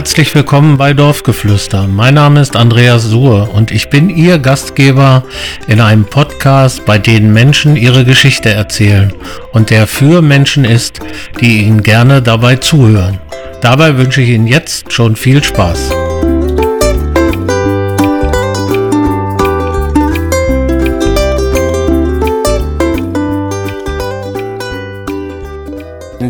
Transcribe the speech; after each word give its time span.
Herzlich 0.00 0.34
willkommen 0.34 0.78
bei 0.78 0.94
Dorfgeflüster. 0.94 1.86
Mein 1.86 2.14
Name 2.14 2.40
ist 2.40 2.56
Andreas 2.56 3.04
Suhr 3.04 3.54
und 3.54 3.70
ich 3.70 3.90
bin 3.90 4.08
Ihr 4.08 4.38
Gastgeber 4.38 5.24
in 5.66 5.78
einem 5.78 6.06
Podcast, 6.06 6.86
bei 6.86 6.96
dem 6.96 7.34
Menschen 7.34 7.76
ihre 7.76 8.06
Geschichte 8.06 8.48
erzählen 8.48 9.12
und 9.52 9.68
der 9.68 9.86
für 9.86 10.22
Menschen 10.22 10.64
ist, 10.64 11.00
die 11.42 11.64
Ihnen 11.64 11.82
gerne 11.82 12.22
dabei 12.22 12.56
zuhören. 12.56 13.20
Dabei 13.60 13.98
wünsche 13.98 14.22
ich 14.22 14.30
Ihnen 14.30 14.46
jetzt 14.46 14.90
schon 14.90 15.16
viel 15.16 15.44
Spaß. 15.44 15.90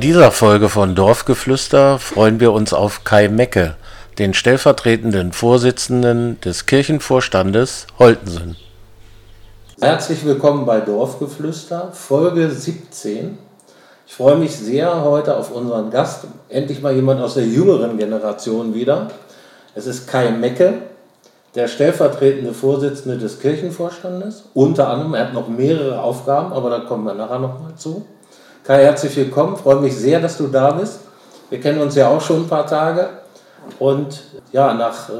In 0.00 0.06
dieser 0.08 0.32
Folge 0.32 0.70
von 0.70 0.94
Dorfgeflüster 0.94 1.98
freuen 1.98 2.40
wir 2.40 2.52
uns 2.52 2.72
auf 2.72 3.04
Kai 3.04 3.28
Mecke, 3.28 3.74
den 4.18 4.32
stellvertretenden 4.32 5.32
Vorsitzenden 5.32 6.40
des 6.40 6.64
Kirchenvorstandes 6.64 7.86
Holtensen. 7.98 8.56
Herzlich 9.78 10.24
willkommen 10.24 10.64
bei 10.64 10.80
Dorfgeflüster, 10.80 11.90
Folge 11.92 12.50
17. 12.50 13.36
Ich 14.06 14.14
freue 14.14 14.36
mich 14.36 14.56
sehr 14.56 15.04
heute 15.04 15.36
auf 15.36 15.50
unseren 15.50 15.90
Gast, 15.90 16.24
endlich 16.48 16.80
mal 16.80 16.94
jemand 16.94 17.20
aus 17.20 17.34
der 17.34 17.44
jüngeren 17.44 17.98
Generation 17.98 18.72
wieder. 18.72 19.08
Es 19.74 19.84
ist 19.84 20.06
Kai 20.06 20.30
Mecke, 20.30 20.78
der 21.54 21.68
stellvertretende 21.68 22.54
Vorsitzende 22.54 23.18
des 23.18 23.38
Kirchenvorstandes. 23.38 24.44
Unter 24.54 24.88
anderem, 24.88 25.12
er 25.12 25.26
hat 25.26 25.34
noch 25.34 25.48
mehrere 25.48 26.00
Aufgaben, 26.00 26.54
aber 26.54 26.70
da 26.70 26.78
kommen 26.78 27.04
wir 27.04 27.12
nachher 27.12 27.38
nochmal 27.38 27.74
zu. 27.76 28.06
Kai, 28.62 28.84
herzlich 28.84 29.16
willkommen. 29.16 29.56
Freue 29.56 29.80
mich 29.80 29.96
sehr, 29.96 30.20
dass 30.20 30.36
du 30.36 30.46
da 30.46 30.72
bist. 30.72 31.00
Wir 31.48 31.60
kennen 31.60 31.80
uns 31.80 31.94
ja 31.94 32.08
auch 32.08 32.20
schon 32.20 32.42
ein 32.42 32.48
paar 32.48 32.66
Tage. 32.66 33.08
Und 33.78 34.22
ja, 34.52 34.74
nach 34.74 35.08
äh, 35.08 35.12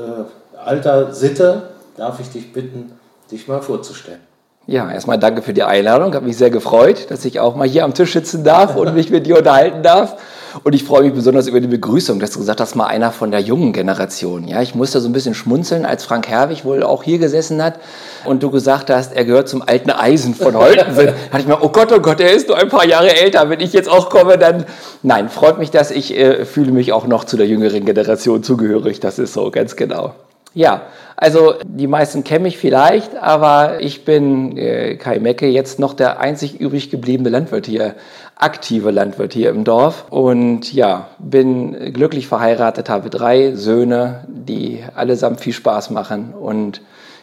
alter 0.62 1.14
Sitte 1.14 1.62
darf 1.96 2.20
ich 2.20 2.28
dich 2.28 2.52
bitten, 2.52 2.92
dich 3.30 3.48
mal 3.48 3.62
vorzustellen. 3.62 4.20
Ja, 4.66 4.90
erstmal 4.92 5.18
danke 5.18 5.40
für 5.40 5.54
die 5.54 5.62
Einladung. 5.62 6.14
Habe 6.14 6.26
mich 6.26 6.36
sehr 6.36 6.50
gefreut, 6.50 7.10
dass 7.10 7.24
ich 7.24 7.40
auch 7.40 7.56
mal 7.56 7.66
hier 7.66 7.84
am 7.84 7.94
Tisch 7.94 8.12
sitzen 8.12 8.44
darf 8.44 8.76
und 8.76 8.94
mich 8.94 9.10
mit 9.10 9.26
dir 9.26 9.38
unterhalten 9.38 9.82
darf. 9.82 10.16
Und 10.64 10.74
ich 10.74 10.84
freue 10.84 11.02
mich 11.02 11.12
besonders 11.12 11.46
über 11.46 11.60
die 11.60 11.68
Begrüßung, 11.68 12.20
dass 12.20 12.32
du 12.32 12.38
gesagt 12.38 12.60
hast, 12.60 12.74
mal 12.74 12.86
einer 12.86 13.12
von 13.12 13.30
der 13.30 13.40
jungen 13.40 13.72
Generation. 13.72 14.46
Ja, 14.48 14.62
ich 14.62 14.74
musste 14.74 15.00
so 15.00 15.08
ein 15.08 15.12
bisschen 15.12 15.34
schmunzeln, 15.34 15.84
als 15.84 16.04
Frank 16.04 16.28
Herwig 16.28 16.64
wohl 16.64 16.82
auch 16.82 17.02
hier 17.02 17.18
gesessen 17.18 17.62
hat 17.62 17.80
und 18.24 18.42
du 18.42 18.50
gesagt 18.50 18.90
hast, 18.90 19.14
er 19.14 19.24
gehört 19.24 19.48
zum 19.48 19.62
alten 19.62 19.90
Eisen 19.90 20.34
von 20.34 20.56
Holtensen. 20.56 21.08
hatte 21.08 21.14
ich 21.38 21.46
mir, 21.46 21.62
oh 21.62 21.68
Gott, 21.68 21.92
oh 21.92 22.00
Gott, 22.00 22.20
er 22.20 22.32
ist 22.32 22.48
nur 22.48 22.58
ein 22.58 22.68
paar 22.68 22.86
Jahre 22.86 23.14
älter. 23.16 23.48
Wenn 23.48 23.60
ich 23.60 23.72
jetzt 23.72 23.88
auch 23.88 24.10
komme, 24.10 24.38
dann. 24.38 24.64
Nein, 25.02 25.28
freut 25.28 25.58
mich, 25.58 25.70
dass 25.70 25.90
ich 25.90 26.16
äh, 26.16 26.44
fühle 26.44 26.72
mich 26.72 26.92
auch 26.92 27.06
noch 27.06 27.24
zu 27.24 27.36
der 27.36 27.46
jüngeren 27.46 27.84
Generation 27.84 28.42
zugehörig. 28.42 29.00
Das 29.00 29.18
ist 29.18 29.32
so, 29.32 29.50
ganz 29.50 29.76
genau. 29.76 30.14
Ja, 30.52 30.82
also 31.16 31.54
die 31.64 31.86
meisten 31.86 32.24
kennen 32.24 32.42
mich 32.42 32.58
vielleicht, 32.58 33.16
aber 33.16 33.80
ich 33.80 34.04
bin 34.04 34.56
äh, 34.56 34.96
Kai 34.96 35.20
Mecke, 35.20 35.46
jetzt 35.46 35.78
noch 35.78 35.94
der 35.94 36.18
einzig 36.18 36.58
übrig 36.58 36.90
gebliebene 36.90 37.28
Landwirt 37.28 37.66
hier, 37.66 37.94
aktive 38.40 38.90
Landwirt 38.90 39.32
hier 39.32 39.50
im 39.50 39.64
Dorf. 39.64 40.06
Und 40.10 40.72
ja, 40.72 41.08
bin 41.18 41.92
glücklich 41.92 42.26
verheiratet, 42.26 42.88
habe 42.88 43.10
drei 43.10 43.54
Söhne, 43.54 44.24
die 44.28 44.82
allesamt 44.94 45.40
viel 45.40 45.52
Spaß 45.52 45.90
machen 45.90 46.34
und 46.38 46.80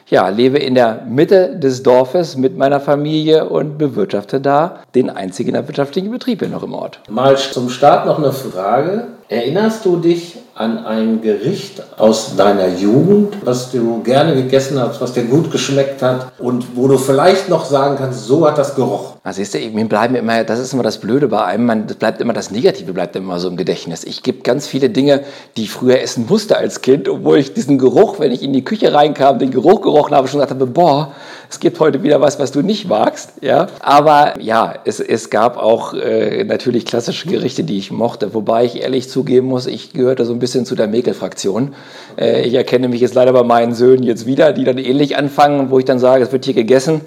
ja, 0.10 0.30
lebe 0.30 0.58
in 0.58 0.74
der 0.74 1.04
Mitte 1.06 1.58
des 1.58 1.84
Dorfes 1.84 2.38
mit 2.38 2.58
meiner 2.58 2.80
Familie 2.80 3.50
und 3.50 3.78
bewirtschafte 3.78 4.40
da 4.40 4.80
den 4.96 5.10
einzigen 5.10 5.52
landwirtschaftlichen 5.52 6.12
Betrieb 6.12 6.40
hier 6.40 6.48
noch 6.48 6.64
im 6.64 6.74
Ort. 6.74 7.02
Mal 7.10 7.36
zum 7.38 7.70
Start 7.70 8.06
noch 8.06 8.18
eine 8.18 8.32
Frage. 8.32 9.08
Erinnerst 9.28 9.84
du 9.86 9.98
dich 9.98 10.38
an 10.56 10.86
ein 10.86 11.22
Gericht 11.22 11.84
aus 11.98 12.38
deiner 12.38 12.70
Jugend, 12.70 13.46
was 13.46 13.72
du 13.72 14.02
gerne 14.02 14.34
gegessen 14.36 14.80
hast, 14.80 15.02
was 15.02 15.12
dir 15.12 15.26
gut 15.26 15.52
geschmeckt 15.52 16.02
hat 16.02 16.32
und 16.40 16.78
wo 16.78 16.88
du 16.88 16.98
vielleicht 16.98 17.50
noch 17.50 17.66
sagen 17.66 17.98
kannst, 17.98 18.26
so 18.26 18.48
hat 18.48 18.58
das 18.58 18.76
gerochen? 18.76 19.17
Also 19.28 19.42
siehst 19.44 19.56
du, 19.56 19.60
mir 19.76 19.84
bleiben 19.84 20.16
immer, 20.16 20.46
das 20.46 20.58
ist 20.58 20.72
immer 20.72 20.84
das 20.84 21.00
Blöde 21.00 21.28
bei 21.28 21.44
einem, 21.44 21.66
man 21.66 21.86
das 21.86 21.98
bleibt 21.98 22.22
immer 22.22 22.32
das 22.32 22.50
Negative 22.50 22.94
bleibt 22.94 23.14
immer 23.18 23.42
so 23.42 23.50
im 23.50 23.58
Gedächtnis. 23.58 24.06
Ich 24.06 24.24
gebe 24.24 24.42
ganz 24.42 24.68
viele 24.68 24.90
Dinge, 24.90 25.20
die 25.58 25.64
ich 25.64 25.70
früher 25.70 26.00
essen 26.00 26.28
musste 26.30 26.56
als 26.56 26.80
Kind, 26.80 27.10
obwohl 27.10 27.38
ich 27.38 27.54
diesen 27.54 27.78
Geruch, 27.78 28.22
wenn 28.22 28.32
ich 28.32 28.42
in 28.42 28.54
die 28.54 28.64
Küche 28.64 28.94
reinkam, 28.94 29.38
den 29.38 29.52
Geruch 29.52 29.82
gerochen 29.82 30.16
habe, 30.16 30.30
schon 30.30 30.40
gesagt 30.40 30.54
habe, 30.54 30.66
boah, 30.66 31.12
es 31.50 31.60
gibt 31.60 31.82
heute 31.82 32.04
wieder 32.04 32.22
was, 32.22 32.40
was 32.40 32.54
du 32.54 32.62
nicht 32.62 32.88
magst. 32.88 33.34
Ja? 33.42 33.68
Aber 33.82 34.40
ja, 34.40 34.76
es, 34.86 35.02
es 35.02 35.30
gab 35.30 35.58
auch 35.58 35.94
äh, 35.94 36.46
natürlich 36.46 36.86
klassische 36.86 37.28
Gerichte, 37.28 37.66
die 37.66 37.80
ich 37.80 37.92
mochte, 37.92 38.34
wobei 38.34 38.64
ich 38.64 38.82
ehrlich 38.82 39.10
zugeben 39.10 39.48
muss, 39.48 39.68
ich 39.68 39.92
gehörte 39.92 40.24
so 40.24 40.32
ein 40.32 40.40
bisschen 40.40 40.66
zu 40.66 40.74
der 40.76 40.88
Mäkel-Fraktion. 40.88 41.76
Äh, 42.18 42.44
ich 42.44 42.54
erkenne 42.54 42.88
mich 42.88 43.02
jetzt 43.02 43.14
leider 43.14 43.34
bei 43.34 43.44
meinen 43.44 43.76
Söhnen 43.76 44.04
jetzt 44.04 44.26
wieder, 44.26 44.54
die 44.54 44.64
dann 44.64 44.78
ähnlich 44.78 45.18
anfangen, 45.18 45.70
wo 45.70 45.80
ich 45.80 45.86
dann 45.86 46.00
sage, 46.00 46.24
es 46.24 46.32
wird 46.32 46.46
hier 46.46 46.54
gegessen. 46.54 47.02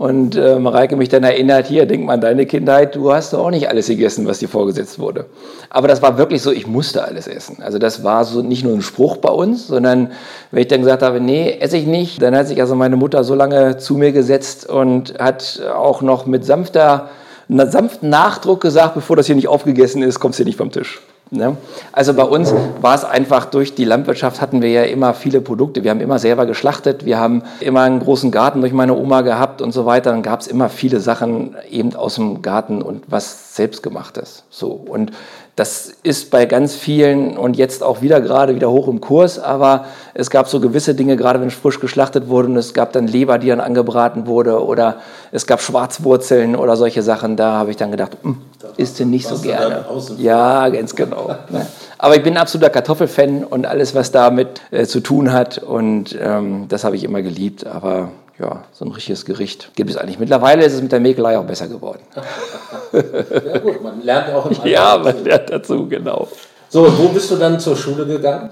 Und 0.00 0.34
äh, 0.34 0.58
Mareike 0.58 0.96
mich 0.96 1.10
dann 1.10 1.24
erinnert, 1.24 1.66
hier, 1.66 1.84
denk 1.84 2.06
mal 2.06 2.14
an 2.14 2.22
deine 2.22 2.46
Kindheit, 2.46 2.94
du 2.94 3.12
hast 3.12 3.34
doch 3.34 3.40
auch 3.40 3.50
nicht 3.50 3.68
alles 3.68 3.86
gegessen, 3.86 4.26
was 4.26 4.38
dir 4.38 4.48
vorgesetzt 4.48 4.98
wurde. 4.98 5.26
Aber 5.68 5.88
das 5.88 6.00
war 6.00 6.16
wirklich 6.16 6.40
so, 6.40 6.50
ich 6.50 6.66
musste 6.66 7.04
alles 7.04 7.28
essen. 7.28 7.58
Also 7.60 7.78
das 7.78 8.02
war 8.02 8.24
so 8.24 8.40
nicht 8.40 8.64
nur 8.64 8.72
ein 8.72 8.80
Spruch 8.80 9.18
bei 9.18 9.28
uns, 9.28 9.66
sondern 9.66 10.12
wenn 10.52 10.62
ich 10.62 10.68
dann 10.68 10.80
gesagt 10.80 11.02
habe, 11.02 11.20
nee, 11.20 11.54
esse 11.60 11.76
ich 11.76 11.86
nicht, 11.86 12.22
dann 12.22 12.34
hat 12.34 12.48
sich 12.48 12.62
also 12.62 12.74
meine 12.76 12.96
Mutter 12.96 13.24
so 13.24 13.34
lange 13.34 13.76
zu 13.76 13.94
mir 13.94 14.12
gesetzt 14.12 14.66
und 14.70 15.18
hat 15.18 15.60
auch 15.76 16.00
noch 16.00 16.24
mit 16.24 16.46
sanfter, 16.46 17.10
sanften 17.48 18.08
Nachdruck 18.08 18.62
gesagt, 18.62 18.94
bevor 18.94 19.16
das 19.16 19.26
hier 19.26 19.36
nicht 19.36 19.48
aufgegessen 19.48 20.02
ist, 20.02 20.18
kommst 20.18 20.38
du 20.38 20.44
hier 20.44 20.46
nicht 20.46 20.56
vom 20.56 20.70
Tisch. 20.70 21.02
Ne? 21.32 21.56
Also 21.92 22.12
bei 22.14 22.24
uns 22.24 22.52
war 22.80 22.96
es 22.96 23.04
einfach 23.04 23.44
durch 23.44 23.76
die 23.76 23.84
Landwirtschaft 23.84 24.40
hatten 24.40 24.62
wir 24.62 24.70
ja 24.70 24.82
immer 24.82 25.14
viele 25.14 25.40
Produkte. 25.40 25.84
Wir 25.84 25.92
haben 25.92 26.00
immer 26.00 26.18
selber 26.18 26.44
geschlachtet, 26.44 27.04
wir 27.04 27.20
haben 27.20 27.44
immer 27.60 27.82
einen 27.82 28.00
großen 28.00 28.32
Garten 28.32 28.60
durch 28.60 28.72
meine 28.72 28.96
Oma 28.96 29.20
gehabt 29.20 29.62
und 29.62 29.70
so 29.70 29.86
weiter. 29.86 30.10
Dann 30.10 30.22
gab 30.22 30.40
es 30.40 30.48
immer 30.48 30.68
viele 30.68 30.98
Sachen 30.98 31.54
eben 31.70 31.94
aus 31.94 32.16
dem 32.16 32.42
Garten 32.42 32.82
und 32.82 33.04
was 33.06 33.54
selbstgemachtes. 33.54 34.42
So 34.50 34.70
und 34.72 35.12
das 35.60 35.92
ist 36.02 36.30
bei 36.30 36.46
ganz 36.46 36.74
vielen 36.74 37.36
und 37.36 37.54
jetzt 37.54 37.82
auch 37.82 38.00
wieder 38.00 38.22
gerade 38.22 38.54
wieder 38.54 38.70
hoch 38.70 38.88
im 38.88 39.02
Kurs, 39.02 39.38
aber 39.38 39.84
es 40.14 40.30
gab 40.30 40.48
so 40.48 40.58
gewisse 40.58 40.94
Dinge, 40.94 41.18
gerade 41.18 41.38
wenn 41.38 41.50
frisch 41.50 41.80
geschlachtet 41.80 42.28
wurde 42.28 42.48
und 42.48 42.56
es 42.56 42.72
gab 42.72 42.94
dann 42.94 43.06
Leber, 43.06 43.36
die 43.36 43.48
dann 43.48 43.60
angebraten 43.60 44.26
wurde 44.26 44.64
oder 44.64 45.00
es 45.32 45.46
gab 45.46 45.60
Schwarzwurzeln 45.60 46.56
oder 46.56 46.76
solche 46.76 47.02
Sachen, 47.02 47.36
da 47.36 47.52
habe 47.52 47.72
ich 47.72 47.76
dann 47.76 47.90
gedacht, 47.90 48.16
hm, 48.22 48.38
isst 48.78 48.98
du 49.00 49.04
nicht 49.04 49.28
so 49.28 49.36
gerne. 49.36 49.84
Ja, 50.16 50.66
ganz 50.70 50.96
genau. 50.96 51.36
Ne? 51.50 51.66
Aber 51.98 52.16
ich 52.16 52.22
bin 52.22 52.38
ein 52.38 52.40
absoluter 52.40 52.70
Kartoffelfan 52.70 53.44
und 53.44 53.66
alles, 53.66 53.94
was 53.94 54.10
damit 54.12 54.62
äh, 54.70 54.86
zu 54.86 55.00
tun 55.00 55.30
hat 55.30 55.58
und 55.58 56.16
ähm, 56.18 56.68
das 56.70 56.84
habe 56.84 56.96
ich 56.96 57.04
immer 57.04 57.20
geliebt, 57.20 57.66
aber 57.66 58.08
ja, 58.40 58.64
so 58.72 58.84
ein 58.84 58.92
richtiges 58.92 59.24
Gericht 59.24 59.70
gibt 59.74 59.90
es 59.90 59.96
eigentlich. 59.96 60.18
Mittlerweile 60.18 60.64
ist 60.64 60.72
es 60.72 60.82
mit 60.82 60.92
der 60.92 61.00
Mäkelei 61.00 61.38
auch 61.38 61.44
besser 61.44 61.68
geworden. 61.68 62.00
ja 62.92 63.58
gut, 63.58 63.82
man 63.82 64.02
lernt 64.02 64.34
auch 64.34 64.46
im 64.46 64.56
Ja, 64.66 64.98
man 64.98 65.22
lernt 65.24 65.50
dazu, 65.50 65.88
genau. 65.88 66.28
So, 66.68 66.86
wo 66.98 67.08
bist 67.08 67.30
du 67.30 67.36
dann 67.36 67.60
zur 67.60 67.76
Schule 67.76 68.06
gegangen? 68.06 68.50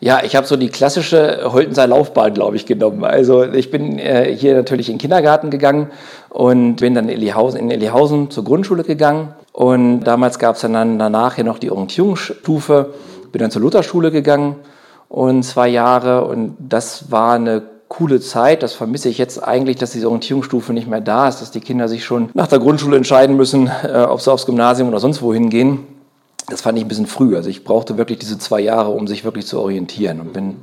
Ja, 0.00 0.22
ich 0.24 0.34
habe 0.34 0.46
so 0.46 0.56
die 0.56 0.70
klassische 0.70 1.40
Holtenser 1.52 1.86
Laufbahn, 1.86 2.32
glaube 2.32 2.56
ich, 2.56 2.64
genommen. 2.64 3.04
Also 3.04 3.44
ich 3.44 3.70
bin 3.70 3.98
äh, 3.98 4.34
hier 4.34 4.54
natürlich 4.54 4.88
in 4.88 4.94
den 4.94 5.00
Kindergarten 5.00 5.50
gegangen 5.50 5.90
und 6.30 6.76
bin 6.76 6.94
dann 6.94 7.10
in 7.10 7.16
Ellihausen, 7.16 7.60
in 7.60 7.70
Ellihausen 7.70 8.30
zur 8.30 8.44
Grundschule 8.44 8.82
gegangen. 8.82 9.34
Und 9.52 10.04
damals 10.04 10.38
gab 10.38 10.54
es 10.54 10.62
dann 10.62 10.98
danach 10.98 11.34
hier 11.34 11.44
noch 11.44 11.58
die 11.58 11.70
Orientierungsstufe. 11.70 12.94
Bin 13.30 13.40
dann 13.40 13.50
zur 13.50 13.60
Lutherschule 13.60 14.10
gegangen 14.10 14.56
und 15.10 15.42
zwei 15.42 15.68
Jahre. 15.68 16.24
Und 16.24 16.56
das 16.58 17.10
war 17.10 17.34
eine 17.34 17.62
coole 17.90 18.20
Zeit. 18.20 18.62
Das 18.62 18.72
vermisse 18.72 19.10
ich 19.10 19.18
jetzt 19.18 19.42
eigentlich, 19.42 19.76
dass 19.76 19.90
diese 19.90 20.06
Orientierungsstufe 20.06 20.72
nicht 20.72 20.88
mehr 20.88 21.02
da 21.02 21.28
ist, 21.28 21.42
dass 21.42 21.50
die 21.50 21.60
Kinder 21.60 21.88
sich 21.88 22.04
schon 22.04 22.30
nach 22.32 22.46
der 22.46 22.60
Grundschule 22.60 22.96
entscheiden 22.96 23.36
müssen, 23.36 23.70
äh, 23.84 24.06
ob 24.08 24.22
sie 24.22 24.32
aufs 24.32 24.46
Gymnasium 24.46 24.88
oder 24.88 25.00
sonst 25.00 25.20
wohin 25.20 25.50
gehen. 25.50 25.86
Das 26.48 26.62
fand 26.62 26.78
ich 26.78 26.84
ein 26.84 26.88
bisschen 26.88 27.06
früh. 27.06 27.36
Also 27.36 27.50
ich 27.50 27.64
brauchte 27.64 27.98
wirklich 27.98 28.18
diese 28.18 28.38
zwei 28.38 28.60
Jahre, 28.60 28.90
um 28.90 29.06
sich 29.06 29.24
wirklich 29.24 29.46
zu 29.46 29.60
orientieren 29.60 30.20
und 30.20 30.32
bin 30.32 30.56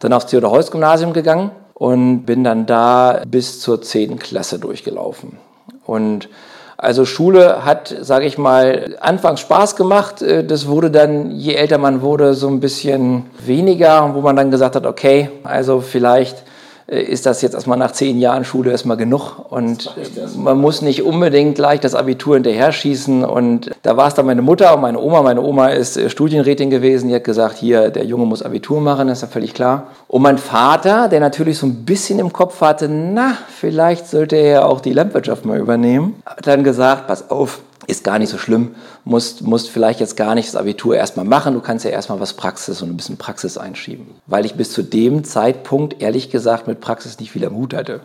dann 0.00 0.12
aufs 0.12 0.26
Theodor-Heuss-Gymnasium 0.26 1.12
gegangen 1.12 1.52
und 1.74 2.24
bin 2.26 2.44
dann 2.44 2.66
da 2.66 3.22
bis 3.26 3.60
zur 3.60 3.80
10. 3.80 4.18
Klasse 4.18 4.58
durchgelaufen. 4.58 5.38
Und 5.86 6.28
also 6.76 7.04
Schule 7.04 7.64
hat, 7.64 7.94
sage 8.00 8.26
ich 8.26 8.36
mal, 8.36 8.96
anfangs 9.00 9.40
Spaß 9.40 9.76
gemacht. 9.76 10.22
Äh, 10.22 10.44
das 10.44 10.66
wurde 10.66 10.90
dann, 10.90 11.30
je 11.30 11.54
älter 11.54 11.78
man 11.78 12.02
wurde, 12.02 12.34
so 12.34 12.48
ein 12.48 12.58
bisschen 12.58 13.26
weniger, 13.38 14.12
wo 14.14 14.22
man 14.22 14.34
dann 14.34 14.50
gesagt 14.50 14.74
hat, 14.74 14.86
okay, 14.86 15.30
also 15.44 15.80
vielleicht 15.80 16.42
ist 16.86 17.24
das 17.24 17.40
jetzt 17.40 17.54
erstmal 17.54 17.78
nach 17.78 17.92
zehn 17.92 18.18
Jahren 18.18 18.44
Schule 18.44 18.70
erstmal 18.70 18.96
genug? 18.96 19.38
Und 19.50 19.94
man 20.36 20.58
muss 20.58 20.82
nicht 20.82 21.02
unbedingt 21.02 21.54
gleich 21.54 21.80
das 21.80 21.94
Abitur 21.94 22.34
hinterher 22.34 22.72
schießen. 22.72 23.24
Und 23.24 23.70
da 23.82 23.96
war 23.96 24.08
es 24.08 24.14
dann 24.14 24.26
meine 24.26 24.42
Mutter 24.42 24.74
und 24.74 24.82
meine 24.82 25.00
Oma. 25.00 25.22
Meine 25.22 25.40
Oma 25.40 25.68
ist 25.68 25.96
äh, 25.96 26.10
Studienrätin 26.10 26.68
gewesen, 26.68 27.08
die 27.08 27.14
hat 27.14 27.24
gesagt, 27.24 27.56
hier, 27.56 27.90
der 27.90 28.04
Junge 28.04 28.26
muss 28.26 28.42
Abitur 28.42 28.80
machen, 28.80 29.08
das 29.08 29.18
ist 29.18 29.22
ja 29.22 29.28
völlig 29.28 29.54
klar. 29.54 29.88
Und 30.08 30.22
mein 30.22 30.38
Vater, 30.38 31.08
der 31.08 31.20
natürlich 31.20 31.58
so 31.58 31.66
ein 31.66 31.84
bisschen 31.84 32.18
im 32.18 32.32
Kopf 32.32 32.60
hatte, 32.60 32.88
na, 32.88 33.36
vielleicht 33.48 34.06
sollte 34.08 34.36
er 34.36 34.66
auch 34.66 34.80
die 34.80 34.92
Landwirtschaft 34.92 35.44
mal 35.46 35.58
übernehmen, 35.58 36.22
hat 36.26 36.46
dann 36.46 36.64
gesagt, 36.64 37.06
pass 37.06 37.30
auf, 37.30 37.60
ist 37.86 38.04
gar 38.04 38.18
nicht 38.18 38.30
so 38.30 38.38
schlimm, 38.38 38.74
musst, 39.04 39.42
musst 39.42 39.70
vielleicht 39.70 40.00
jetzt 40.00 40.16
gar 40.16 40.34
nicht 40.34 40.48
das 40.48 40.56
Abitur 40.56 40.96
erstmal 40.96 41.24
machen, 41.24 41.54
du 41.54 41.60
kannst 41.60 41.84
ja 41.84 41.90
erstmal 41.90 42.20
was 42.20 42.34
Praxis 42.34 42.82
und 42.82 42.90
ein 42.90 42.96
bisschen 42.96 43.16
Praxis 43.16 43.58
einschieben. 43.58 44.06
Weil 44.26 44.44
ich 44.44 44.54
bis 44.54 44.72
zu 44.72 44.82
dem 44.82 45.24
Zeitpunkt 45.24 46.02
ehrlich 46.02 46.30
gesagt 46.30 46.66
mit 46.66 46.80
Praxis 46.80 47.18
nicht 47.18 47.32
viel 47.32 47.44
am 47.44 47.54
Hut 47.54 47.74
hatte. 47.74 48.00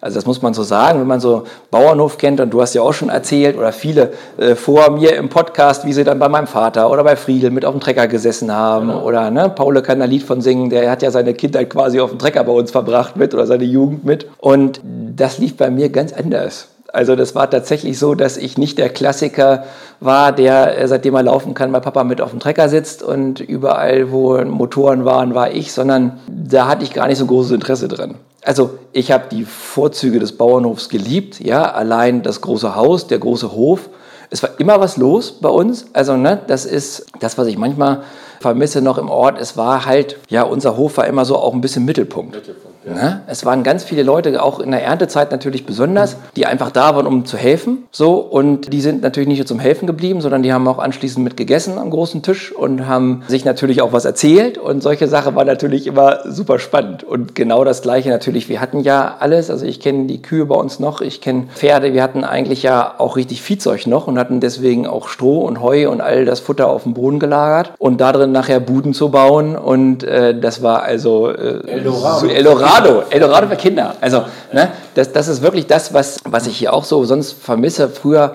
Also 0.00 0.14
das 0.14 0.26
muss 0.26 0.42
man 0.42 0.54
so 0.54 0.62
sagen, 0.62 1.00
wenn 1.00 1.08
man 1.08 1.18
so 1.18 1.44
Bauernhof 1.72 2.18
kennt 2.18 2.40
und 2.40 2.50
du 2.50 2.62
hast 2.62 2.72
ja 2.74 2.82
auch 2.82 2.92
schon 2.92 3.08
erzählt 3.08 3.58
oder 3.58 3.72
viele 3.72 4.12
äh, 4.36 4.54
vor 4.54 4.90
mir 4.92 5.16
im 5.16 5.28
Podcast, 5.28 5.84
wie 5.86 5.92
sie 5.92 6.04
dann 6.04 6.20
bei 6.20 6.28
meinem 6.28 6.46
Vater 6.46 6.88
oder 6.90 7.02
bei 7.02 7.16
Friedel 7.16 7.50
mit 7.50 7.64
auf 7.64 7.74
dem 7.74 7.80
Trecker 7.80 8.06
gesessen 8.06 8.52
haben 8.52 8.88
genau. 8.88 9.02
oder 9.02 9.30
ne, 9.32 9.48
Paul 9.48 9.82
kann 9.82 10.00
ein 10.00 10.08
Lied 10.08 10.22
von 10.22 10.40
singen, 10.40 10.70
der 10.70 10.88
hat 10.88 11.02
ja 11.02 11.10
seine 11.10 11.34
Kindheit 11.34 11.70
quasi 11.70 11.98
auf 11.98 12.10
dem 12.10 12.20
Trecker 12.20 12.44
bei 12.44 12.52
uns 12.52 12.70
verbracht 12.70 13.16
mit 13.16 13.34
oder 13.34 13.46
seine 13.46 13.64
Jugend 13.64 14.04
mit 14.04 14.28
und 14.38 14.80
das 14.84 15.38
lief 15.38 15.56
bei 15.56 15.68
mir 15.68 15.88
ganz 15.88 16.12
anders. 16.12 16.68
Also 16.90 17.16
das 17.16 17.34
war 17.34 17.50
tatsächlich 17.50 17.98
so, 17.98 18.14
dass 18.14 18.38
ich 18.38 18.56
nicht 18.56 18.78
der 18.78 18.88
Klassiker 18.88 19.64
war, 20.00 20.32
der 20.32 20.78
äh, 20.78 20.88
seitdem 20.88 21.14
er 21.14 21.22
laufen 21.22 21.52
kann, 21.52 21.70
mein 21.70 21.82
Papa 21.82 22.02
mit 22.02 22.22
auf 22.22 22.30
dem 22.30 22.40
Trecker 22.40 22.68
sitzt 22.70 23.02
und 23.02 23.40
überall, 23.40 24.10
wo 24.10 24.42
Motoren 24.44 25.04
waren, 25.04 25.34
war 25.34 25.52
ich, 25.52 25.72
sondern 25.72 26.18
da 26.28 26.66
hatte 26.66 26.84
ich 26.84 26.94
gar 26.94 27.06
nicht 27.06 27.18
so 27.18 27.26
großes 27.26 27.52
Interesse 27.52 27.88
dran. 27.88 28.14
Also 28.42 28.78
ich 28.92 29.12
habe 29.12 29.24
die 29.30 29.44
Vorzüge 29.44 30.18
des 30.18 30.32
Bauernhofs 30.32 30.88
geliebt, 30.88 31.40
ja, 31.40 31.70
allein 31.70 32.22
das 32.22 32.40
große 32.40 32.74
Haus, 32.74 33.06
der 33.06 33.18
große 33.18 33.52
Hof. 33.52 33.90
Es 34.30 34.42
war 34.42 34.50
immer 34.58 34.80
was 34.80 34.96
los 34.96 35.32
bei 35.32 35.48
uns. 35.50 35.86
Also 35.92 36.16
ne, 36.16 36.40
das 36.46 36.64
ist 36.64 37.06
das, 37.20 37.36
was 37.36 37.48
ich 37.48 37.58
manchmal 37.58 38.02
vermisse 38.40 38.80
noch 38.80 38.96
im 38.96 39.10
Ort. 39.10 39.38
Es 39.38 39.56
war 39.58 39.84
halt, 39.84 40.16
ja, 40.28 40.42
unser 40.42 40.76
Hof 40.78 40.96
war 40.96 41.06
immer 41.06 41.24
so 41.24 41.36
auch 41.36 41.52
ein 41.52 41.60
bisschen 41.60 41.84
Mittelpunkt. 41.84 42.34
Mittelpunkt. 42.34 42.77
Ne? 42.94 43.22
Es 43.26 43.44
waren 43.44 43.62
ganz 43.62 43.84
viele 43.84 44.02
Leute, 44.02 44.42
auch 44.42 44.60
in 44.60 44.70
der 44.70 44.84
Erntezeit 44.84 45.30
natürlich 45.30 45.66
besonders, 45.66 46.16
die 46.36 46.46
einfach 46.46 46.70
da 46.70 46.94
waren, 46.94 47.06
um 47.06 47.24
zu 47.24 47.36
helfen. 47.36 47.84
So, 47.90 48.16
und 48.16 48.72
die 48.72 48.80
sind 48.80 49.02
natürlich 49.02 49.28
nicht 49.28 49.38
nur 49.38 49.46
zum 49.46 49.58
Helfen 49.58 49.86
geblieben, 49.86 50.20
sondern 50.20 50.42
die 50.42 50.52
haben 50.52 50.66
auch 50.68 50.78
anschließend 50.78 51.24
mit 51.24 51.36
gegessen 51.36 51.78
am 51.78 51.90
großen 51.90 52.22
Tisch 52.22 52.52
und 52.52 52.86
haben 52.86 53.22
sich 53.28 53.44
natürlich 53.44 53.82
auch 53.82 53.92
was 53.92 54.04
erzählt. 54.04 54.58
Und 54.58 54.82
solche 54.82 55.08
Sachen 55.08 55.34
waren 55.34 55.46
natürlich 55.46 55.86
immer 55.86 56.20
super 56.26 56.58
spannend. 56.58 57.04
Und 57.04 57.34
genau 57.34 57.64
das 57.64 57.82
Gleiche 57.82 58.08
natürlich, 58.10 58.48
wir 58.48 58.60
hatten 58.60 58.80
ja 58.80 59.16
alles. 59.20 59.50
Also 59.50 59.66
ich 59.66 59.80
kenne 59.80 60.06
die 60.06 60.22
Kühe 60.22 60.46
bei 60.46 60.54
uns 60.54 60.78
noch, 60.78 61.00
ich 61.00 61.20
kenne 61.20 61.44
Pferde. 61.54 61.92
Wir 61.92 62.02
hatten 62.02 62.24
eigentlich 62.24 62.62
ja 62.62 62.94
auch 62.98 63.16
richtig 63.16 63.42
Viehzeug 63.42 63.86
noch 63.86 64.06
und 64.06 64.18
hatten 64.18 64.40
deswegen 64.40 64.86
auch 64.86 65.08
Stroh 65.08 65.40
und 65.40 65.60
Heu 65.60 65.90
und 65.90 66.00
all 66.00 66.24
das 66.24 66.40
Futter 66.40 66.68
auf 66.68 66.84
dem 66.84 66.94
Boden 66.94 67.18
gelagert 67.18 67.72
und 67.78 68.00
da 68.00 68.12
drin 68.12 68.32
nachher 68.32 68.60
Buden 68.60 68.94
zu 68.94 69.10
bauen. 69.10 69.56
Und 69.56 70.04
äh, 70.04 70.38
das 70.38 70.62
war 70.62 70.82
also 70.82 71.28
äh, 71.30 71.66
Eldorado. 71.66 72.26
Eldorado 72.26 72.77
Eldorado, 72.78 73.10
Eldorado 73.10 73.48
für 73.48 73.56
Kinder. 73.56 73.94
Also, 74.00 74.24
ne, 74.52 74.70
das, 74.94 75.12
das 75.12 75.28
ist 75.28 75.42
wirklich 75.42 75.66
das, 75.66 75.92
was, 75.94 76.18
was 76.24 76.46
ich 76.46 76.56
hier 76.56 76.72
auch 76.72 76.84
so 76.84 77.04
sonst 77.04 77.32
vermisse. 77.32 77.88
Früher 77.88 78.34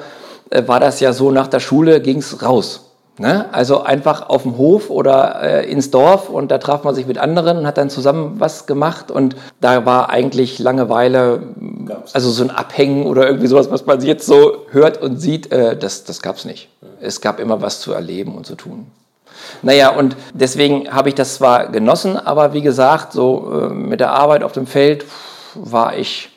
äh, 0.50 0.63
war 0.68 0.80
das 0.80 1.00
ja 1.00 1.13
so, 1.13 1.31
nach 1.31 1.48
der 1.48 1.60
Schule 1.60 2.01
ging 2.01 2.19
es 2.19 2.44
raus. 2.44 2.94
Ne? 3.19 3.45
Also 3.54 3.84
einfach 3.84 4.28
auf 4.30 4.42
dem 4.42 4.57
Hof 4.57 4.90
oder 4.90 5.40
äh, 5.44 5.72
ins 5.72 5.92
Dorf 5.92 6.30
und 6.30 6.50
da 6.50 6.57
traf 6.57 6.84
man 6.84 6.95
sich 6.95 7.06
mit 7.06 7.19
anderen 7.19 7.60
und 7.60 7.68
hat 7.68 7.78
dann 7.78 7.92
zusammen 7.92 8.40
was 8.40 8.66
gemacht 8.66 9.12
und 9.12 9.36
da 9.62 9.86
war 9.86 10.10
eigentlich 10.10 10.57
Langeweile, 10.57 11.44
also 12.12 12.31
so 12.31 12.44
ein 12.44 12.50
Abhängen 12.50 13.06
oder 13.06 13.28
irgendwie 13.28 13.46
sowas, 13.46 13.69
was 13.69 13.86
man 13.86 14.01
jetzt 14.01 14.25
so 14.25 14.66
hört 14.72 15.00
und 15.00 15.18
sieht, 15.18 15.51
äh, 15.51 15.78
das, 15.78 16.06
das 16.06 16.24
gab 16.24 16.38
es 16.38 16.46
nicht. 16.46 16.69
Es 17.01 17.22
gab 17.22 17.39
immer 17.39 17.62
was 17.62 17.81
zu 17.81 17.94
erleben 17.94 18.36
und 18.36 18.48
zu 18.48 18.56
tun. 18.56 18.88
Naja, 19.62 19.90
und 19.90 20.16
deswegen 20.34 20.94
habe 20.94 21.10
ich 21.10 21.16
das 21.16 21.36
zwar 21.36 21.68
genossen, 21.68 22.18
aber 22.18 22.54
wie 22.54 22.62
gesagt, 22.62 23.13
so 23.13 23.51
äh, 23.51 23.74
mit 23.74 24.00
der 24.00 24.12
Arbeit 24.12 24.44
auf 24.44 24.51
dem 24.51 24.68
Feld 24.68 25.06
war 25.56 25.95
ich 25.95 26.30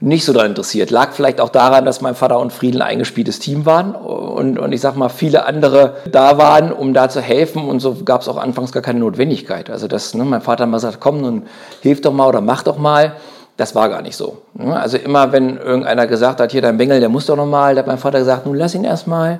nicht 0.00 0.24
so 0.24 0.32
daran 0.32 0.50
interessiert. 0.50 0.90
Lag 0.90 1.12
vielleicht 1.12 1.40
auch 1.40 1.48
daran, 1.48 1.84
dass 1.84 2.00
mein 2.00 2.14
Vater 2.14 2.38
und 2.38 2.52
Friedel 2.52 2.82
ein 2.82 2.88
eingespieltes 2.88 3.38
Team 3.38 3.64
waren 3.64 3.94
und, 3.94 4.58
und 4.58 4.72
ich 4.72 4.80
sag 4.80 4.96
mal, 4.96 5.08
viele 5.08 5.46
andere 5.46 5.96
da 6.10 6.36
waren, 6.36 6.72
um 6.72 6.92
da 6.94 7.08
zu 7.08 7.20
helfen 7.20 7.66
und 7.66 7.80
so 7.80 7.96
gab 8.04 8.20
es 8.20 8.28
auch 8.28 8.36
anfangs 8.36 8.72
gar 8.72 8.82
keine 8.82 9.00
Notwendigkeit. 9.00 9.70
Also, 9.70 9.88
dass 9.88 10.14
ne, 10.14 10.24
mein 10.24 10.42
Vater 10.42 10.66
mal 10.66 10.78
sagt, 10.78 11.00
komm, 11.00 11.20
nun 11.20 11.42
hilf 11.80 12.00
doch 12.02 12.12
mal 12.12 12.28
oder 12.28 12.40
mach 12.40 12.62
doch 12.62 12.78
mal. 12.78 13.14
Das 13.56 13.74
war 13.76 13.88
gar 13.88 14.02
nicht 14.02 14.16
so. 14.16 14.38
Ne? 14.54 14.78
Also 14.78 14.96
immer, 14.96 15.30
wenn 15.30 15.56
irgendeiner 15.56 16.08
gesagt 16.08 16.40
hat, 16.40 16.50
hier 16.50 16.60
dein 16.60 16.76
Bengel, 16.76 16.98
der 16.98 17.08
muss 17.08 17.26
doch 17.26 17.36
noch 17.36 17.46
mal, 17.46 17.74
da 17.74 17.80
hat 17.80 17.86
mein 17.86 17.98
Vater 17.98 18.18
gesagt, 18.18 18.46
nun 18.46 18.56
lass 18.56 18.74
ihn 18.74 18.82
erst 18.82 19.06
mal 19.06 19.38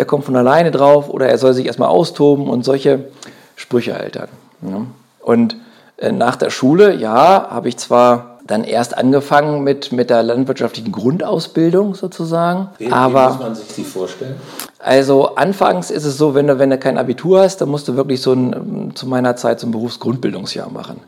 der 0.00 0.06
kommt 0.06 0.24
von 0.24 0.34
alleine 0.34 0.70
drauf 0.70 1.10
oder 1.10 1.28
er 1.28 1.36
soll 1.36 1.52
sich 1.52 1.66
erstmal 1.66 1.90
austoben 1.90 2.48
und 2.48 2.64
solche 2.64 3.10
Sprüche 3.54 3.92
halt 3.92 4.16
dann. 4.16 4.28
Ja. 4.62 4.86
Und 5.20 5.56
äh, 5.98 6.10
nach 6.10 6.36
der 6.36 6.48
Schule, 6.48 6.94
ja, 6.94 7.50
habe 7.50 7.68
ich 7.68 7.76
zwar 7.76 8.38
dann 8.46 8.64
erst 8.64 8.96
angefangen 8.96 9.62
mit, 9.62 9.92
mit 9.92 10.08
der 10.08 10.22
landwirtschaftlichen 10.22 10.90
Grundausbildung 10.90 11.94
sozusagen. 11.94 12.70
Wie, 12.78 12.90
aber, 12.90 13.24
wie 13.24 13.32
muss 13.32 13.42
man 13.42 13.54
sich 13.54 13.74
die 13.74 13.84
vorstellen? 13.84 14.36
Also 14.78 15.34
anfangs 15.34 15.90
ist 15.90 16.06
es 16.06 16.16
so, 16.16 16.34
wenn 16.34 16.46
du, 16.46 16.58
wenn 16.58 16.70
du 16.70 16.78
kein 16.78 16.96
Abitur 16.96 17.42
hast, 17.42 17.58
dann 17.60 17.68
musst 17.68 17.86
du 17.86 17.96
wirklich 17.96 18.22
so 18.22 18.32
ein, 18.32 18.92
zu 18.94 19.06
meiner 19.06 19.36
Zeit 19.36 19.60
so 19.60 19.66
ein 19.66 19.70
Berufsgrundbildungsjahr 19.70 20.70
machen. 20.70 21.00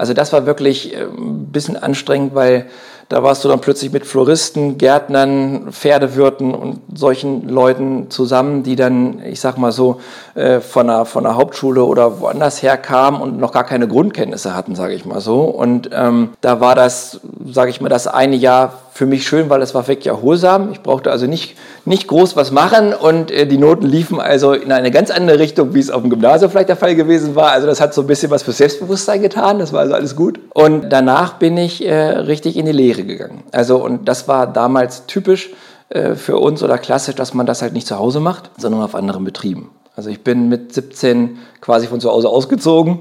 Also 0.00 0.14
das 0.14 0.32
war 0.32 0.46
wirklich 0.46 0.94
äh, 0.94 1.02
ein 1.02 1.48
bisschen 1.52 1.76
anstrengend, 1.76 2.34
weil 2.34 2.66
da 3.10 3.24
warst 3.24 3.44
du 3.44 3.48
dann 3.48 3.60
plötzlich 3.60 3.92
mit 3.92 4.06
Floristen, 4.06 4.78
Gärtnern, 4.78 5.72
Pferdewirten 5.72 6.54
und 6.54 6.80
solchen 6.94 7.48
Leuten 7.48 8.08
zusammen, 8.08 8.62
die 8.62 8.76
dann, 8.76 9.20
ich 9.24 9.40
sag 9.40 9.58
mal 9.58 9.72
so, 9.72 10.00
äh, 10.36 10.60
von 10.60 10.88
einer, 10.88 11.04
von 11.04 11.26
einer 11.26 11.36
Hauptschule 11.36 11.82
oder 11.82 12.20
woanders 12.20 12.62
herkamen 12.62 13.20
und 13.20 13.38
noch 13.38 13.52
gar 13.52 13.64
keine 13.64 13.88
Grundkenntnisse 13.88 14.54
hatten, 14.54 14.74
sage 14.76 14.94
ich 14.94 15.04
mal 15.04 15.20
so. 15.20 15.42
Und 15.42 15.90
ähm, 15.92 16.30
da 16.40 16.60
war 16.60 16.76
das, 16.76 17.20
sage 17.44 17.70
ich 17.70 17.80
mal, 17.80 17.88
das 17.88 18.06
eine 18.06 18.36
Jahr 18.36 18.74
für 18.92 19.06
mich 19.06 19.26
schön, 19.26 19.48
weil 19.48 19.62
es 19.62 19.74
war 19.74 19.88
wirklich 19.88 20.08
erholsam. 20.08 20.70
Ich 20.72 20.82
brauchte 20.82 21.10
also 21.10 21.26
nicht, 21.26 21.56
nicht 21.86 22.06
groß 22.06 22.36
was 22.36 22.50
machen 22.50 22.92
und 22.92 23.30
äh, 23.30 23.46
die 23.46 23.56
Noten 23.56 23.86
liefen 23.86 24.20
also 24.20 24.52
in 24.52 24.70
eine 24.70 24.90
ganz 24.90 25.10
andere 25.10 25.38
Richtung, 25.38 25.74
wie 25.74 25.80
es 25.80 25.90
auf 25.90 26.02
dem 26.02 26.10
Gymnasium 26.10 26.50
vielleicht 26.50 26.68
der 26.68 26.76
Fall 26.76 26.94
gewesen 26.94 27.34
war. 27.34 27.52
Also 27.52 27.66
das 27.66 27.80
hat 27.80 27.94
so 27.94 28.02
ein 28.02 28.06
bisschen 28.06 28.30
was 28.30 28.42
für 28.42 28.52
Selbstbewusstsein 28.52 29.22
getan, 29.22 29.58
das 29.58 29.72
war 29.72 29.89
alles 29.92 30.16
gut. 30.16 30.40
Und 30.54 30.90
danach 30.90 31.34
bin 31.34 31.56
ich 31.56 31.86
äh, 31.86 31.92
richtig 31.94 32.56
in 32.56 32.66
die 32.66 32.72
Lehre 32.72 33.04
gegangen. 33.04 33.44
Also 33.52 33.82
und 33.82 34.08
das 34.08 34.28
war 34.28 34.46
damals 34.46 35.06
typisch 35.06 35.50
äh, 35.90 36.14
für 36.14 36.38
uns 36.38 36.62
oder 36.62 36.78
klassisch, 36.78 37.14
dass 37.14 37.34
man 37.34 37.46
das 37.46 37.62
halt 37.62 37.72
nicht 37.72 37.86
zu 37.86 37.98
Hause 37.98 38.20
macht, 38.20 38.50
sondern 38.56 38.82
auf 38.82 38.94
anderen 38.94 39.24
Betrieben. 39.24 39.70
Also 39.96 40.08
ich 40.10 40.22
bin 40.22 40.48
mit 40.48 40.72
17 40.72 41.38
quasi 41.60 41.86
von 41.86 42.00
zu 42.00 42.10
Hause 42.10 42.28
ausgezogen 42.28 43.00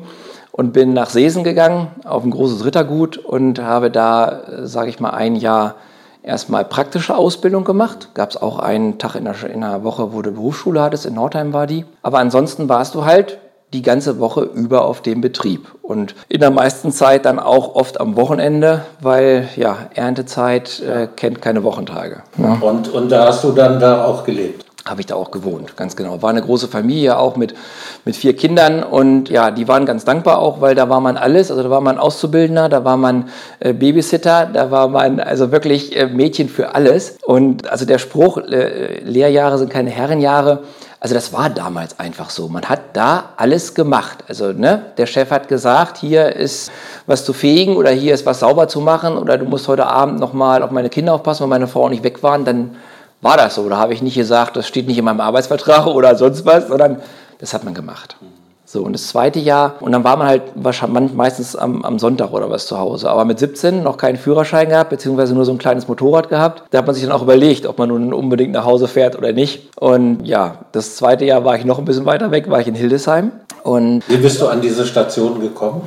und 0.51 0.73
bin 0.73 0.93
nach 0.93 1.09
Seesen 1.09 1.43
gegangen 1.43 1.87
auf 2.03 2.23
ein 2.23 2.31
großes 2.31 2.65
Rittergut 2.65 3.17
und 3.17 3.59
habe 3.59 3.91
da, 3.91 4.41
äh, 4.41 4.67
sage 4.67 4.89
ich 4.89 4.99
mal, 4.99 5.11
ein 5.11 5.35
Jahr 5.35 5.75
erstmal 6.23 6.65
praktische 6.65 7.15
Ausbildung 7.15 7.63
gemacht. 7.63 8.09
Gab 8.13 8.31
es 8.31 8.37
auch 8.37 8.59
einen 8.59 8.97
Tag 8.97 9.15
in 9.15 9.25
der, 9.25 9.35
in 9.49 9.61
der 9.61 9.83
Woche, 9.83 10.13
wo 10.13 10.21
du 10.21 10.31
Berufsschule 10.31 10.81
hattest, 10.81 11.05
in 11.05 11.13
Nordheim 11.13 11.53
war 11.53 11.67
die. 11.67 11.85
Aber 12.01 12.19
ansonsten 12.19 12.69
warst 12.69 12.95
du 12.95 13.05
halt 13.05 13.37
die 13.73 13.81
ganze 13.81 14.19
Woche 14.19 14.41
über 14.41 14.85
auf 14.85 15.01
dem 15.01 15.21
Betrieb 15.21 15.67
und 15.81 16.15
in 16.27 16.39
der 16.39 16.51
meisten 16.51 16.91
Zeit 16.91 17.25
dann 17.25 17.39
auch 17.39 17.75
oft 17.75 17.99
am 17.99 18.15
Wochenende, 18.15 18.83
weil 19.01 19.47
ja, 19.55 19.77
Erntezeit 19.93 20.81
äh, 20.81 21.07
kennt 21.15 21.41
keine 21.41 21.63
Wochentage. 21.63 22.23
Ne? 22.37 22.57
Und, 22.61 22.89
und 22.89 23.11
da 23.11 23.27
hast 23.27 23.43
du 23.43 23.51
dann 23.51 23.79
da 23.79 24.05
auch 24.05 24.23
gelebt? 24.23 24.65
habe 24.89 25.01
ich 25.01 25.07
da 25.07 25.15
auch 25.15 25.31
gewohnt, 25.31 25.77
ganz 25.77 25.95
genau. 25.95 26.21
War 26.21 26.29
eine 26.29 26.41
große 26.41 26.67
Familie, 26.67 27.17
auch 27.17 27.35
mit, 27.35 27.53
mit 28.05 28.15
vier 28.15 28.35
Kindern 28.35 28.81
und 28.81 29.29
ja, 29.29 29.51
die 29.51 29.67
waren 29.67 29.85
ganz 29.85 30.05
dankbar 30.05 30.39
auch, 30.39 30.61
weil 30.61 30.73
da 30.73 30.89
war 30.89 30.99
man 30.99 31.17
alles, 31.17 31.51
also 31.51 31.61
da 31.63 31.69
war 31.69 31.81
man 31.81 31.97
Auszubildender, 31.97 32.69
da 32.69 32.83
war 32.83 32.97
man 32.97 33.29
äh, 33.59 33.73
Babysitter, 33.73 34.49
da 34.51 34.71
war 34.71 34.87
man 34.87 35.19
also 35.19 35.51
wirklich 35.51 35.95
äh, 35.95 36.07
Mädchen 36.07 36.49
für 36.49 36.75
alles 36.75 37.17
und 37.23 37.69
also 37.69 37.85
der 37.85 37.99
Spruch, 37.99 38.37
äh, 38.37 39.01
Lehrjahre 39.03 39.57
sind 39.57 39.69
keine 39.69 39.91
Herrenjahre, 39.91 40.63
also 41.01 41.15
das 41.15 41.31
war 41.31 41.49
damals 41.49 41.97
einfach 41.99 42.29
so. 42.29 42.49
Man 42.49 42.65
hat 42.65 42.81
da 42.93 43.29
alles 43.37 43.73
gemacht. 43.73 44.23
Also 44.27 44.51
ne, 44.51 44.87
der 44.97 45.05
Chef 45.05 45.31
hat 45.31 45.47
gesagt, 45.47 45.97
hier 45.97 46.35
ist 46.35 46.71
was 47.07 47.23
zu 47.23 47.31
fegen 47.31 47.77
oder 47.77 47.91
hier 47.91 48.13
ist 48.13 48.25
was 48.25 48.41
sauber 48.41 48.67
zu 48.67 48.81
machen 48.81 49.17
oder 49.17 49.37
du 49.37 49.45
musst 49.45 49.67
heute 49.69 49.85
Abend 49.85 50.19
nochmal 50.19 50.61
auf 50.61 50.71
meine 50.71 50.89
Kinder 50.89 51.13
aufpassen, 51.13 51.43
weil 51.43 51.49
meine 51.49 51.67
Frau 51.67 51.87
nicht 51.87 52.03
weg 52.03 52.21
waren, 52.21 52.43
dann 52.43 52.75
war 53.21 53.37
das 53.37 53.55
so. 53.55 53.69
Da 53.69 53.77
habe 53.77 53.93
ich 53.93 54.01
nicht 54.01 54.15
gesagt, 54.15 54.57
das 54.57 54.67
steht 54.67 54.87
nicht 54.87 54.97
in 54.97 55.05
meinem 55.05 55.21
Arbeitsvertrag 55.21 55.85
oder 55.87 56.15
sonst 56.15 56.45
was, 56.45 56.67
sondern 56.67 57.01
das 57.39 57.53
hat 57.53 57.63
man 57.63 57.73
gemacht. 57.73 58.17
So, 58.71 58.83
und 58.83 58.93
das 58.93 59.07
zweite 59.07 59.39
Jahr, 59.39 59.77
und 59.79 59.93
dann 59.93 60.03
war 60.03 60.15
man 60.15 60.27
halt 60.27 60.43
wahrscheinlich 60.53 61.11
meistens 61.15 61.55
am, 61.55 61.83
am, 61.83 61.97
Sonntag 61.97 62.31
oder 62.33 62.51
was 62.51 62.67
zu 62.67 62.77
Hause. 62.77 63.09
Aber 63.09 63.25
mit 63.25 63.39
17 63.39 63.81
noch 63.81 63.97
keinen 63.97 64.15
Führerschein 64.17 64.69
gehabt, 64.69 64.91
beziehungsweise 64.91 65.33
nur 65.33 65.43
so 65.43 65.51
ein 65.51 65.57
kleines 65.57 65.87
Motorrad 65.87 66.29
gehabt. 66.29 66.61
Da 66.69 66.77
hat 66.77 66.85
man 66.85 66.93
sich 66.93 67.03
dann 67.03 67.11
auch 67.11 67.23
überlegt, 67.23 67.65
ob 67.65 67.79
man 67.79 67.89
nun 67.89 68.13
unbedingt 68.13 68.51
nach 68.51 68.65
Hause 68.65 68.87
fährt 68.87 69.17
oder 69.17 69.33
nicht. 69.33 69.75
Und 69.75 70.23
ja, 70.23 70.59
das 70.71 70.97
zweite 70.97 71.25
Jahr 71.25 71.43
war 71.45 71.55
ich 71.55 71.65
noch 71.65 71.79
ein 71.79 71.85
bisschen 71.85 72.05
weiter 72.05 72.29
weg, 72.29 72.47
war 72.51 72.59
ich 72.59 72.67
in 72.67 72.75
Hildesheim. 72.75 73.31
Und 73.63 74.03
Wie 74.07 74.17
bist 74.17 74.39
du 74.39 74.47
an 74.47 74.61
diese 74.61 74.85
Station 74.85 75.41
gekommen? 75.41 75.81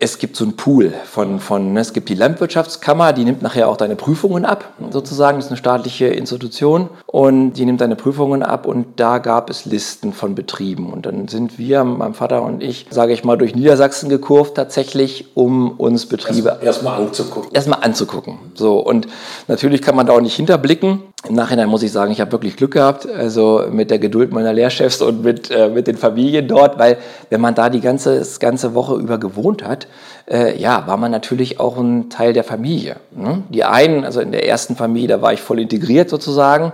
Es 0.00 0.18
gibt 0.18 0.36
so 0.36 0.44
einen 0.44 0.56
Pool 0.56 0.92
von, 1.04 1.40
von, 1.40 1.72
ne, 1.72 1.80
es 1.80 1.92
gibt 1.92 2.08
die 2.08 2.14
Landwirtschaftskammer, 2.14 3.12
die 3.12 3.24
nimmt 3.24 3.42
nachher 3.42 3.68
auch 3.68 3.76
deine 3.76 3.96
Prüfungen 3.96 4.44
ab, 4.44 4.72
sozusagen, 4.90 5.38
das 5.38 5.46
ist 5.46 5.50
eine 5.52 5.56
staatliche 5.58 6.06
Institution. 6.06 6.90
Und 7.06 7.52
die 7.52 7.64
nimmt 7.64 7.80
deine 7.80 7.96
Prüfungen 7.96 8.42
ab 8.42 8.66
und 8.66 8.86
da 8.96 9.18
gab 9.18 9.50
es 9.50 9.64
Listen 9.64 10.12
von 10.12 10.34
Betrieben. 10.34 10.92
Und 10.92 11.06
dann 11.06 11.28
sind 11.28 11.58
wir, 11.58 11.84
mein 11.84 12.12
Vater 12.12 12.42
und 12.42 12.62
ich, 12.62 12.86
sage 12.90 13.12
ich 13.12 13.24
mal, 13.24 13.38
durch 13.38 13.54
Niedersachsen 13.54 14.08
gekurvt 14.08 14.56
tatsächlich, 14.56 15.28
um 15.34 15.70
uns 15.72 16.06
Betriebe... 16.06 16.58
Erstmal 16.60 16.98
erst 17.00 17.08
anzugucken. 17.08 17.50
Erstmal 17.52 17.78
anzugucken, 17.82 18.38
so 18.54 18.78
und 18.78 19.06
natürlich 19.48 19.80
kann 19.80 19.96
man 19.96 20.06
da 20.06 20.12
auch 20.12 20.20
nicht 20.20 20.34
hinterblicken, 20.34 21.02
Im 21.26 21.36
Nachhinein 21.36 21.70
muss 21.70 21.82
ich 21.82 21.90
sagen, 21.90 22.12
ich 22.12 22.20
habe 22.20 22.32
wirklich 22.32 22.54
Glück 22.54 22.72
gehabt, 22.72 23.08
also 23.08 23.64
mit 23.70 23.90
der 23.90 23.98
Geduld 23.98 24.30
meiner 24.30 24.52
Lehrchefs 24.52 25.00
und 25.00 25.24
mit, 25.24 25.50
äh, 25.50 25.70
mit 25.70 25.86
den 25.86 25.96
Familien 25.96 26.46
dort, 26.48 26.78
weil 26.78 26.98
wenn 27.30 27.40
man 27.40 27.54
da 27.54 27.70
die 27.70 27.80
ganze, 27.80 28.18
das 28.18 28.40
ganze 28.40 28.74
Woche 28.74 28.96
über 28.96 29.16
gewohnt 29.16 29.64
hat, 29.64 29.86
äh, 30.30 30.60
ja, 30.60 30.86
war 30.86 30.98
man 30.98 31.10
natürlich 31.10 31.60
auch 31.60 31.78
ein 31.78 32.10
Teil 32.10 32.34
der 32.34 32.44
Familie. 32.44 32.96
Ne? 33.10 33.42
Die 33.48 33.64
einen, 33.64 34.04
also 34.04 34.20
in 34.20 34.32
der 34.32 34.46
ersten 34.46 34.76
Familie, 34.76 35.08
da 35.08 35.22
war 35.22 35.32
ich 35.32 35.40
voll 35.40 35.60
integriert 35.60 36.10
sozusagen. 36.10 36.72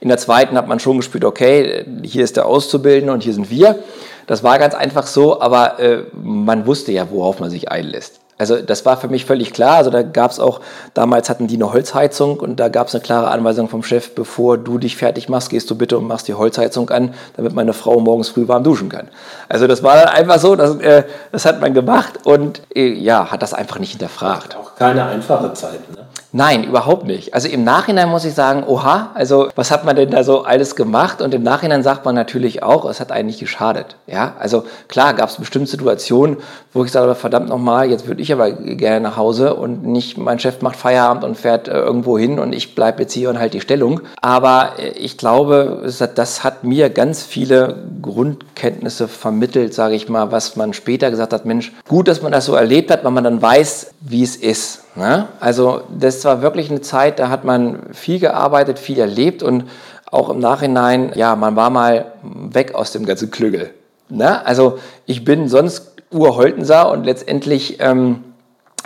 In 0.00 0.08
der 0.08 0.18
zweiten 0.18 0.58
hat 0.58 0.68
man 0.68 0.78
schon 0.78 0.98
gespürt, 0.98 1.24
okay, 1.24 1.86
hier 2.02 2.22
ist 2.22 2.36
der 2.36 2.44
Auszubildende 2.44 3.14
und 3.14 3.22
hier 3.22 3.32
sind 3.32 3.48
wir. 3.48 3.78
Das 4.26 4.42
war 4.42 4.58
ganz 4.58 4.74
einfach 4.74 5.06
so, 5.06 5.40
aber 5.40 5.80
äh, 5.80 6.02
man 6.12 6.66
wusste 6.66 6.92
ja, 6.92 7.10
worauf 7.10 7.40
man 7.40 7.48
sich 7.48 7.70
einlässt. 7.70 8.20
Also 8.38 8.60
das 8.60 8.84
war 8.84 8.96
für 8.98 9.08
mich 9.08 9.24
völlig 9.24 9.52
klar. 9.52 9.76
Also 9.76 9.90
da 9.90 10.02
gab 10.02 10.30
es 10.30 10.38
auch, 10.38 10.60
damals 10.94 11.30
hatten 11.30 11.46
die 11.46 11.54
eine 11.54 11.72
Holzheizung 11.72 12.38
und 12.38 12.60
da 12.60 12.68
gab 12.68 12.88
es 12.88 12.94
eine 12.94 13.02
klare 13.02 13.28
Anweisung 13.28 13.68
vom 13.68 13.82
Chef, 13.82 14.14
bevor 14.14 14.58
du 14.58 14.78
dich 14.78 14.96
fertig 14.96 15.28
machst, 15.28 15.50
gehst 15.50 15.70
du 15.70 15.74
bitte 15.74 15.96
und 15.96 16.06
machst 16.06 16.28
die 16.28 16.34
Holzheizung 16.34 16.90
an, 16.90 17.14
damit 17.36 17.54
meine 17.54 17.72
Frau 17.72 17.98
morgens 17.98 18.28
früh 18.28 18.46
warm 18.46 18.62
duschen 18.62 18.88
kann. 18.88 19.08
Also 19.48 19.66
das 19.66 19.82
war 19.82 19.96
dann 19.96 20.08
einfach 20.08 20.38
so, 20.38 20.54
das, 20.54 20.76
äh, 20.76 21.04
das 21.32 21.46
hat 21.46 21.60
man 21.60 21.72
gemacht 21.72 22.20
und 22.24 22.60
äh, 22.74 22.92
ja, 22.92 23.30
hat 23.30 23.42
das 23.42 23.54
einfach 23.54 23.78
nicht 23.78 23.92
hinterfragt. 23.92 24.56
Auch 24.56 24.74
keine 24.74 25.06
einfache 25.06 25.52
Zeit, 25.54 25.90
ne? 25.96 26.05
Nein, 26.36 26.64
überhaupt 26.64 27.06
nicht. 27.06 27.32
Also 27.32 27.48
im 27.48 27.64
Nachhinein 27.64 28.10
muss 28.10 28.26
ich 28.26 28.34
sagen, 28.34 28.62
oha, 28.66 29.08
also 29.14 29.48
was 29.56 29.70
hat 29.70 29.86
man 29.86 29.96
denn 29.96 30.10
da 30.10 30.22
so 30.22 30.42
alles 30.42 30.76
gemacht? 30.76 31.22
Und 31.22 31.32
im 31.32 31.42
Nachhinein 31.42 31.82
sagt 31.82 32.04
man 32.04 32.14
natürlich 32.14 32.62
auch, 32.62 32.84
es 32.84 33.00
hat 33.00 33.10
eigentlich 33.10 33.38
geschadet. 33.38 33.96
Ja, 34.06 34.34
also 34.38 34.64
klar 34.86 35.14
gab 35.14 35.30
es 35.30 35.36
bestimmte 35.36 35.70
Situationen, 35.70 36.36
wo 36.74 36.84
ich 36.84 36.92
sage, 36.92 37.14
verdammt 37.14 37.48
nochmal, 37.48 37.88
jetzt 37.88 38.06
würde 38.06 38.20
ich 38.20 38.34
aber 38.34 38.50
gerne 38.52 39.00
nach 39.00 39.16
Hause 39.16 39.54
und 39.54 39.86
nicht 39.86 40.18
mein 40.18 40.38
Chef 40.38 40.60
macht 40.60 40.76
Feierabend 40.76 41.24
und 41.24 41.38
fährt 41.38 41.68
äh, 41.68 41.78
irgendwo 41.78 42.18
hin 42.18 42.38
und 42.38 42.52
ich 42.52 42.74
bleibe 42.74 43.00
jetzt 43.00 43.14
hier 43.14 43.30
und 43.30 43.38
halte 43.38 43.56
die 43.56 43.62
Stellung. 43.62 44.02
Aber 44.20 44.72
äh, 44.78 44.88
ich 44.90 45.16
glaube, 45.16 45.90
das 46.14 46.44
hat 46.44 46.64
mir 46.64 46.90
ganz 46.90 47.22
viele 47.22 47.78
Grundkenntnisse 48.02 49.08
vermittelt, 49.08 49.72
sage 49.72 49.94
ich 49.94 50.10
mal, 50.10 50.32
was 50.32 50.54
man 50.54 50.74
später 50.74 51.10
gesagt 51.10 51.32
hat, 51.32 51.46
Mensch, 51.46 51.72
gut, 51.88 52.08
dass 52.08 52.20
man 52.20 52.32
das 52.32 52.44
so 52.44 52.54
erlebt 52.54 52.90
hat, 52.90 53.04
weil 53.04 53.12
man 53.12 53.24
dann 53.24 53.40
weiß, 53.40 53.92
wie 54.00 54.22
es 54.22 54.36
ist. 54.36 54.82
Ne? 54.96 55.28
Also 55.40 55.82
das 55.90 56.24
war 56.24 56.42
wirklich 56.42 56.70
eine 56.70 56.80
Zeit, 56.80 57.18
da 57.18 57.28
hat 57.28 57.44
man 57.44 57.92
viel 57.92 58.18
gearbeitet, 58.18 58.78
viel 58.78 58.98
erlebt 58.98 59.42
und 59.42 59.64
auch 60.10 60.30
im 60.30 60.38
Nachhinein, 60.38 61.12
ja, 61.14 61.36
man 61.36 61.56
war 61.56 61.70
mal 61.70 62.12
weg 62.22 62.74
aus 62.74 62.92
dem 62.92 63.04
ganzen 63.04 63.30
Klügel. 63.30 63.70
Ne? 64.08 64.44
Also 64.46 64.78
ich 65.04 65.24
bin 65.24 65.48
sonst 65.48 65.92
Urholtenser 66.10 66.90
und 66.90 67.04
letztendlich 67.04 67.78
ähm, 67.80 68.24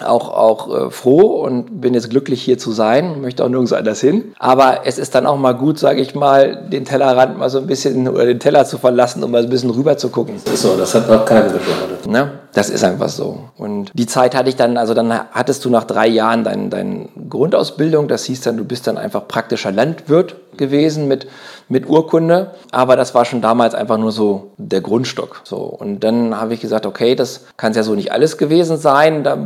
auch, 0.04 0.28
auch 0.30 0.86
äh, 0.86 0.90
froh 0.90 1.42
und 1.42 1.80
bin 1.80 1.94
jetzt 1.94 2.10
glücklich 2.10 2.42
hier 2.42 2.58
zu 2.58 2.72
sein, 2.72 3.20
möchte 3.20 3.44
auch 3.44 3.48
nirgends 3.48 3.72
anders 3.72 4.00
hin. 4.00 4.32
Aber 4.38 4.80
es 4.84 4.98
ist 4.98 5.14
dann 5.14 5.26
auch 5.26 5.36
mal 5.36 5.52
gut, 5.52 5.78
sage 5.78 6.00
ich 6.00 6.14
mal, 6.14 6.68
den 6.70 6.84
Tellerrand 6.84 7.38
mal 7.38 7.50
so 7.50 7.58
ein 7.58 7.66
bisschen 7.66 8.08
oder 8.08 8.26
den 8.26 8.40
Teller 8.40 8.64
zu 8.64 8.78
verlassen, 8.78 9.22
um 9.22 9.30
mal 9.30 9.42
ein 9.42 9.50
bisschen 9.50 9.70
rüber 9.70 9.96
zu 9.96 10.08
gucken. 10.08 10.36
Das 10.44 10.54
ist 10.54 10.62
so, 10.62 10.76
das 10.76 10.94
hat 10.94 11.08
noch 11.08 11.24
keiner 11.24 11.48
gefordert. 11.48 12.06
Ne? 12.06 12.32
Das 12.52 12.70
ist 12.70 12.82
einfach 12.82 13.08
so. 13.08 13.44
Und 13.56 13.90
die 13.94 14.06
Zeit 14.06 14.34
hatte 14.34 14.48
ich 14.48 14.56
dann, 14.56 14.76
also 14.76 14.94
dann 14.94 15.12
hattest 15.12 15.64
du 15.64 15.70
nach 15.70 15.84
drei 15.84 16.08
Jahren 16.08 16.42
deine 16.42 16.68
dein 16.68 17.08
Grundausbildung, 17.28 18.08
das 18.08 18.24
hieß 18.24 18.40
dann, 18.42 18.56
du 18.56 18.64
bist 18.64 18.86
dann 18.86 18.98
einfach 18.98 19.28
praktischer 19.28 19.70
Landwirt 19.70 20.36
gewesen 20.56 21.08
mit, 21.08 21.26
mit 21.68 21.88
Urkunde. 21.88 22.52
Aber 22.70 22.96
das 22.96 23.14
war 23.14 23.24
schon 23.24 23.40
damals 23.40 23.74
einfach 23.74 23.98
nur 23.98 24.12
so 24.12 24.52
der 24.56 24.80
Grundstock. 24.80 25.42
So. 25.44 25.58
Und 25.58 26.00
dann 26.00 26.38
habe 26.40 26.54
ich 26.54 26.60
gesagt, 26.60 26.86
okay, 26.86 27.14
das 27.14 27.46
kann 27.56 27.72
ja 27.72 27.82
so 27.82 27.94
nicht 27.94 28.12
alles 28.12 28.38
gewesen 28.38 28.76
sein. 28.76 29.22
Da 29.22 29.36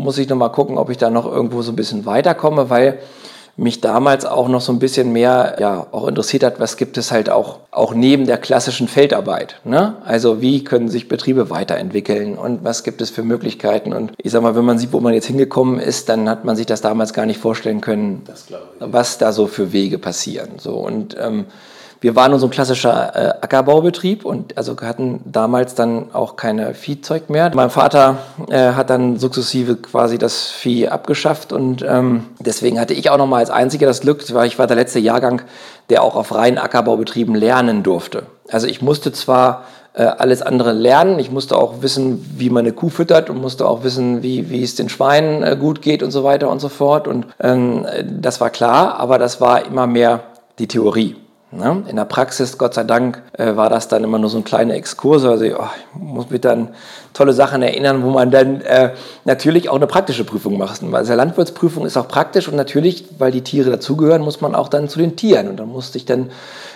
muss 0.00 0.18
ich 0.18 0.28
noch 0.28 0.36
mal 0.36 0.48
gucken, 0.48 0.78
ob 0.78 0.90
ich 0.90 0.98
da 0.98 1.10
noch 1.10 1.26
irgendwo 1.26 1.62
so 1.62 1.72
ein 1.72 1.76
bisschen 1.76 2.06
weiterkomme, 2.06 2.70
weil 2.70 2.98
mich 3.56 3.80
damals 3.80 4.24
auch 4.24 4.48
noch 4.48 4.62
so 4.62 4.72
ein 4.72 4.78
bisschen 4.78 5.12
mehr 5.12 5.56
ja, 5.60 5.86
auch 5.92 6.08
interessiert 6.08 6.44
hat, 6.44 6.60
was 6.60 6.78
gibt 6.78 6.96
es 6.96 7.12
halt 7.12 7.28
auch, 7.28 7.58
auch 7.70 7.92
neben 7.92 8.26
der 8.26 8.38
klassischen 8.38 8.88
Feldarbeit. 8.88 9.60
Ne? 9.64 9.96
Also 10.04 10.40
wie 10.40 10.64
können 10.64 10.88
sich 10.88 11.08
Betriebe 11.08 11.50
weiterentwickeln 11.50 12.38
und 12.38 12.64
was 12.64 12.84
gibt 12.84 13.02
es 13.02 13.10
für 13.10 13.22
Möglichkeiten. 13.22 13.92
Und 13.92 14.12
ich 14.16 14.32
sag 14.32 14.42
mal, 14.42 14.56
wenn 14.56 14.64
man 14.64 14.78
sieht, 14.78 14.92
wo 14.92 15.00
man 15.00 15.12
jetzt 15.12 15.26
hingekommen 15.26 15.78
ist, 15.78 16.08
dann 16.08 16.28
hat 16.28 16.44
man 16.44 16.56
sich 16.56 16.66
das 16.66 16.80
damals 16.80 17.12
gar 17.12 17.26
nicht 17.26 17.38
vorstellen 17.38 17.82
können, 17.82 18.22
was 18.78 19.18
da 19.18 19.32
so 19.32 19.46
für 19.46 19.72
Wege 19.72 19.98
passieren. 19.98 20.52
So, 20.58 20.76
und 20.76 21.16
ähm, 21.20 21.44
wir 22.00 22.16
waren 22.16 22.30
nur 22.30 22.40
so 22.40 22.46
ein 22.46 22.50
klassischer 22.50 23.14
äh, 23.14 23.28
Ackerbaubetrieb 23.42 24.24
und 24.24 24.56
also 24.56 24.74
hatten 24.80 25.20
damals 25.26 25.74
dann 25.74 26.14
auch 26.14 26.36
keine 26.36 26.74
Viehzeug 26.74 27.28
mehr. 27.28 27.50
Mein 27.54 27.70
Vater 27.70 28.18
äh, 28.48 28.72
hat 28.72 28.88
dann 28.88 29.18
sukzessive 29.18 29.76
quasi 29.76 30.16
das 30.16 30.48
Vieh 30.48 30.88
abgeschafft 30.88 31.52
und 31.52 31.84
ähm, 31.86 32.24
deswegen 32.38 32.80
hatte 32.80 32.94
ich 32.94 33.10
auch 33.10 33.18
noch 33.18 33.26
mal 33.26 33.38
als 33.38 33.50
Einziger 33.50 33.86
das 33.86 34.00
Glück, 34.00 34.22
weil 34.32 34.46
ich 34.46 34.58
war 34.58 34.66
der 34.66 34.76
letzte 34.76 34.98
Jahrgang, 34.98 35.42
der 35.90 36.02
auch 36.02 36.16
auf 36.16 36.34
reinen 36.34 36.58
Ackerbaubetrieben 36.58 37.34
lernen 37.34 37.82
durfte. 37.82 38.22
Also 38.48 38.66
ich 38.66 38.80
musste 38.80 39.12
zwar 39.12 39.64
äh, 39.92 40.04
alles 40.04 40.40
andere 40.40 40.72
lernen. 40.72 41.18
Ich 41.18 41.30
musste 41.30 41.58
auch 41.58 41.82
wissen, 41.82 42.34
wie 42.38 42.48
man 42.48 42.64
eine 42.64 42.72
Kuh 42.72 42.88
füttert 42.88 43.28
und 43.28 43.40
musste 43.40 43.66
auch 43.66 43.84
wissen, 43.84 44.22
wie, 44.22 44.48
wie 44.48 44.62
es 44.62 44.74
den 44.74 44.88
Schweinen 44.88 45.42
äh, 45.42 45.56
gut 45.58 45.82
geht 45.82 46.02
und 46.02 46.12
so 46.12 46.24
weiter 46.24 46.48
und 46.48 46.60
so 46.60 46.68
fort. 46.68 47.08
Und 47.08 47.26
ähm, 47.40 47.84
das 48.04 48.40
war 48.40 48.50
klar, 48.50 48.98
aber 48.98 49.18
das 49.18 49.40
war 49.40 49.66
immer 49.66 49.86
mehr 49.86 50.20
die 50.58 50.68
Theorie. 50.68 51.16
Ne? 51.52 51.82
In 51.88 51.96
der 51.96 52.04
Praxis, 52.04 52.58
Gott 52.58 52.74
sei 52.74 52.84
Dank, 52.84 53.22
äh, 53.32 53.56
war 53.56 53.68
das 53.68 53.88
dann 53.88 54.04
immer 54.04 54.18
nur 54.20 54.30
so 54.30 54.38
ein 54.38 54.44
kleiner 54.44 54.74
Exkurs. 54.74 55.24
Also 55.24 55.44
oh, 55.46 55.68
ich 55.76 56.00
muss 56.00 56.30
mich 56.30 56.40
dann 56.40 56.68
tolle 57.12 57.32
Sachen 57.32 57.62
erinnern, 57.62 58.04
wo 58.04 58.10
man 58.10 58.30
dann 58.30 58.60
äh, 58.60 58.90
natürlich 59.24 59.68
auch 59.68 59.74
eine 59.74 59.88
praktische 59.88 60.22
Prüfung 60.22 60.58
macht. 60.58 60.80
Also 60.92 61.14
Landwirtsprüfung 61.14 61.86
ist 61.86 61.96
auch 61.96 62.06
praktisch 62.06 62.46
und 62.46 62.54
natürlich, 62.54 63.06
weil 63.18 63.32
die 63.32 63.42
Tiere 63.42 63.70
dazugehören, 63.70 64.22
muss 64.22 64.40
man 64.40 64.54
auch 64.54 64.68
dann 64.68 64.88
zu 64.88 65.00
den 65.00 65.16
Tieren. 65.16 65.48
Und 65.48 65.56
dann 65.58 65.68
musste 65.68 65.98
ich 65.98 66.04
dann 66.04 66.30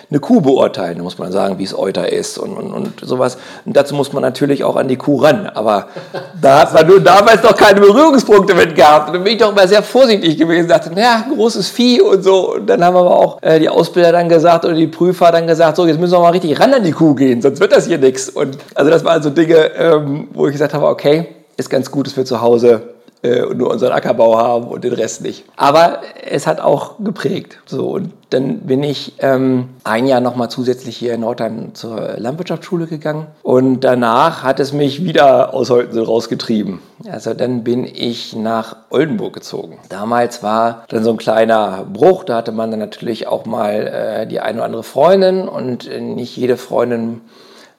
eine 0.09 0.19
Kuh 0.19 0.41
beurteilen. 0.41 0.97
Da 0.97 1.03
muss 1.03 1.17
man 1.17 1.31
sagen, 1.31 1.57
wie 1.59 1.63
es 1.63 1.77
Euter 1.77 2.11
ist 2.11 2.37
und, 2.37 2.55
und, 2.55 2.73
und 2.73 2.99
sowas. 3.01 3.37
Und 3.65 3.75
dazu 3.75 3.95
muss 3.95 4.13
man 4.13 4.21
natürlich 4.21 4.63
auch 4.63 4.75
an 4.75 4.87
die 4.87 4.97
Kuh 4.97 5.17
ran. 5.17 5.47
Aber 5.47 5.87
da 6.41 6.61
hat 6.61 6.73
man 6.73 6.87
nun 6.87 7.03
damals 7.03 7.43
noch 7.43 7.55
keine 7.55 7.81
Berührungspunkte 7.81 8.53
mit 8.53 8.75
gehabt. 8.75 9.09
Und 9.09 9.15
da 9.15 9.19
bin 9.19 9.33
ich 9.33 9.39
doch 9.39 9.51
immer 9.51 9.67
sehr 9.67 9.83
vorsichtig 9.83 10.37
gewesen. 10.37 10.67
Dachte, 10.67 10.91
naja, 10.93 11.25
großes 11.33 11.69
Vieh 11.69 12.01
und 12.01 12.23
so. 12.23 12.55
Und 12.55 12.67
dann 12.67 12.83
haben 12.83 12.95
aber 12.95 13.15
auch 13.15 13.41
äh, 13.41 13.59
die 13.59 13.69
Ausbilder 13.69 14.11
dann 14.11 14.29
gesagt 14.29 14.65
oder 14.65 14.73
die 14.73 14.87
Prüfer 14.87 15.31
dann 15.31 15.47
gesagt, 15.47 15.77
so, 15.77 15.85
jetzt 15.85 15.99
müssen 15.99 16.13
wir 16.13 16.19
mal 16.19 16.31
richtig 16.31 16.59
ran 16.59 16.73
an 16.73 16.83
die 16.83 16.91
Kuh 16.91 17.15
gehen, 17.15 17.41
sonst 17.41 17.59
wird 17.59 17.71
das 17.71 17.87
hier 17.87 17.97
nichts. 17.97 18.29
Und 18.29 18.57
also 18.73 18.89
das 18.89 19.03
waren 19.03 19.21
so 19.21 19.29
Dinge, 19.29 19.71
ähm, 19.77 20.27
wo 20.33 20.47
ich 20.47 20.53
gesagt 20.53 20.73
habe, 20.73 20.87
okay, 20.87 21.27
ist 21.57 21.69
ganz 21.69 21.89
gut, 21.89 22.07
dass 22.07 22.17
wir 22.17 22.25
zu 22.25 22.41
Hause 22.41 22.94
äh, 23.25 23.53
nur 23.55 23.71
unseren 23.71 23.91
Ackerbau 23.91 24.37
haben 24.37 24.67
und 24.67 24.83
den 24.83 24.93
Rest 24.93 25.21
nicht. 25.21 25.45
Aber 25.55 26.01
es 26.23 26.45
hat 26.45 26.59
auch 26.59 26.95
geprägt. 26.99 27.57
So, 27.65 27.87
und 27.89 28.11
dann 28.29 28.59
bin 28.59 28.83
ich 28.83 29.13
ähm, 29.19 29.69
ein 29.83 30.05
Jahr 30.05 30.21
nochmal 30.21 30.49
zusätzlich 30.49 30.95
hier 30.97 31.13
in 31.13 31.21
Nordheim 31.21 31.73
zur 31.73 32.17
Landwirtschaftsschule 32.17 32.85
gegangen. 32.85 33.27
Und 33.41 33.79
danach 33.81 34.43
hat 34.43 34.59
es 34.59 34.73
mich 34.73 35.03
wieder 35.03 35.53
aus 35.53 35.69
Holtensen 35.69 36.03
rausgetrieben. 36.03 36.79
Also 37.09 37.33
dann 37.33 37.63
bin 37.63 37.85
ich 37.85 38.35
nach 38.35 38.75
Oldenburg 38.89 39.33
gezogen. 39.33 39.79
Damals 39.89 40.43
war 40.43 40.85
dann 40.89 41.03
so 41.03 41.11
ein 41.11 41.17
kleiner 41.17 41.85
Bruch. 41.91 42.25
Da 42.25 42.37
hatte 42.37 42.51
man 42.51 42.69
dann 42.69 42.79
natürlich 42.79 43.27
auch 43.27 43.45
mal 43.45 43.87
äh, 43.87 44.27
die 44.27 44.39
eine 44.39 44.57
oder 44.57 44.65
andere 44.65 44.83
Freundin. 44.83 45.47
Und 45.47 45.89
äh, 45.89 45.99
nicht 45.99 46.37
jede 46.37 46.57
Freundin 46.57 47.21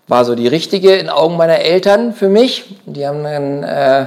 war 0.08 0.24
so 0.24 0.34
die 0.34 0.48
richtige 0.48 0.94
in 0.94 1.08
Augen 1.08 1.36
meiner 1.36 1.60
Eltern 1.60 2.12
für 2.12 2.28
mich. 2.28 2.76
Die 2.86 3.06
haben 3.06 3.22
dann... 3.22 3.62
Äh, 3.62 4.06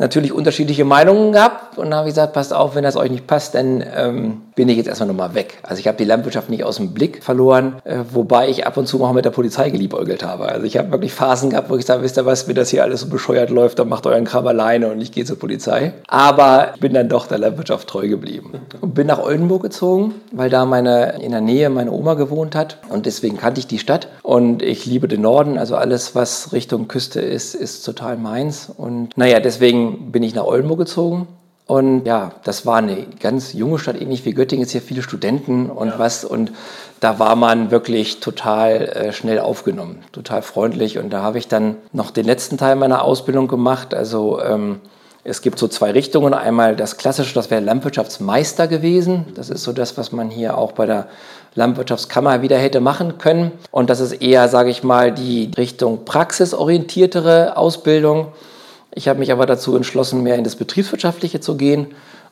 natürlich 0.00 0.32
unterschiedliche 0.32 0.84
Meinungen 0.84 1.32
gehabt. 1.32 1.78
Und 1.78 1.94
habe 1.94 2.08
gesagt, 2.08 2.32
passt 2.32 2.52
auf, 2.52 2.74
wenn 2.74 2.82
das 2.82 2.96
euch 2.96 3.10
nicht 3.10 3.26
passt, 3.26 3.54
dann 3.54 3.84
ähm, 3.94 4.42
bin 4.60 4.68
ich 4.68 4.76
jetzt 4.76 4.88
erstmal 4.88 5.08
nochmal 5.08 5.34
weg. 5.34 5.56
Also 5.62 5.80
ich 5.80 5.86
habe 5.86 5.96
die 5.96 6.04
Landwirtschaft 6.04 6.50
nicht 6.50 6.64
aus 6.64 6.76
dem 6.76 6.92
Blick 6.92 7.24
verloren, 7.24 7.76
äh, 7.84 8.00
wobei 8.12 8.50
ich 8.50 8.66
ab 8.66 8.76
und 8.76 8.86
zu 8.86 8.98
mal 8.98 9.14
mit 9.14 9.24
der 9.24 9.30
Polizei 9.30 9.70
geliebäugelt 9.70 10.22
habe. 10.22 10.50
Also 10.50 10.66
ich 10.66 10.76
habe 10.76 10.90
wirklich 10.90 11.14
Phasen 11.14 11.48
gehabt, 11.48 11.70
wo 11.70 11.76
ich 11.76 11.86
sage, 11.86 12.02
wisst 12.02 12.18
ihr 12.18 12.26
was, 12.26 12.46
wenn 12.46 12.56
das 12.56 12.68
hier 12.68 12.82
alles 12.82 13.00
so 13.00 13.08
bescheuert 13.08 13.48
läuft, 13.48 13.78
dann 13.78 13.88
macht 13.88 14.06
euren 14.06 14.26
Kram 14.26 14.46
alleine 14.46 14.92
und 14.92 15.00
ich 15.00 15.12
gehe 15.12 15.24
zur 15.24 15.38
Polizei. 15.38 15.94
Aber 16.08 16.72
ich 16.74 16.80
bin 16.82 16.92
dann 16.92 17.08
doch 17.08 17.26
der 17.26 17.38
Landwirtschaft 17.38 17.88
treu 17.88 18.06
geblieben 18.06 18.52
und 18.82 18.92
bin 18.92 19.06
nach 19.06 19.18
Oldenburg 19.18 19.62
gezogen, 19.62 20.12
weil 20.30 20.50
da 20.50 20.66
meine 20.66 21.22
in 21.22 21.30
der 21.30 21.40
Nähe 21.40 21.70
meine 21.70 21.90
Oma 21.90 22.12
gewohnt 22.12 22.54
hat 22.54 22.80
und 22.90 23.06
deswegen 23.06 23.38
kannte 23.38 23.60
ich 23.60 23.66
die 23.66 23.78
Stadt 23.78 24.08
und 24.22 24.62
ich 24.62 24.84
liebe 24.84 25.08
den 25.08 25.22
Norden, 25.22 25.56
also 25.56 25.76
alles 25.76 26.14
was 26.14 26.52
Richtung 26.52 26.86
Küste 26.86 27.22
ist, 27.22 27.54
ist 27.54 27.82
total 27.82 28.18
meins 28.18 28.70
und 28.76 29.16
naja, 29.16 29.40
deswegen 29.40 30.12
bin 30.12 30.22
ich 30.22 30.34
nach 30.34 30.44
Oldenburg 30.44 30.80
gezogen. 30.80 31.28
Und 31.70 32.04
ja, 32.04 32.32
das 32.42 32.66
war 32.66 32.78
eine 32.78 33.06
ganz 33.20 33.52
junge 33.52 33.78
Stadt, 33.78 33.94
ähnlich 33.94 34.24
wie 34.24 34.34
Göttingen, 34.34 34.64
ist 34.64 34.72
hier 34.72 34.82
viele 34.82 35.02
Studenten 35.02 35.70
und 35.70 35.90
ja. 35.90 35.98
was. 36.00 36.24
Und 36.24 36.50
da 36.98 37.20
war 37.20 37.36
man 37.36 37.70
wirklich 37.70 38.18
total 38.18 38.88
äh, 38.88 39.12
schnell 39.12 39.38
aufgenommen, 39.38 40.02
total 40.10 40.42
freundlich. 40.42 40.98
Und 40.98 41.10
da 41.10 41.22
habe 41.22 41.38
ich 41.38 41.46
dann 41.46 41.76
noch 41.92 42.10
den 42.10 42.26
letzten 42.26 42.58
Teil 42.58 42.74
meiner 42.74 43.04
Ausbildung 43.04 43.46
gemacht. 43.46 43.94
Also 43.94 44.42
ähm, 44.42 44.80
es 45.22 45.42
gibt 45.42 45.60
so 45.60 45.68
zwei 45.68 45.92
Richtungen. 45.92 46.34
Einmal 46.34 46.74
das 46.74 46.96
Klassische, 46.96 47.34
das 47.34 47.52
wäre 47.52 47.60
Landwirtschaftsmeister 47.60 48.66
gewesen. 48.66 49.26
Das 49.36 49.48
ist 49.48 49.62
so 49.62 49.72
das, 49.72 49.96
was 49.96 50.10
man 50.10 50.28
hier 50.28 50.58
auch 50.58 50.72
bei 50.72 50.86
der 50.86 51.06
Landwirtschaftskammer 51.54 52.42
wieder 52.42 52.58
hätte 52.58 52.80
machen 52.80 53.18
können. 53.18 53.52
Und 53.70 53.90
das 53.90 54.00
ist 54.00 54.14
eher, 54.14 54.48
sage 54.48 54.70
ich 54.70 54.82
mal, 54.82 55.12
die 55.12 55.52
Richtung 55.56 56.04
praxisorientiertere 56.04 57.56
Ausbildung. 57.56 58.32
Ich 58.92 59.08
habe 59.08 59.18
mich 59.18 59.32
aber 59.32 59.46
dazu 59.46 59.76
entschlossen, 59.76 60.22
mehr 60.22 60.36
in 60.36 60.44
das 60.44 60.56
Betriebswirtschaftliche 60.56 61.40
zu 61.40 61.56
gehen 61.56 61.88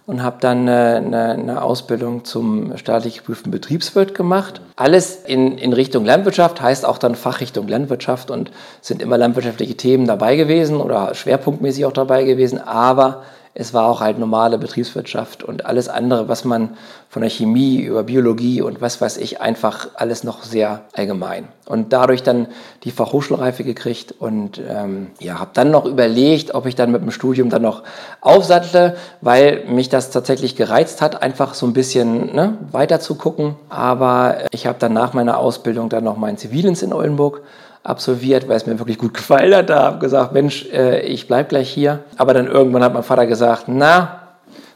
und 0.07 0.23
habe 0.23 0.39
dann 0.41 0.69
eine, 0.69 1.33
eine, 1.33 1.63
Ausbildung 1.63 2.25
zum 2.25 2.77
staatlich 2.79 3.19
geprüften 3.19 3.53
Betriebswirt 3.53 4.15
gemacht. 4.15 4.63
Alles 4.75 5.17
in, 5.27 5.59
in 5.59 5.75
Richtung 5.75 6.07
Landwirtschaft 6.07 6.63
heißt 6.63 6.87
auch 6.87 6.97
dann 6.97 7.15
Fachrichtung 7.15 7.69
Landwirtschaft 7.69 8.31
und 8.31 8.51
sind 8.81 9.03
immer 9.03 9.19
landwirtschaftliche 9.19 9.77
Themen 9.77 10.07
dabei 10.07 10.37
gewesen 10.37 10.81
oder 10.81 11.15
schwerpunktmäßig 11.15 11.85
auch 11.85 11.93
dabei 11.93 12.25
gewesen, 12.25 12.59
aber 12.59 13.23
es 13.61 13.75
war 13.75 13.87
auch 13.87 14.01
halt 14.01 14.21
normale 14.21 14.57
Betriebswirtschaft 14.57 15.43
und 15.43 15.67
alles 15.67 15.89
andere, 15.89 16.29
was 16.29 16.45
man 16.45 16.77
von 17.09 17.23
der 17.23 17.31
Chemie 17.31 17.81
über 17.81 18.05
Biologie 18.05 18.63
und 18.63 18.81
was 18.81 19.01
weiß 19.01 19.17
ich, 19.17 19.41
einfach 19.41 19.89
alles 19.97 20.23
noch 20.23 20.45
sehr 20.45 20.83
allgemein. 20.93 21.49
Und 21.67 21.93
dadurch 21.93 22.23
dann 22.23 22.47
die 22.85 22.93
Fachhochschulreife 22.93 23.65
gekriegt 23.65 24.15
und 24.17 24.63
ähm, 24.65 25.09
ja, 25.19 25.41
habe 25.41 25.51
dann 25.55 25.73
noch 25.73 25.87
überlegt, 25.87 26.55
ob 26.55 26.67
ich 26.67 26.77
dann 26.77 26.93
mit 26.93 27.03
dem 27.03 27.11
Studium 27.11 27.51
dann 27.51 27.63
noch 27.63 27.83
aufsattle, 28.21 28.95
weil 29.23 29.65
mich 29.67 29.89
das 29.89 30.11
tatsächlich 30.13 30.55
gereizt 30.55 31.03
hat, 31.03 31.21
einfach 31.21 31.55
so 31.55 31.67
ein 31.67 31.73
bisschen 31.73 32.33
ne, 32.37 32.59
weiter 32.71 33.01
zu 33.01 33.17
gucken. 33.17 33.57
Aber 33.71 34.37
ich 34.53 34.69
habe 34.69 34.79
dann 34.79 34.93
nach 34.93 35.15
meiner 35.15 35.37
Ausbildung 35.37 35.89
dann 35.89 36.05
noch 36.05 36.17
meinen 36.17 36.39
Zivildienst 36.39 36.85
in 36.85 36.93
Oldenburg 36.93 37.43
absolviert, 37.83 38.49
weil 38.49 38.57
es 38.57 38.67
mir 38.67 38.79
wirklich 38.79 38.99
gut 38.99 39.15
gefallen 39.15 39.55
hat. 39.55 39.71
Da 39.71 39.83
habe 39.85 39.97
ich 39.97 40.01
gesagt, 40.01 40.33
Mensch, 40.33 40.67
äh, 40.73 41.01
ich 41.01 41.27
bleibe 41.27 41.49
gleich 41.49 41.71
hier. 41.71 42.01
Aber 42.17 42.35
dann 42.35 42.47
irgendwann 42.47 42.83
hat 42.85 42.95
mein 42.95 43.03
Vater 43.03 43.27
gesagt, 43.27 43.65
na, 43.67 44.21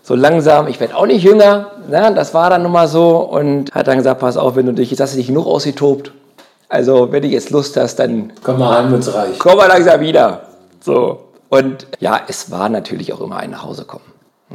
so 0.03 0.15
langsam, 0.15 0.67
ich 0.67 0.81
werde 0.81 0.97
auch 0.97 1.07
nicht 1.07 1.23
jünger. 1.23 1.71
Na, 1.89 2.11
das 2.11 2.35
war 2.35 2.51
dann 2.51 2.63
nun 2.63 2.73
mal 2.73 2.89
so 2.89 3.19
und 3.19 3.73
hat 3.73 3.87
dann 3.87 3.99
gesagt, 3.99 4.21
pass 4.21 4.37
auf, 4.37 4.57
wenn 4.57 4.67
du 4.67 4.73
dich, 4.73 4.91
jetzt 4.91 5.01
hast 5.01 5.15
du 5.15 5.19
dich 5.19 5.29
genug 5.29 5.47
ausgetobt. 5.47 6.13
Also, 6.69 7.13
wenn 7.13 7.23
du 7.23 7.29
jetzt 7.29 7.51
Lust 7.51 7.77
hast, 7.77 7.97
dann 7.97 8.33
komm 8.43 8.59
mal 8.59 8.79
heim 8.79 8.95
ins 8.95 9.13
Reich. 9.13 9.39
Komm 9.39 9.59
mal 9.59 9.69
langsam 9.69 10.01
wieder. 10.01 10.41
So. 10.81 11.29
Und 11.51 11.87
ja, 12.01 12.19
es 12.29 12.51
war 12.51 12.71
natürlich 12.71 13.13
auch 13.13 13.21
immer 13.21 13.37
ein 13.37 13.51
nach 13.51 13.65
Hause 13.65 13.85
kommen. 13.85 14.05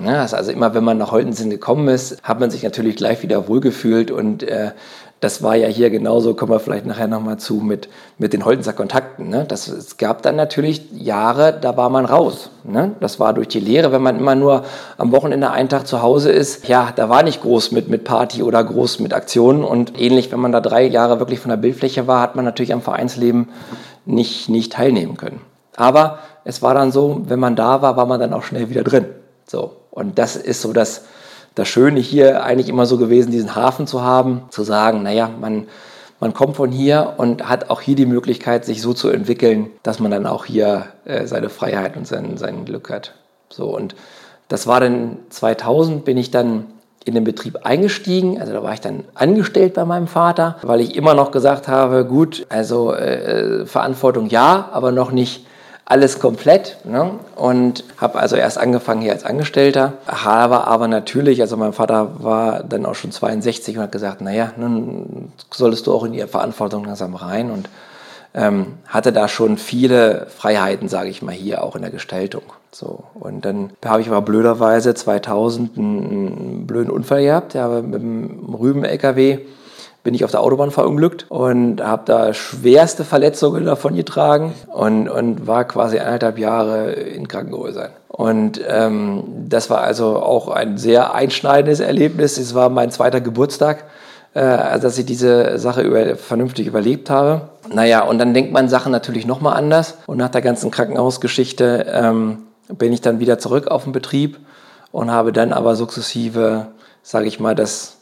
Ja, 0.04 0.22
also 0.22 0.52
immer, 0.52 0.74
wenn 0.74 0.84
man 0.84 0.98
nach 0.98 1.12
Holtensen 1.12 1.50
gekommen 1.50 1.88
ist, 1.88 2.22
hat 2.24 2.40
man 2.40 2.52
sich 2.52 2.64
natürlich 2.64 2.96
gleich 2.96 3.24
wieder 3.24 3.48
wohlgefühlt 3.48 4.12
und 4.12 4.44
äh, 4.44 4.72
das 5.20 5.42
war 5.42 5.56
ja 5.56 5.68
hier 5.68 5.90
genauso, 5.90 6.36
kommen 6.36 6.52
wir 6.52 6.60
vielleicht 6.60 6.86
nachher 6.86 7.08
nochmal 7.08 7.38
zu, 7.38 7.56
mit, 7.56 7.90
mit 8.20 8.34
den 8.34 8.46
Holtenser 8.46 8.74
Kontakten. 8.74 9.30
Ne? 9.30 9.46
Das, 9.48 9.68
es 9.68 9.98
gab 9.98 10.22
dann 10.22 10.36
natürlich 10.36 10.92
Jahre, 10.92 11.58
da 11.60 11.76
war 11.76 11.90
man 11.90 12.06
raus. 12.06 12.52
Ne? 12.64 12.92
Das 13.00 13.20
war 13.20 13.34
durch 13.34 13.48
die 13.48 13.60
Lehre, 13.60 13.92
wenn 13.92 14.04
man 14.04 14.20
immer 14.20 14.36
nur 14.36 14.64
am 14.98 15.12
Wochenende 15.12 15.50
einen 15.50 15.70
Tag 15.70 15.88
zu 15.88 16.04
Hause 16.04 16.32
ist. 16.32 16.68
Ja, 16.68 16.94
da 16.96 17.10
war 17.10 17.24
nicht 17.24 17.42
groß 17.42 17.72
mit, 17.72 17.90
mit 17.90 18.04
Party 18.04 18.44
oder 18.44 18.64
groß 18.64 19.00
mit 19.00 19.14
Aktionen. 19.14 19.64
Und 19.64 20.00
ähnlich, 20.00 20.32
wenn 20.32 20.40
man 20.40 20.52
da 20.52 20.62
drei 20.62 20.86
Jahre 20.86 21.20
wirklich 21.20 21.40
von 21.40 21.50
der 21.50 21.58
Bildfläche 21.58 22.06
war, 22.06 22.22
hat 22.22 22.36
man 22.36 22.46
natürlich 22.46 22.74
am 22.74 22.84
Vereinsleben 22.84 23.50
nicht, 24.06 24.50
nicht 24.50 24.74
teilnehmen 24.74 25.18
können. 25.18 25.42
Aber 25.76 26.20
es 26.44 26.62
war 26.62 26.76
dann 26.76 26.92
so, 26.92 27.22
wenn 27.26 27.40
man 27.40 27.56
da 27.56 27.82
war, 27.82 27.98
war 27.98 28.06
man 28.06 28.20
dann 28.20 28.34
auch 28.34 28.44
schnell 28.44 28.70
wieder 28.70 28.84
drin. 28.84 29.06
So. 29.48 29.78
Und 29.90 30.20
das 30.20 30.36
ist 30.36 30.62
so 30.62 30.74
das, 30.74 31.06
das 31.58 31.68
Schöne 31.68 32.00
hier 32.00 32.44
eigentlich 32.44 32.70
immer 32.70 32.86
so 32.86 32.98
gewesen, 32.98 33.32
diesen 33.32 33.56
Hafen 33.56 33.88
zu 33.88 34.04
haben, 34.04 34.44
zu 34.52 34.64
sagen, 34.64 35.02
naja, 35.02 35.30
man, 35.42 35.68
man 36.20 36.34
kommt 36.34 36.56
von 36.56 36.72
hier 36.72 37.16
und 37.18 37.50
hat 37.50 37.72
auch 37.72 37.82
hier 37.82 37.96
die 37.96 38.06
Möglichkeit, 38.06 38.64
sich 38.64 38.82
so 38.82 38.94
zu 38.94 39.10
entwickeln, 39.10 39.72
dass 39.82 40.00
man 40.00 40.12
dann 40.12 40.28
auch 40.28 40.46
hier 40.46 40.86
äh, 41.06 41.26
seine 41.26 41.50
Freiheit 41.50 41.98
und 41.98 42.08
sein, 42.08 42.38
sein 42.38 42.66
Glück 42.66 42.92
hat. 42.92 43.16
So, 43.50 43.76
und 43.76 43.96
das 44.50 44.68
war 44.68 44.80
dann 44.80 45.18
2000, 45.30 46.06
bin 46.06 46.18
ich 46.18 46.30
dann 46.30 46.66
in 47.06 47.16
den 47.16 47.24
Betrieb 47.24 47.66
eingestiegen. 47.66 48.40
Also 48.40 48.54
da 48.54 48.62
war 48.62 48.74
ich 48.74 48.82
dann 48.82 49.06
angestellt 49.16 49.74
bei 49.74 49.86
meinem 49.86 50.08
Vater, 50.08 50.58
weil 50.62 50.82
ich 50.82 50.96
immer 50.96 51.16
noch 51.16 51.32
gesagt 51.32 51.68
habe, 51.68 52.06
gut, 52.06 52.46
also 52.50 52.94
äh, 52.94 53.66
Verantwortung 53.66 54.28
ja, 54.28 54.70
aber 54.72 54.92
noch 54.92 55.12
nicht 55.12 55.48
alles 55.90 56.20
komplett 56.20 56.78
ne? 56.84 57.12
und 57.38 57.86
habe 57.96 58.20
also 58.20 58.36
erst 58.36 58.58
angefangen 58.58 59.02
hier 59.02 59.14
als 59.14 59.24
Angestellter, 59.24 59.94
habe 60.06 60.68
aber 60.68 60.90
natürlich, 60.90 61.40
also 61.40 61.56
mein 61.56 61.72
Vater 61.72 62.22
war 62.24 62.64
dann 62.64 62.86
auch 62.86 62.96
schon 62.96 63.14
62 63.14 63.78
und 63.78 63.84
hat 63.84 63.92
gesagt, 63.94 64.20
naja, 64.20 64.52
nun 64.58 65.32
solltest 65.50 65.88
du 65.88 65.94
auch 65.94 66.04
in 66.04 66.12
die 66.12 66.22
Verantwortung 66.28 66.84
langsam 66.84 67.16
rein 67.16 67.52
und 67.52 67.70
ähm, 68.34 68.74
hatte 68.86 69.14
da 69.14 69.30
schon 69.30 69.58
viele 69.58 70.28
Freiheiten, 70.28 70.90
sage 70.90 71.08
ich 71.08 71.22
mal, 71.22 71.34
hier 71.34 71.64
auch 71.64 71.78
in 71.78 71.84
der 71.84 71.92
Gestaltung. 71.92 72.44
So, 72.74 73.06
und 73.14 73.46
dann 73.46 73.72
habe 73.86 74.02
ich 74.02 74.10
aber 74.10 74.22
blöderweise 74.22 74.94
2000 74.94 75.78
einen 75.78 76.68
blöden 76.68 76.92
Unfall 76.92 77.24
gehabt, 77.24 77.54
ja, 77.54 77.70
mit 77.70 78.02
dem 78.02 78.54
Rüben-LKW 78.54 79.40
bin 80.04 80.14
ich 80.14 80.24
auf 80.24 80.32
der 80.32 80.42
Autobahn 80.42 80.72
verunglückt 80.72 81.26
und 81.30 81.82
habe 81.82 82.04
da 82.06 82.34
schwerste 82.34 83.04
Verletzungen 83.04 83.66
davon 83.66 83.96
getragen 83.96 84.54
und, 84.74 85.10
und 85.10 85.48
war 85.48 85.66
quasi 85.66 86.00
eineinhalb 86.00 86.38
Jahre 86.38 86.92
in 86.92 87.28
Krankenhäusern. 87.28 87.90
Und 88.08 88.62
ähm, 88.68 89.24
das 89.50 89.70
war 89.70 89.82
also 89.82 90.18
auch 90.18 90.48
ein 90.48 90.78
sehr 90.78 91.14
einschneidendes 91.14 91.82
Erlebnis. 91.82 92.38
Es 92.38 92.56
war 92.56 92.70
mein 92.70 92.90
zweiter 92.90 93.22
Geburtstag, 93.22 93.84
äh, 94.34 94.40
also 94.40 94.88
dass 94.88 94.98
ich 94.98 95.06
diese 95.06 95.60
Sache 95.60 95.82
über, 95.82 96.16
vernünftig 96.16 96.68
überlebt 96.68 97.10
habe. 97.10 97.50
Naja, 97.72 98.04
und 98.04 98.18
dann 98.18 98.34
denkt 98.34 98.54
man 98.54 98.70
Sachen 98.70 98.92
natürlich 98.92 99.26
nochmal 99.26 99.58
anders. 99.58 99.98
Und 100.08 100.18
nach 100.18 100.30
der 100.30 100.42
ganzen 100.42 100.72
Krankenhausgeschichte 100.72 101.86
ähm, 101.92 102.44
bin 102.70 102.94
ich 102.94 103.02
dann 103.02 103.20
wieder 103.20 103.40
zurück 103.40 103.68
auf 103.68 103.84
den 103.84 103.92
Betrieb 103.92 104.40
und 104.92 105.12
habe 105.12 105.34
dann 105.34 105.54
aber 105.54 105.76
sukzessive, 105.76 106.68
sage 107.04 107.28
ich 107.28 107.40
mal, 107.40 107.56
das 107.56 107.97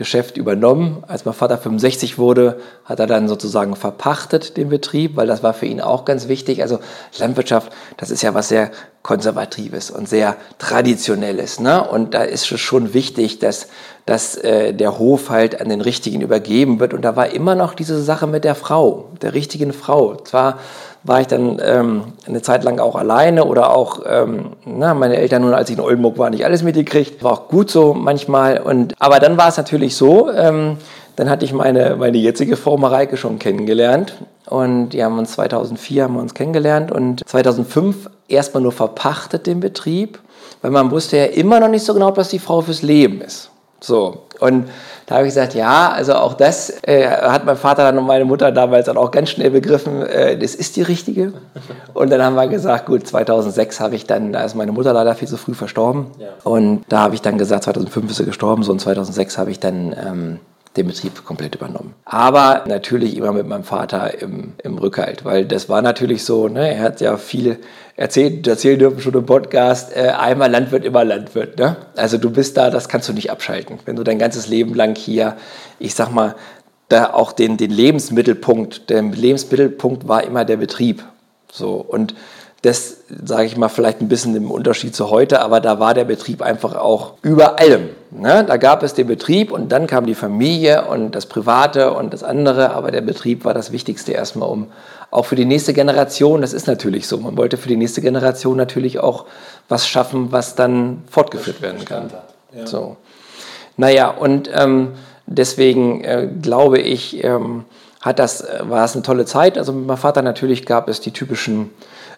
Geschäft 0.00 0.38
übernommen. 0.38 1.04
Als 1.08 1.26
mein 1.26 1.34
Vater 1.34 1.58
65 1.58 2.16
wurde, 2.16 2.58
hat 2.86 3.00
er 3.00 3.06
dann 3.06 3.28
sozusagen 3.28 3.76
verpachtet 3.76 4.56
den 4.56 4.70
Betrieb, 4.70 5.14
weil 5.14 5.26
das 5.26 5.42
war 5.42 5.52
für 5.52 5.66
ihn 5.66 5.82
auch 5.82 6.06
ganz 6.06 6.26
wichtig. 6.26 6.62
Also 6.62 6.78
Landwirtschaft, 7.18 7.70
das 7.98 8.10
ist 8.10 8.22
ja 8.22 8.32
was 8.32 8.48
sehr 8.48 8.70
Konservatives 9.02 9.90
und 9.90 10.08
sehr 10.08 10.36
Traditionelles. 10.58 11.58
Ne? 11.58 11.82
Und 11.82 12.12
da 12.12 12.22
ist 12.22 12.50
es 12.52 12.60
schon 12.60 12.92
wichtig, 12.92 13.38
dass, 13.38 13.68
dass 14.04 14.36
äh, 14.36 14.74
der 14.74 14.98
Hof 14.98 15.30
halt 15.30 15.60
an 15.60 15.70
den 15.70 15.80
Richtigen 15.80 16.20
übergeben 16.20 16.80
wird. 16.80 16.92
Und 16.92 17.02
da 17.02 17.16
war 17.16 17.30
immer 17.30 17.54
noch 17.54 17.72
diese 17.72 18.02
Sache 18.02 18.26
mit 18.26 18.44
der 18.44 18.54
Frau, 18.54 19.08
der 19.22 19.32
richtigen 19.32 19.72
Frau. 19.72 20.16
Zwar 20.16 20.58
war 21.02 21.22
ich 21.22 21.26
dann 21.28 21.58
ähm, 21.64 22.12
eine 22.26 22.42
Zeit 22.42 22.62
lang 22.62 22.78
auch 22.78 22.94
alleine 22.94 23.46
oder 23.46 23.74
auch, 23.74 24.00
ähm, 24.06 24.50
na, 24.66 24.92
meine 24.92 25.16
Eltern 25.16 25.42
nun, 25.42 25.54
als 25.54 25.70
ich 25.70 25.78
in 25.78 25.82
Oldenburg 25.82 26.18
war, 26.18 26.28
nicht 26.28 26.44
alles 26.44 26.62
mitgekriegt. 26.62 27.22
War 27.24 27.32
auch 27.32 27.48
gut 27.48 27.70
so 27.70 27.94
manchmal. 27.94 28.58
Und, 28.58 28.94
aber 28.98 29.18
dann 29.18 29.38
war 29.38 29.48
es 29.48 29.56
natürlich 29.56 29.96
so, 29.96 30.30
ähm, 30.30 30.76
dann 31.20 31.28
hatte 31.28 31.44
ich 31.44 31.52
meine, 31.52 31.96
meine 31.96 32.16
jetzige 32.16 32.56
Frau 32.56 32.78
Mareike 32.78 33.18
schon 33.18 33.38
kennengelernt. 33.38 34.14
Und 34.46 34.88
die 34.90 35.04
haben 35.04 35.18
uns 35.18 35.32
2004 35.32 36.04
haben 36.04 36.14
wir 36.14 36.22
uns 36.22 36.32
kennengelernt 36.32 36.90
und 36.90 37.28
2005 37.28 38.08
erstmal 38.26 38.62
nur 38.62 38.72
verpachtet 38.72 39.46
den 39.46 39.60
Betrieb, 39.60 40.18
weil 40.62 40.70
man 40.70 40.90
wusste 40.90 41.18
ja 41.18 41.24
immer 41.26 41.60
noch 41.60 41.68
nicht 41.68 41.84
so 41.84 41.92
genau, 41.92 42.16
was 42.16 42.30
die 42.30 42.38
Frau 42.38 42.62
fürs 42.62 42.80
Leben 42.80 43.20
ist. 43.20 43.50
So. 43.80 44.22
Und 44.40 44.70
da 45.04 45.16
habe 45.16 45.26
ich 45.26 45.34
gesagt, 45.34 45.54
ja, 45.54 45.90
also 45.90 46.14
auch 46.14 46.32
das 46.32 46.72
äh, 46.84 47.06
hat 47.06 47.44
mein 47.44 47.58
Vater 47.58 47.82
dann 47.82 47.98
und 47.98 48.06
meine 48.06 48.24
Mutter 48.24 48.50
damals 48.50 48.86
dann 48.86 48.96
auch 48.96 49.10
ganz 49.10 49.28
schnell 49.28 49.50
begriffen, 49.50 50.00
äh, 50.06 50.38
das 50.38 50.54
ist 50.54 50.76
die 50.76 50.82
richtige. 50.82 51.34
Und 51.92 52.10
dann 52.10 52.22
haben 52.22 52.34
wir 52.34 52.48
gesagt, 52.48 52.86
gut, 52.86 53.06
2006 53.06 53.78
habe 53.78 53.94
ich 53.94 54.06
dann, 54.06 54.32
da 54.32 54.42
ist 54.42 54.54
meine 54.54 54.72
Mutter 54.72 54.94
leider 54.94 55.14
viel 55.14 55.28
zu 55.28 55.36
früh 55.36 55.52
verstorben. 55.52 56.06
Ja. 56.18 56.28
Und 56.44 56.84
da 56.88 57.00
habe 57.00 57.14
ich 57.14 57.20
dann 57.20 57.36
gesagt, 57.36 57.64
2005 57.64 58.10
ist 58.10 58.16
sie 58.16 58.24
gestorben, 58.24 58.62
so 58.62 58.72
und 58.72 58.80
2006 58.80 59.36
habe 59.36 59.50
ich 59.50 59.60
dann 59.60 59.94
ähm, 60.02 60.40
den 60.76 60.86
Betrieb 60.86 61.24
komplett 61.24 61.56
übernommen. 61.56 61.94
Aber 62.04 62.64
natürlich 62.66 63.16
immer 63.16 63.32
mit 63.32 63.46
meinem 63.46 63.64
Vater 63.64 64.20
im, 64.22 64.52
im 64.62 64.78
Rückhalt, 64.78 65.24
weil 65.24 65.44
das 65.44 65.68
war 65.68 65.82
natürlich 65.82 66.24
so, 66.24 66.48
ne, 66.48 66.74
er 66.74 66.82
hat 66.82 67.00
ja 67.00 67.16
viel 67.16 67.58
erzählt, 67.96 68.46
erzählen 68.46 68.78
dürfen 68.78 69.00
schon 69.00 69.14
im 69.14 69.26
Podcast, 69.26 69.96
äh, 69.96 70.10
einmal 70.10 70.50
Landwirt, 70.50 70.84
immer 70.84 71.04
Landwirt. 71.04 71.58
Ne? 71.58 71.76
Also 71.96 72.18
du 72.18 72.30
bist 72.30 72.56
da, 72.56 72.70
das 72.70 72.88
kannst 72.88 73.08
du 73.08 73.12
nicht 73.12 73.30
abschalten. 73.30 73.80
Wenn 73.84 73.96
du 73.96 74.04
dein 74.04 74.18
ganzes 74.18 74.46
Leben 74.46 74.74
lang 74.74 74.94
hier, 74.94 75.36
ich 75.80 75.94
sag 75.94 76.10
mal, 76.10 76.36
da 76.88 77.12
auch 77.12 77.32
den, 77.32 77.56
den 77.56 77.70
Lebensmittelpunkt, 77.70 78.90
der 78.90 79.02
Lebensmittelpunkt 79.02 80.08
war 80.08 80.24
immer 80.24 80.44
der 80.44 80.56
Betrieb. 80.56 81.04
So 81.52 81.74
und 81.74 82.14
das 82.62 82.98
sage 83.24 83.44
ich 83.44 83.56
mal 83.56 83.68
vielleicht 83.68 84.02
ein 84.02 84.08
bisschen 84.08 84.36
im 84.36 84.50
Unterschied 84.50 84.94
zu 84.94 85.10
heute, 85.10 85.40
aber 85.40 85.60
da 85.60 85.80
war 85.80 85.94
der 85.94 86.04
Betrieb 86.04 86.42
einfach 86.42 86.74
auch 86.74 87.14
über 87.22 87.58
allem. 87.58 87.88
Ne? 88.10 88.44
Da 88.46 88.58
gab 88.58 88.82
es 88.82 88.92
den 88.92 89.06
Betrieb 89.06 89.50
und 89.50 89.72
dann 89.72 89.86
kam 89.86 90.04
die 90.04 90.14
Familie 90.14 90.84
und 90.84 91.14
das 91.14 91.26
Private 91.26 91.92
und 91.92 92.12
das 92.12 92.22
andere, 92.22 92.72
aber 92.72 92.90
der 92.90 93.00
Betrieb 93.00 93.44
war 93.44 93.54
das 93.54 93.72
Wichtigste 93.72 94.12
erstmal, 94.12 94.48
um 94.48 94.66
auch 95.10 95.24
für 95.24 95.36
die 95.36 95.46
nächste 95.46 95.72
Generation, 95.72 96.42
das 96.42 96.52
ist 96.52 96.66
natürlich 96.66 97.08
so, 97.08 97.18
man 97.18 97.36
wollte 97.36 97.56
für 97.56 97.68
die 97.68 97.76
nächste 97.76 98.02
Generation 98.02 98.56
natürlich 98.56 99.00
auch 99.00 99.24
was 99.68 99.88
schaffen, 99.88 100.30
was 100.30 100.54
dann 100.54 101.02
fortgeführt 101.10 101.62
werden 101.62 101.84
kann. 101.84 102.10
Ja. 102.54 102.66
So. 102.66 102.96
Naja, 103.76 104.08
und 104.10 104.50
ähm, 104.52 104.92
deswegen 105.26 106.04
äh, 106.04 106.28
glaube 106.42 106.78
ich, 106.78 107.24
ähm, 107.24 107.64
hat 108.00 108.18
das, 108.18 108.42
äh, 108.42 108.60
war 108.62 108.84
es 108.84 108.94
eine 108.94 109.02
tolle 109.02 109.24
Zeit. 109.24 109.58
Also 109.58 109.72
mit 109.72 109.86
meinem 109.86 109.96
Vater 109.96 110.22
natürlich 110.22 110.66
gab 110.66 110.88
es 110.88 111.00
die 111.00 111.12
typischen 111.12 111.70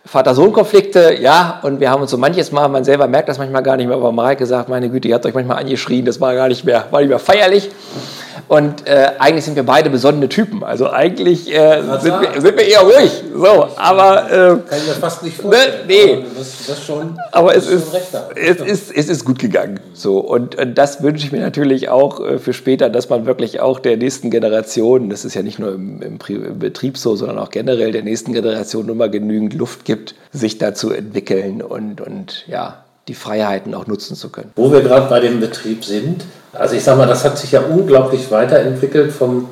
Vater-Sohn-Konflikte, 0.04 1.16
ja, 1.20 1.60
und 1.62 1.78
wir 1.78 1.90
haben 1.90 2.02
uns 2.02 2.10
so 2.10 2.18
manches 2.18 2.50
Mal, 2.50 2.68
man 2.68 2.82
selber 2.82 3.06
merkt 3.06 3.28
das 3.28 3.38
manchmal 3.38 3.62
gar 3.62 3.76
nicht 3.76 3.86
mehr, 3.86 3.96
aber 3.96 4.10
Mareike 4.10 4.46
sagt, 4.46 4.68
meine 4.68 4.90
Güte, 4.90 5.06
ihr 5.08 5.14
habt 5.14 5.24
euch 5.26 5.34
manchmal 5.34 5.58
angeschrien, 5.58 6.04
das 6.04 6.20
war 6.20 6.34
gar 6.34 6.48
nicht 6.48 6.64
mehr, 6.64 6.86
war 6.90 7.00
nicht 7.00 7.08
mehr 7.08 7.20
feierlich. 7.20 7.70
Und 8.48 8.86
äh, 8.86 9.12
eigentlich 9.18 9.44
sind 9.44 9.56
wir 9.56 9.62
beide 9.62 9.90
besonnene 9.90 10.28
Typen. 10.28 10.62
Also 10.62 10.90
eigentlich 10.90 11.52
äh, 11.52 11.82
sind, 12.00 12.20
wir, 12.20 12.40
sind, 12.40 12.56
wir, 12.56 12.66
eher 12.66 12.80
ruhig. 12.80 13.24
So, 13.34 13.68
aber. 13.76 14.30
Äh, 14.30 14.36
Kann 14.68 14.78
ich 14.78 14.86
mir 14.86 14.94
fast 14.94 15.22
nicht 15.22 15.36
vorstellen. 15.36 15.86
Ne, 15.86 16.16
nee. 16.16 16.24
Das, 16.36 16.66
das 16.66 16.84
schon, 16.84 17.18
aber 17.32 17.56
es, 17.56 17.66
ist, 17.66 17.88
es, 18.36 18.60
ist, 18.60 18.96
es 18.96 19.08
ist 19.08 19.24
gut 19.24 19.38
gegangen. 19.38 19.80
So, 19.94 20.18
und, 20.18 20.56
und 20.56 20.76
das 20.76 21.02
wünsche 21.02 21.26
ich 21.26 21.32
mir 21.32 21.40
natürlich 21.40 21.88
auch 21.88 22.20
äh, 22.20 22.38
für 22.38 22.52
später, 22.52 22.90
dass 22.90 23.08
man 23.08 23.26
wirklich 23.26 23.60
auch 23.60 23.78
der 23.78 23.96
nächsten 23.96 24.30
Generation, 24.30 25.10
das 25.10 25.24
ist 25.24 25.34
ja 25.34 25.42
nicht 25.42 25.58
nur 25.58 25.74
im, 25.74 26.02
im, 26.02 26.18
im 26.28 26.58
Betrieb 26.58 26.98
so, 26.98 27.16
sondern 27.16 27.38
auch 27.38 27.50
generell 27.50 27.92
der 27.92 28.02
nächsten 28.02 28.32
Generation 28.32 28.88
immer 28.88 29.08
genügend 29.08 29.54
Luft 29.54 29.84
gibt, 29.84 30.14
sich 30.32 30.58
da 30.58 30.74
zu 30.74 30.90
entwickeln 30.90 31.62
und, 31.62 32.00
und 32.00 32.44
ja, 32.48 32.84
die 33.08 33.14
Freiheiten 33.14 33.74
auch 33.74 33.86
nutzen 33.86 34.16
zu 34.16 34.28
können. 34.30 34.52
Wo 34.56 34.72
wir 34.72 34.80
gerade 34.80 35.08
bei 35.08 35.20
dem 35.20 35.40
Betrieb 35.40 35.84
sind, 35.84 36.24
also 36.52 36.74
ich 36.74 36.84
sage 36.84 36.98
mal, 36.98 37.06
das 37.06 37.24
hat 37.24 37.38
sich 37.38 37.52
ja 37.52 37.60
unglaublich 37.60 38.30
weiterentwickelt 38.30 39.12
vom 39.12 39.48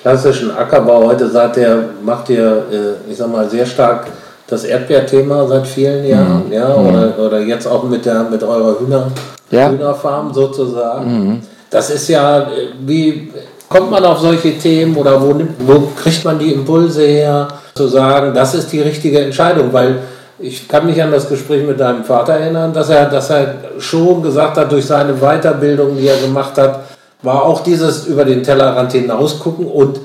klassischen 0.00 0.50
Ackerbau. 0.56 1.06
Heute 1.06 1.28
sagt 1.28 1.56
er, 1.56 1.78
macht 2.04 2.28
ihr, 2.30 2.64
äh, 2.70 3.10
ich 3.10 3.16
sage 3.16 3.30
mal, 3.30 3.48
sehr 3.48 3.66
stark 3.66 4.06
das 4.46 4.64
Erdbeerthema 4.64 5.46
seit 5.46 5.66
vielen 5.66 6.04
Jahren, 6.04 6.46
mhm. 6.46 6.52
ja, 6.52 6.68
mhm. 6.68 6.86
oder, 6.86 7.18
oder 7.18 7.40
jetzt 7.40 7.66
auch 7.66 7.84
mit, 7.84 8.04
der, 8.04 8.24
mit 8.24 8.42
eurer 8.42 8.78
Hühner, 8.78 9.10
ja. 9.50 9.70
Hühnerfarm 9.70 10.32
sozusagen. 10.34 11.28
Mhm. 11.28 11.40
Das 11.70 11.90
ist 11.90 12.08
ja, 12.08 12.40
äh, 12.42 12.68
wie 12.80 13.32
kommt 13.68 13.90
man 13.90 14.04
auf 14.04 14.20
solche 14.20 14.56
Themen 14.58 14.94
oder 14.96 15.20
wo, 15.20 15.34
wo 15.60 15.88
kriegt 15.96 16.24
man 16.24 16.38
die 16.38 16.52
Impulse 16.52 17.02
her, 17.02 17.48
zu 17.74 17.88
sagen, 17.88 18.32
das 18.34 18.54
ist 18.54 18.70
die 18.72 18.80
richtige 18.80 19.20
Entscheidung, 19.20 19.72
weil 19.72 19.98
ich 20.38 20.68
kann 20.68 20.86
mich 20.86 21.02
an 21.02 21.12
das 21.12 21.28
Gespräch 21.28 21.66
mit 21.66 21.78
deinem 21.80 22.04
Vater 22.04 22.34
erinnern, 22.34 22.72
dass 22.72 22.90
er, 22.90 23.06
dass 23.06 23.30
er 23.30 23.54
schon 23.78 24.22
gesagt 24.22 24.56
hat, 24.56 24.72
durch 24.72 24.86
seine 24.86 25.14
Weiterbildung, 25.14 25.96
die 25.96 26.08
er 26.08 26.16
gemacht 26.18 26.58
hat, 26.58 26.84
war 27.22 27.42
auch 27.44 27.62
dieses 27.62 28.06
über 28.06 28.24
den 28.24 28.42
Tellerrand 28.42 28.92
hinausgucken 28.92 29.66
und 29.66 30.00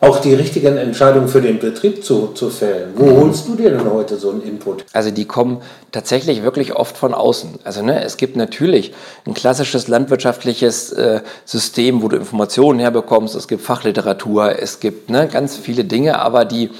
auch 0.00 0.20
die 0.20 0.34
richtigen 0.34 0.76
Entscheidungen 0.76 1.28
für 1.28 1.40
den 1.40 1.58
Betrieb 1.58 2.04
zu, 2.04 2.28
zu 2.34 2.50
fällen. 2.50 2.92
Wo 2.94 3.06
mhm. 3.06 3.20
holst 3.20 3.48
du 3.48 3.54
dir 3.54 3.70
denn 3.70 3.90
heute 3.90 4.16
so 4.16 4.30
einen 4.30 4.42
Input? 4.42 4.84
Also 4.92 5.10
die 5.10 5.24
kommen 5.24 5.62
tatsächlich 5.92 6.42
wirklich 6.42 6.76
oft 6.76 6.96
von 6.96 7.14
außen. 7.14 7.60
Also 7.64 7.82
ne, 7.82 8.02
es 8.04 8.16
gibt 8.16 8.36
natürlich 8.36 8.92
ein 9.26 9.34
klassisches 9.34 9.88
landwirtschaftliches 9.88 10.92
äh, 10.92 11.20
System, 11.44 12.02
wo 12.02 12.08
du 12.08 12.16
Informationen 12.16 12.80
herbekommst, 12.80 13.34
es 13.34 13.48
gibt 13.48 13.62
Fachliteratur, 13.62 14.58
es 14.60 14.80
gibt 14.80 15.10
ne, 15.10 15.28
ganz 15.28 15.56
viele 15.56 15.84
Dinge, 15.84 16.18
aber 16.18 16.44
die 16.44 16.70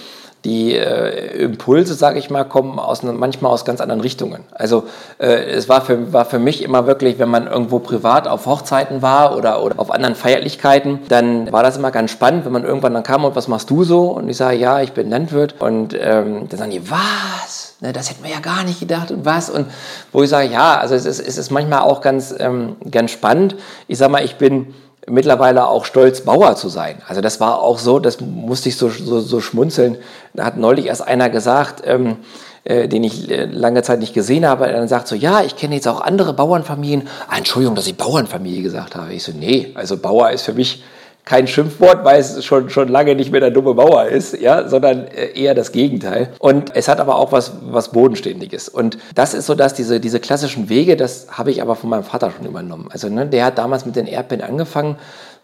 die 0.45 0.77
äh, 0.77 1.43
Impulse, 1.43 1.95
sage 1.95 2.19
ich 2.19 2.29
mal, 2.29 2.45
kommen 2.45 2.79
aus, 2.79 3.03
manchmal 3.03 3.51
aus 3.51 3.65
ganz 3.65 3.81
anderen 3.81 4.03
Richtungen. 4.03 4.45
Also 4.53 4.85
äh, 5.19 5.27
es 5.27 5.69
war 5.69 5.81
für, 5.81 6.13
war 6.13 6.27
für 6.27 6.39
mich 6.39 6.63
immer 6.63 6.87
wirklich, 6.87 7.19
wenn 7.19 7.31
man 7.31 7.47
irgendwo 7.47 7.79
privat 7.79 8.29
auf 8.29 8.45
Hochzeiten 8.47 9.01
war 9.01 9.37
oder, 9.37 9.63
oder 9.63 9.79
auf 9.79 9.91
anderen 9.91 10.15
Feierlichkeiten, 10.15 11.01
dann 11.09 11.51
war 11.51 11.63
das 11.63 11.77
immer 11.77 11.91
ganz 11.91 12.11
spannend, 12.11 12.45
wenn 12.45 12.53
man 12.53 12.65
irgendwann 12.65 12.93
dann 12.93 13.03
kam 13.03 13.25
und 13.25 13.35
was 13.37 13.49
machst 13.49 13.71
du 13.71 13.85
so? 13.85 14.09
Und 14.09 14.29
ich 14.29 14.37
sage, 14.37 14.57
ja, 14.57 14.83
ich 14.83 14.93
bin 14.93 15.09
Landwirt. 15.09 15.61
Und 15.61 15.95
ähm, 15.99 16.49
dann 16.49 16.59
sagen 16.59 16.71
die, 16.71 16.91
was? 16.91 17.77
Ne, 17.81 17.93
das 17.93 18.11
hätten 18.11 18.23
wir 18.23 18.31
ja 18.31 18.41
gar 18.41 18.65
nicht 18.65 18.81
gedacht 18.81 19.11
und 19.11 19.25
was. 19.25 19.51
Und 19.51 19.67
wo 20.13 20.23
ich 20.23 20.31
sage, 20.31 20.49
ja, 20.49 20.79
also 20.79 20.95
es 20.95 21.07
ist, 21.07 21.21
es 21.21 21.39
ist 21.39 21.51
manchmal 21.51 21.81
auch 21.81 22.01
ganz, 22.01 22.35
ähm, 22.39 22.77
ganz 22.91 23.11
spannend. 23.11 23.57
Ich 23.89 23.99
sage 23.99 24.13
mal, 24.13 24.25
ich 24.25 24.37
bin 24.37 24.75
mittlerweile 25.09 25.67
auch 25.67 25.85
stolz, 25.85 26.23
Bauer 26.23 26.57
zu 26.57 26.69
sein. 26.69 26.97
Also 27.07 27.21
das 27.21 27.41
war 27.41 27.61
auch 27.61 27.79
so, 27.79 27.99
das 27.99 28.21
musste 28.21 28.69
ich 28.69 28.77
so, 28.77 28.89
so, 28.89 29.21
so 29.21 29.41
schmunzeln. 29.41 29.97
Da 30.35 30.45
hat 30.45 30.57
neulich 30.57 30.87
erst 30.87 31.07
einer 31.07 31.31
gesagt, 31.31 31.83
ähm, 31.87 32.17
äh, 32.65 32.89
den 32.89 33.05
ich 33.05 33.31
äh, 33.31 33.45
lange 33.45 33.83
Zeit 33.83 34.01
nicht 34.01 34.15
gesehen 34.15 34.47
habe, 34.47 34.67
dann 34.67 34.89
sagt 34.89 35.09
so, 35.09 35.15
ja, 35.15 35.43
ich 35.43 35.57
kenne 35.57 35.75
jetzt 35.75 35.87
auch 35.87 36.01
andere 36.01 36.33
Bauernfamilien. 36.33 37.09
Ah, 37.29 37.37
Entschuldigung, 37.37 37.75
dass 37.77 37.87
ich 37.87 37.97
Bauernfamilie 37.97 38.63
gesagt 38.63 38.97
habe. 38.97 39.13
Ich 39.13 39.23
so, 39.23 39.33
nee, 39.33 39.73
also 39.75 39.97
Bauer 39.97 40.31
ist 40.31 40.43
für 40.43 40.55
mich 40.55 40.83
kein 41.25 41.47
Schimpfwort, 41.47 42.05
weil 42.05 42.21
es 42.21 42.45
schon, 42.45 42.69
schon 42.69 42.89
lange 42.89 43.15
nicht 43.15 43.33
mehr 43.33 43.41
der 43.41 43.51
dumme 43.51 43.75
Bauer 43.75 44.07
ist, 44.07 44.39
ja, 44.39 44.69
sondern 44.69 45.09
äh, 45.09 45.39
eher 45.39 45.55
das 45.55 45.73
Gegenteil. 45.73 46.31
Und 46.39 46.77
es 46.77 46.89
hat 46.89 47.01
aber 47.01 47.17
auch 47.17 47.33
was, 47.33 47.53
was 47.63 47.93
Bodenständiges. 47.93 48.69
Und 48.69 48.99
das 49.15 49.33
ist 49.33 49.47
so, 49.47 49.55
dass 49.55 49.73
diese, 49.73 50.01
diese 50.01 50.21
klassischen 50.21 50.69
Wege, 50.69 50.97
das 50.97 51.29
habe 51.31 51.51
ich 51.51 51.63
aber 51.63 51.77
von 51.77 51.89
meinem 51.89 52.05
Vater 52.05 52.31
schon 52.31 52.47
übernommen. 52.47 52.89
Also 52.91 53.09
ne, 53.09 53.27
der 53.27 53.47
hat 53.47 53.59
damals 53.59 53.87
mit 53.87 53.97
den 53.97 54.07
Erdbeeren 54.07 54.45
angefangen, 54.45 54.97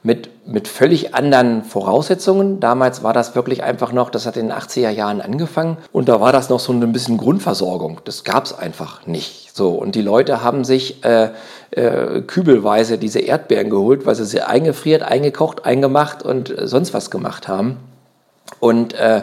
mit, 0.03 0.31
mit 0.47 0.67
völlig 0.67 1.15
anderen 1.15 1.63
Voraussetzungen. 1.63 2.59
Damals 2.61 3.03
war 3.03 3.13
das 3.13 3.35
wirklich 3.35 3.63
einfach 3.63 3.93
noch, 3.93 4.11
das 4.11 4.27
hat 4.27 4.37
in 4.37 4.49
den 4.49 4.57
80er 4.57 4.91
Jahren 4.91 5.21
angefangen 5.21 5.77
und 5.93 6.09
da 6.09 6.21
war 6.21 6.33
das 6.33 6.49
noch 6.49 6.61
so 6.61 6.73
ein 6.73 6.93
bisschen 6.93 7.19
Grundversorgung. 7.19 8.01
Das 8.05 8.25
gab 8.25 8.47
es 8.47 8.57
einfach 8.57 9.07
nicht. 9.07 9.55
So, 9.55 9.71
und 9.71 9.95
die 9.95 10.03
Leute 10.03 10.43
haben 10.43 10.65
sich 10.65 11.05
äh, 11.05 11.31
äh, 11.73 12.23
kübelweise 12.23 12.99
diese 12.99 13.21
Erdbeeren 13.21 13.69
geholt, 13.69 14.07
weil 14.07 14.15
sie 14.15 14.25
sie 14.25 14.41
eingefriert, 14.41 15.03
eingekocht, 15.03 15.67
eingemacht 15.67 16.23
und 16.23 16.51
äh, 16.51 16.67
sonst 16.67 16.95
was 16.95 17.11
gemacht 17.11 17.47
haben. 17.47 17.77
Und 18.59 18.95
äh, 18.95 19.23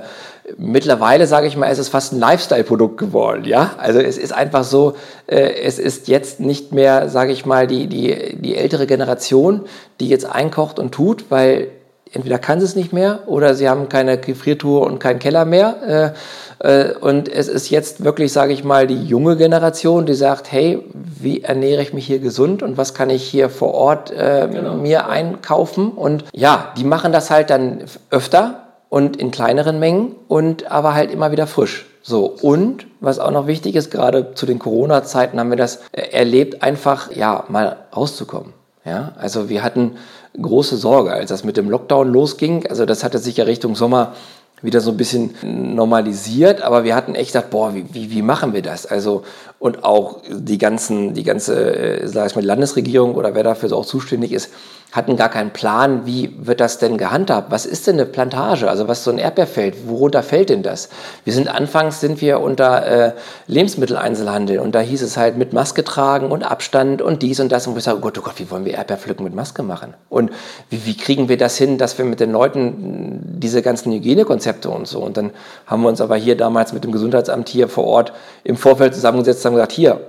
mittlerweile, 0.58 1.28
sage 1.28 1.48
ich 1.48 1.58
mal, 1.58 1.68
ist 1.68 1.78
es 1.78 1.90
fast 1.90 2.14
ein 2.14 2.20
Lifestyle-Produkt 2.20 2.98
geworden. 2.98 3.44
Ja? 3.44 3.72
Also 3.78 4.00
es 4.00 4.18
ist 4.18 4.32
einfach 4.32 4.64
so, 4.64 4.96
äh, 5.28 5.62
es 5.64 5.80
ist 5.80 6.08
jetzt 6.08 6.40
nicht 6.40 6.72
mehr, 6.72 7.10
sage 7.10 7.34
ich 7.34 7.46
mal, 7.46 7.68
die, 7.68 7.88
die, 7.88 8.38
die 8.40 8.56
ältere 8.56 8.88
Generation, 8.88 9.62
die 10.00 10.08
jetzt 10.08 10.26
einkocht 10.26 10.80
und 10.80 10.94
tut, 10.94 11.26
weil 11.30 11.70
entweder 12.14 12.40
kann 12.40 12.60
sie 12.60 12.66
es 12.66 12.76
nicht 12.76 12.94
mehr 12.94 13.20
oder 13.26 13.56
sie 13.56 13.68
haben 13.68 13.90
keine 13.90 14.18
Gefriertour 14.18 14.86
und 14.86 15.00
keinen 15.00 15.20
Keller 15.20 15.44
mehr. 15.44 16.14
Äh, 16.62 16.90
äh, 16.90 16.94
und 16.94 17.28
es 17.28 17.50
ist 17.50 17.70
jetzt 17.70 18.06
wirklich, 18.06 18.32
sage 18.32 18.54
ich 18.54 18.64
mal, 18.64 18.88
die 18.88 19.04
junge 19.04 19.36
Generation, 19.36 20.06
die 20.06 20.14
sagt, 20.14 20.52
hey, 20.52 20.80
wie 20.94 21.44
ernähre 21.44 21.82
ich 21.82 21.94
mich 21.94 22.08
hier 22.08 22.20
gesund 22.20 22.64
und 22.64 22.78
was 22.78 22.94
kann 22.94 23.10
ich 23.10 23.24
hier 23.24 23.50
vor 23.50 23.74
Ort 23.74 24.12
äh, 24.12 24.48
genau. 24.50 24.76
mir 24.76 25.10
einkaufen? 25.10 25.92
Und 25.92 26.24
ja, 26.34 26.74
die 26.78 26.86
machen 26.86 27.12
das 27.12 27.30
halt 27.30 27.50
dann 27.50 27.84
öfter 28.10 28.67
und 28.90 29.18
in 29.18 29.32
kleineren 29.32 29.80
Mengen 29.80 30.16
und 30.28 30.72
aber 30.72 30.94
halt 30.94 31.12
immer 31.12 31.32
wieder 31.32 31.48
frisch. 31.48 31.86
So, 32.02 32.26
und 32.26 32.88
was 33.02 33.20
auch 33.20 33.32
noch 33.32 33.48
wichtig 33.48 33.76
ist, 33.76 33.92
gerade 33.92 34.34
zu 34.34 34.46
den 34.46 34.60
Corona-Zeiten 34.60 35.40
haben 35.40 35.50
wir 35.50 35.58
das 35.58 35.82
äh, 35.92 36.10
erlebt, 36.12 36.64
einfach 36.64 37.12
ja 37.12 37.44
mal 37.50 37.78
rauszukommen. 37.96 38.54
Ja, 38.86 39.12
also 39.18 39.50
wir 39.50 39.64
hatten 39.64 39.98
große 40.42 40.78
Sorge, 40.78 41.12
als 41.12 41.30
das 41.30 41.44
mit 41.44 41.58
dem 41.58 41.70
Lockdown 41.70 42.12
losging. 42.12 42.66
Also 42.68 42.86
das 42.86 43.04
hatte 43.04 43.20
sich 43.20 43.36
ja 43.36 43.44
Richtung 43.44 43.76
Sommer 43.76 44.14
wieder 44.62 44.82
so 44.82 44.92
ein 44.92 44.98
bisschen 44.98 45.36
normalisiert, 45.76 46.62
aber 46.62 46.84
wir 46.84 46.96
hatten 46.96 47.14
echt 47.14 47.34
gedacht, 47.34 47.52
boah, 47.52 47.76
wie, 47.76 47.86
wie, 47.92 48.10
wie 48.10 48.22
machen 48.24 48.54
wir 48.54 48.64
das? 48.64 48.86
Also, 48.88 49.24
und 49.60 49.84
auch 49.84 50.22
die 50.30 50.58
ganzen, 50.58 51.14
die 51.14 51.24
ganze, 51.24 51.76
äh, 51.76 52.08
sag 52.08 52.28
ich 52.28 52.36
mal, 52.36 52.44
Landesregierung 52.44 53.16
oder 53.16 53.36
wer 53.36 53.44
dafür 53.44 53.72
auch 53.74 53.86
zuständig 53.86 54.32
ist, 54.32 54.50
hatten 54.94 55.18
gar 55.18 55.30
keinen 55.30 55.52
Plan, 55.52 56.06
wie 56.06 56.34
wird 56.40 56.62
das 56.62 56.78
denn 56.78 56.98
gehandhabt? 56.98 57.52
Was 57.52 57.66
ist 57.66 57.88
denn 57.88 57.96
eine 57.96 58.06
Plantage? 58.06 58.70
Also 58.70 58.88
was 58.88 59.00
ist 59.00 59.04
so 59.04 59.12
ein 59.12 59.18
Erdbeerfeld? 59.18 59.88
Worunter 59.88 60.24
fällt 60.24 60.50
denn 60.50 60.64
das? 60.64 60.88
Wir 61.26 61.34
sind 61.34 61.50
anfangs 61.50 62.00
sind 62.00 62.22
wir 62.22 62.40
unter 62.40 62.86
äh, 62.86 63.12
Lebensmitteleinzelhandel 63.48 64.60
und 64.60 64.74
da 64.74 64.80
hieß 64.80 65.02
es 65.02 65.18
halt 65.18 65.38
mit 65.38 65.52
Maske 65.52 65.84
tragen 65.84 66.32
und 66.32 66.44
Abstand 66.44 67.02
und 67.02 67.22
dies 67.22 67.42
und 67.42 67.52
das 67.52 67.68
und 67.68 67.76
wir 67.76 67.82
sagen, 67.82 67.98
oh 68.00 68.02
Gott, 68.02 68.18
oh 68.18 68.22
Gott, 68.22 68.40
wie 68.40 68.50
wollen 68.50 68.64
wir 68.64 68.76
Erdbeerpflücken 68.76 69.26
mit 69.26 69.36
Maske 69.36 69.62
machen? 69.62 69.94
Und 70.10 70.32
wie, 70.70 70.86
wie 70.86 70.96
kriegen 70.96 71.28
wir 71.28 71.38
das 71.38 71.58
hin, 71.58 71.78
dass 71.78 71.98
wir 71.98 72.06
mit 72.06 72.22
den 72.22 72.32
Leuten 72.32 73.38
diese 73.40 73.62
ganzen 73.62 73.92
Hygienekonzepte 73.92 74.70
und 74.70 74.88
so 74.88 75.00
und 75.00 75.18
dann 75.18 75.32
haben 75.66 75.82
wir 75.82 75.90
uns 75.90 76.00
aber 76.00 76.16
hier 76.16 76.38
damals 76.38 76.72
mit 76.72 76.86
dem 76.86 76.94
Gesundheitsamt 76.94 77.50
hier 77.50 77.68
vor 77.68 77.84
Ort 77.84 78.14
im 78.46 78.56
Vorfeld 78.56 78.96
zusammengesetzt 78.96 79.46
und 79.46 79.50
haben 79.50 79.56
gesagt, 79.56 79.74
hier, 79.74 80.00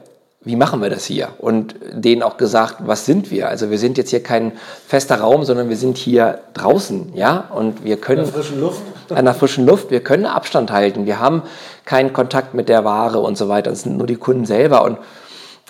wie 0.49 0.57
machen 0.57 0.81
wir 0.81 0.89
das 0.89 1.05
hier? 1.05 1.29
Und 1.37 1.75
denen 1.93 2.23
auch 2.23 2.39
gesagt, 2.39 2.77
was 2.79 3.05
sind 3.05 3.31
wir? 3.31 3.51
Also 3.51 3.71
wir 3.71 3.79
sind 3.79 3.99
jetzt 3.99 4.09
hier 4.09 4.23
kein 4.23 4.53
fester 4.87 5.17
Raum, 5.17 5.45
sondern 5.45 5.69
wir 5.69 5.77
sind 5.77 5.99
hier 5.99 6.39
draußen, 6.55 7.13
ja? 7.15 7.51
Und 7.55 7.85
wir 7.85 7.99
können... 7.99 8.21
An 8.21 8.25
der 8.25 8.33
frischen 8.33 8.61
Luft. 8.61 8.81
An 9.11 9.25
der 9.27 9.35
frischen 9.35 9.67
Luft. 9.67 9.91
Wir 9.91 10.03
können 10.03 10.25
Abstand 10.25 10.73
halten. 10.73 11.05
Wir 11.05 11.21
haben 11.21 11.43
keinen 11.85 12.15
Kontakt 12.15 12.55
mit 12.55 12.71
der 12.71 12.83
Ware 12.87 13.21
und 13.21 13.37
so 13.37 13.51
weiter. 13.51 13.69
Das 13.69 13.83
sind 13.83 13.99
nur 13.99 14.07
die 14.07 14.17
Kunden 14.17 14.47
selber. 14.47 14.85
Und 14.85 14.97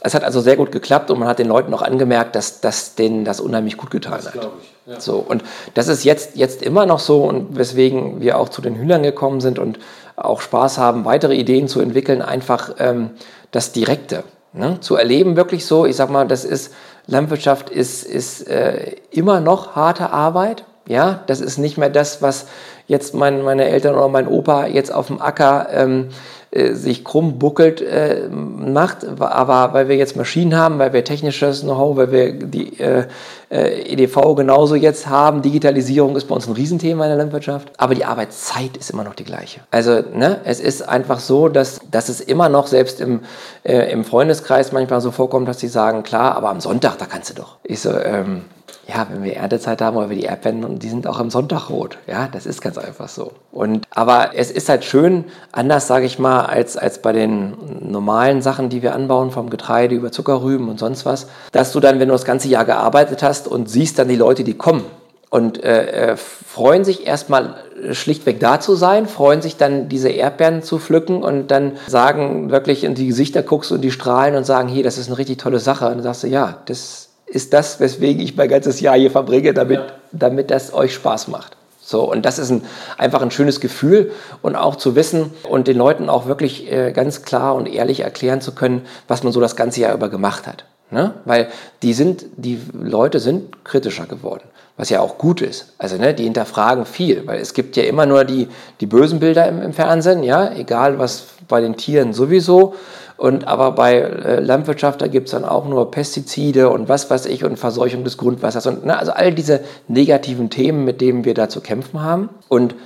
es 0.01 0.15
hat 0.15 0.23
also 0.23 0.41
sehr 0.41 0.55
gut 0.55 0.71
geklappt 0.71 1.11
und 1.11 1.19
man 1.19 1.27
hat 1.27 1.41
den 1.41 1.49
Leuten 1.49 1.75
auch 1.75 1.83
angemerkt, 1.83 2.37
dass, 2.37 2.61
dass 2.61 2.95
denen 2.95 3.25
das 3.25 3.41
unheimlich 3.41 3.79
gut 3.79 3.91
getan 3.91 4.21
das 4.23 4.27
hat. 4.33 4.49
Ich, 4.87 4.93
ja. 4.93 5.01
So, 5.01 5.17
und 5.17 5.43
das 5.75 5.89
ist 5.89 6.05
jetzt, 6.05 6.37
jetzt 6.37 6.63
immer 6.63 6.87
noch 6.87 7.01
so 7.01 7.25
und 7.25 7.59
weswegen 7.59 8.21
wir 8.21 8.39
auch 8.39 8.49
zu 8.49 8.63
den 8.63 8.77
Hühnern 8.77 9.03
gekommen 9.03 9.41
sind 9.41 9.59
und 9.59 9.81
auch 10.15 10.41
Spaß 10.41 10.79
haben, 10.79 11.05
weitere 11.05 11.35
Ideen 11.35 11.67
zu 11.67 11.81
entwickeln, 11.81 12.23
einfach 12.23 12.77
ähm, 12.79 13.11
das 13.51 13.73
Direkte. 13.73 14.23
Ne? 14.53 14.81
Zu 14.81 14.97
erleben 14.97 15.37
wirklich 15.37 15.67
so, 15.67 15.87
ich 15.87 15.97
sag 15.97 16.11
mal, 16.11 16.27
das 16.27 16.45
ist, 16.45 16.73
Landwirtschaft 17.07 17.71
ist, 17.71 18.05
ist 18.05 18.47
äh, 18.49 18.97
immer 19.11 19.41
noch 19.41 19.77
harte 19.77 20.11
Arbeit. 20.11 20.65
Ja, 20.87 21.23
das 21.27 21.41
ist 21.41 21.59
nicht 21.59 21.77
mehr 21.77 21.91
das, 21.91 22.23
was 22.23 22.47
jetzt 22.89 23.15
mein, 23.15 23.43
meine 23.45 23.67
Eltern 23.69 23.95
oder 23.95 24.09
mein 24.09 24.27
Opa 24.27 24.67
jetzt 24.67 24.93
auf 24.93 25.07
dem 25.07 25.23
Acker 25.23 25.69
ähm, 25.71 26.09
äh, 26.51 26.73
sich 26.73 27.05
krumm 27.05 27.39
buckelt 27.39 27.83
äh, 27.83 28.27
macht, 28.31 29.05
aber 29.21 29.75
weil 29.75 29.89
wir 29.89 29.97
jetzt 29.97 30.17
Maschinen 30.17 30.57
haben, 30.57 30.79
weil 30.79 30.95
wir 30.95 31.05
technisches 31.05 31.61
Know-how, 31.61 31.97
weil 31.99 32.11
wir 32.11 32.33
die 32.33 32.81
äh, 32.81 33.05
äh 33.51 33.93
EDV 33.93 34.35
genauso 34.35 34.75
jetzt 34.75 35.09
haben, 35.09 35.43
Digitalisierung 35.43 36.17
ist 36.17 36.25
bei 36.25 36.35
uns 36.35 36.47
ein 36.47 36.55
Riesenthema 36.55 37.05
in 37.05 37.11
der 37.11 37.19
Landwirtschaft, 37.19 37.71
aber 37.77 37.95
die 37.95 38.07
Arbeitszeit 38.07 38.79
ist 38.79 38.89
immer 38.89 39.05
noch 39.05 39.15
die 39.15 39.25
gleiche. 39.25 39.61
Also 39.71 40.01
ne, 40.15 40.41
es 40.45 40.59
ist 40.59 40.89
einfach 40.89 41.21
so, 41.21 41.51
dass, 41.51 41.81
dass 41.91 42.09
es 42.09 42.23
immer 42.23 42.49
noch 42.49 42.67
selbst 42.67 43.03
im, 43.03 43.21
äh, 43.65 43.93
im 43.93 44.07
Freundeskreis 44.07 44.73
manchmal 44.73 45.03
so 45.03 45.11
vorkommt, 45.11 45.49
dass 45.49 45.61
sie 45.61 45.69
sagen, 45.69 46.03
klar, 46.03 46.35
aber 46.35 46.49
am 46.49 46.61
Sonntag, 46.61 46.97
da 46.97 47.05
kannst 47.05 47.29
du 47.29 47.35
doch. 47.35 47.59
Ich 47.63 47.81
so, 47.81 47.91
ähm, 47.91 48.45
ja, 48.89 49.07
wenn 49.11 49.23
wir 49.23 49.37
Erntezeit 49.37 49.83
haben 49.83 49.99
oder 49.99 50.09
wir 50.09 50.17
die 50.17 50.25
Erdbeeren, 50.25 50.65
und 50.65 50.83
die 50.83 50.89
sind 50.89 51.07
auch 51.07 51.19
am 51.19 51.29
Sonntag 51.29 51.69
rot. 51.69 51.99
Ja, 52.07 52.27
das 52.27 52.47
ist 52.47 52.63
ganz 52.63 52.79
einfach 52.79 53.09
so. 53.09 53.33
Und, 53.53 53.87
aber 53.91 54.31
es 54.35 54.51
ist 54.51 54.71
halt 54.71 54.83
schön, 54.83 55.25
anders 55.53 55.87
sage 55.87 56.07
ich 56.07 56.19
mal, 56.19 56.47
als, 56.47 56.79
als 56.79 57.03
bei 57.03 57.13
den 57.13 57.55
normalen 57.83 58.41
Sachen, 58.41 58.71
die 58.71 58.83
wir 58.83 58.95
anbauen, 58.95 59.31
vom 59.31 59.51
Getreide 59.51 59.95
über 59.95 60.11
Zuckerrüben 60.11 60.71
und 60.71 60.79
sonst 60.79 61.05
was, 61.05 61.27
dass 61.53 61.73
du 61.73 61.81
dann, 61.81 62.01
wenn 62.01 62.09
du 62.09 62.15
das 62.15 62.25
ganze 62.25 62.49
Jahr 62.49 62.65
gearbeitet 62.65 63.23
hast 63.23 63.47
und 63.47 63.69
siehst 63.69 63.99
dann 63.99 64.09
die 64.09 64.17
Leute, 64.17 64.43
die 64.43 64.55
kommen 64.55 64.85
und 65.29 65.63
äh, 65.63 66.13
äh 66.13 66.17
freuen 66.17 66.85
sich 66.85 67.07
erstmal 67.07 67.57
schlichtweg 67.93 68.41
da 68.41 68.59
zu 68.59 68.75
sein, 68.75 69.07
freuen 69.07 69.43
sich 69.43 69.57
dann 69.59 69.89
diese 69.89 70.09
Erdbeeren 70.09 70.63
zu 70.63 70.79
pflücken 70.79 71.23
und 71.23 71.49
dann 71.51 71.73
sagen 71.87 72.51
wirklich 72.51 72.85
in 72.85 72.95
die 72.95 73.07
Gesichter 73.07 73.43
guckst 73.43 73.71
und 73.71 73.83
die 73.83 73.91
strahlen 73.91 74.35
und 74.35 74.45
sagen, 74.45 74.69
hey, 74.69 74.83
das 74.83 74.97
ist 74.99 75.09
eine 75.09 75.19
richtig 75.19 75.39
tolle 75.39 75.61
Sache. 75.61 75.87
Und 75.87 75.97
dann 75.97 76.03
sagst 76.03 76.25
du, 76.25 76.27
ja, 76.27 76.57
das 76.67 77.08
ist 77.29 77.53
das, 77.53 77.81
weswegen 77.81 78.23
ich 78.23 78.37
mein 78.37 78.49
ganzes 78.49 78.81
Jahr 78.81 78.97
hier 78.97 79.11
verbringe, 79.11 79.55
damit, 79.55 79.79
ja. 79.79 79.87
damit 80.13 80.51
das 80.51 80.73
euch 80.73 80.95
Spaß 80.95 81.29
macht. 81.29 81.57
So, 81.81 82.03
und 82.11 82.27
das 82.27 82.39
ist 82.39 82.51
ein, 82.51 82.65
einfach 82.99 83.23
ein 83.23 83.31
schönes 83.31 83.61
Gefühl 83.61 84.13
und 84.43 84.57
auch 84.57 84.77
zu 84.77 84.95
wissen 84.95 85.31
und 85.49 85.69
den 85.69 85.79
Leuten 85.79 86.11
auch 86.11 86.27
wirklich 86.27 86.71
äh, 86.71 86.93
ganz 86.93 87.23
klar 87.23 87.55
und 87.55 87.67
ehrlich 87.67 88.01
erklären 88.01 88.43
zu 88.43 88.53
können, 88.53 88.83
was 89.07 89.23
man 89.23 89.33
so 89.33 89.41
das 89.41 89.57
ganze 89.57 89.81
Jahr 89.81 89.95
über 89.95 90.11
gemacht 90.11 90.47
hat. 90.47 90.65
Ne? 90.91 91.15
Weil 91.25 91.49
die 91.83 91.95
sind, 91.95 92.27
die 92.37 92.61
Leute 92.73 93.21
sind 93.21 93.65
kritischer 93.65 94.07
geworden, 94.07 94.45
was 94.77 94.91
ja 94.91 95.01
auch 95.01 95.17
gut 95.17 95.41
ist. 95.41 95.73
Also 95.79 95.97
ne, 95.97 96.13
die 96.13 96.25
hinterfragen 96.25 96.85
viel, 96.85 97.27
weil 97.27 97.41
es 97.41 97.55
gibt 97.55 97.77
ja 97.77 97.85
immer 97.85 98.05
nur 98.05 98.25
die, 98.25 98.49
die 98.81 98.87
bösen 98.87 99.19
Bilder 99.19 99.47
im, 99.49 99.63
im 99.63 99.73
Fernsehen, 99.73 100.23
ja, 100.23 100.53
egal 100.53 100.99
was 100.99 101.25
bei 101.47 101.61
den 101.63 101.77
Tieren 101.77 102.13
sowieso. 102.13 102.75
Und 103.19 103.49
aber 103.49 103.73
bei 103.73 103.97
äh, 103.97 104.41
Landwirtschaft, 104.41 105.03
da 105.03 105.09
gibt 105.09 105.27
es 105.27 105.33
dann 105.33 105.45
auch 105.45 105.67
nur 105.67 105.91
Pestizide 105.91 106.71
und 106.71 106.89
was 106.89 107.11
weiß 107.11 107.27
ich 107.27 107.45
und 107.45 107.59
Verseuchung 107.59 108.05
des 108.05 108.17
Grundwassers 108.17 108.67
und 108.69 108.87
ne, 108.87 108.97
also 108.97 109.11
all 109.11 109.35
diese 109.35 109.61
negativen 109.89 110.51
Themen, 110.51 110.85
mit 110.85 111.01
denen 111.01 111.25
wir 111.25 111.35
da 111.35 111.49
zu 111.49 111.61
kämpfen 111.61 112.01
haben. 112.01 112.29
Und 112.49 112.77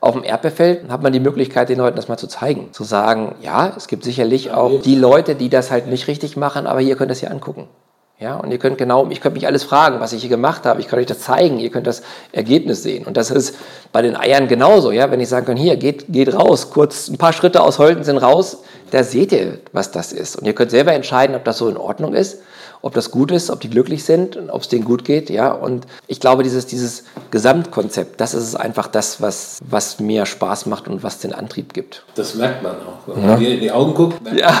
auf 0.00 0.12
dem 0.12 0.24
Erdbeerfeld 0.24 0.90
hat 0.90 1.02
man 1.02 1.14
die 1.14 1.20
Möglichkeit, 1.20 1.70
den 1.70 1.78
Leuten 1.78 1.96
das 1.96 2.06
mal 2.06 2.18
zu 2.18 2.26
zeigen. 2.26 2.68
Zu 2.72 2.84
sagen, 2.84 3.34
ja, 3.40 3.72
es 3.76 3.88
gibt 3.88 4.04
sicherlich 4.04 4.52
auch 4.52 4.82
die 4.82 4.94
Leute, 4.94 5.34
die 5.34 5.48
das 5.48 5.70
halt 5.70 5.86
nicht 5.86 6.06
richtig 6.06 6.36
machen, 6.36 6.66
aber 6.66 6.82
ihr 6.82 6.94
könnt 6.94 7.10
das 7.10 7.20
hier 7.20 7.30
angucken. 7.30 7.66
Ja, 8.20 8.36
und 8.36 8.50
ihr 8.50 8.58
könnt 8.58 8.78
genau, 8.78 9.06
ich 9.10 9.20
könnt 9.20 9.36
mich 9.36 9.46
alles 9.46 9.62
fragen, 9.62 10.00
was 10.00 10.12
ich 10.12 10.22
hier 10.22 10.28
gemacht 10.28 10.66
habe. 10.66 10.80
Ich 10.80 10.88
kann 10.88 10.98
euch 10.98 11.06
das 11.06 11.20
zeigen. 11.20 11.60
Ihr 11.60 11.70
könnt 11.70 11.86
das 11.86 12.02
Ergebnis 12.32 12.82
sehen. 12.82 13.06
Und 13.06 13.16
das 13.16 13.30
ist 13.30 13.54
bei 13.92 14.02
den 14.02 14.16
Eiern 14.16 14.48
genauso. 14.48 14.90
Ja, 14.90 15.12
wenn 15.12 15.20
ich 15.20 15.28
sagen 15.28 15.46
kann, 15.46 15.56
hier, 15.56 15.76
geht, 15.76 16.06
geht 16.08 16.34
raus, 16.34 16.70
kurz 16.70 17.08
ein 17.08 17.16
paar 17.16 17.32
Schritte 17.32 17.62
aus 17.62 17.78
Holten 17.78 18.02
sind 18.02 18.18
raus, 18.18 18.64
da 18.90 19.04
seht 19.04 19.32
ihr, 19.32 19.58
was 19.72 19.90
das 19.90 20.12
ist. 20.12 20.36
Und 20.36 20.46
ihr 20.46 20.54
könnt 20.54 20.70
selber 20.70 20.92
entscheiden, 20.92 21.36
ob 21.36 21.44
das 21.44 21.58
so 21.58 21.68
in 21.68 21.76
Ordnung 21.76 22.14
ist 22.14 22.38
ob 22.82 22.94
das 22.94 23.10
gut 23.10 23.30
ist, 23.30 23.50
ob 23.50 23.60
die 23.60 23.70
glücklich 23.70 24.04
sind, 24.04 24.38
ob 24.50 24.62
es 24.62 24.68
denen 24.68 24.84
gut 24.84 25.04
geht, 25.04 25.30
ja. 25.30 25.50
Und 25.50 25.86
ich 26.06 26.20
glaube, 26.20 26.42
dieses, 26.42 26.66
dieses 26.66 27.04
Gesamtkonzept, 27.30 28.20
das 28.20 28.34
ist 28.34 28.54
einfach 28.54 28.86
das, 28.86 29.20
was, 29.20 29.58
was 29.68 30.00
mir 30.00 30.26
Spaß 30.26 30.66
macht 30.66 30.88
und 30.88 31.02
was 31.02 31.18
den 31.18 31.32
Antrieb 31.32 31.74
gibt. 31.74 32.04
Das 32.14 32.34
merkt 32.34 32.62
man 32.62 32.72
auch. 32.72 33.14
Wenn 33.14 33.26
man 33.26 33.40
dir 33.40 33.54
in 33.54 33.60
die 33.60 33.70
Augen 33.70 33.94
guckt, 33.94 34.20
ja. 34.26 34.60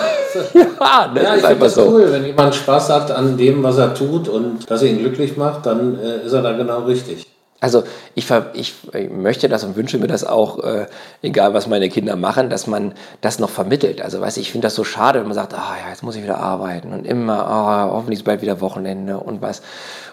ja, 0.54 1.12
das 1.14 1.22
ja, 1.22 1.34
ist 1.34 1.44
einfach 1.44 1.64
das 1.66 1.74
so. 1.74 1.88
cool. 1.88 2.10
Wenn 2.10 2.24
jemand 2.26 2.54
Spaß 2.54 2.90
hat 2.90 3.10
an 3.10 3.36
dem, 3.36 3.62
was 3.62 3.78
er 3.78 3.94
tut 3.94 4.28
und 4.28 4.68
das 4.68 4.82
ihn 4.82 4.98
glücklich 4.98 5.36
macht, 5.36 5.66
dann 5.66 5.98
äh, 5.98 6.26
ist 6.26 6.32
er 6.32 6.42
da 6.42 6.52
genau 6.52 6.82
richtig. 6.82 7.26
Also 7.60 7.82
ich, 8.14 8.30
ich, 8.52 8.74
möchte 9.10 9.48
das 9.48 9.64
und 9.64 9.74
wünsche 9.74 9.98
mir 9.98 10.06
das 10.06 10.22
auch, 10.22 10.62
äh, 10.62 10.86
egal 11.22 11.54
was 11.54 11.66
meine 11.66 11.88
Kinder 11.88 12.14
machen, 12.14 12.50
dass 12.50 12.68
man 12.68 12.94
das 13.20 13.40
noch 13.40 13.50
vermittelt. 13.50 14.00
Also 14.00 14.20
weiß 14.20 14.36
ich, 14.36 14.42
ich 14.42 14.52
finde 14.52 14.66
das 14.66 14.76
so 14.76 14.84
schade, 14.84 15.18
wenn 15.18 15.26
man 15.26 15.34
sagt, 15.34 15.54
ah 15.54 15.74
ja, 15.82 15.90
jetzt 15.90 16.04
muss 16.04 16.14
ich 16.14 16.22
wieder 16.22 16.38
arbeiten 16.38 16.92
und 16.92 17.04
immer, 17.04 17.48
ah, 17.48 17.90
hoffentlich 17.90 18.20
ist 18.20 18.24
bald 18.24 18.42
wieder 18.42 18.60
Wochenende 18.60 19.18
und 19.18 19.42
was. 19.42 19.62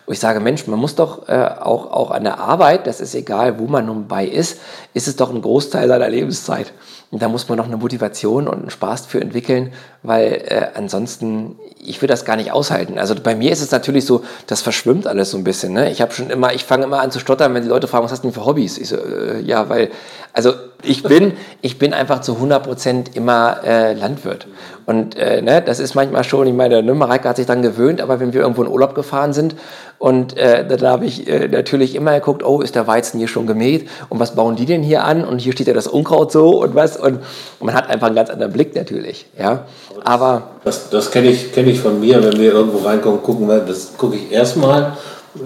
Und 0.08 0.14
ich 0.14 0.20
sage, 0.20 0.40
Mensch, 0.40 0.66
man 0.66 0.80
muss 0.80 0.96
doch 0.96 1.30
äh, 1.30 1.50
auch, 1.60 1.92
auch 1.92 2.10
an 2.10 2.24
der 2.24 2.40
Arbeit, 2.40 2.88
das 2.88 3.00
ist 3.00 3.14
egal, 3.14 3.60
wo 3.60 3.68
man 3.68 3.86
nun 3.86 4.08
bei 4.08 4.26
ist, 4.26 4.60
ist 4.96 5.08
es 5.08 5.16
doch 5.16 5.30
ein 5.30 5.42
Großteil 5.42 5.88
seiner 5.88 6.10
Lebenszeit. 6.10 6.74
Und 7.16 7.22
da 7.22 7.30
muss 7.30 7.48
man 7.48 7.58
noch 7.58 7.68
eine 7.68 7.78
Motivation 7.78 8.46
und 8.46 8.60
einen 8.60 8.70
Spaß 8.70 9.06
für 9.06 9.22
entwickeln, 9.22 9.72
weil 10.04 10.34
äh, 10.48 10.68
ansonsten, 10.76 11.56
ich 11.80 12.02
würde 12.02 12.12
das 12.12 12.26
gar 12.26 12.36
nicht 12.36 12.52
aushalten. 12.52 13.00
Also 13.00 13.16
bei 13.16 13.36
mir 13.36 13.54
ist 13.54 13.62
es 13.62 13.72
natürlich 13.72 14.06
so, 14.06 14.26
das 14.48 14.60
verschwimmt 14.60 15.08
alles 15.08 15.32
so 15.32 15.38
ein 15.38 15.46
bisschen. 15.46 15.72
Ne? 15.72 15.90
Ich 15.92 16.02
habe 16.02 16.12
schon 16.12 16.30
immer, 16.30 16.52
ich 16.52 16.66
fange 16.66 16.84
immer 16.84 17.00
an 17.00 17.12
zu 17.12 17.22
stottern, 17.22 17.54
wenn 17.54 17.64
die 17.64 17.70
Leute 17.70 17.88
fragen, 17.88 18.04
was 18.04 18.12
hast 18.12 18.26
du 18.26 18.28
denn 18.28 18.34
für 18.34 18.46
Hobbys? 18.46 18.78
Ich 18.78 18.90
so, 18.90 18.98
äh, 18.98 19.40
ja, 19.40 19.70
weil, 19.70 19.92
also 20.36 20.52
ich 20.84 21.02
bin, 21.02 21.32
ich 21.62 21.80
bin 21.80 21.94
einfach 21.94 22.20
zu 22.20 22.34
100 22.34 22.62
Prozent 22.62 23.16
immer 23.16 23.64
äh, 23.64 23.94
Landwirt. 23.94 24.48
Und 24.86 25.16
äh, 25.18 25.42
ne, 25.42 25.64
das 25.66 25.80
ist 25.80 25.96
manchmal 25.96 26.26
schon, 26.26 26.46
ich 26.46 26.54
meine, 26.54 26.84
ne, 26.84 26.94
Mareike 26.94 27.30
hat 27.30 27.38
sich 27.38 27.46
dann 27.46 27.62
gewöhnt, 27.62 28.02
aber 28.02 28.20
wenn 28.20 28.34
wir 28.34 28.42
irgendwo 28.42 28.62
in 28.62 28.68
Urlaub 28.68 28.96
gefahren 28.96 29.32
sind 29.32 29.56
und 29.98 30.38
äh, 30.38 30.68
dann 30.68 30.82
habe 30.82 31.06
ich 31.06 31.30
äh, 31.30 31.48
natürlich 31.48 31.96
immer 31.96 32.14
geguckt, 32.14 32.44
oh, 32.44 32.60
ist 32.60 32.76
der 32.76 32.86
Weizen 32.86 33.18
hier 33.18 33.30
schon 33.30 33.48
gemäht 33.48 33.88
und 34.10 34.20
was 34.20 34.36
bauen 34.36 34.58
die 34.58 34.66
denn 34.66 34.84
hier 34.84 35.06
an 35.06 35.24
und 35.24 35.40
hier 35.40 35.54
steht 35.54 35.68
ja 35.68 35.74
das 35.74 35.88
Unkraut 35.88 36.34
so 36.34 36.62
und 36.62 36.76
was 36.76 36.98
und, 36.98 37.20
und 37.60 37.66
man 37.68 37.74
hat 37.74 37.90
einfach 37.90 38.08
einen 38.08 38.18
ganz 38.18 38.30
anderen 38.30 38.52
Blick 38.52 38.76
natürlich, 38.76 39.28
ja. 39.40 39.66
Aber 40.04 40.50
das, 40.66 40.90
das 40.90 41.12
kenne 41.12 41.30
ich, 41.30 41.54
kenn 41.54 41.68
ich 41.70 41.80
von 41.80 42.02
mir, 42.02 42.22
wenn 42.22 42.38
wir 42.38 42.52
irgendwo 42.52 42.86
reinkommen, 42.86 43.24
gucken 43.24 43.48
wir, 43.48 43.60
das 43.60 43.98
gucke 43.98 44.18
ich 44.18 44.34
erstmal 44.34 44.98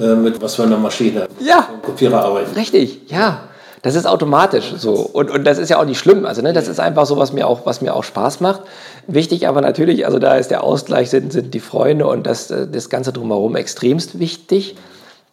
äh, 0.01 0.15
mit 0.15 0.41
was 0.41 0.55
für 0.55 0.63
einer 0.63 0.77
Maschine, 0.77 1.27
ja, 1.39 1.69
Kopierer 1.83 2.23
arbeiten. 2.23 2.55
Richtig, 2.55 3.01
ja. 3.11 3.48
Das 3.81 3.95
ist 3.95 4.05
automatisch 4.05 4.73
so. 4.77 4.93
Und, 4.93 5.31
und 5.31 5.45
das 5.45 5.57
ist 5.57 5.69
ja 5.69 5.79
auch 5.79 5.85
nicht 5.85 5.99
schlimm. 5.99 6.25
Also, 6.25 6.41
ne, 6.41 6.53
das 6.53 6.67
ist 6.67 6.79
einfach 6.79 7.05
so, 7.05 7.17
was 7.17 7.31
mir 7.31 7.47
auch, 7.47 7.65
was 7.65 7.81
mir 7.81 7.95
auch 7.95 8.03
Spaß 8.03 8.41
macht. 8.41 8.61
Wichtig 9.07 9.47
aber 9.47 9.61
natürlich, 9.61 10.05
also 10.05 10.19
da 10.19 10.35
ist 10.35 10.51
der 10.51 10.63
Ausgleich, 10.63 11.09
sind, 11.09 11.31
sind 11.31 11.53
die 11.53 11.59
Freunde 11.59 12.07
und 12.07 12.27
das, 12.27 12.47
das 12.47 12.89
Ganze 12.89 13.13
drumherum 13.13 13.55
extremst 13.55 14.19
wichtig. 14.19 14.75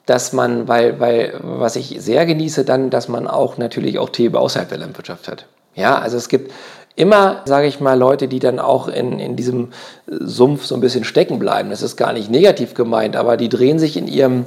Dass 0.07 0.33
man, 0.33 0.69
weil, 0.69 1.01
weil, 1.01 1.35
was 1.43 1.75
ich 1.75 1.97
sehr 1.99 2.27
genieße, 2.27 2.65
dann, 2.65 2.91
dass 2.91 3.09
man 3.09 3.27
auch 3.27 3.59
natürlich 3.59 3.99
auch 3.99 4.09
Themen 4.09 4.37
außerhalb 4.37 4.69
der 4.69 4.79
Landwirtschaft 4.79 5.27
hat. 5.27 5.47
Ja, 5.75 5.99
also 5.99 6.17
es 6.17 6.29
gibt 6.29 6.53
immer, 6.97 7.43
sage 7.45 7.67
ich 7.67 7.81
mal, 7.81 7.99
Leute, 7.99 8.27
die 8.27 8.39
dann 8.39 8.59
auch 8.59 8.89
in, 8.89 9.19
in 9.21 9.37
diesem 9.37 9.69
Sumpf 10.07 10.65
so 10.65 10.75
ein 10.75 10.81
bisschen 10.81 11.05
stecken 11.05 11.39
bleiben. 11.39 11.71
Das 11.71 11.83
ist 11.83 11.97
gar 11.97 12.13
nicht 12.13 12.31
negativ 12.31 12.75
gemeint, 12.75 13.17
aber 13.17 13.37
die 13.37 13.49
drehen 13.49 13.79
sich 13.79 13.97
in 13.97 14.09
ihrem, 14.09 14.47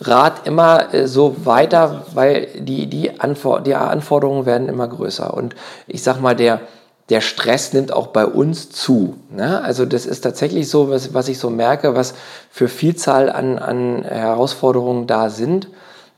Rat 0.00 0.46
immer 0.46 0.94
äh, 0.94 1.06
so 1.06 1.44
weiter, 1.44 2.06
weil 2.14 2.48
die, 2.58 2.86
die, 2.86 3.20
Anfor 3.20 3.60
die 3.60 3.74
Anforderungen 3.74 4.46
werden 4.46 4.68
immer 4.68 4.88
größer. 4.88 5.34
Und 5.34 5.54
ich 5.86 6.02
sag 6.02 6.20
mal, 6.20 6.36
der, 6.36 6.60
der 7.08 7.20
Stress 7.20 7.72
nimmt 7.72 7.92
auch 7.92 8.08
bei 8.08 8.26
uns 8.26 8.70
zu. 8.70 9.16
Ne? 9.30 9.62
Also 9.62 9.86
das 9.86 10.06
ist 10.06 10.20
tatsächlich 10.20 10.68
so, 10.68 10.90
was, 10.90 11.14
was 11.14 11.28
ich 11.28 11.38
so 11.38 11.50
merke, 11.50 11.96
was 11.96 12.14
für 12.50 12.68
Vielzahl 12.68 13.30
an, 13.30 13.58
an 13.58 14.04
Herausforderungen 14.04 15.06
da 15.06 15.30
sind. 15.30 15.68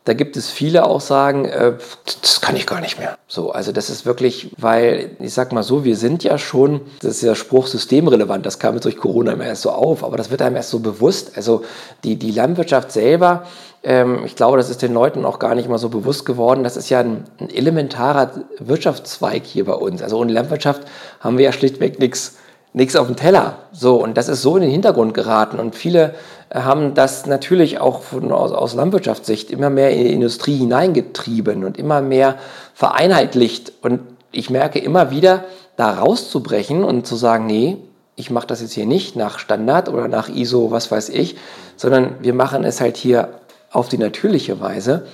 Da 0.05 0.14
gibt 0.14 0.37
es 0.38 0.51
viele 0.51 0.87
auch 0.87 1.03
sagen, 1.03 1.45
äh, 1.45 1.75
das 2.23 2.40
kann 2.40 2.57
ich 2.57 2.66
gar 2.66 2.81
nicht 2.81 2.99
mehr. 2.99 3.19
So, 3.29 3.53
also 3.53 3.71
das 3.71 3.90
ist 3.90 4.07
wirklich, 4.07 4.51
weil 4.57 5.11
ich 5.21 5.35
sag 5.35 5.53
mal 5.53 5.62
so, 5.62 5.85
wir 5.85 5.95
sind 5.95 6.25
ja 6.25 6.38
schon, 6.38 6.81
das 7.01 7.16
ist 7.16 7.23
ja 7.23 7.35
Spruch 7.35 7.66
systemrelevant, 7.66 8.45
das 8.45 8.59
kam 8.59 8.75
jetzt 8.75 8.87
durch 8.87 8.97
Corona 8.97 9.33
immer 9.33 9.45
erst 9.45 9.62
so 9.62 9.71
auf, 9.71 10.03
aber 10.03 10.16
das 10.16 10.31
wird 10.31 10.43
einem 10.43 10.57
erst 10.57 10.71
so 10.71 10.81
bewusst. 10.81 11.33
Also 11.37 11.64
die, 12.03 12.16
die 12.16 12.33
Landwirtschaft 12.33 12.90
selber 12.90 13.45
ähm, 13.83 14.25
ich 14.25 14.37
glaube, 14.37 14.57
das 14.57 14.71
ist 14.71 14.83
den 14.83 14.93
Leuten 14.93 15.25
auch 15.25 15.38
gar 15.38 15.55
nicht 15.55 15.69
mal 15.69 15.79
so 15.79 15.88
bewusst 15.88 16.27
geworden. 16.27 16.64
Das 16.64 16.77
ist 16.77 16.90
ja 16.90 17.01
ein, 17.01 17.25
ein 17.38 17.51
elementarer 17.51 18.33
Wirtschaftszweig 18.59 19.45
hier 19.45 19.64
bei 19.64 19.75
uns. 19.75 20.03
Also 20.03 20.19
ohne 20.19 20.33
Landwirtschaft 20.33 20.83
haben 21.21 21.38
wir 21.38 21.47
ja 21.47 21.53
schlichtweg 21.53 21.99
nichts 21.99 22.37
nichts 22.73 22.97
auf 22.97 23.07
dem 23.07 23.16
Teller. 23.16 23.59
So, 23.73 23.97
und 23.97 24.16
das 24.16 24.29
ist 24.29 24.43
so 24.43 24.57
in 24.57 24.62
den 24.62 24.71
Hintergrund 24.71 25.14
geraten. 25.14 25.59
Und 25.59 25.75
viele 25.75 26.14
äh, 26.51 26.61
haben 26.61 26.95
das 26.95 27.27
natürlich 27.27 27.81
auch 27.81 28.03
von, 28.03 28.33
aus, 28.33 28.53
aus 28.53 28.75
Landwirtschaftssicht 28.75 29.51
immer 29.51 29.71
mehr 29.71 29.90
in 29.90 30.05
die 30.05 30.12
Industrie 30.12 30.57
hineingetrieben 30.57 31.64
und 31.64 31.79
immer 31.79 32.01
mehr 32.01 32.37
vereinheitlicht. 32.75 33.73
Und 33.83 34.01
ich 34.33 34.51
merke 34.51 34.79
immer 34.79 35.11
wieder, 35.11 35.45
da 35.77 35.90
rauszubrechen 35.95 36.85
und 36.85 37.07
zu 37.07 37.16
sagen, 37.16 37.47
nee, 37.47 37.79
ich 38.16 38.31
mache 38.31 38.47
das 38.47 38.61
jetzt 38.61 38.75
hier 38.75 38.87
nicht 38.87 39.16
nach 39.16 39.38
Standard 39.38 39.88
oder 39.88 40.07
nach 40.07 40.29
ISO, 40.29 40.71
was 40.71 40.90
weiß 40.90 41.09
ich, 41.09 41.37
sondern 41.77 42.16
wir 42.21 42.35
machen 42.35 42.64
es 42.64 42.81
halt 42.81 42.99
hier 42.99 43.39
auf 43.70 43.88
die 43.88 43.98
natürliche 43.98 44.61
Weise, 44.61 45.06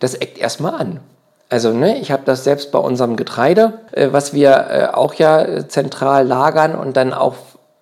das 0.00 0.14
eckt 0.14 0.38
erstmal 0.38 0.74
an. 0.74 1.00
Also 1.48 1.72
ne, 1.72 1.98
ich 1.98 2.10
habe 2.10 2.22
das 2.24 2.44
selbst 2.44 2.72
bei 2.72 2.78
unserem 2.78 3.16
Getreide, 3.16 3.74
äh, 3.92 4.08
was 4.10 4.32
wir 4.32 4.66
äh, 4.70 4.86
auch 4.92 5.14
ja 5.14 5.68
zentral 5.68 6.26
lagern 6.26 6.74
und 6.74 6.96
dann 6.96 7.12
auch 7.12 7.34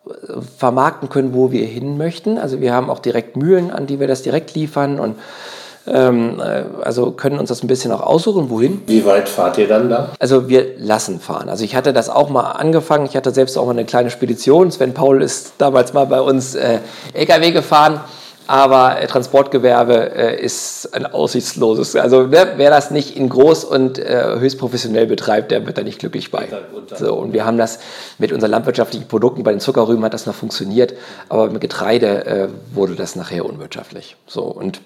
äh, 0.06 0.40
vermarkten 0.58 1.08
können, 1.08 1.32
wo 1.32 1.52
wir 1.52 1.64
hin 1.66 1.96
möchten. 1.96 2.38
Also 2.38 2.60
wir 2.60 2.72
haben 2.74 2.90
auch 2.90 2.98
direkt 2.98 3.36
Mühlen, 3.36 3.70
an 3.70 3.86
die 3.86 4.00
wir 4.00 4.08
das 4.08 4.22
direkt 4.22 4.54
liefern 4.54 4.98
und 4.98 5.16
ähm, 5.86 6.40
äh, 6.40 6.64
also 6.82 7.10
können 7.12 7.38
uns 7.38 7.48
das 7.48 7.62
ein 7.62 7.66
bisschen 7.66 7.92
auch 7.92 8.02
aussuchen, 8.02 8.50
wohin. 8.50 8.82
Wie 8.86 9.04
weit 9.04 9.28
fahrt 9.28 9.58
ihr 9.58 9.66
dann 9.66 9.88
da? 9.88 10.10
Also 10.18 10.48
wir 10.48 10.78
lassen 10.78 11.18
fahren. 11.20 11.48
Also 11.48 11.64
ich 11.64 11.74
hatte 11.74 11.92
das 11.92 12.08
auch 12.08 12.30
mal 12.30 12.52
angefangen. 12.52 13.06
Ich 13.06 13.16
hatte 13.16 13.32
selbst 13.32 13.56
auch 13.58 13.64
mal 13.64 13.72
eine 13.72 13.84
kleine 13.84 14.10
Spedition. 14.10 14.70
Sven 14.70 14.94
Paul 14.94 15.22
ist 15.22 15.54
damals 15.58 15.92
mal 15.92 16.06
bei 16.06 16.20
uns 16.20 16.54
äh, 16.54 16.78
LKW 17.14 17.50
gefahren. 17.50 18.00
Aber 18.46 19.00
äh, 19.00 19.07
Transportgewerbe 19.07 20.14
äh, 20.14 20.42
ist 20.42 20.94
ein 20.94 21.07
aussichtsloses. 21.07 21.96
Also 21.96 22.26
ne, 22.26 22.52
wer 22.57 22.70
das 22.70 22.90
nicht 22.90 23.16
in 23.16 23.28
groß 23.28 23.64
und 23.64 23.98
äh, 23.98 24.37
höchst 24.38 24.59
professionell 24.59 25.07
betreibt, 25.07 25.50
der 25.50 25.64
wird 25.66 25.78
da 25.78 25.83
nicht 25.83 26.00
glücklich 26.00 26.31
bei. 26.31 26.48
So, 26.98 27.14
und 27.14 27.33
wir 27.33 27.44
haben 27.46 27.57
das 27.57 27.78
mit 28.18 28.33
unseren 28.33 28.50
landwirtschaftlichen 28.50 29.09
Produkten, 29.09 29.42
bei 29.42 29.52
den 29.52 29.61
Zuckerrüben 29.61 30.05
hat 30.05 30.12
das 30.14 30.26
noch 30.26 30.35
funktioniert, 30.35 30.94
aber 31.28 31.48
mit 31.50 31.61
Getreide 31.61 32.26
äh, 32.26 32.48
wurde 32.74 32.96
das 32.96 33.16
nachher 33.16 33.44
unwirtschaftlich. 33.46 34.16
So, 34.26 34.42
und 34.42 34.81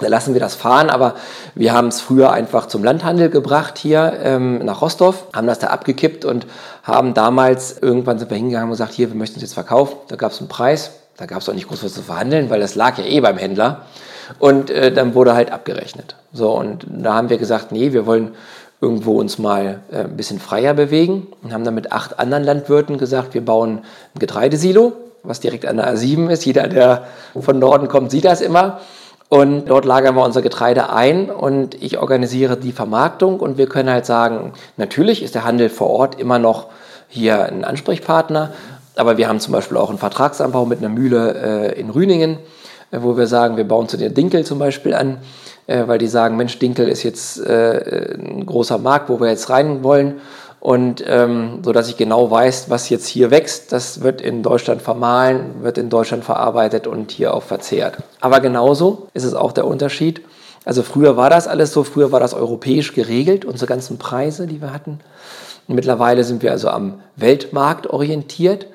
Da 0.00 0.08
lassen 0.08 0.34
wir 0.34 0.40
das 0.40 0.56
fahren, 0.56 0.90
aber 0.90 1.14
wir 1.54 1.72
haben 1.72 1.86
es 1.86 2.00
früher 2.00 2.32
einfach 2.32 2.66
zum 2.66 2.82
Landhandel 2.82 3.30
gebracht 3.30 3.78
hier 3.78 4.14
ähm, 4.24 4.58
nach 4.58 4.82
Rostov, 4.82 5.26
haben 5.32 5.46
das 5.46 5.60
da 5.60 5.68
abgekippt 5.68 6.24
und 6.24 6.46
haben 6.82 7.14
damals, 7.14 7.78
irgendwann 7.80 8.18
sind 8.18 8.28
wir 8.28 8.36
hingegangen 8.36 8.66
und 8.66 8.72
gesagt, 8.72 8.92
hier, 8.92 9.08
wir 9.08 9.16
möchten 9.16 9.36
es 9.36 9.42
jetzt 9.42 9.54
verkaufen. 9.54 9.96
Da 10.08 10.16
gab 10.16 10.32
es 10.32 10.40
einen 10.40 10.48
Preis, 10.48 10.90
da 11.16 11.26
gab 11.26 11.40
es 11.40 11.48
auch 11.48 11.54
nicht 11.54 11.68
groß 11.68 11.84
was 11.84 11.94
zu 11.94 12.02
verhandeln, 12.02 12.50
weil 12.50 12.60
das 12.60 12.74
lag 12.74 12.98
ja 12.98 13.04
eh 13.04 13.20
beim 13.20 13.38
Händler. 13.38 13.82
Und 14.38 14.70
äh, 14.70 14.92
dann 14.92 15.14
wurde 15.14 15.34
halt 15.34 15.52
abgerechnet. 15.52 16.16
So, 16.32 16.50
und 16.56 16.86
da 16.88 17.14
haben 17.14 17.28
wir 17.28 17.38
gesagt, 17.38 17.72
nee, 17.72 17.92
wir 17.92 18.06
wollen 18.06 18.34
irgendwo 18.80 19.18
uns 19.20 19.38
mal 19.38 19.80
äh, 19.92 20.00
ein 20.00 20.16
bisschen 20.16 20.38
freier 20.38 20.74
bewegen 20.74 21.26
und 21.42 21.52
haben 21.52 21.64
dann 21.64 21.74
mit 21.74 21.92
acht 21.92 22.18
anderen 22.18 22.44
Landwirten 22.44 22.98
gesagt, 22.98 23.34
wir 23.34 23.44
bauen 23.44 23.80
ein 24.14 24.18
Getreidesilo, 24.18 24.92
was 25.22 25.40
direkt 25.40 25.66
an 25.66 25.76
der 25.76 25.94
A7 25.94 26.30
ist. 26.30 26.44
Jeder, 26.44 26.68
der 26.68 27.06
von 27.38 27.58
Norden 27.58 27.88
kommt, 27.88 28.10
sieht 28.10 28.24
das 28.24 28.40
immer. 28.40 28.80
Und 29.28 29.66
dort 29.66 29.84
lagern 29.84 30.14
wir 30.14 30.24
unser 30.24 30.42
Getreide 30.42 30.90
ein 30.92 31.30
und 31.30 31.82
ich 31.82 31.98
organisiere 31.98 32.56
die 32.56 32.72
Vermarktung 32.72 33.40
und 33.40 33.56
wir 33.58 33.66
können 33.66 33.90
halt 33.90 34.06
sagen, 34.06 34.52
natürlich 34.76 35.22
ist 35.22 35.34
der 35.34 35.44
Handel 35.44 35.70
vor 35.70 35.90
Ort 35.90 36.20
immer 36.20 36.38
noch 36.38 36.66
hier 37.08 37.44
ein 37.44 37.64
Ansprechpartner, 37.64 38.52
aber 38.96 39.16
wir 39.16 39.28
haben 39.28 39.40
zum 39.40 39.52
Beispiel 39.52 39.76
auch 39.76 39.88
einen 39.88 39.98
Vertragsanbau 39.98 40.66
mit 40.66 40.78
einer 40.78 40.88
Mühle 40.88 41.72
äh, 41.74 41.80
in 41.80 41.90
Rüningen, 41.90 42.38
äh, 42.90 42.98
wo 43.00 43.16
wir 43.16 43.26
sagen, 43.26 43.56
wir 43.56 43.66
bauen 43.66 43.88
zu 43.88 43.96
den 43.96 44.14
Dinkel 44.14 44.44
zum 44.44 44.58
Beispiel 44.58 44.94
an, 44.94 45.18
äh, 45.66 45.86
weil 45.86 45.98
die 45.98 46.06
sagen, 46.06 46.36
Mensch, 46.36 46.58
Dinkel 46.58 46.88
ist 46.88 47.02
jetzt 47.02 47.44
äh, 47.44 48.16
ein 48.18 48.46
großer 48.46 48.78
Markt, 48.78 49.08
wo 49.08 49.20
wir 49.20 49.28
jetzt 49.28 49.50
rein 49.50 49.82
wollen 49.82 50.20
und 50.64 51.04
ähm, 51.06 51.58
so 51.62 51.72
dass 51.72 51.88
ich 51.90 51.98
genau 51.98 52.30
weiß, 52.30 52.70
was 52.70 52.88
jetzt 52.88 53.06
hier 53.06 53.30
wächst, 53.30 53.70
das 53.70 54.00
wird 54.00 54.22
in 54.22 54.42
Deutschland 54.42 54.80
vermahlen, 54.80 55.62
wird 55.62 55.76
in 55.76 55.90
Deutschland 55.90 56.24
verarbeitet 56.24 56.86
und 56.86 57.10
hier 57.10 57.34
auch 57.34 57.42
verzehrt. 57.42 57.98
Aber 58.20 58.40
genauso 58.40 59.08
ist 59.12 59.24
es 59.24 59.34
auch 59.34 59.52
der 59.52 59.66
Unterschied. 59.66 60.22
Also 60.64 60.82
früher 60.82 61.18
war 61.18 61.28
das 61.28 61.48
alles 61.48 61.74
so, 61.74 61.84
früher 61.84 62.12
war 62.12 62.20
das 62.20 62.32
europäisch 62.32 62.94
geregelt, 62.94 63.44
unsere 63.44 63.68
ganzen 63.68 63.98
Preise, 63.98 64.46
die 64.46 64.62
wir 64.62 64.72
hatten. 64.72 65.00
Mittlerweile 65.66 66.24
sind 66.24 66.42
wir 66.42 66.52
also 66.52 66.68
am 66.70 67.00
Weltmarkt 67.16 67.86
orientiert. 67.86 68.66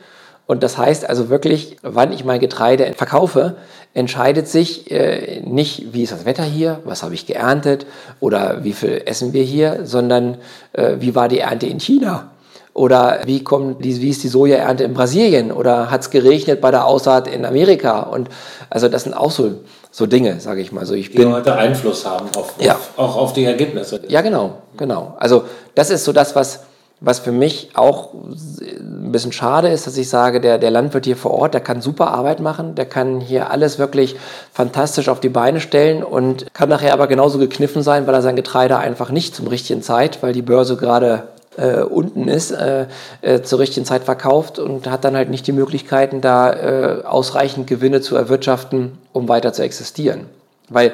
Und 0.49 0.63
das 0.63 0.79
heißt 0.79 1.07
also 1.07 1.29
wirklich, 1.29 1.77
wann 1.83 2.12
ich 2.12 2.25
mein 2.25 2.39
Getreide 2.39 2.91
verkaufe, 2.95 3.57
entscheidet 3.93 4.47
sich 4.47 4.89
äh, 4.89 5.41
nicht, 5.45 5.93
wie 5.93 6.01
ist 6.01 6.12
das 6.12 6.25
Wetter 6.25 6.41
hier, 6.41 6.79
was 6.85 7.03
habe 7.03 7.13
ich 7.13 7.27
geerntet 7.27 7.85
oder 8.19 8.63
wie 8.63 8.73
viel 8.73 9.03
essen 9.05 9.31
wir 9.31 9.43
hier, 9.43 9.81
sondern 9.83 10.39
äh, 10.73 10.95
wie 11.01 11.13
war 11.13 11.27
die 11.27 11.38
Ernte 11.38 11.67
in 11.67 11.79
China 11.79 12.31
oder 12.73 13.19
wie, 13.25 13.43
kommt 13.43 13.85
die, 13.85 14.01
wie 14.01 14.09
ist 14.09 14.23
die 14.23 14.27
Sojaernte 14.27 14.85
in 14.85 14.95
Brasilien 14.95 15.51
oder 15.51 15.91
hat 15.91 16.01
es 16.01 16.09
geregnet 16.09 16.62
bei 16.62 16.71
der 16.71 16.85
Aussaat 16.85 17.27
in 17.27 17.45
Amerika 17.45 17.99
und 17.99 18.29
also 18.71 18.89
das 18.89 19.03
sind 19.03 19.13
auch 19.13 19.29
so, 19.29 19.51
so 19.91 20.07
Dinge, 20.07 20.39
sage 20.39 20.62
ich 20.62 20.71
mal. 20.71 20.83
So, 20.88 20.95
ich 20.95 21.12
die 21.12 21.27
heute 21.27 21.55
Einfluss 21.55 22.07
haben 22.07 22.25
auf, 22.35 22.55
ja. 22.57 22.73
auf, 22.73 22.89
auch 22.97 23.15
auf 23.17 23.33
die 23.33 23.45
Ergebnisse. 23.45 24.01
Ja, 24.07 24.21
genau, 24.21 24.63
genau. 24.77 25.15
Also 25.19 25.43
das 25.75 25.91
ist 25.91 26.05
so 26.05 26.12
das, 26.12 26.35
was 26.35 26.62
was 27.01 27.19
für 27.19 27.31
mich 27.31 27.69
auch 27.75 28.13
ein 28.13 29.12
bisschen 29.12 29.31
schade 29.31 29.69
ist, 29.69 29.88
dass 29.88 29.97
ich 29.97 30.09
sage, 30.09 30.41
der, 30.41 30.57
der 30.57 30.71
Landwirt 30.71 31.05
hier 31.05 31.15
vor 31.15 31.31
Ort, 31.31 31.53
der 31.53 31.62
kann 31.62 31.81
super 31.81 32.09
Arbeit 32.12 32.41
machen, 32.41 32.75
der 32.75 32.85
kann 32.85 33.21
hier 33.21 33.51
alles 33.51 33.79
wirklich 33.79 34.17
fantastisch 34.51 35.07
auf 35.07 35.19
die 35.19 35.29
Beine 35.29 35.62
stellen 35.62 36.03
und 36.03 36.53
kann 36.53 36.69
nachher 36.69 36.93
aber 36.93 37.07
genauso 37.07 37.38
gekniffen 37.39 37.83
sein, 37.83 38.05
weil 38.05 38.13
er 38.13 38.21
sein 38.21 38.35
Getreide 38.35 38.77
einfach 38.77 39.12
nicht 39.12 39.33
zum 39.33 39.47
richtigen 39.47 39.81
Zeit, 39.81 40.21
weil 40.21 40.33
die 40.33 40.41
Börse 40.41 40.75
gerade 40.75 41.23
äh, 41.55 41.81
unten 41.81 42.27
ist, 42.27 42.51
äh, 42.51 42.88
äh, 43.21 43.41
zur 43.41 43.59
richtigen 43.59 43.85
Zeit 43.85 44.03
verkauft 44.03 44.59
und 44.59 44.89
hat 44.89 45.03
dann 45.05 45.15
halt 45.15 45.29
nicht 45.29 45.47
die 45.47 45.51
Möglichkeiten, 45.53 46.19
da 46.21 46.51
äh, 46.51 47.03
ausreichend 47.05 47.67
Gewinne 47.67 48.01
zu 48.01 48.15
erwirtschaften, 48.15 48.97
um 49.13 49.29
weiter 49.29 49.53
zu 49.53 49.63
existieren. 49.63 50.25
Weil 50.69 50.91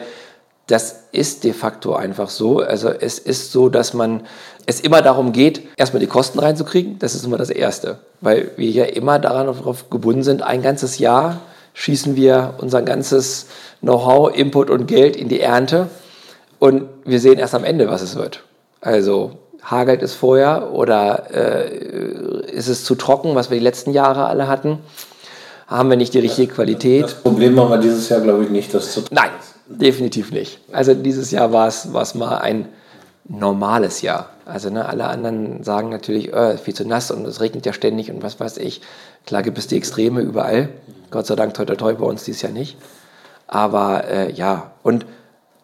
das 0.68 1.04
ist 1.12 1.44
de 1.44 1.54
facto 1.54 1.94
einfach 1.94 2.30
so. 2.30 2.60
Also 2.60 2.90
es 2.90 3.20
ist 3.20 3.52
so, 3.52 3.70
dass 3.70 3.94
man 3.94 4.22
es 4.66 4.80
immer 4.80 5.02
darum 5.02 5.32
geht, 5.32 5.62
erstmal 5.78 6.00
die 6.00 6.08
Kosten 6.08 6.40
reinzukriegen. 6.40 6.98
Das 7.00 7.14
ist 7.14 7.26
immer 7.26 7.38
das 7.38 7.52
Erste, 7.52 8.00
weil 8.22 8.52
wir 8.58 8.70
ja 8.70 8.86
immer 8.86 9.20
darauf 9.20 9.90
gebunden 9.90 10.24
sind, 10.24 10.42
ein 10.42 10.62
ganzes 10.62 10.98
Jahr 10.98 11.42
schießen 11.74 12.16
wir 12.16 12.56
unser 12.60 12.82
ganzes 12.82 13.48
Know-how, 13.82 14.36
Input 14.36 14.70
und 14.70 14.88
Geld 14.88 15.16
in 15.16 15.28
die 15.28 15.42
Ernte 15.42 15.90
und 16.58 16.86
wir 17.04 17.20
sehen 17.20 17.38
erst 17.38 17.54
am 17.54 17.64
Ende, 17.64 17.90
was 17.90 18.02
es 18.02 18.16
wird. 18.16 18.44
Also 18.82 19.34
hagelt 19.62 20.02
es 20.02 20.14
vorher 20.14 20.72
oder 20.72 21.28
äh, 21.32 22.52
ist 22.52 22.70
es 22.70 22.84
zu 22.84 22.96
trocken, 22.96 23.36
was 23.36 23.50
wir 23.50 23.58
die 23.58 23.64
letzten 23.64 23.92
Jahre 23.92 24.28
alle 24.28 24.48
hatten? 24.48 24.80
Haben 25.68 25.90
wir 25.90 25.98
nicht 25.98 26.14
die 26.14 26.20
richtige 26.20 26.54
Qualität? 26.54 27.04
Das 27.04 27.16
Problem 27.16 27.60
haben 27.60 27.70
wir 27.70 27.78
dieses 27.78 28.08
Jahr, 28.10 28.22
glaube 28.22 28.44
ich, 28.44 28.50
nicht, 28.50 28.74
das 28.74 28.94
zu 28.94 29.04
Nein, 29.12 29.32
definitiv 29.68 30.32
nicht. 30.32 30.60
Also 30.72 30.94
dieses 30.94 31.32
Jahr 31.32 31.52
war 31.52 31.68
es, 31.68 32.16
mal 32.16 32.38
ein 32.38 32.70
normales 33.28 34.02
Jahr. 34.02 34.30
Also 34.46 34.70
ne, 34.70 34.88
alle 34.88 35.06
anderen 35.06 35.64
sagen 35.64 35.90
natürlich, 35.90 36.32
äh, 36.34 36.58
viel 36.58 36.76
zu 36.76 36.86
nass 36.88 37.10
und 37.10 37.26
es 37.26 37.42
regnet 37.42 37.66
ja 37.66 37.74
ständig 37.74 38.12
und 38.12 38.22
was 38.22 38.40
weiß 38.40 38.58
ich. 38.58 38.82
Klar 39.26 39.42
gibt 39.42 39.58
es 39.58 39.68
die 39.68 39.78
Extreme 39.78 40.22
überall. 40.22 40.70
Gott 41.10 41.26
sei 41.26 41.36
Dank, 41.36 41.54
toi, 41.56 41.66
toi, 41.66 41.76
toi, 41.76 41.94
bei 41.94 42.06
uns 42.06 42.24
dieses 42.24 42.44
Jahr 42.44 42.52
nicht. 42.52 42.78
Aber 43.48 44.06
äh, 44.06 44.32
ja, 44.32 44.72
und 44.84 45.06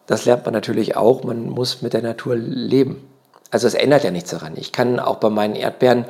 das 0.06 0.24
lernt 0.24 0.44
man 0.44 0.54
natürlich 0.54 0.96
auch, 0.96 1.22
man 1.22 1.48
muss 1.48 1.82
mit 1.82 1.92
der 1.92 2.02
Natur 2.02 2.34
leben. 2.36 3.08
Also 3.50 3.66
es 3.66 3.74
ändert 3.74 4.02
ja 4.02 4.10
nichts 4.10 4.30
daran. 4.30 4.54
Ich 4.56 4.72
kann 4.72 4.98
auch 4.98 5.16
bei 5.16 5.30
meinen 5.30 5.54
Erdbeeren, 5.54 6.06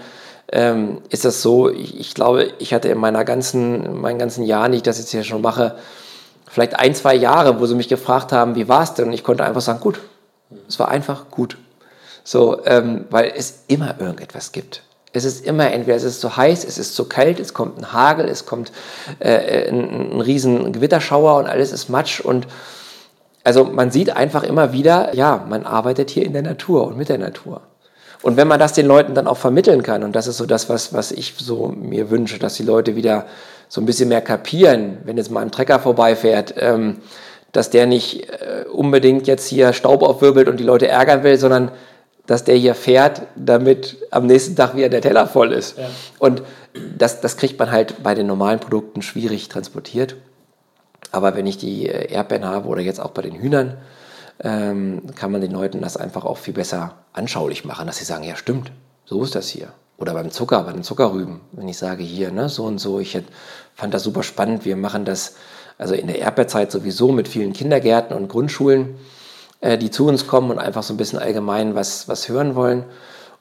ähm, 0.50 1.02
ist 1.08 1.24
das 1.24 1.42
so, 1.42 1.70
ich, 1.70 1.98
ich, 1.98 2.14
glaube, 2.14 2.52
ich 2.58 2.72
hatte 2.72 2.88
in 2.88 2.98
meiner 2.98 3.24
ganzen, 3.24 3.84
in 3.84 4.00
meinen 4.00 4.18
ganzen 4.18 4.44
Jahren, 4.44 4.72
die 4.72 4.78
ich 4.78 4.82
das 4.82 4.98
jetzt 4.98 5.10
hier 5.10 5.24
schon 5.24 5.42
mache, 5.42 5.76
vielleicht 6.52 6.78
ein, 6.78 6.94
zwei 6.94 7.14
Jahre, 7.14 7.58
wo 7.60 7.66
sie 7.66 7.74
mich 7.74 7.88
gefragt 7.88 8.30
haben, 8.30 8.54
wie 8.56 8.68
war 8.68 8.82
es 8.82 8.92
denn? 8.92 9.06
Und 9.06 9.14
ich 9.14 9.24
konnte 9.24 9.42
einfach 9.42 9.62
sagen, 9.62 9.80
gut, 9.80 10.00
es 10.68 10.78
war 10.78 10.88
einfach 10.88 11.30
gut. 11.30 11.56
So, 12.24 12.64
ähm, 12.66 13.06
weil 13.08 13.32
es 13.34 13.64
immer 13.68 13.94
irgendetwas 13.98 14.52
gibt. 14.52 14.82
Es 15.14 15.24
ist 15.24 15.46
immer 15.46 15.72
entweder 15.72 15.96
es 15.96 16.04
ist 16.04 16.20
zu 16.20 16.36
heiß, 16.36 16.64
es 16.64 16.76
ist 16.76 16.94
zu 16.94 17.06
kalt, 17.06 17.40
es 17.40 17.54
kommt 17.54 17.78
ein 17.78 17.92
Hagel, 17.92 18.28
es 18.28 18.44
kommt 18.44 18.70
äh, 19.18 19.68
ein, 19.68 20.12
ein 20.12 20.20
riesen 20.20 20.72
Gewitterschauer 20.72 21.36
und 21.36 21.46
alles 21.46 21.72
ist 21.72 21.88
Matsch 21.88 22.20
und 22.20 22.46
also 23.44 23.64
man 23.64 23.90
sieht 23.90 24.14
einfach 24.14 24.42
immer 24.42 24.72
wieder, 24.72 25.14
ja, 25.14 25.44
man 25.48 25.64
arbeitet 25.64 26.10
hier 26.10 26.24
in 26.24 26.34
der 26.34 26.42
Natur 26.42 26.86
und 26.86 26.96
mit 26.96 27.08
der 27.08 27.18
Natur. 27.18 27.62
Und 28.22 28.36
wenn 28.36 28.46
man 28.46 28.60
das 28.60 28.72
den 28.72 28.86
Leuten 28.86 29.14
dann 29.14 29.26
auch 29.26 29.38
vermitteln 29.38 29.82
kann, 29.82 30.04
und 30.04 30.14
das 30.14 30.28
ist 30.28 30.36
so 30.36 30.46
das, 30.46 30.68
was, 30.68 30.92
was 30.92 31.10
ich 31.10 31.34
so 31.38 31.68
mir 31.68 32.10
wünsche, 32.10 32.38
dass 32.38 32.54
die 32.54 32.62
Leute 32.62 32.94
wieder 32.94 33.26
so 33.72 33.80
ein 33.80 33.86
bisschen 33.86 34.10
mehr 34.10 34.20
kapieren, 34.20 34.98
wenn 35.04 35.16
jetzt 35.16 35.30
mal 35.30 35.40
ein 35.40 35.50
Trecker 35.50 35.78
vorbeifährt, 35.78 36.52
ähm, 36.58 36.98
dass 37.52 37.70
der 37.70 37.86
nicht 37.86 38.28
äh, 38.28 38.66
unbedingt 38.70 39.26
jetzt 39.26 39.48
hier 39.48 39.72
Staub 39.72 40.02
aufwirbelt 40.02 40.46
und 40.46 40.60
die 40.60 40.64
Leute 40.64 40.88
ärgern 40.88 41.22
will, 41.22 41.38
sondern 41.38 41.70
dass 42.26 42.44
der 42.44 42.54
hier 42.54 42.74
fährt, 42.74 43.22
damit 43.34 43.96
am 44.10 44.26
nächsten 44.26 44.56
Tag 44.56 44.76
wieder 44.76 44.90
der 44.90 45.00
Teller 45.00 45.26
voll 45.26 45.52
ist. 45.52 45.78
Ja. 45.78 45.88
Und 46.18 46.42
das, 46.98 47.22
das 47.22 47.38
kriegt 47.38 47.58
man 47.58 47.70
halt 47.70 48.02
bei 48.02 48.14
den 48.14 48.26
normalen 48.26 48.60
Produkten 48.60 49.00
schwierig 49.00 49.48
transportiert. 49.48 50.16
Aber 51.10 51.34
wenn 51.34 51.46
ich 51.46 51.56
die 51.56 51.88
äh, 51.88 52.12
Erdbeeren 52.12 52.44
habe 52.44 52.68
oder 52.68 52.82
jetzt 52.82 53.00
auch 53.00 53.12
bei 53.12 53.22
den 53.22 53.36
Hühnern, 53.36 53.78
ähm, 54.44 55.04
kann 55.14 55.32
man 55.32 55.40
den 55.40 55.50
Leuten 55.50 55.80
das 55.80 55.96
einfach 55.96 56.26
auch 56.26 56.36
viel 56.36 56.52
besser 56.52 56.96
anschaulich 57.14 57.64
machen, 57.64 57.86
dass 57.86 57.96
sie 57.96 58.04
sagen, 58.04 58.24
ja 58.24 58.36
stimmt, 58.36 58.70
so 59.06 59.22
ist 59.24 59.34
das 59.34 59.48
hier. 59.48 59.68
Oder 60.02 60.14
beim 60.14 60.32
Zucker, 60.32 60.64
bei 60.64 60.72
den 60.72 60.82
Zuckerrüben, 60.82 61.42
wenn 61.52 61.68
ich 61.68 61.78
sage 61.78 62.02
hier, 62.02 62.32
ne, 62.32 62.48
so 62.48 62.64
und 62.64 62.78
so, 62.78 62.98
ich 62.98 63.16
fand 63.76 63.94
das 63.94 64.02
super 64.02 64.24
spannend, 64.24 64.64
wir 64.64 64.74
machen 64.74 65.04
das 65.04 65.36
also 65.78 65.94
in 65.94 66.08
der 66.08 66.18
Erdbeerzeit 66.18 66.72
sowieso 66.72 67.12
mit 67.12 67.28
vielen 67.28 67.52
Kindergärten 67.52 68.16
und 68.16 68.26
Grundschulen, 68.26 68.96
äh, 69.60 69.78
die 69.78 69.92
zu 69.92 70.08
uns 70.08 70.26
kommen 70.26 70.50
und 70.50 70.58
einfach 70.58 70.82
so 70.82 70.92
ein 70.92 70.96
bisschen 70.96 71.20
allgemein 71.20 71.76
was, 71.76 72.08
was 72.08 72.28
hören 72.28 72.56
wollen. 72.56 72.82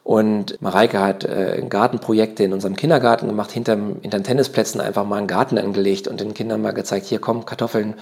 Und 0.03 0.59
Mareike 0.61 0.99
hat 0.99 1.25
äh, 1.25 1.63
Gartenprojekte 1.69 2.43
in 2.43 2.53
unserem 2.53 2.75
Kindergarten 2.75 3.27
gemacht, 3.27 3.51
hinterm, 3.51 3.97
hinter 4.01 4.23
Tennisplätzen 4.23 4.81
einfach 4.81 5.05
mal 5.05 5.17
einen 5.17 5.27
Garten 5.27 5.59
angelegt 5.59 6.07
und 6.07 6.19
den 6.19 6.33
Kindern 6.33 6.61
mal 6.61 6.71
gezeigt, 6.71 7.05
hier 7.05 7.19
kommen 7.19 7.45
Kartoffeln 7.45 7.93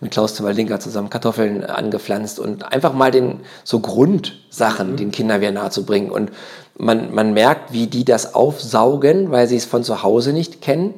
mit 0.00 0.12
Klaus 0.12 0.34
Zimmerlinker 0.34 0.78
zusammen 0.78 1.10
Kartoffeln 1.10 1.64
angepflanzt 1.64 2.38
und 2.38 2.70
einfach 2.70 2.92
mal 2.92 3.10
den 3.10 3.40
so 3.64 3.80
Grundsachen 3.80 4.92
mhm. 4.92 4.96
den 4.96 5.10
Kindern 5.10 5.40
wieder 5.40 5.50
nahe 5.50 5.70
zu 5.70 5.84
bringen. 5.84 6.10
Und 6.10 6.30
man, 6.76 7.14
man 7.14 7.32
merkt, 7.32 7.72
wie 7.72 7.86
die 7.86 8.04
das 8.04 8.34
aufsaugen, 8.34 9.30
weil 9.30 9.48
sie 9.48 9.56
es 9.56 9.64
von 9.64 9.82
zu 9.82 10.02
Hause 10.02 10.32
nicht 10.32 10.60
kennen 10.60 10.94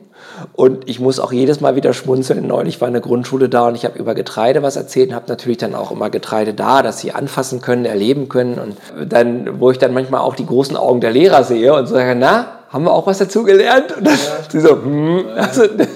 und 0.55 0.89
ich 0.89 1.01
muss 1.01 1.19
auch 1.21 1.33
jedes 1.33 1.61
Mal 1.61 1.77
wieder 1.77 1.93
schmunzeln. 1.93 2.47
Neulich 2.47 2.81
war 2.81 2.89
eine 2.89 3.01
Grundschule 3.01 3.49
da 3.49 3.69
und 3.69 3.75
ich 3.75 3.85
habe 3.85 3.99
über 3.99 4.15
Getreide 4.15 4.63
was 4.63 4.77
erzählt 4.77 5.11
und 5.11 5.15
habe 5.15 5.27
natürlich 5.29 5.59
dann 5.59 5.75
auch 5.75 5.91
immer 5.91 6.11
Getreide 6.11 6.55
da, 6.55 6.83
dass 6.83 6.99
sie 6.99 7.13
anfassen 7.13 7.61
können, 7.61 7.85
erleben 7.85 8.29
können. 8.29 8.59
Und 8.59 9.13
dann, 9.13 9.61
wo 9.61 9.71
ich 9.71 9.79
dann 9.79 9.93
manchmal 9.93 10.21
auch 10.21 10.35
die 10.35 10.47
großen 10.47 10.77
Augen 10.77 11.01
der 11.01 11.11
Lehrer 11.11 11.45
sehe 11.45 11.75
und 11.75 11.87
sage, 11.87 12.15
na, 12.15 12.47
haben 12.71 12.85
wir 12.85 12.93
auch 12.93 13.07
was 13.07 13.19
dazu 13.19 13.43
gelernt? 13.43 13.97
Und 13.97 14.07
dann, 14.07 14.15
ja. 14.15 14.49
sie 14.49 14.61
so, 14.61 14.71
hm, 14.71 15.25
also, 15.37 15.63
das 15.67 15.89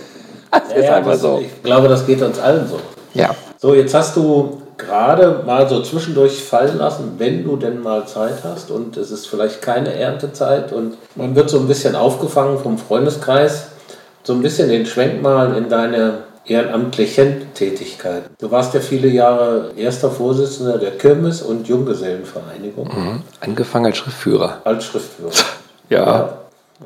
ja, 0.71 0.77
ist 0.77 0.89
einfach 0.91 1.13
das, 1.13 1.21
so. 1.21 1.43
Ich 1.43 1.63
glaube, 1.63 1.89
das 1.89 2.07
geht 2.07 2.23
uns 2.23 2.39
allen 2.39 2.67
so. 2.69 2.79
Ja. 3.15 3.35
So, 3.59 3.75
jetzt 3.75 3.95
hast 3.95 4.17
du 4.17 4.61
gerade 4.77 5.43
mal 5.47 5.69
so 5.69 5.83
zwischendurch 5.83 6.43
fallen 6.43 6.79
lassen, 6.79 7.15
wenn 7.19 7.45
du 7.45 7.57
denn 7.57 7.83
mal 7.83 8.07
Zeit 8.07 8.43
hast 8.43 8.71
und 8.71 8.97
es 8.97 9.11
ist 9.11 9.27
vielleicht 9.27 9.63
keine 9.63 9.95
Erntezeit 9.95 10.73
und 10.73 10.97
man 11.15 11.35
wird 11.37 11.49
so 11.49 11.59
ein 11.59 11.69
bisschen 11.69 11.95
aufgefangen 11.95 12.59
vom 12.59 12.79
Freundeskreis 12.79 13.69
so 14.25 14.33
ein 14.33 14.43
bisschen 14.43 14.69
den 14.69 14.87
Schwenk 14.87 15.23
mal 15.23 15.57
in 15.57 15.69
deine 15.69 16.25
ehrenamtlichen 16.47 17.55
Tätigkeiten. 17.55 18.35
Du 18.39 18.51
warst 18.51 18.75
ja 18.75 18.81
viele 18.81 19.09
Jahre 19.09 19.71
erster 19.77 20.11
Vorsitzender 20.11 20.79
der 20.79 20.93
Kirmes- 20.93 21.43
und 21.43 21.69
Junggesellenvereinigung. 21.69 22.87
Mhm. 22.87 23.23
Angefangen 23.41 23.87
als 23.87 23.99
Schriftführer. 23.99 24.61
Als 24.65 24.85
Schriftführer. 24.85 25.31
ja. 25.89 26.05
ja. 26.05 26.39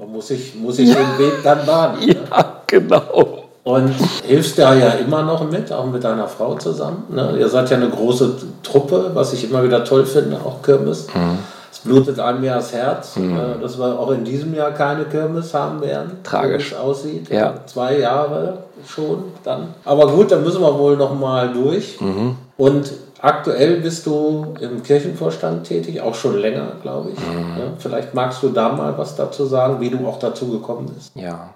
Muss 0.06 0.30
ich, 0.30 0.54
muss 0.54 0.78
ich 0.78 0.90
ja. 0.90 0.96
den 0.96 1.18
Weg 1.18 1.42
dann 1.42 1.64
bahnen. 1.64 1.98
Ne? 2.06 2.16
Ja, 2.30 2.62
genau. 2.66 3.44
Und 3.64 3.94
hilfst 4.24 4.58
da 4.58 4.74
ja 4.74 4.90
immer 4.92 5.22
noch 5.22 5.50
mit, 5.50 5.72
auch 5.72 5.86
mit 5.86 6.02
deiner 6.04 6.28
Frau 6.28 6.54
zusammen. 6.54 7.04
Ne? 7.10 7.36
Ihr 7.38 7.48
seid 7.48 7.70
ja 7.70 7.76
eine 7.76 7.90
große 7.90 8.36
Truppe, 8.62 9.10
was 9.14 9.32
ich 9.32 9.44
immer 9.44 9.62
wieder 9.62 9.84
toll 9.84 10.06
finde, 10.06 10.38
auch 10.44 10.62
Kirmes. 10.62 11.06
Mhm. 11.14 11.38
Es 11.78 11.84
blutet 11.84 12.18
einem 12.18 12.42
ja 12.42 12.56
das 12.56 12.72
Herz, 12.72 13.16
mhm. 13.16 13.36
Äh, 13.36 13.60
dass 13.60 13.78
wir 13.78 13.98
auch 13.98 14.10
in 14.10 14.24
diesem 14.24 14.54
Jahr 14.54 14.72
keine 14.72 15.04
Kirmes 15.04 15.54
haben 15.54 15.80
werden. 15.80 16.18
Tragisch. 16.24 16.74
aussieht. 16.74 17.30
Ja. 17.30 17.54
Zwei 17.66 17.98
Jahre 17.98 18.58
schon 18.86 19.24
dann. 19.44 19.74
Aber 19.84 20.08
gut, 20.08 20.32
dann 20.32 20.42
müssen 20.42 20.60
wir 20.60 20.76
wohl 20.76 20.96
noch 20.96 21.16
mal 21.18 21.52
durch. 21.52 22.00
Mhm. 22.00 22.36
Und 22.56 22.92
aktuell 23.20 23.80
bist 23.80 24.06
du 24.06 24.54
im 24.60 24.82
Kirchenvorstand 24.82 25.64
tätig, 25.68 26.00
auch 26.00 26.14
schon 26.14 26.38
länger, 26.38 26.72
glaube 26.82 27.10
ich. 27.10 27.18
Mhm. 27.20 27.58
Ja, 27.58 27.64
vielleicht 27.78 28.12
magst 28.12 28.42
du 28.42 28.48
da 28.48 28.70
mal 28.70 28.96
was 28.98 29.14
dazu 29.14 29.44
sagen, 29.44 29.80
wie 29.80 29.90
du 29.90 30.06
auch 30.06 30.18
dazu 30.18 30.50
gekommen 30.50 30.90
bist. 30.94 31.12
Ja. 31.14 31.50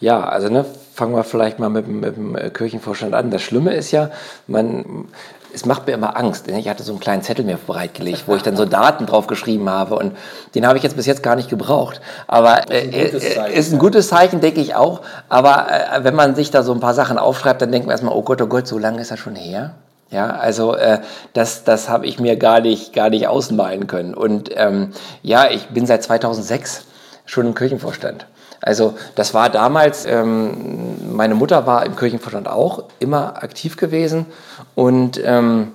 Ja, 0.00 0.28
also 0.28 0.48
ne, 0.48 0.64
fangen 0.94 1.14
wir 1.14 1.24
vielleicht 1.24 1.58
mal 1.58 1.68
mit, 1.68 1.88
mit 1.88 2.16
dem 2.16 2.36
Kirchenvorstand 2.52 3.14
an. 3.14 3.32
Das 3.32 3.42
Schlimme 3.42 3.74
ist 3.74 3.90
ja, 3.90 4.10
man 4.46 5.08
es 5.52 5.64
macht 5.64 5.86
mir 5.86 5.94
immer 5.94 6.16
Angst. 6.16 6.48
Ich 6.48 6.68
hatte 6.68 6.82
so 6.82 6.92
einen 6.92 7.00
kleinen 7.00 7.22
Zettel 7.22 7.44
mir 7.44 7.56
bereitgelegt, 7.56 8.24
wo 8.26 8.36
ich 8.36 8.42
dann 8.42 8.56
so 8.56 8.64
Daten 8.64 9.06
drauf 9.06 9.26
geschrieben 9.26 9.68
habe 9.70 9.96
und 9.96 10.16
den 10.54 10.66
habe 10.66 10.76
ich 10.76 10.84
jetzt 10.84 10.96
bis 10.96 11.06
jetzt 11.06 11.22
gar 11.22 11.36
nicht 11.36 11.48
gebraucht. 11.48 12.00
Aber 12.26 12.70
äh, 12.70 12.86
ist, 12.86 13.38
ein 13.38 13.50
ist 13.52 13.72
ein 13.72 13.78
gutes 13.78 14.08
Zeichen, 14.08 14.40
denke 14.40 14.60
ich 14.60 14.74
auch. 14.74 15.00
Aber 15.28 15.66
äh, 15.70 16.04
wenn 16.04 16.14
man 16.14 16.34
sich 16.34 16.50
da 16.50 16.62
so 16.62 16.72
ein 16.72 16.80
paar 16.80 16.94
Sachen 16.94 17.18
aufschreibt, 17.18 17.62
dann 17.62 17.72
denkt 17.72 17.86
man 17.86 17.92
erstmal, 17.92 18.14
oh 18.14 18.22
Gott, 18.22 18.42
oh 18.42 18.46
Gott, 18.46 18.66
so 18.66 18.78
lange 18.78 19.00
ist 19.00 19.10
das 19.10 19.18
schon 19.18 19.36
her. 19.36 19.74
Ja, 20.10 20.30
also 20.30 20.74
äh, 20.74 21.00
das, 21.34 21.64
das 21.64 21.88
habe 21.88 22.06
ich 22.06 22.18
mir 22.18 22.36
gar 22.36 22.60
nicht, 22.60 22.92
gar 22.92 23.10
nicht 23.10 23.28
ausmalen 23.28 23.86
können. 23.86 24.14
Und 24.14 24.50
ähm, 24.54 24.92
ja, 25.22 25.50
ich 25.50 25.66
bin 25.68 25.86
seit 25.86 26.02
2006 26.02 26.84
schon 27.26 27.46
im 27.46 27.54
Kirchenvorstand. 27.54 28.26
Also 28.68 28.92
das 29.14 29.32
war 29.32 29.48
damals, 29.48 30.04
ähm, 30.04 31.14
meine 31.16 31.34
Mutter 31.34 31.66
war 31.66 31.86
im 31.86 31.96
Kirchenvorstand 31.96 32.48
auch 32.48 32.84
immer 32.98 33.42
aktiv 33.42 33.78
gewesen 33.78 34.26
und 34.74 35.18
ähm, 35.24 35.68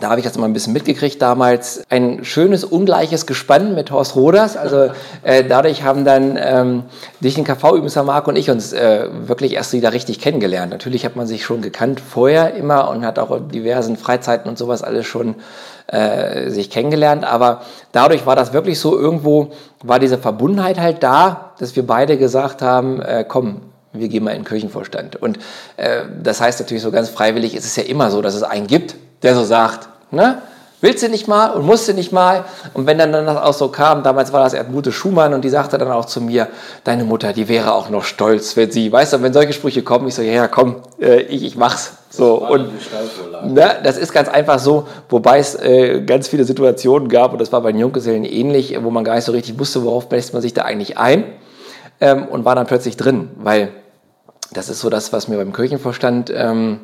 da 0.00 0.10
habe 0.10 0.18
ich 0.18 0.26
das 0.26 0.36
mal 0.36 0.46
ein 0.46 0.52
bisschen 0.52 0.72
mitgekriegt 0.72 1.22
damals. 1.22 1.84
Ein 1.88 2.24
schönes, 2.24 2.64
ungleiches 2.64 3.26
Gespann 3.26 3.76
mit 3.76 3.92
Horst 3.92 4.16
Roders. 4.16 4.56
Also 4.56 4.90
äh, 5.22 5.44
dadurch 5.44 5.84
haben 5.84 6.04
dann 6.04 6.36
ähm, 6.36 6.82
dich, 7.20 7.36
den 7.36 7.44
KV-Übungsher 7.44 8.02
Marc 8.02 8.26
und 8.26 8.34
ich 8.34 8.50
uns 8.50 8.72
äh, 8.72 9.08
wirklich 9.28 9.54
erst 9.54 9.72
wieder 9.72 9.92
richtig 9.92 10.20
kennengelernt. 10.20 10.72
Natürlich 10.72 11.04
hat 11.04 11.14
man 11.14 11.28
sich 11.28 11.44
schon 11.44 11.62
gekannt 11.62 12.00
vorher 12.00 12.54
immer 12.54 12.90
und 12.90 13.06
hat 13.06 13.20
auch 13.20 13.30
in 13.30 13.48
diversen 13.50 13.96
Freizeiten 13.96 14.50
und 14.50 14.58
sowas 14.58 14.82
alles 14.82 15.06
schon 15.06 15.36
äh, 15.88 16.50
sich 16.50 16.70
kennengelernt. 16.70 17.24
Aber 17.24 17.62
dadurch 17.92 18.26
war 18.26 18.36
das 18.36 18.52
wirklich 18.52 18.78
so, 18.78 18.98
irgendwo 18.98 19.52
war 19.82 19.98
diese 19.98 20.18
Verbundenheit 20.18 20.80
halt 20.80 21.02
da, 21.02 21.52
dass 21.58 21.76
wir 21.76 21.86
beide 21.86 22.18
gesagt 22.18 22.62
haben, 22.62 23.00
äh, 23.00 23.24
komm, 23.26 23.62
wir 23.92 24.08
gehen 24.08 24.24
mal 24.24 24.32
in 24.32 24.38
den 24.38 24.44
Kirchenvorstand. 24.44 25.16
Und 25.16 25.38
äh, 25.76 26.02
das 26.22 26.40
heißt 26.40 26.60
natürlich 26.60 26.82
so 26.82 26.90
ganz 26.90 27.08
freiwillig 27.08 27.54
ist 27.54 27.64
es 27.64 27.76
ja 27.76 27.84
immer 27.84 28.10
so, 28.10 28.22
dass 28.22 28.34
es 28.34 28.42
einen 28.42 28.66
gibt, 28.66 28.96
der 29.22 29.34
so 29.34 29.44
sagt, 29.44 29.88
ne? 30.10 30.42
Willst 30.82 31.02
du 31.02 31.08
nicht 31.08 31.26
mal 31.26 31.52
und 31.52 31.64
musst 31.64 31.88
du 31.88 31.94
nicht 31.94 32.12
mal? 32.12 32.44
Und 32.74 32.86
wenn 32.86 32.98
dann, 32.98 33.10
dann 33.10 33.24
das 33.24 33.38
auch 33.38 33.54
so 33.54 33.68
kam, 33.68 34.02
damals 34.02 34.34
war 34.34 34.44
das 34.44 34.52
Erdmute 34.52 34.92
Schumann 34.92 35.32
und 35.32 35.42
die 35.42 35.48
sagte 35.48 35.78
dann 35.78 35.90
auch 35.90 36.04
zu 36.04 36.20
mir, 36.20 36.48
deine 36.84 37.04
Mutter, 37.04 37.32
die 37.32 37.48
wäre 37.48 37.72
auch 37.72 37.88
noch 37.88 38.04
stolz, 38.04 38.56
wenn 38.58 38.70
sie, 38.70 38.92
weißt 38.92 39.14
du, 39.14 39.22
wenn 39.22 39.32
solche 39.32 39.54
Sprüche 39.54 39.82
kommen, 39.82 40.06
ich 40.06 40.14
so, 40.14 40.20
ja, 40.20 40.48
komm, 40.48 40.76
äh, 41.00 41.22
ich, 41.22 41.44
ich 41.44 41.56
mach's. 41.56 41.92
So, 42.10 42.46
und 42.46 42.70
ne, 43.54 43.76
das 43.82 43.96
ist 43.98 44.12
ganz 44.12 44.28
einfach 44.28 44.58
so, 44.58 44.86
wobei 45.08 45.38
es 45.38 45.54
äh, 45.54 46.02
ganz 46.02 46.28
viele 46.28 46.44
Situationen 46.44 47.08
gab, 47.08 47.32
und 47.32 47.40
das 47.40 47.52
war 47.52 47.60
bei 47.60 47.72
den 47.72 47.80
Junggesellen 47.80 48.24
ähnlich, 48.24 48.76
wo 48.82 48.90
man 48.90 49.04
gar 49.04 49.14
nicht 49.14 49.24
so 49.24 49.32
richtig 49.32 49.58
wusste, 49.58 49.84
worauf 49.84 50.10
lässt 50.10 50.32
man 50.32 50.42
sich 50.42 50.54
da 50.54 50.62
eigentlich 50.62 50.98
ein 50.98 51.24
ähm, 52.00 52.26
und 52.26 52.44
war 52.44 52.54
dann 52.54 52.66
plötzlich 52.66 52.96
drin, 52.96 53.30
weil 53.36 53.70
das 54.52 54.68
ist 54.68 54.80
so 54.80 54.90
das, 54.90 55.12
was 55.12 55.28
mir 55.28 55.36
beim 55.36 55.52
Kirchenvorstand 55.52 56.32
ähm, 56.34 56.80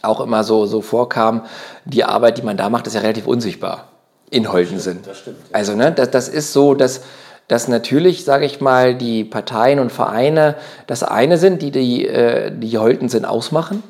auch 0.00 0.20
immer 0.20 0.44
so, 0.44 0.66
so 0.66 0.80
vorkam, 0.80 1.42
die 1.84 2.04
Arbeit, 2.04 2.38
die 2.38 2.42
man 2.42 2.56
da 2.56 2.68
macht, 2.70 2.86
ist 2.86 2.94
ja 2.94 3.00
relativ 3.00 3.26
unsichtbar 3.26 3.88
in 4.30 4.50
Holtensen. 4.50 5.00
Das 5.04 5.18
stimmt. 5.18 5.38
Ja. 5.50 5.56
Also 5.56 5.74
ne, 5.74 5.92
das, 5.92 6.10
das 6.10 6.28
ist 6.28 6.52
so, 6.52 6.74
dass, 6.74 7.02
dass 7.48 7.68
natürlich, 7.68 8.24
sage 8.24 8.46
ich 8.46 8.60
mal, 8.60 8.94
die 8.94 9.24
Parteien 9.24 9.78
und 9.78 9.92
Vereine 9.92 10.56
das 10.86 11.02
eine 11.02 11.38
sind, 11.38 11.62
die 11.62 11.70
die, 11.70 12.06
äh, 12.06 12.50
die 12.50 12.78
Holtensen 12.78 13.24
ausmachen, 13.24 13.82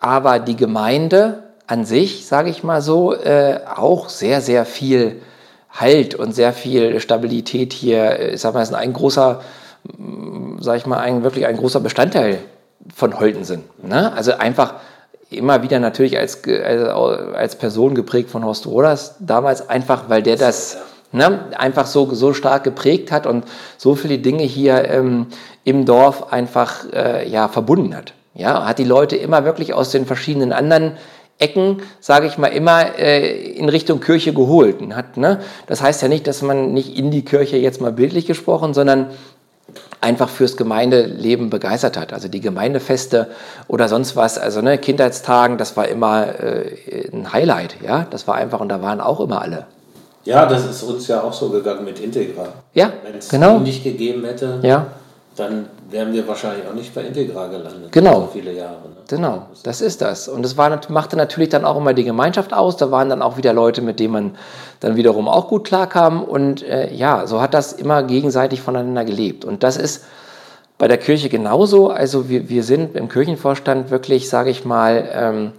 aber 0.00 0.38
die 0.38 0.56
Gemeinde 0.56 1.44
an 1.66 1.84
sich, 1.84 2.26
sage 2.26 2.50
ich 2.50 2.62
mal 2.62 2.82
so, 2.82 3.14
äh, 3.14 3.60
auch 3.74 4.08
sehr, 4.08 4.40
sehr 4.40 4.64
viel 4.64 5.20
Halt 5.70 6.14
und 6.14 6.32
sehr 6.32 6.52
viel 6.52 7.00
Stabilität 7.00 7.72
hier, 7.72 8.34
ich 8.34 8.40
sag 8.40 8.54
mal, 8.54 8.62
ist 8.62 8.72
ein 8.72 8.92
großer, 8.92 9.40
sage 10.60 10.78
ich 10.78 10.86
mal, 10.86 10.98
ein, 10.98 11.24
wirklich 11.24 11.46
ein 11.46 11.56
großer 11.56 11.80
Bestandteil 11.80 12.38
von 12.94 13.18
Holtensen. 13.18 13.64
Ne? 13.82 14.12
Also 14.12 14.34
einfach 14.34 14.74
immer 15.30 15.64
wieder 15.64 15.80
natürlich 15.80 16.16
als, 16.16 16.42
als 16.44 17.56
Person 17.56 17.96
geprägt 17.96 18.30
von 18.30 18.44
Horst 18.44 18.66
Roders, 18.66 19.16
damals 19.18 19.68
einfach, 19.68 20.04
weil 20.08 20.22
der 20.22 20.36
das 20.36 20.78
ne, 21.10 21.46
einfach 21.56 21.86
so, 21.86 22.12
so 22.14 22.34
stark 22.34 22.64
geprägt 22.64 23.10
hat 23.10 23.26
und 23.26 23.44
so 23.76 23.94
viele 23.94 24.18
Dinge 24.18 24.44
hier 24.44 24.88
ähm, 24.88 25.26
im 25.64 25.86
Dorf 25.86 26.32
einfach 26.32 26.84
äh, 26.92 27.28
ja, 27.28 27.48
verbunden 27.48 27.96
hat. 27.96 28.12
Ja, 28.34 28.66
hat 28.66 28.78
die 28.78 28.84
Leute 28.84 29.16
immer 29.16 29.44
wirklich 29.44 29.74
aus 29.74 29.90
den 29.90 30.06
verschiedenen 30.06 30.52
anderen 30.52 30.92
Ecken, 31.38 31.82
sage 32.00 32.26
ich 32.26 32.38
mal, 32.38 32.48
immer 32.48 32.98
äh, 32.98 33.52
in 33.52 33.68
Richtung 33.68 34.00
Kirche 34.00 34.32
geholt. 34.32 34.76
Hat, 34.94 35.16
ne? 35.16 35.40
Das 35.66 35.82
heißt 35.82 36.02
ja 36.02 36.08
nicht, 36.08 36.26
dass 36.26 36.42
man 36.42 36.72
nicht 36.72 36.96
in 36.96 37.10
die 37.10 37.24
Kirche 37.24 37.56
jetzt 37.56 37.80
mal 37.80 37.92
bildlich 37.92 38.26
gesprochen, 38.26 38.74
sondern 38.74 39.08
einfach 40.00 40.28
fürs 40.28 40.56
Gemeindeleben 40.56 41.50
begeistert 41.50 41.96
hat. 41.96 42.12
Also 42.12 42.28
die 42.28 42.40
Gemeindefeste 42.40 43.28
oder 43.66 43.88
sonst 43.88 44.16
was, 44.16 44.38
also 44.38 44.60
ne, 44.60 44.78
Kindheitstagen, 44.78 45.58
das 45.58 45.76
war 45.76 45.88
immer 45.88 46.40
äh, 46.40 47.08
ein 47.12 47.32
Highlight, 47.32 47.76
ja, 47.84 48.06
das 48.10 48.28
war 48.28 48.34
einfach 48.34 48.60
und 48.60 48.68
da 48.68 48.82
waren 48.82 49.00
auch 49.00 49.20
immer 49.20 49.40
alle. 49.40 49.66
Ja, 50.24 50.46
das 50.46 50.64
ist 50.66 50.82
uns 50.82 51.06
ja 51.08 51.22
auch 51.22 51.32
so 51.32 51.50
gegangen 51.50 51.84
mit 51.84 52.00
Integra. 52.00 52.48
Ja, 52.72 52.92
Wenn 53.02 53.18
es 53.18 53.28
genau. 53.28 53.58
nicht 53.58 53.84
gegeben 53.84 54.24
hätte, 54.24 54.60
ja. 54.62 54.86
Dann 55.36 55.66
wären 55.90 56.12
wir 56.12 56.28
wahrscheinlich 56.28 56.66
auch 56.66 56.74
nicht 56.74 56.94
bei 56.94 57.02
Integra 57.02 57.46
gelandet. 57.48 57.90
Genau. 57.90 58.20
So 58.20 58.28
viele 58.32 58.52
Jahre. 58.52 58.88
Ne? 58.88 58.96
Genau, 59.08 59.46
das 59.64 59.80
ist 59.80 60.00
das. 60.00 60.28
Und 60.28 60.42
das 60.42 60.56
war, 60.56 60.80
machte 60.88 61.16
natürlich 61.16 61.48
dann 61.48 61.64
auch 61.64 61.76
immer 61.76 61.92
die 61.92 62.04
Gemeinschaft 62.04 62.52
aus. 62.52 62.76
Da 62.76 62.90
waren 62.90 63.08
dann 63.08 63.20
auch 63.20 63.36
wieder 63.36 63.52
Leute, 63.52 63.82
mit 63.82 63.98
denen 63.98 64.12
man 64.12 64.36
dann 64.80 64.96
wiederum 64.96 65.28
auch 65.28 65.48
gut 65.48 65.64
klarkam. 65.64 66.22
Und 66.22 66.62
äh, 66.62 66.92
ja, 66.94 67.26
so 67.26 67.40
hat 67.40 67.52
das 67.52 67.72
immer 67.72 68.02
gegenseitig 68.04 68.62
voneinander 68.62 69.04
gelebt. 69.04 69.44
Und 69.44 69.62
das 69.62 69.76
ist 69.76 70.04
bei 70.78 70.88
der 70.88 70.98
Kirche 70.98 71.28
genauso. 71.28 71.88
Also 71.88 72.28
wir, 72.28 72.48
wir 72.48 72.62
sind 72.62 72.96
im 72.96 73.08
Kirchenvorstand 73.08 73.90
wirklich, 73.90 74.28
sage 74.28 74.50
ich 74.50 74.64
mal, 74.64 75.08
ähm, 75.12 75.46
äh, 75.46 75.50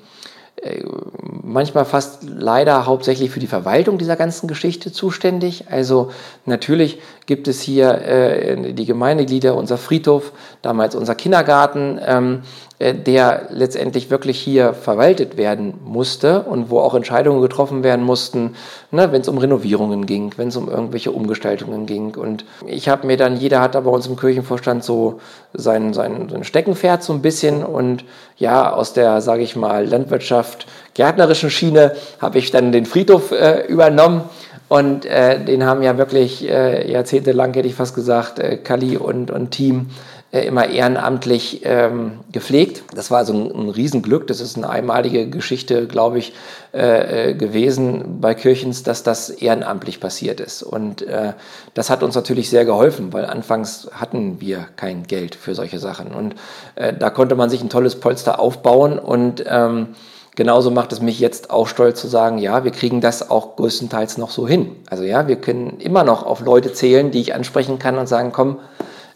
manchmal 1.43 1.85
fast 1.85 2.23
leider 2.23 2.85
hauptsächlich 2.85 3.29
für 3.29 3.39
die 3.39 3.47
Verwaltung 3.47 3.97
dieser 3.97 4.15
ganzen 4.15 4.47
Geschichte 4.47 4.91
zuständig. 4.91 5.65
Also 5.69 6.11
natürlich 6.45 6.99
gibt 7.25 7.47
es 7.47 7.61
hier 7.61 8.01
äh, 8.01 8.73
die 8.73 8.85
Gemeindeglieder, 8.85 9.55
unser 9.55 9.77
Friedhof, 9.77 10.31
damals 10.61 10.95
unser 10.95 11.15
Kindergarten. 11.15 11.99
Ähm, 12.05 12.35
äh, 12.35 12.64
der 12.79 13.47
letztendlich 13.51 14.09
wirklich 14.09 14.37
hier 14.37 14.73
verwaltet 14.73 15.37
werden 15.37 15.75
musste 15.85 16.41
und 16.41 16.69
wo 16.69 16.79
auch 16.79 16.93
Entscheidungen 16.93 17.41
getroffen 17.41 17.83
werden 17.83 18.03
mussten, 18.03 18.55
ne, 18.91 19.13
wenn 19.13 19.21
es 19.21 19.29
um 19.29 19.37
Renovierungen 19.37 20.05
ging, 20.05 20.33
wenn 20.35 20.49
es 20.49 20.57
um 20.57 20.69
irgendwelche 20.69 21.11
Umgestaltungen 21.11 21.85
ging. 21.85 22.15
Und 22.15 22.43
ich 22.67 22.89
habe 22.89 23.07
mir 23.07 23.15
dann, 23.15 23.37
jeder 23.37 23.61
hat 23.61 23.75
da 23.75 23.79
bei 23.79 23.89
uns 23.89 24.07
im 24.07 24.17
Kirchenvorstand 24.17 24.83
so 24.83 25.21
sein, 25.53 25.93
sein, 25.93 26.27
sein 26.29 26.43
Steckenpferd 26.43 27.01
so 27.01 27.13
ein 27.13 27.21
bisschen 27.21 27.63
und 27.63 28.03
ja, 28.37 28.73
aus 28.73 28.91
der, 28.91 29.21
sage 29.21 29.43
ich 29.43 29.55
mal, 29.55 29.85
Landwirtschaft, 29.85 30.67
gärtnerischen 30.95 31.49
Schiene 31.49 31.95
habe 32.19 32.39
ich 32.39 32.51
dann 32.51 32.73
den 32.73 32.85
Friedhof 32.85 33.31
äh, 33.31 33.65
übernommen. 33.67 34.23
Und 34.67 35.05
äh, 35.05 35.39
den 35.45 35.63
haben 35.63 35.83
ja 35.83 35.95
wirklich 35.99 36.49
äh, 36.49 36.91
jahrzehntelang, 36.91 37.53
hätte 37.53 37.67
ich 37.67 37.75
fast 37.75 37.93
gesagt, 37.93 38.39
äh, 38.39 38.57
Kali 38.57 38.97
und, 38.97 39.29
und 39.29 39.51
Team 39.51 39.91
äh, 39.91 40.14
immer 40.43 40.67
ehrenamtlich 40.67 41.61
ähm, 41.63 42.19
gepflegt. 42.31 42.83
Das 42.93 43.11
war 43.11 43.19
also 43.19 43.33
ein, 43.33 43.51
ein, 43.51 43.69
Riesenglück. 43.69 44.27
Das 44.27 44.41
ist 44.41 44.57
eine 44.57 44.69
einmalige 44.69 45.29
Geschichte, 45.29 45.87
glaube 45.87 46.19
ich, 46.19 46.33
äh, 46.73 47.29
äh, 47.29 47.33
gewesen 47.35 48.19
bei 48.21 48.33
Kirchens, 48.33 48.83
dass 48.83 49.03
das 49.03 49.29
ehrenamtlich 49.29 49.99
passiert 49.99 50.39
ist. 50.39 50.63
Und 50.63 51.03
äh, 51.03 51.33
das 51.73 51.89
hat 51.89 52.03
uns 52.03 52.15
natürlich 52.15 52.49
sehr 52.49 52.65
geholfen, 52.65 53.13
weil 53.13 53.25
anfangs 53.25 53.89
hatten 53.93 54.41
wir 54.41 54.67
kein 54.75 55.03
Geld 55.03 55.35
für 55.35 55.55
solche 55.55 55.79
Sachen. 55.79 56.07
Und 56.13 56.35
äh, 56.75 56.93
da 56.93 57.09
konnte 57.09 57.35
man 57.35 57.49
sich 57.49 57.61
ein 57.61 57.69
tolles 57.69 57.99
Polster 57.99 58.39
aufbauen 58.39 58.99
und 58.99 59.43
ähm, 59.47 59.89
Genauso 60.35 60.69
macht 60.69 60.91
es 60.91 61.01
mich 61.01 61.21
jetzt 61.21 61.49
auch 61.49 61.65
stolz 61.65 62.01
zu 62.01 62.09
sagen, 62.09 62.39
ja, 62.39 62.65
wir 62.65 62.71
kriegen 62.71 62.99
das 62.99 63.29
auch 63.29 63.55
größtenteils 63.55 64.17
noch 64.17 64.31
so 64.31 64.45
hin. 64.45 64.75
Also 64.89 65.05
ja, 65.05 65.29
wir 65.29 65.37
können 65.37 65.79
immer 65.79 66.03
noch 66.03 66.25
auf 66.25 66.41
Leute 66.41 66.73
zählen, 66.73 67.09
die 67.09 67.21
ich 67.21 67.33
ansprechen 67.33 67.79
kann 67.79 67.97
und 67.97 68.07
sagen, 68.07 68.33
komm, 68.33 68.59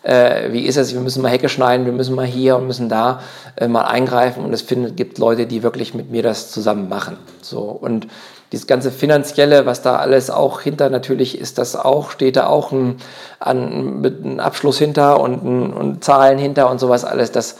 äh, 0.10 0.52
wie 0.52 0.66
ist 0.66 0.78
es, 0.78 0.94
wir 0.94 1.02
müssen 1.02 1.22
mal 1.22 1.30
Hecke 1.30 1.50
schneiden, 1.50 1.86
wir 1.86 1.94
müssen 1.94 2.16
mal 2.16 2.26
hier 2.26 2.56
und 2.56 2.66
müssen 2.66 2.90
da 2.90 3.22
äh, 3.56 3.68
mal 3.68 3.84
eingreifen 3.84 4.44
und 4.44 4.52
es 4.54 4.64
findet, 4.64 4.98
gibt 4.98 5.20
Leute, 5.20 5.46
die 5.46 5.62
wirklich 5.62 5.94
mit 5.94 6.10
mir 6.10 6.24
das 6.24 6.50
zusammen 6.50 6.90
machen. 6.90 7.18
So, 7.42 7.60
und 7.60 8.08
dieses 8.52 8.66
ganze 8.66 8.90
Finanzielle, 8.90 9.68
was 9.68 9.84
da 9.84 9.98
alles 9.98 10.32
auch 10.32 10.62
hinter 10.62 10.90
natürlich 10.90 11.40
ist, 11.40 11.60
das 11.60 11.76
auch, 11.76 12.10
steht 12.10 12.38
da 12.38 12.48
auch 12.48 12.72
ein, 12.72 12.98
ein, 13.40 14.04
ein 14.04 14.40
Abschluss 14.40 14.80
hinter 14.80 15.20
und, 15.20 15.46
ein, 15.46 15.74
und 15.74 16.04
Zahlen 16.04 16.40
hinter 16.40 16.72
und 16.72 16.80
sowas 16.80 17.06
alles, 17.06 17.32
das 17.32 17.58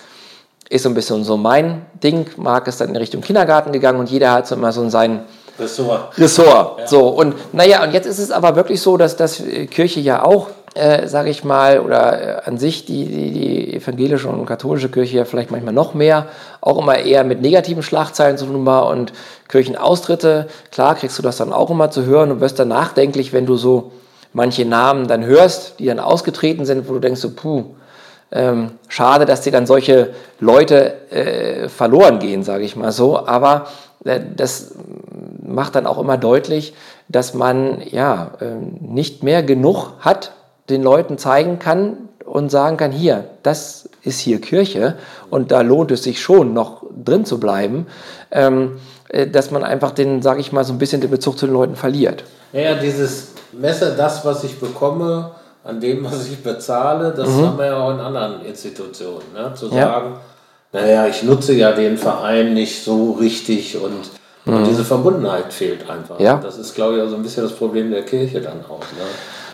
ist 0.70 0.84
so 0.84 0.90
ein 0.90 0.96
bisschen 0.96 1.24
so 1.24 1.38
mein 1.38 1.86
Ding. 2.02 2.28
Marc 2.38 2.68
ist 2.68 2.82
dann 2.82 2.90
in 2.90 2.96
Richtung 2.96 3.22
Kindergarten 3.22 3.72
gegangen 3.72 4.00
und 4.00 4.10
jeder 4.10 4.32
hat 4.32 4.48
so 4.48 4.56
immer 4.56 4.72
so 4.72 4.88
sein 4.90 5.26
Ressort. 5.60 6.18
Ressort. 6.18 6.80
Ja. 6.80 6.88
So, 6.88 7.10
und 7.10 7.36
naja, 7.54 7.84
und 7.84 7.94
jetzt 7.94 8.06
ist 8.06 8.20
es 8.20 8.32
aber 8.32 8.56
wirklich 8.56 8.82
so, 8.82 8.98
dass 8.98 9.18
das 9.18 9.44
Kirche 9.70 10.00
ja 10.00 10.24
auch, 10.24 10.48
äh, 10.76 11.08
sage 11.08 11.30
ich 11.30 11.44
mal, 11.44 11.80
oder 11.80 12.22
äh, 12.22 12.42
an 12.46 12.58
sich 12.58 12.86
die, 12.86 13.06
die, 13.06 13.32
die, 13.32 13.74
evangelische 13.76 14.28
und 14.28 14.46
katholische 14.46 14.90
Kirche 14.90 15.18
ja 15.18 15.26
vielleicht 15.26 15.52
manchmal 15.52 15.74
noch 15.74 15.94
mehr, 15.94 16.28
auch 16.62 16.78
immer 16.78 16.98
eher 16.98 17.24
mit 17.24 17.42
negativen 17.42 17.84
Schlagzeilen 17.84 18.38
zu 18.38 18.46
tun 18.46 18.66
war 18.66 18.88
und 18.88 19.14
Kirchenaustritte, 19.48 20.48
klar 20.72 20.96
kriegst 20.96 21.18
du 21.18 21.24
das 21.24 21.38
dann 21.38 21.54
auch 21.54 21.70
immer 21.70 21.92
zu 21.92 22.06
hören 22.06 22.32
und 22.32 22.42
wirst 22.42 22.60
dann 22.60 22.68
nachdenklich, 22.68 23.34
wenn 23.34 23.46
du 23.46 23.56
so 23.56 23.92
manche 24.34 24.66
Namen 24.66 25.08
dann 25.08 25.26
hörst, 25.26 25.80
die 25.80 25.86
dann 25.86 26.00
ausgetreten 26.00 26.66
sind, 26.66 26.88
wo 26.88 26.94
du 26.94 27.00
denkst 27.00 27.22
so, 27.22 27.32
puh, 27.32 27.66
ähm, 28.32 28.72
schade, 28.88 29.26
dass 29.26 29.42
dir 29.42 29.52
dann 29.52 29.66
solche 29.66 30.14
Leute 30.40 31.12
äh, 31.12 31.68
verloren 31.68 32.20
gehen, 32.20 32.44
sage 32.44 32.64
ich 32.64 32.76
mal 32.76 32.92
so. 32.92 33.26
Aber 33.26 33.68
äh, 34.06 34.20
das 34.36 34.76
macht 35.42 35.76
dann 35.76 35.88
auch 35.88 35.98
immer 35.98 36.18
deutlich, 36.18 36.74
dass 37.08 37.34
man 37.34 37.82
ja 37.90 38.32
äh, 38.40 38.46
nicht 38.80 39.24
mehr 39.24 39.42
genug 39.42 39.94
hat, 40.00 40.34
den 40.70 40.84
Leuten 40.84 41.18
zeigen 41.18 41.60
kann 41.60 42.10
und 42.26 42.50
sagen 42.50 42.78
kann, 42.78 42.92
hier, 42.92 43.26
das 43.44 43.90
ist 44.04 44.20
hier 44.20 44.40
Kirche 44.40 44.96
und 45.30 45.52
da 45.52 45.62
lohnt 45.62 45.92
es 45.92 46.04
sich 46.04 46.22
schon 46.22 46.54
noch 46.54 46.84
drin 47.04 47.26
zu 47.26 47.40
bleiben, 47.40 47.88
ähm, 48.32 48.80
äh, 49.10 49.28
dass 49.28 49.52
man 49.52 49.64
einfach 49.64 49.92
den, 49.92 50.22
sage 50.22 50.40
ich 50.40 50.52
mal, 50.52 50.64
so 50.64 50.74
ein 50.74 50.78
bisschen 50.78 51.02
den 51.02 51.10
Bezug 51.10 51.38
zu 51.38 51.48
den 51.48 51.54
Leuten 51.54 51.76
verliert. 51.76 52.24
Ja, 52.54 52.76
dieses 52.76 53.30
Messer, 53.52 53.92
das, 53.92 54.24
was 54.26 54.44
ich 54.44 54.60
bekomme, 54.60 55.32
an 55.64 55.80
dem, 55.80 56.06
was 56.12 56.28
ich 56.28 56.42
bezahle, 56.42 57.14
das 57.16 57.28
mhm. 57.30 57.48
haben 57.48 57.58
wir 57.58 57.66
ja 57.66 57.78
auch 57.78 57.92
in 57.92 58.00
anderen 58.00 58.46
Institutionen. 58.46 59.34
Ne? 59.34 59.54
Zu 59.56 59.68
ja. 59.68 59.86
sagen, 59.86 60.14
naja, 60.72 61.08
ich 61.08 61.24
nutze 61.24 61.54
ja 61.54 61.72
den 61.72 61.98
Verein 61.98 62.54
nicht 62.54 62.84
so 62.84 63.14
richtig 63.14 63.76
und, 63.76 64.10
mhm. 64.46 64.54
und 64.54 64.68
diese 64.68 64.86
Verbundenheit 64.86 65.52
fehlt 65.52 65.90
einfach. 65.90 66.20
Ja. 66.20 66.38
Das 66.38 66.58
ist, 66.58 66.76
glaube 66.76 66.98
ich, 66.98 67.02
auch 67.02 67.10
so 67.10 67.16
ein 67.16 67.24
bisschen 67.24 67.44
das 67.44 67.54
Problem 67.54 67.90
der 67.90 68.04
Kirche 68.04 68.40
dann 68.40 68.64
auch. 68.66 68.80
Ne? 68.80 69.06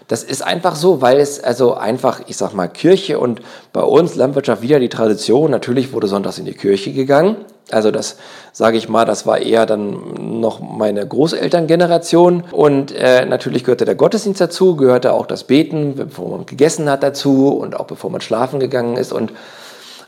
Das 0.08 0.24
ist 0.24 0.44
einfach 0.44 0.76
so, 0.76 1.02
weil 1.02 1.20
es 1.20 1.44
also 1.44 1.74
einfach, 1.74 2.22
ich 2.28 2.38
sag 2.38 2.54
mal, 2.54 2.68
Kirche 2.68 3.20
und 3.20 3.42
bei 3.74 3.82
uns 3.82 4.16
Landwirtschaft 4.16 4.62
wieder 4.62 4.80
die 4.80 4.90
Tradition. 4.90 5.50
Natürlich 5.50 5.94
wurde 5.94 6.08
sonntags 6.08 6.38
in 6.38 6.46
die 6.46 6.54
Kirche 6.54 6.94
gegangen. 6.94 7.38
Also 7.72 7.90
das, 7.90 8.18
sage 8.54 8.78
ich 8.78 8.88
mal, 8.88 9.06
das 9.06 9.26
war 9.26 9.40
eher 9.40 9.66
dann 9.66 10.40
noch 10.40 10.60
meine 10.60 11.08
Großelterngeneration. 11.08 12.44
Und 12.52 12.92
äh, 12.92 13.26
natürlich 13.26 13.64
gehörte 13.64 13.86
der 13.86 13.96
Gottesdienst 13.96 14.40
dazu, 14.40 14.76
gehörte 14.76 15.12
auch 15.14 15.26
das 15.26 15.46
Beten, 15.46 15.96
bevor 15.96 16.30
man 16.30 16.46
gegessen 16.46 16.88
hat 16.88 17.02
dazu 17.02 17.50
und 17.50 17.76
auch 17.80 17.86
bevor 17.86 18.12
man 18.12 18.22
schlafen 18.22 18.60
gegangen 18.60 18.98
ist. 18.98 19.12
Und 19.12 19.32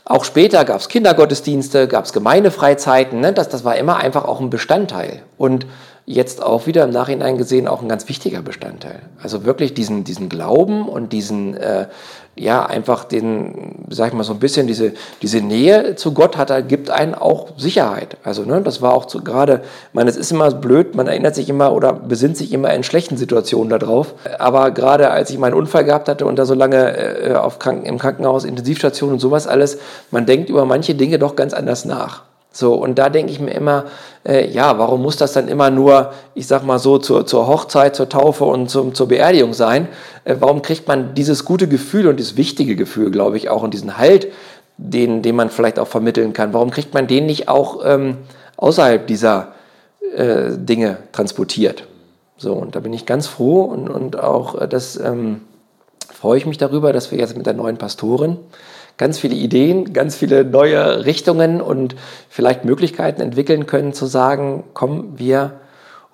auch 0.04 0.24
später 0.24 0.64
gab 0.64 0.80
es 0.80 0.88
Kindergottesdienste, 0.88 1.88
gab 1.88 2.04
es 2.04 2.12
Gemeindefreizeiten. 2.12 3.18
Ne? 3.20 3.32
Das, 3.32 3.48
das 3.48 3.64
war 3.64 3.76
immer 3.76 3.96
einfach 3.96 4.24
auch 4.24 4.40
ein 4.40 4.50
Bestandteil. 4.50 5.22
Und 5.36 5.66
jetzt 6.08 6.42
auch 6.42 6.66
wieder 6.66 6.84
im 6.84 6.90
Nachhinein 6.90 7.36
gesehen 7.36 7.68
auch 7.68 7.82
ein 7.82 7.88
ganz 7.88 8.08
wichtiger 8.08 8.40
Bestandteil. 8.40 9.00
Also 9.22 9.44
wirklich 9.44 9.74
diesen, 9.74 10.04
diesen 10.04 10.30
Glauben 10.30 10.88
und 10.88 11.12
diesen, 11.12 11.54
äh, 11.54 11.86
ja, 12.34 12.64
einfach 12.64 13.04
den, 13.04 13.84
sag 13.90 14.08
ich 14.08 14.14
mal, 14.14 14.24
so 14.24 14.32
ein 14.32 14.38
bisschen 14.38 14.66
diese, 14.66 14.92
diese 15.20 15.42
Nähe 15.42 15.96
zu 15.96 16.14
Gott 16.14 16.38
hat, 16.38 16.66
gibt 16.66 16.88
einen 16.88 17.14
auch 17.14 17.48
Sicherheit. 17.58 18.16
Also, 18.24 18.44
ne, 18.44 18.62
das 18.62 18.80
war 18.80 18.94
auch 18.94 19.04
zu, 19.04 19.22
gerade, 19.22 19.60
meine, 19.92 20.08
es 20.08 20.16
ist 20.16 20.32
immer 20.32 20.50
blöd, 20.50 20.94
man 20.94 21.08
erinnert 21.08 21.34
sich 21.34 21.50
immer 21.50 21.74
oder 21.74 21.92
besinnt 21.92 22.38
sich 22.38 22.54
immer 22.54 22.72
in 22.72 22.84
schlechten 22.84 23.18
Situationen 23.18 23.68
darauf. 23.68 24.14
Aber 24.38 24.70
gerade 24.70 25.10
als 25.10 25.28
ich 25.28 25.36
meinen 25.36 25.54
Unfall 25.54 25.84
gehabt 25.84 26.08
hatte 26.08 26.24
und 26.24 26.36
da 26.36 26.46
so 26.46 26.54
lange 26.54 26.96
äh, 26.96 27.34
auf 27.34 27.58
Kranken, 27.58 27.84
im 27.84 27.98
Krankenhaus, 27.98 28.46
Intensivstation 28.46 29.12
und 29.12 29.18
sowas 29.18 29.46
alles, 29.46 29.78
man 30.10 30.24
denkt 30.24 30.48
über 30.48 30.64
manche 30.64 30.94
Dinge 30.94 31.18
doch 31.18 31.36
ganz 31.36 31.52
anders 31.52 31.84
nach. 31.84 32.27
So, 32.58 32.74
und 32.74 32.98
da 32.98 33.08
denke 33.08 33.30
ich 33.30 33.38
mir 33.38 33.52
immer, 33.52 33.84
äh, 34.26 34.50
ja, 34.50 34.80
warum 34.80 35.00
muss 35.00 35.16
das 35.16 35.32
dann 35.32 35.46
immer 35.46 35.70
nur, 35.70 36.12
ich 36.34 36.48
sag 36.48 36.64
mal 36.64 36.80
so, 36.80 36.98
zur, 36.98 37.24
zur 37.24 37.46
Hochzeit, 37.46 37.94
zur 37.94 38.08
Taufe 38.08 38.46
und 38.46 38.68
zum, 38.68 38.96
zur 38.96 39.06
Beerdigung 39.06 39.54
sein? 39.54 39.86
Äh, 40.24 40.34
warum 40.40 40.60
kriegt 40.60 40.88
man 40.88 41.14
dieses 41.14 41.44
gute 41.44 41.68
Gefühl 41.68 42.08
und 42.08 42.16
dieses 42.16 42.36
wichtige 42.36 42.74
Gefühl, 42.74 43.12
glaube 43.12 43.36
ich, 43.36 43.48
auch 43.48 43.62
und 43.62 43.74
diesen 43.74 43.96
Halt, 43.96 44.26
den, 44.76 45.22
den 45.22 45.36
man 45.36 45.50
vielleicht 45.50 45.78
auch 45.78 45.86
vermitteln 45.86 46.32
kann, 46.32 46.52
warum 46.52 46.70
kriegt 46.70 46.94
man 46.94 47.06
den 47.06 47.26
nicht 47.26 47.48
auch 47.48 47.84
ähm, 47.84 48.16
außerhalb 48.56 49.06
dieser 49.06 49.52
äh, 50.16 50.50
Dinge 50.56 50.96
transportiert? 51.12 51.84
So, 52.38 52.54
und 52.54 52.74
da 52.74 52.80
bin 52.80 52.92
ich 52.92 53.06
ganz 53.06 53.28
froh 53.28 53.62
und, 53.62 53.88
und 53.88 54.18
auch 54.18 54.60
äh, 54.60 54.66
das 54.66 54.98
ähm, 54.98 55.42
freue 56.12 56.38
ich 56.38 56.46
mich 56.46 56.58
darüber, 56.58 56.92
dass 56.92 57.12
wir 57.12 57.20
jetzt 57.20 57.36
mit 57.36 57.46
der 57.46 57.54
neuen 57.54 57.76
Pastorin 57.76 58.36
ganz 58.98 59.18
viele 59.18 59.34
Ideen, 59.34 59.92
ganz 59.92 60.16
viele 60.16 60.44
neue 60.44 61.06
Richtungen 61.06 61.60
und 61.60 61.96
vielleicht 62.28 62.64
Möglichkeiten 62.64 63.22
entwickeln 63.22 63.66
können, 63.66 63.94
zu 63.94 64.06
sagen, 64.06 64.64
komm, 64.74 65.18
wir 65.18 65.52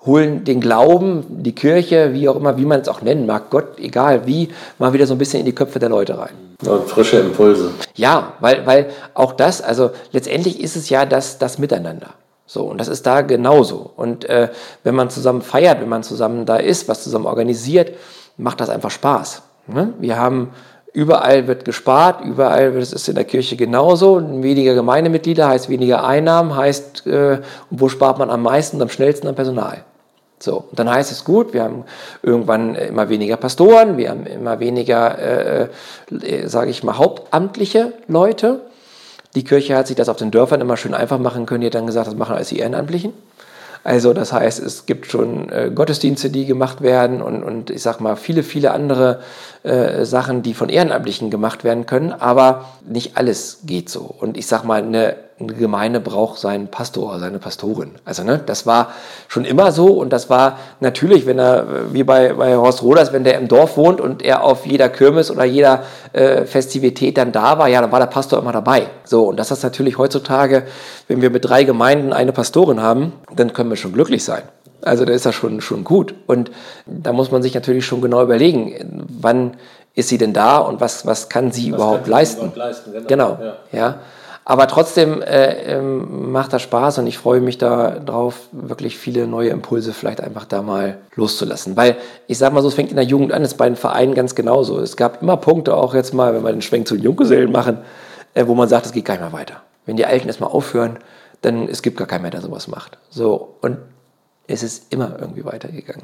holen 0.05 0.43
den 0.43 0.61
Glauben, 0.61 1.25
die 1.29 1.53
Kirche, 1.53 2.13
wie 2.13 2.29
auch 2.29 2.35
immer, 2.35 2.57
wie 2.57 2.65
man 2.65 2.79
es 2.79 2.87
auch 2.87 3.01
nennen 3.01 3.25
mag, 3.25 3.49
Gott, 3.49 3.79
egal 3.79 4.27
wie, 4.27 4.49
mal 4.77 4.93
wieder 4.93 5.07
so 5.07 5.15
ein 5.15 5.17
bisschen 5.17 5.39
in 5.39 5.45
die 5.45 5.55
Köpfe 5.55 5.79
der 5.79 5.89
Leute 5.89 6.17
rein. 6.17 6.33
Und 6.65 6.87
frische 6.87 7.17
Impulse. 7.17 7.71
Ja, 7.95 8.33
weil, 8.39 8.65
weil 8.65 8.89
auch 9.15 9.33
das, 9.33 9.61
also 9.61 9.91
letztendlich 10.11 10.61
ist 10.61 10.75
es 10.75 10.89
ja 10.89 11.05
das, 11.05 11.39
das 11.39 11.57
Miteinander. 11.57 12.11
So, 12.45 12.63
und 12.65 12.77
das 12.77 12.87
ist 12.87 13.07
da 13.07 13.21
genauso. 13.21 13.91
Und 13.95 14.25
äh, 14.25 14.49
wenn 14.83 14.93
man 14.93 15.09
zusammen 15.09 15.41
feiert, 15.41 15.81
wenn 15.81 15.89
man 15.89 16.03
zusammen 16.03 16.45
da 16.45 16.57
ist, 16.57 16.87
was 16.87 17.03
zusammen 17.03 17.25
organisiert, 17.25 17.93
macht 18.37 18.61
das 18.61 18.69
einfach 18.69 18.91
Spaß. 18.91 19.41
Ne? 19.67 19.93
Wir 19.99 20.17
haben 20.17 20.51
Überall 20.95 21.45
wird 21.47 21.65
gespart, 21.65 22.23
überall 22.23 22.73
es 22.77 22.93
ist 22.93 23.09
in 23.09 23.15
der 23.15 23.25
Kirche 23.25 23.57
genauso. 23.57 24.21
Weniger 24.41 24.75
Gemeindemitglieder 24.75 25.49
heißt 25.49 25.67
weniger 25.67 26.05
Einnahmen, 26.05 26.55
heißt, 26.55 27.05
äh, 27.05 27.39
wo 27.69 27.89
spart 27.89 28.17
man 28.17 28.29
am 28.29 28.43
meisten 28.43 28.77
und 28.77 28.83
am 28.83 28.87
schnellsten 28.87 29.27
am 29.27 29.35
Personal. 29.35 29.83
So, 30.39 30.69
dann 30.71 30.89
heißt 30.89 31.11
es 31.11 31.25
gut, 31.25 31.53
wir 31.53 31.63
haben 31.63 31.83
irgendwann 32.23 32.75
immer 32.75 33.09
weniger 33.09 33.35
Pastoren, 33.35 33.97
wir 33.97 34.09
haben 34.09 34.25
immer 34.25 34.61
weniger, 34.61 35.19
äh, 35.19 35.67
äh, 36.11 36.47
sage 36.47 36.69
ich 36.69 36.81
mal, 36.81 36.97
hauptamtliche 36.97 37.91
Leute. 38.07 38.61
Die 39.35 39.43
Kirche 39.43 39.75
hat 39.75 39.87
sich 39.87 39.97
das 39.97 40.07
auf 40.07 40.15
den 40.15 40.31
Dörfern 40.31 40.61
immer 40.61 40.77
schön 40.77 40.93
einfach 40.93 41.19
machen 41.19 41.45
können, 41.45 41.59
die 41.59 41.67
hat 41.67 41.75
dann 41.75 41.87
gesagt, 41.87 42.07
das 42.07 42.15
machen 42.15 42.37
alles 42.37 42.47
die 42.47 42.59
Ehrenamtlichen. 42.59 43.11
Also 43.85 44.13
das 44.13 44.33
heißt, 44.33 44.59
es 44.63 44.87
gibt 44.87 45.05
schon 45.05 45.51
äh, 45.51 45.69
Gottesdienste, 45.69 46.31
die 46.31 46.47
gemacht 46.47 46.81
werden 46.81 47.21
und, 47.21 47.43
und 47.43 47.69
ich 47.69 47.83
sag 47.83 47.99
mal 47.99 48.15
viele, 48.15 48.41
viele 48.41 48.71
andere 48.71 49.19
äh, 49.61 50.05
Sachen, 50.05 50.41
die 50.41 50.55
von 50.55 50.69
Ehrenamtlichen 50.69 51.29
gemacht 51.29 51.63
werden 51.63 51.85
können, 51.85 52.11
aber 52.11 52.65
nicht 52.83 53.15
alles 53.15 53.59
geht 53.63 53.91
so. 53.91 54.01
Und 54.01 54.37
ich 54.37 54.47
sag 54.47 54.63
mal, 54.63 54.81
eine, 54.81 55.17
eine 55.37 55.53
Gemeinde 55.53 55.99
braucht 55.99 56.39
seinen 56.39 56.69
Pastor, 56.69 57.19
seine 57.19 57.39
Pastorin. 57.39 57.91
Also 58.05 58.23
ne, 58.23 58.39
das 58.45 58.65
war 58.65 58.93
schon 59.27 59.43
immer 59.43 59.73
so 59.73 59.87
und 59.87 60.13
das 60.13 60.29
war 60.29 60.59
natürlich, 60.79 61.25
wenn 61.25 61.39
er, 61.39 61.65
wie 61.91 62.03
bei, 62.03 62.33
bei 62.33 62.55
Horst 62.55 62.81
Roders, 62.83 63.11
wenn 63.11 63.25
der 63.25 63.37
im 63.37 63.49
Dorf 63.49 63.75
wohnt 63.75 63.99
und 63.99 64.21
er 64.21 64.43
auf 64.43 64.65
jeder 64.65 64.87
Kirmes 64.87 65.29
oder 65.29 65.43
jeder 65.43 65.83
äh, 66.13 66.45
Festivität 66.45 67.17
dann 67.17 67.33
da 67.33 67.57
war, 67.59 67.67
ja, 67.67 67.81
dann 67.81 67.91
war 67.91 67.99
der 67.99 68.07
Pastor 68.07 68.39
immer 68.39 68.53
dabei. 68.53 68.87
So, 69.03 69.25
und 69.27 69.37
das 69.37 69.51
ist 69.51 69.61
natürlich 69.61 69.97
heutzutage, 69.97 70.63
wenn 71.09 71.21
wir 71.21 71.29
mit 71.29 71.43
drei 71.43 71.65
Gemeinden 71.65 72.13
eine 72.13 72.31
Pastorin 72.31 72.81
haben, 72.81 73.11
dann 73.35 73.51
können 73.51 73.69
wir 73.69 73.77
schon 73.77 73.91
glücklich 73.91 74.23
sein. 74.23 74.43
Also 74.83 75.03
da 75.03 75.11
ist 75.11 75.25
das 75.25 75.35
schon, 75.35 75.59
schon 75.59 75.83
gut. 75.83 76.15
Und 76.27 76.51
da 76.85 77.11
muss 77.11 77.31
man 77.31 77.41
sich 77.41 77.53
natürlich 77.53 77.85
schon 77.85 78.01
genau 78.01 78.23
überlegen, 78.23 79.05
wann 79.19 79.57
ist 79.95 80.09
sie 80.09 80.17
denn 80.17 80.31
da 80.31 80.59
und 80.59 80.79
was, 80.79 81.05
was 81.05 81.27
kann 81.27 81.51
sie 81.51 81.71
was 81.71 81.77
überhaupt 81.77 82.03
kann 82.03 82.11
leisten. 82.11 82.37
Überhaupt 82.37 82.57
leisten. 82.57 82.91
Genau. 82.93 83.07
genau. 83.07 83.37
Ja. 83.41 83.77
ja. 83.77 83.99
Aber 84.47 84.67
trotzdem 84.67 85.23
äh, 85.23 85.73
ähm, 85.73 86.31
macht 86.31 86.53
das 86.53 86.61
Spaß 86.61 86.99
und 86.99 87.07
ich 87.07 87.17
freue 87.17 87.41
mich 87.41 87.57
darauf, 87.57 88.41
wirklich 88.51 88.95
viele 88.95 89.25
neue 89.25 89.49
Impulse 89.49 89.91
vielleicht 89.91 90.21
einfach 90.21 90.45
da 90.45 90.61
mal 90.61 90.99
loszulassen. 91.15 91.75
Weil 91.75 91.97
ich 92.27 92.37
sage 92.37 92.53
mal 92.53 92.61
so, 92.61 92.67
es 92.67 92.75
fängt 92.75 92.91
in 92.91 92.95
der 92.95 93.05
Jugend 93.05 93.33
an, 93.33 93.41
ist 93.41 93.55
bei 93.55 93.67
den 93.67 93.75
Vereinen 93.75 94.13
ganz 94.13 94.35
genauso. 94.35 94.79
Es 94.79 94.97
gab 94.97 95.23
immer 95.23 95.37
Punkte, 95.37 95.75
auch 95.75 95.95
jetzt 95.95 96.13
mal, 96.13 96.35
wenn 96.35 96.43
wir 96.43 96.51
den 96.51 96.61
Schwenk 96.61 96.87
zu 96.87 96.95
den 96.95 97.03
Junggesellen 97.03 97.51
machen, 97.51 97.79
äh, 98.35 98.45
wo 98.45 98.53
man 98.53 98.69
sagt, 98.69 98.85
es 98.85 98.91
geht 98.91 99.05
gar 99.05 99.15
nicht 99.15 99.23
mehr 99.23 99.33
weiter. 99.33 99.63
Wenn 99.87 99.97
die 99.97 100.05
Alten 100.05 100.27
erstmal 100.27 100.51
aufhören, 100.51 100.99
dann 101.41 101.67
es 101.67 101.81
gibt 101.81 101.97
gar 101.97 102.07
keinen 102.07 102.21
mehr, 102.21 102.31
der 102.31 102.41
sowas 102.41 102.67
macht. 102.67 102.99
So, 103.09 103.55
und 103.61 103.77
es 104.45 104.61
ist 104.61 104.93
immer 104.93 105.17
irgendwie 105.19 105.43
weitergegangen. 105.43 106.03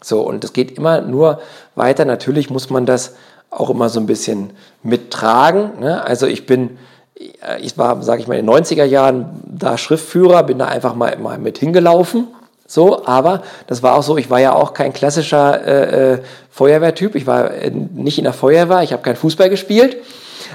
So, 0.00 0.20
und 0.20 0.44
es 0.44 0.52
geht 0.52 0.78
immer 0.78 1.00
nur 1.00 1.40
weiter. 1.74 2.04
Natürlich 2.04 2.48
muss 2.48 2.70
man 2.70 2.86
das 2.86 3.14
auch 3.50 3.70
immer 3.70 3.88
so 3.88 4.00
ein 4.00 4.06
bisschen 4.06 4.52
mittragen. 4.82 5.80
Ne? 5.80 6.04
Also 6.04 6.26
ich 6.26 6.46
bin, 6.46 6.78
ich 7.60 7.76
war, 7.78 8.02
sage 8.02 8.22
ich 8.22 8.28
mal, 8.28 8.38
in 8.38 8.46
den 8.46 8.54
90er 8.54 8.84
Jahren 8.84 9.26
da 9.46 9.78
Schriftführer, 9.78 10.42
bin 10.42 10.58
da 10.58 10.66
einfach 10.66 10.94
mal, 10.94 11.16
mal 11.18 11.38
mit 11.38 11.58
hingelaufen. 11.58 12.28
So, 12.66 13.04
aber 13.04 13.42
das 13.66 13.82
war 13.82 13.96
auch 13.96 14.02
so, 14.02 14.16
ich 14.16 14.30
war 14.30 14.40
ja 14.40 14.54
auch 14.54 14.72
kein 14.72 14.92
klassischer 14.92 15.66
äh, 15.66 16.12
äh 16.14 16.18
Feuerwehrtyp. 16.50 17.14
Ich 17.14 17.26
war 17.26 17.50
äh, 17.50 17.70
nicht 17.70 18.18
in 18.18 18.24
der 18.24 18.32
Feuerwehr, 18.32 18.82
ich 18.82 18.92
habe 18.92 19.02
kein 19.02 19.16
Fußball 19.16 19.50
gespielt. 19.50 19.96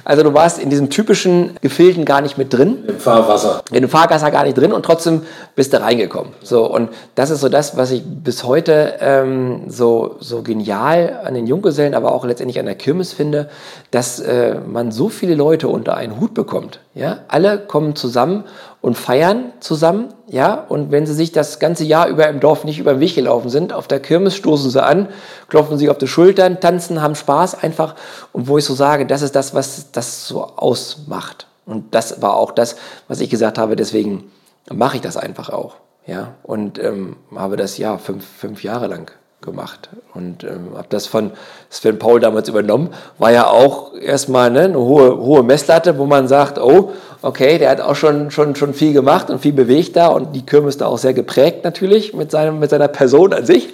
Also 0.07 0.23
du 0.23 0.33
warst 0.33 0.57
in 0.57 0.69
diesen 0.69 0.89
typischen 0.89 1.57
Gefilden 1.59 2.05
gar 2.05 2.21
nicht 2.21 2.37
mit 2.37 2.53
drin. 2.53 2.85
Im 2.87 2.97
Fahrwasser. 2.97 3.61
In 3.73 3.81
dem 3.81 3.89
Fahrwasser 3.89 4.31
gar 4.31 4.45
nicht 4.45 4.57
drin 4.57 4.71
und 4.71 4.85
trotzdem 4.85 5.23
bist 5.53 5.73
du 5.73 5.81
reingekommen. 5.81 6.31
So, 6.41 6.65
und 6.65 6.91
das 7.15 7.29
ist 7.29 7.41
so 7.41 7.49
das, 7.49 7.75
was 7.75 7.91
ich 7.91 8.03
bis 8.05 8.45
heute 8.45 8.93
ähm, 9.01 9.63
so, 9.67 10.15
so 10.21 10.43
genial 10.43 11.19
an 11.25 11.33
den 11.33 11.45
Junggesellen, 11.45 11.93
aber 11.93 12.13
auch 12.13 12.23
letztendlich 12.23 12.57
an 12.57 12.67
der 12.67 12.75
Kirmes 12.75 13.11
finde, 13.11 13.49
dass 13.91 14.21
äh, 14.21 14.55
man 14.65 14.93
so 14.93 15.09
viele 15.09 15.35
Leute 15.35 15.67
unter 15.67 15.97
einen 15.97 16.21
Hut 16.21 16.33
bekommt. 16.33 16.79
Ja? 16.93 17.19
Alle 17.27 17.57
kommen 17.57 17.97
zusammen 17.97 18.45
und 18.81 18.95
feiern 18.95 19.51
zusammen, 19.59 20.13
ja, 20.27 20.65
und 20.69 20.91
wenn 20.91 21.05
sie 21.05 21.13
sich 21.13 21.31
das 21.31 21.59
ganze 21.59 21.83
Jahr 21.83 22.07
über 22.07 22.27
im 22.27 22.39
Dorf 22.39 22.63
nicht 22.63 22.79
über 22.79 22.93
den 22.93 22.99
Weg 22.99 23.15
gelaufen 23.15 23.49
sind, 23.49 23.73
auf 23.73 23.87
der 23.87 23.99
Kirmes 23.99 24.35
stoßen 24.35 24.69
sie 24.69 24.83
an, 24.83 25.09
klopfen 25.49 25.77
sich 25.77 25.89
auf 25.89 25.97
die 25.97 26.07
Schultern, 26.07 26.59
tanzen, 26.59 27.01
haben 27.01 27.15
Spaß 27.15 27.63
einfach. 27.63 27.95
Und 28.33 28.47
wo 28.47 28.57
ich 28.57 28.65
so 28.65 28.75
sage, 28.75 29.05
das 29.05 29.21
ist 29.21 29.35
das, 29.35 29.53
was 29.53 29.91
das 29.91 30.27
so 30.27 30.43
ausmacht. 30.43 31.47
Und 31.65 31.93
das 31.95 32.21
war 32.21 32.35
auch 32.35 32.51
das, 32.51 32.75
was 33.07 33.19
ich 33.19 33.29
gesagt 33.29 33.57
habe, 33.57 33.75
deswegen 33.75 34.31
mache 34.71 34.97
ich 34.97 35.01
das 35.01 35.17
einfach 35.17 35.49
auch, 35.49 35.75
ja, 36.05 36.35
und 36.43 36.79
ähm, 36.79 37.17
habe 37.35 37.57
das 37.57 37.77
ja 37.77 37.97
fünf, 37.97 38.25
fünf 38.25 38.63
Jahre 38.63 38.87
lang 38.87 39.11
gemacht 39.47 39.89
und 40.13 40.43
ähm, 40.43 40.69
habe 40.75 40.87
das 40.89 41.07
von 41.07 41.31
Sven 41.71 41.97
Paul 41.97 42.19
damals 42.19 42.47
übernommen. 42.47 42.89
War 43.17 43.31
ja 43.31 43.47
auch 43.47 43.95
erstmal 43.95 44.51
ne, 44.51 44.65
eine 44.65 44.77
hohe, 44.77 45.17
hohe 45.17 45.41
Messlatte, 45.41 45.97
wo 45.97 46.05
man 46.05 46.27
sagt, 46.27 46.59
oh, 46.59 46.91
okay, 47.23 47.57
der 47.57 47.71
hat 47.71 47.81
auch 47.81 47.95
schon, 47.95 48.29
schon, 48.29 48.55
schon 48.55 48.75
viel 48.75 48.93
gemacht 48.93 49.31
und 49.31 49.39
viel 49.39 49.53
bewegt 49.53 49.95
da 49.95 50.09
und 50.09 50.35
die 50.35 50.45
Kirmes 50.45 50.77
da 50.77 50.85
auch 50.85 50.99
sehr 50.99 51.13
geprägt 51.13 51.63
natürlich 51.63 52.13
mit, 52.13 52.29
seinem, 52.29 52.59
mit 52.59 52.69
seiner 52.69 52.87
Person 52.87 53.33
an 53.33 53.45
sich. 53.45 53.73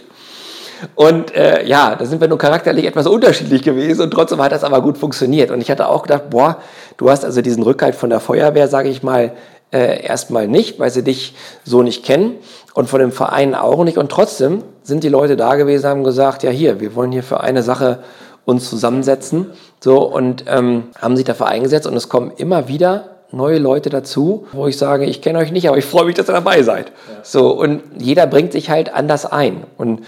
Und 0.95 1.33
äh, 1.35 1.65
ja, 1.65 1.95
da 1.95 2.05
sind 2.05 2.21
wir 2.21 2.27
nur 2.27 2.37
charakterlich 2.37 2.85
etwas 2.85 3.07
unterschiedlich 3.07 3.63
gewesen 3.63 4.01
und 4.01 4.11
trotzdem 4.11 4.41
hat 4.41 4.51
das 4.51 4.63
aber 4.63 4.81
gut 4.81 4.97
funktioniert. 4.97 5.51
Und 5.51 5.61
ich 5.61 5.71
hatte 5.71 5.87
auch 5.87 6.03
gedacht, 6.03 6.29
boah, 6.29 6.57
du 6.97 7.09
hast 7.09 7.25
also 7.25 7.41
diesen 7.41 7.63
Rückhalt 7.63 7.95
von 7.95 8.09
der 8.09 8.19
Feuerwehr, 8.19 8.67
sage 8.67 8.89
ich 8.89 9.03
mal, 9.03 9.31
äh, 9.73 10.05
erstmal 10.05 10.47
nicht, 10.47 10.79
weil 10.79 10.91
sie 10.91 11.03
dich 11.03 11.33
so 11.63 11.81
nicht 11.81 12.05
kennen 12.05 12.35
und 12.73 12.87
von 12.87 12.99
dem 12.99 13.11
Verein 13.11 13.55
auch 13.55 13.83
nicht. 13.83 13.97
Und 13.97 14.11
trotzdem 14.11 14.63
sind 14.83 15.03
die 15.03 15.09
Leute 15.09 15.35
da 15.35 15.55
gewesen, 15.55 15.87
haben 15.87 16.03
gesagt, 16.03 16.43
ja 16.43 16.51
hier, 16.51 16.79
wir 16.79 16.95
wollen 16.95 17.11
hier 17.11 17.23
für 17.23 17.41
eine 17.41 17.63
Sache 17.63 17.99
uns 18.45 18.69
zusammensetzen. 18.69 19.47
So 19.79 20.03
und 20.03 20.45
ähm, 20.47 20.83
haben 21.01 21.17
sich 21.17 21.25
dafür 21.25 21.47
eingesetzt 21.47 21.87
und 21.87 21.95
es 21.95 22.07
kommen 22.07 22.31
immer 22.37 22.67
wieder 22.67 23.09
neue 23.31 23.57
Leute 23.57 23.89
dazu, 23.89 24.45
wo 24.51 24.67
ich 24.67 24.77
sage, 24.77 25.05
ich 25.05 25.21
kenne 25.21 25.39
euch 25.39 25.51
nicht, 25.51 25.67
aber 25.67 25.77
ich 25.77 25.85
freue 25.85 26.05
mich, 26.05 26.15
dass 26.15 26.29
ihr 26.29 26.33
dabei 26.33 26.61
seid. 26.61 26.87
Ja. 26.87 27.19
So 27.23 27.51
und 27.51 27.81
jeder 27.97 28.27
bringt 28.27 28.51
sich 28.51 28.69
halt 28.69 28.93
anders 28.93 29.25
ein 29.25 29.63
und 29.77 30.01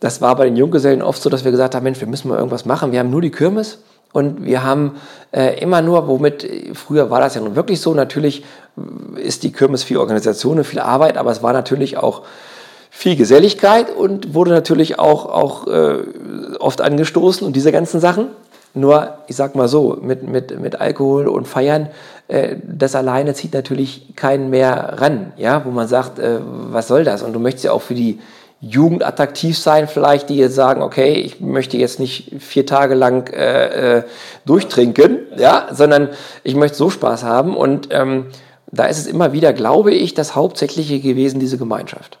das 0.00 0.20
war 0.20 0.34
bei 0.34 0.46
den 0.46 0.56
Junggesellen 0.56 1.00
oft 1.00 1.22
so, 1.22 1.30
dass 1.30 1.44
wir 1.44 1.52
gesagt 1.52 1.76
haben, 1.76 1.84
Mensch, 1.84 2.00
wir 2.00 2.08
müssen 2.08 2.28
mal 2.28 2.36
irgendwas 2.36 2.64
machen. 2.64 2.90
Wir 2.90 2.98
haben 2.98 3.10
nur 3.10 3.20
die 3.20 3.30
Kirmes 3.30 3.78
und 4.12 4.44
wir 4.44 4.62
haben 4.62 4.96
äh, 5.32 5.58
immer 5.60 5.82
nur, 5.82 6.06
womit 6.08 6.46
früher 6.74 7.10
war 7.10 7.20
das 7.20 7.34
ja 7.34 7.40
nun 7.40 7.56
wirklich 7.56 7.80
so. 7.80 7.94
Natürlich 7.94 8.44
ist 9.16 9.42
die 9.42 9.52
Kirmes 9.52 9.82
viel 9.82 9.96
Organisation 9.96 10.58
und 10.58 10.64
viel 10.64 10.80
Arbeit, 10.80 11.16
aber 11.16 11.30
es 11.30 11.42
war 11.42 11.52
natürlich 11.52 11.96
auch 11.96 12.22
viel 12.90 13.16
Geselligkeit 13.16 13.94
und 13.94 14.34
wurde 14.34 14.50
natürlich 14.50 14.98
auch, 14.98 15.26
auch 15.26 15.66
äh, 15.66 16.02
oft 16.60 16.82
angestoßen 16.82 17.46
und 17.46 17.56
diese 17.56 17.72
ganzen 17.72 18.00
Sachen. 18.00 18.28
Nur, 18.74 19.18
ich 19.26 19.36
sag 19.36 19.54
mal 19.54 19.68
so, 19.68 19.98
mit, 20.00 20.22
mit, 20.22 20.58
mit 20.60 20.80
Alkohol 20.80 21.28
und 21.28 21.48
Feiern, 21.48 21.88
äh, 22.28 22.56
das 22.62 22.94
alleine 22.94 23.34
zieht 23.34 23.54
natürlich 23.54 24.14
keinen 24.14 24.50
mehr 24.50 24.94
ran, 24.98 25.32
ja, 25.36 25.64
wo 25.64 25.70
man 25.70 25.88
sagt, 25.88 26.18
äh, 26.18 26.38
was 26.42 26.88
soll 26.88 27.04
das? 27.04 27.22
Und 27.22 27.32
du 27.32 27.38
möchtest 27.38 27.64
ja 27.64 27.72
auch 27.72 27.82
für 27.82 27.94
die 27.94 28.18
Jugend 28.64 29.04
attraktiv 29.04 29.58
sein, 29.58 29.88
vielleicht, 29.88 30.28
die 30.28 30.36
jetzt 30.36 30.54
sagen, 30.54 30.82
okay, 30.82 31.14
ich 31.14 31.40
möchte 31.40 31.76
jetzt 31.76 31.98
nicht 31.98 32.30
vier 32.38 32.64
Tage 32.64 32.94
lang 32.94 33.28
äh, 33.32 33.96
äh, 33.98 34.02
durchtrinken, 34.46 35.18
ja, 35.36 35.66
sondern 35.72 36.10
ich 36.44 36.54
möchte 36.54 36.76
so 36.76 36.88
Spaß 36.88 37.24
haben. 37.24 37.56
Und 37.56 37.88
ähm, 37.90 38.26
da 38.70 38.84
ist 38.84 38.98
es 38.98 39.08
immer 39.08 39.32
wieder, 39.32 39.52
glaube 39.52 39.92
ich, 39.92 40.14
das 40.14 40.36
Hauptsächliche 40.36 41.00
gewesen, 41.00 41.40
diese 41.40 41.58
Gemeinschaft. 41.58 42.18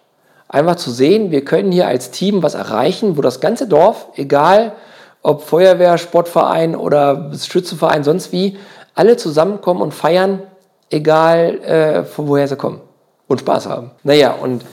Einfach 0.48 0.74
zu 0.74 0.90
sehen, 0.90 1.30
wir 1.30 1.44
können 1.44 1.70
hier 1.70 1.86
als 1.86 2.10
Team 2.10 2.42
was 2.42 2.54
erreichen, 2.54 3.16
wo 3.16 3.22
das 3.22 3.40
ganze 3.40 3.68
Dorf, 3.68 4.08
egal 4.16 4.72
ob 5.22 5.44
Feuerwehr, 5.44 5.96
Sportverein 5.96 6.74
oder 6.74 7.30
Schützenverein, 7.38 8.02
sonst 8.02 8.32
wie, 8.32 8.58
alle 8.96 9.16
zusammenkommen 9.16 9.80
und 9.80 9.94
feiern, 9.94 10.42
egal 10.90 11.60
äh, 11.62 12.04
von 12.04 12.26
woher 12.26 12.48
sie 12.48 12.56
kommen 12.56 12.80
und 13.28 13.38
Spaß 13.38 13.66
haben. 13.68 13.92
Naja, 14.02 14.32
und 14.32 14.64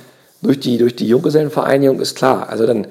durch 0.42 0.60
die, 0.60 0.78
durch 0.78 0.96
die 0.96 1.08
Junggesellenvereinigung 1.08 2.00
ist 2.00 2.16
klar, 2.16 2.50
also 2.50 2.66
dann 2.66 2.88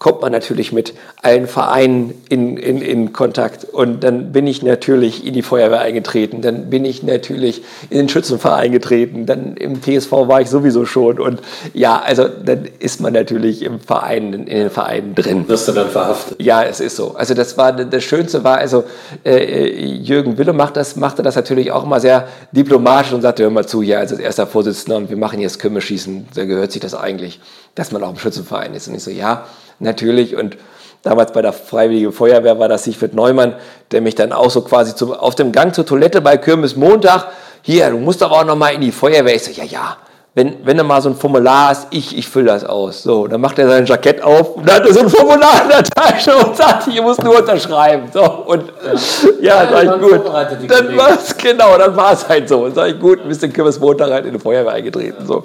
kommt 0.00 0.22
man 0.22 0.32
natürlich 0.32 0.72
mit 0.72 0.94
allen 1.20 1.46
Vereinen 1.46 2.14
in, 2.30 2.56
in, 2.56 2.80
in 2.80 3.12
Kontakt. 3.12 3.64
Und 3.64 4.02
dann 4.02 4.32
bin 4.32 4.46
ich 4.46 4.62
natürlich 4.62 5.26
in 5.26 5.34
die 5.34 5.42
Feuerwehr 5.42 5.80
eingetreten, 5.80 6.40
dann 6.40 6.70
bin 6.70 6.86
ich 6.86 7.02
natürlich 7.02 7.62
in 7.90 7.98
den 7.98 8.08
Schützenverein 8.08 8.72
getreten, 8.72 9.26
dann 9.26 9.58
im 9.58 9.82
TSV 9.82 10.10
war 10.10 10.40
ich 10.40 10.48
sowieso 10.48 10.86
schon. 10.86 11.20
Und 11.20 11.42
ja, 11.74 12.00
also 12.00 12.28
dann 12.28 12.66
ist 12.78 13.02
man 13.02 13.12
natürlich 13.12 13.60
im 13.62 13.78
Verein, 13.78 14.32
in 14.32 14.46
den 14.46 14.70
Vereinen 14.70 15.14
drin. 15.14 15.46
Wirst 15.48 15.68
du 15.68 15.72
dann 15.72 15.90
verhaftet? 15.90 16.40
Ja, 16.40 16.62
es 16.62 16.80
ist 16.80 16.96
so. 16.96 17.14
Also 17.14 17.34
das 17.34 17.58
war 17.58 17.74
das 17.74 18.02
Schönste 18.02 18.42
war, 18.42 18.56
also 18.56 18.84
äh, 19.22 19.84
Jürgen 19.84 20.38
Wille 20.38 20.54
macht 20.54 20.78
das, 20.78 20.96
machte 20.96 21.22
das 21.22 21.36
natürlich 21.36 21.72
auch 21.72 21.84
mal 21.84 22.00
sehr 22.00 22.26
diplomatisch 22.52 23.12
und 23.12 23.20
sagte, 23.20 23.42
hör 23.42 23.50
mal 23.50 23.66
zu, 23.66 23.82
hier 23.82 23.98
als 23.98 24.12
erster 24.12 24.46
Vorsitzender 24.46 24.96
und 24.96 25.10
wir 25.10 25.18
machen 25.18 25.40
jetzt 25.40 25.58
Kümmerschießen, 25.58 26.28
da 26.34 26.46
gehört 26.46 26.72
sich 26.72 26.80
das 26.80 26.94
eigentlich, 26.94 27.38
dass 27.74 27.92
man 27.92 28.02
auch 28.02 28.10
im 28.10 28.16
Schützenverein 28.16 28.72
ist. 28.72 28.88
Und 28.88 28.94
ich 28.94 29.02
so, 29.02 29.10
ja, 29.10 29.44
natürlich. 29.80 30.36
Und 30.36 30.56
damals 31.02 31.32
bei 31.32 31.42
der 31.42 31.52
Freiwilligen 31.52 32.12
Feuerwehr 32.12 32.58
war 32.58 32.68
das 32.68 32.84
Siegfried 32.84 33.14
Neumann, 33.14 33.54
der 33.90 34.00
mich 34.00 34.14
dann 34.14 34.32
auch 34.32 34.50
so 34.50 34.62
quasi 34.62 34.94
zum, 34.94 35.12
auf 35.12 35.34
dem 35.34 35.52
Gang 35.52 35.74
zur 35.74 35.84
Toilette 35.86 36.20
bei 36.20 36.36
Kirmes 36.36 36.76
Montag, 36.76 37.28
hier, 37.62 37.90
du 37.90 37.98
musst 37.98 38.22
aber 38.22 38.40
auch 38.40 38.44
noch 38.44 38.56
mal 38.56 38.70
in 38.70 38.80
die 38.80 38.92
Feuerwehr. 38.92 39.34
Ich 39.34 39.44
so, 39.44 39.50
ja, 39.50 39.64
ja. 39.64 39.96
Wenn, 40.32 40.64
wenn 40.64 40.76
du 40.76 40.84
mal 40.84 41.02
so 41.02 41.08
ein 41.08 41.16
Formular 41.16 41.70
hast, 41.70 41.88
ich, 41.90 42.16
ich 42.16 42.28
fülle 42.28 42.46
das 42.46 42.64
aus. 42.64 43.02
So, 43.02 43.26
dann 43.26 43.40
macht 43.40 43.58
er 43.58 43.68
sein 43.68 43.84
Jackett 43.84 44.22
auf 44.22 44.54
und 44.54 44.68
dann 44.68 44.76
hat 44.76 44.86
er 44.86 44.94
so 44.94 45.00
ein 45.00 45.10
Formular 45.10 45.62
in 45.64 45.68
der 45.68 45.82
Tasche 45.82 46.36
und 46.36 46.56
sagt, 46.56 46.86
ich 46.86 47.02
muss 47.02 47.18
nur 47.18 47.38
unterschreiben. 47.38 48.08
So, 48.12 48.22
und 48.22 48.72
ja, 49.40 49.64
ja 49.64 49.70
sag 49.70 49.84
ich 49.84 50.00
gut. 50.00 50.22
Dann 50.68 50.96
war's, 50.96 51.36
genau, 51.36 51.76
dann 51.76 51.96
war 51.96 52.12
es 52.12 52.28
halt 52.28 52.48
so. 52.48 52.64
Und 52.64 52.76
sag 52.76 52.90
ich 52.90 53.00
gut, 53.00 53.26
bist 53.26 53.42
du 53.42 53.48
Kirmes 53.48 53.80
Montag 53.80 54.10
halt 54.10 54.24
in 54.24 54.32
die 54.32 54.38
Feuerwehr 54.38 54.72
eingetreten. 54.72 55.26
So. 55.26 55.42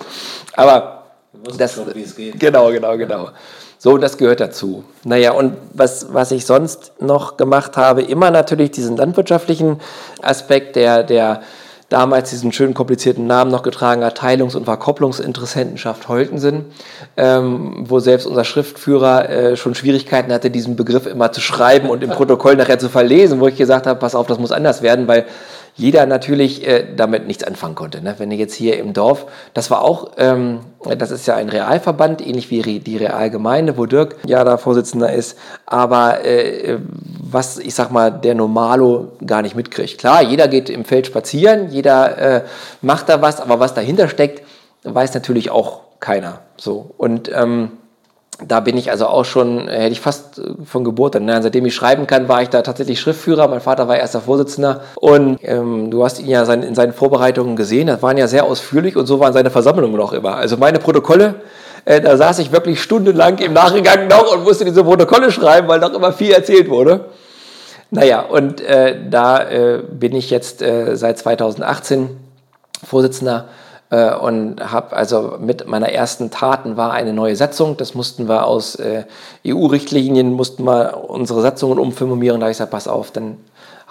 Aber 0.56 1.05
das, 1.58 1.74
schon, 1.74 1.86
genau, 2.38 2.72
genau, 2.72 2.98
genau. 2.98 3.30
So, 3.78 3.98
das 3.98 4.18
gehört 4.18 4.40
dazu. 4.40 4.84
Naja, 5.04 5.34
und 5.34 5.58
was, 5.74 6.14
was 6.14 6.32
ich 6.32 6.46
sonst 6.46 6.94
noch 7.00 7.38
gemacht 7.38 7.78
habe, 7.78 8.02
immer 8.02 8.32
natürlich 8.32 8.72
diesen 8.72 8.98
landwirtschaftlichen 8.98 9.80
Aspekt, 10.22 10.76
der, 10.76 11.04
der 11.04 11.42
damals 11.90 12.32
diesen 12.32 12.52
schönen 12.52 12.74
komplizierten 12.74 13.28
Namen 13.28 13.52
noch 13.52 13.62
getragen 13.62 14.04
hat, 14.04 14.18
Teilungs- 14.18 14.56
und 14.56 14.66
Verkopplungsinteressentenschaft 14.66 16.08
Holtensen, 16.08 16.66
ähm, 17.16 17.86
wo 17.88 18.00
selbst 18.00 18.26
unser 18.26 18.44
Schriftführer 18.44 19.30
äh, 19.30 19.56
schon 19.56 19.76
Schwierigkeiten 19.76 20.34
hatte, 20.34 20.50
diesen 20.50 20.76
Begriff 20.76 21.06
immer 21.06 21.32
zu 21.32 21.42
schreiben 21.42 21.90
und 21.90 22.04
im 22.04 22.10
Protokoll 22.10 22.56
nachher 22.56 22.80
zu 22.80 22.90
verlesen, 22.90 23.40
wo 23.40 23.48
ich 23.48 23.56
gesagt 23.56 23.86
habe, 23.86 24.00
pass 24.00 24.16
auf, 24.16 24.26
das 24.26 24.40
muss 24.40 24.52
anders 24.52 24.82
werden, 24.82 25.08
weil 25.08 25.26
jeder 25.76 26.06
natürlich 26.06 26.66
äh, 26.66 26.86
damit 26.96 27.28
nichts 27.28 27.44
anfangen 27.44 27.76
konnte. 27.76 28.02
Ne? 28.02 28.16
Wenn 28.18 28.32
ihr 28.32 28.38
jetzt 28.38 28.56
hier 28.56 28.80
im 28.80 28.94
Dorf, 28.94 29.26
das 29.54 29.70
war 29.70 29.82
auch, 29.82 30.12
ähm, 30.18 30.62
das 30.98 31.12
ist 31.12 31.28
ja 31.28 31.36
ein 31.36 31.50
Realverband, 31.50 32.26
ähnlich 32.26 32.50
wie 32.50 32.80
die 32.80 32.98
Realgemeinde, 32.98 33.78
wo 33.78 33.86
Dirk 33.86 34.16
ja 34.26 34.44
da 34.44 34.58
Vorsitzender 34.58 35.12
ist, 35.12 35.38
aber 35.66 36.24
äh, 36.24 36.80
was, 37.20 37.58
ich 37.58 37.76
sag 37.76 37.92
mal, 37.92 38.10
der 38.10 38.36
Normalo 38.36 39.12
gar 39.26 39.42
nicht 39.42 39.56
mitkriegt. 39.56 39.98
Klar, 39.98 40.24
jeder 40.24 40.48
geht 40.48 40.70
im 40.70 40.86
Feld 40.86 41.08
spazieren, 41.08 41.70
jeder 41.70 42.18
äh, 42.18 42.42
macht 42.82 43.10
da 43.10 43.22
was, 43.22 43.42
aber 43.42 43.60
was 43.60 43.74
dahinter 43.74 44.08
steckt, 44.08 44.44
weiß 44.84 45.14
natürlich 45.14 45.50
auch 45.50 45.82
keiner. 46.00 46.40
So 46.58 46.92
und 46.98 47.30
ähm, 47.34 47.72
da 48.44 48.60
bin 48.60 48.76
ich 48.78 48.92
also 48.92 49.08
auch 49.08 49.24
schon, 49.24 49.68
hätte 49.68 49.94
ich 49.94 50.02
fast 50.02 50.42
von 50.66 50.84
Geburt 50.84 51.16
an. 51.16 51.26
Ne? 51.26 51.42
Seitdem 51.42 51.66
ich 51.66 51.76
schreiben 51.76 52.06
kann, 52.06 52.28
war 52.28 52.42
ich 52.42 52.50
da 52.50 52.62
tatsächlich 52.62 53.00
Schriftführer. 53.00 53.48
Mein 53.48 53.62
Vater 53.62 53.88
war 53.88 53.98
erster 53.98 54.20
Vorsitzender. 54.20 54.82
Und 54.96 55.40
ähm, 55.44 55.90
du 55.90 56.04
hast 56.04 56.20
ihn 56.20 56.28
ja 56.28 56.44
sein, 56.44 56.62
in 56.62 56.76
seinen 56.76 56.94
Vorbereitungen 56.94 57.56
gesehen. 57.56 57.88
Das 57.88 58.02
waren 58.02 58.18
ja 58.18 58.28
sehr 58.28 58.44
ausführlich 58.44 58.98
und 58.98 59.06
so 59.06 59.20
waren 59.20 59.32
seine 59.32 59.52
Versammlungen 59.52 59.96
noch 59.96 60.12
immer. 60.12 60.36
Also 60.36 60.58
meine 60.58 60.80
Protokolle, 60.80 61.36
äh, 61.86 62.02
da 62.02 62.18
saß 62.18 62.40
ich 62.40 62.52
wirklich 62.52 62.82
stundenlang 62.82 63.38
im 63.38 63.54
Nachgang 63.54 64.08
noch 64.08 64.34
und 64.34 64.44
musste 64.44 64.66
diese 64.66 64.84
Protokolle 64.84 65.32
schreiben, 65.32 65.70
weil 65.70 65.80
noch 65.80 65.94
immer 65.94 66.12
viel 66.12 66.32
erzählt 66.32 66.70
wurde. 66.70 67.06
Naja, 67.92 68.22
und 68.22 68.60
äh, 68.62 68.98
da 69.10 69.50
äh, 69.50 69.82
bin 69.90 70.14
ich 70.14 70.30
jetzt 70.30 70.62
äh, 70.62 70.98
seit 70.98 71.20
2018 71.20 72.10
Vorsitzender 72.84 73.48
äh, 73.90 74.14
und 74.14 74.72
habe 74.72 74.96
also 74.96 75.38
mit 75.40 75.68
meiner 75.68 75.90
ersten 75.90 76.32
Taten 76.32 76.78
war 76.78 76.92
eine 76.92 77.14
neue 77.14 77.36
Satzung. 77.36 77.78
Das 77.78 77.96
mussten 77.96 78.28
wir 78.28 78.46
aus 78.46 78.76
äh, 78.76 79.04
EU-Richtlinien, 79.46 80.34
mussten 80.34 80.64
wir 80.64 81.10
unsere 81.10 81.42
Satzungen 81.42 81.80
umformulieren. 81.80 82.40
Da 82.40 82.46
habe 82.46 82.52
ich 82.52 82.58
gesagt, 82.58 82.72
pass 82.72 82.88
auf, 82.88 83.12
dann 83.12 83.38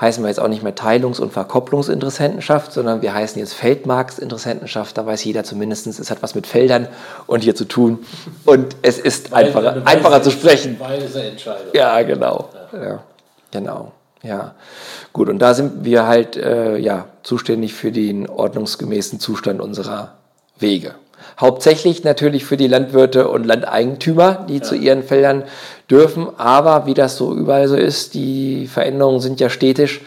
heißen 0.01 0.25
wir 0.25 0.29
jetzt 0.29 0.41
auch 0.41 0.49
nicht 0.49 0.63
mehr 0.63 0.75
Teilungs- 0.75 1.21
und 1.21 1.33
Verkopplungsinteressentenschaft, 1.33 2.73
sondern 2.73 3.03
wir 3.03 3.15
heißen 3.15 3.39
jetzt 3.39 3.55
Feldmarksinteressentenschaft. 3.55 4.99
Da 4.99 5.07
weiß 5.07 5.25
jeder 5.25 5.45
zumindest, 5.45 5.87
es 5.87 6.11
hat 6.11 6.23
was 6.23 6.35
mit 6.35 6.47
Feldern 6.47 6.89
und 7.27 7.45
hier 7.45 7.55
zu 7.55 7.65
tun. 7.65 8.05
Und 8.45 8.77
es 8.83 8.99
ist 8.99 9.33
einfacher, 9.33 9.83
einfacher 9.85 10.23
zu 10.23 10.31
sprechen. 10.31 10.79
Weise 10.81 11.23
Entscheidung. 11.23 11.73
Ja, 11.73 12.03
genau. 12.03 12.49
Ja. 12.73 12.85
ja. 12.85 13.03
genau. 13.53 13.93
Ja, 14.25 14.55
gut. 15.13 15.29
Und 15.29 15.39
da 15.39 15.55
sind 15.55 15.85
wir 15.85 16.07
halt 16.07 16.37
äh, 16.37 16.79
ja, 16.79 17.07
zuständig 17.23 17.75
für 17.75 17.93
den 17.93 18.29
ordnungsgemäßen 18.29 19.21
Zustand 19.21 19.61
unserer 19.61 20.15
Wege. 20.59 20.95
Hauptsächlich 21.39 22.05
natürlich 22.05 22.45
für 22.45 22.57
die 22.57 22.69
Landwirte 22.69 23.29
und 23.29 23.45
Landeigentümer, 23.45 24.47
die 24.49 24.59
ja. 24.59 24.63
zu 24.63 24.75
ihren 24.75 25.03
Feldern 25.03 25.45
dürfen. 25.91 26.29
Aber 26.39 26.87
wie 26.87 26.95
das 26.95 27.17
so 27.17 27.35
überall 27.35 27.69
so 27.69 27.77
ist, 27.77 28.15
die 28.15 28.67
Veränderungen 28.67 29.21
sind 29.21 29.41
ja 29.41 29.51
stetisch, 29.51 30.01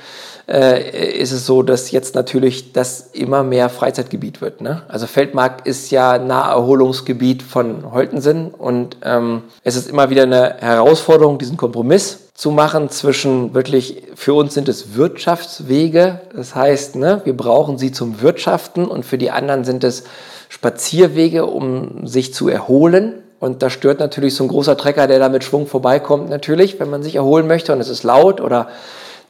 äh, 0.47 1.19
ist 1.19 1.31
es 1.31 1.45
so, 1.45 1.61
dass 1.61 1.91
jetzt 1.91 2.15
natürlich 2.15 2.71
das 2.71 3.09
immer 3.13 3.43
mehr 3.43 3.69
Freizeitgebiet 3.69 4.41
wird. 4.41 4.61
Ne? 4.61 4.83
Also 4.87 5.05
Feldmark 5.05 5.65
ist 5.65 5.91
ja 5.91 6.17
Naherholungsgebiet 6.17 7.43
von 7.43 7.91
Holtensen 7.91 8.49
und 8.49 8.97
ähm, 9.03 9.43
es 9.63 9.75
ist 9.75 9.89
immer 9.89 10.09
wieder 10.09 10.23
eine 10.23 10.55
Herausforderung, 10.59 11.37
diesen 11.37 11.57
Kompromiss 11.57 12.19
zu 12.33 12.51
machen 12.51 12.89
zwischen 12.89 13.53
wirklich, 13.53 14.03
für 14.15 14.35
uns 14.35 14.53
sind 14.53 14.69
es 14.69 14.95
Wirtschaftswege, 14.95 16.21
das 16.33 16.55
heißt, 16.55 16.95
ne, 16.95 17.21
wir 17.25 17.35
brauchen 17.35 17.77
sie 17.77 17.91
zum 17.91 18.21
Wirtschaften 18.21 18.85
und 18.85 19.05
für 19.05 19.17
die 19.17 19.31
anderen 19.31 19.65
sind 19.65 19.83
es 19.83 20.03
Spazierwege, 20.49 21.45
um 21.45 22.07
sich 22.07 22.33
zu 22.33 22.47
erholen. 22.47 23.15
Und 23.39 23.61
da 23.61 23.69
stört 23.69 23.99
natürlich 23.99 24.33
so 24.33 24.43
ein 24.43 24.47
großer 24.47 24.77
Trecker, 24.77 25.07
der 25.07 25.19
da 25.19 25.29
mit 25.29 25.43
Schwung 25.43 25.67
vorbeikommt, 25.67 26.29
natürlich, 26.29 26.79
wenn 26.79 26.89
man 26.89 27.03
sich 27.03 27.15
erholen 27.15 27.47
möchte 27.47 27.73
und 27.73 27.81
es 27.81 27.89
ist 27.89 28.03
laut 28.03 28.39
oder 28.39 28.69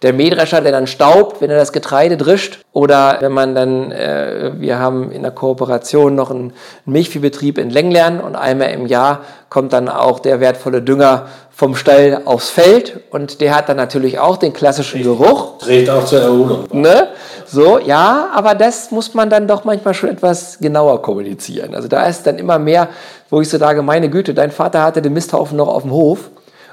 der 0.03 0.13
Mähdrescher, 0.13 0.61
der 0.61 0.71
dann 0.71 0.87
staubt, 0.87 1.41
wenn 1.41 1.49
er 1.49 1.57
das 1.57 1.71
Getreide 1.73 2.17
drischt. 2.17 2.59
Oder 2.71 3.17
wenn 3.19 3.31
man 3.31 3.55
dann, 3.55 3.91
äh, 3.91 4.51
wir 4.57 4.77
haben 4.77 5.11
in 5.11 5.23
der 5.23 5.31
Kooperation 5.31 6.13
noch 6.13 6.29
einen 6.29 6.53
Milchviehbetrieb 6.85 7.57
in 7.57 7.69
Lenglern 7.69 8.19
und 8.19 8.35
einmal 8.35 8.69
im 8.69 8.85
Jahr 8.85 9.21
kommt 9.49 9.73
dann 9.73 9.89
auch 9.89 10.19
der 10.19 10.39
wertvolle 10.39 10.81
Dünger 10.81 11.27
vom 11.49 11.75
Stall 11.75 12.21
aufs 12.25 12.51
Feld 12.51 12.99
und 13.09 13.41
der 13.41 13.55
hat 13.55 13.69
dann 13.69 13.77
natürlich 13.77 14.19
auch 14.19 14.37
den 14.37 14.53
klassischen 14.53 15.01
Geruch. 15.01 15.57
Dreht 15.57 15.89
auch 15.89 16.05
zur 16.05 16.21
Erholung. 16.21 16.65
Ne? 16.71 17.07
So, 17.47 17.79
ja, 17.79 18.29
aber 18.35 18.53
das 18.53 18.91
muss 18.91 19.15
man 19.15 19.31
dann 19.31 19.47
doch 19.47 19.63
manchmal 19.63 19.95
schon 19.95 20.09
etwas 20.09 20.59
genauer 20.59 21.01
kommunizieren. 21.01 21.73
Also 21.73 21.87
da 21.87 22.05
ist 22.05 22.27
dann 22.27 22.37
immer 22.37 22.59
mehr, 22.59 22.89
wo 23.31 23.41
ich 23.41 23.49
so 23.49 23.57
sage, 23.57 23.81
meine 23.81 24.09
Güte, 24.09 24.35
dein 24.35 24.51
Vater 24.51 24.83
hatte 24.83 25.01
den 25.01 25.13
Misthaufen 25.13 25.57
noch 25.57 25.69
auf 25.69 25.81
dem 25.81 25.91
Hof 25.91 26.29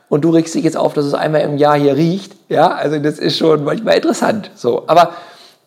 und 0.08 0.24
du 0.24 0.30
regst 0.30 0.54
dich 0.54 0.64
jetzt 0.64 0.76
auf, 0.76 0.92
dass 0.94 1.04
es 1.04 1.14
einmal 1.14 1.42
im 1.42 1.56
Jahr 1.56 1.78
hier 1.78 1.96
riecht. 1.96 2.36
Ja, 2.48 2.68
also 2.68 2.98
das 2.98 3.18
ist 3.18 3.38
schon 3.38 3.64
manchmal 3.64 3.96
interessant. 3.96 4.50
So, 4.54 4.84
aber 4.86 5.12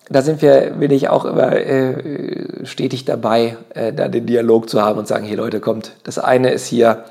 da 0.09 0.21
sind 0.21 0.41
wir, 0.41 0.71
bin 0.79 0.91
ich 0.91 1.09
auch 1.09 1.25
immer 1.25 1.53
äh, 1.53 2.65
stetig 2.65 3.05
dabei, 3.05 3.57
äh, 3.73 3.91
da 3.91 4.07
den 4.07 4.25
Dialog 4.25 4.69
zu 4.69 4.81
haben 4.81 4.99
und 4.99 5.07
sagen, 5.07 5.25
hier 5.25 5.37
Leute, 5.37 5.59
kommt, 5.59 5.91
das 6.03 6.17
eine 6.17 6.51
ist 6.51 6.67
hier, 6.67 7.03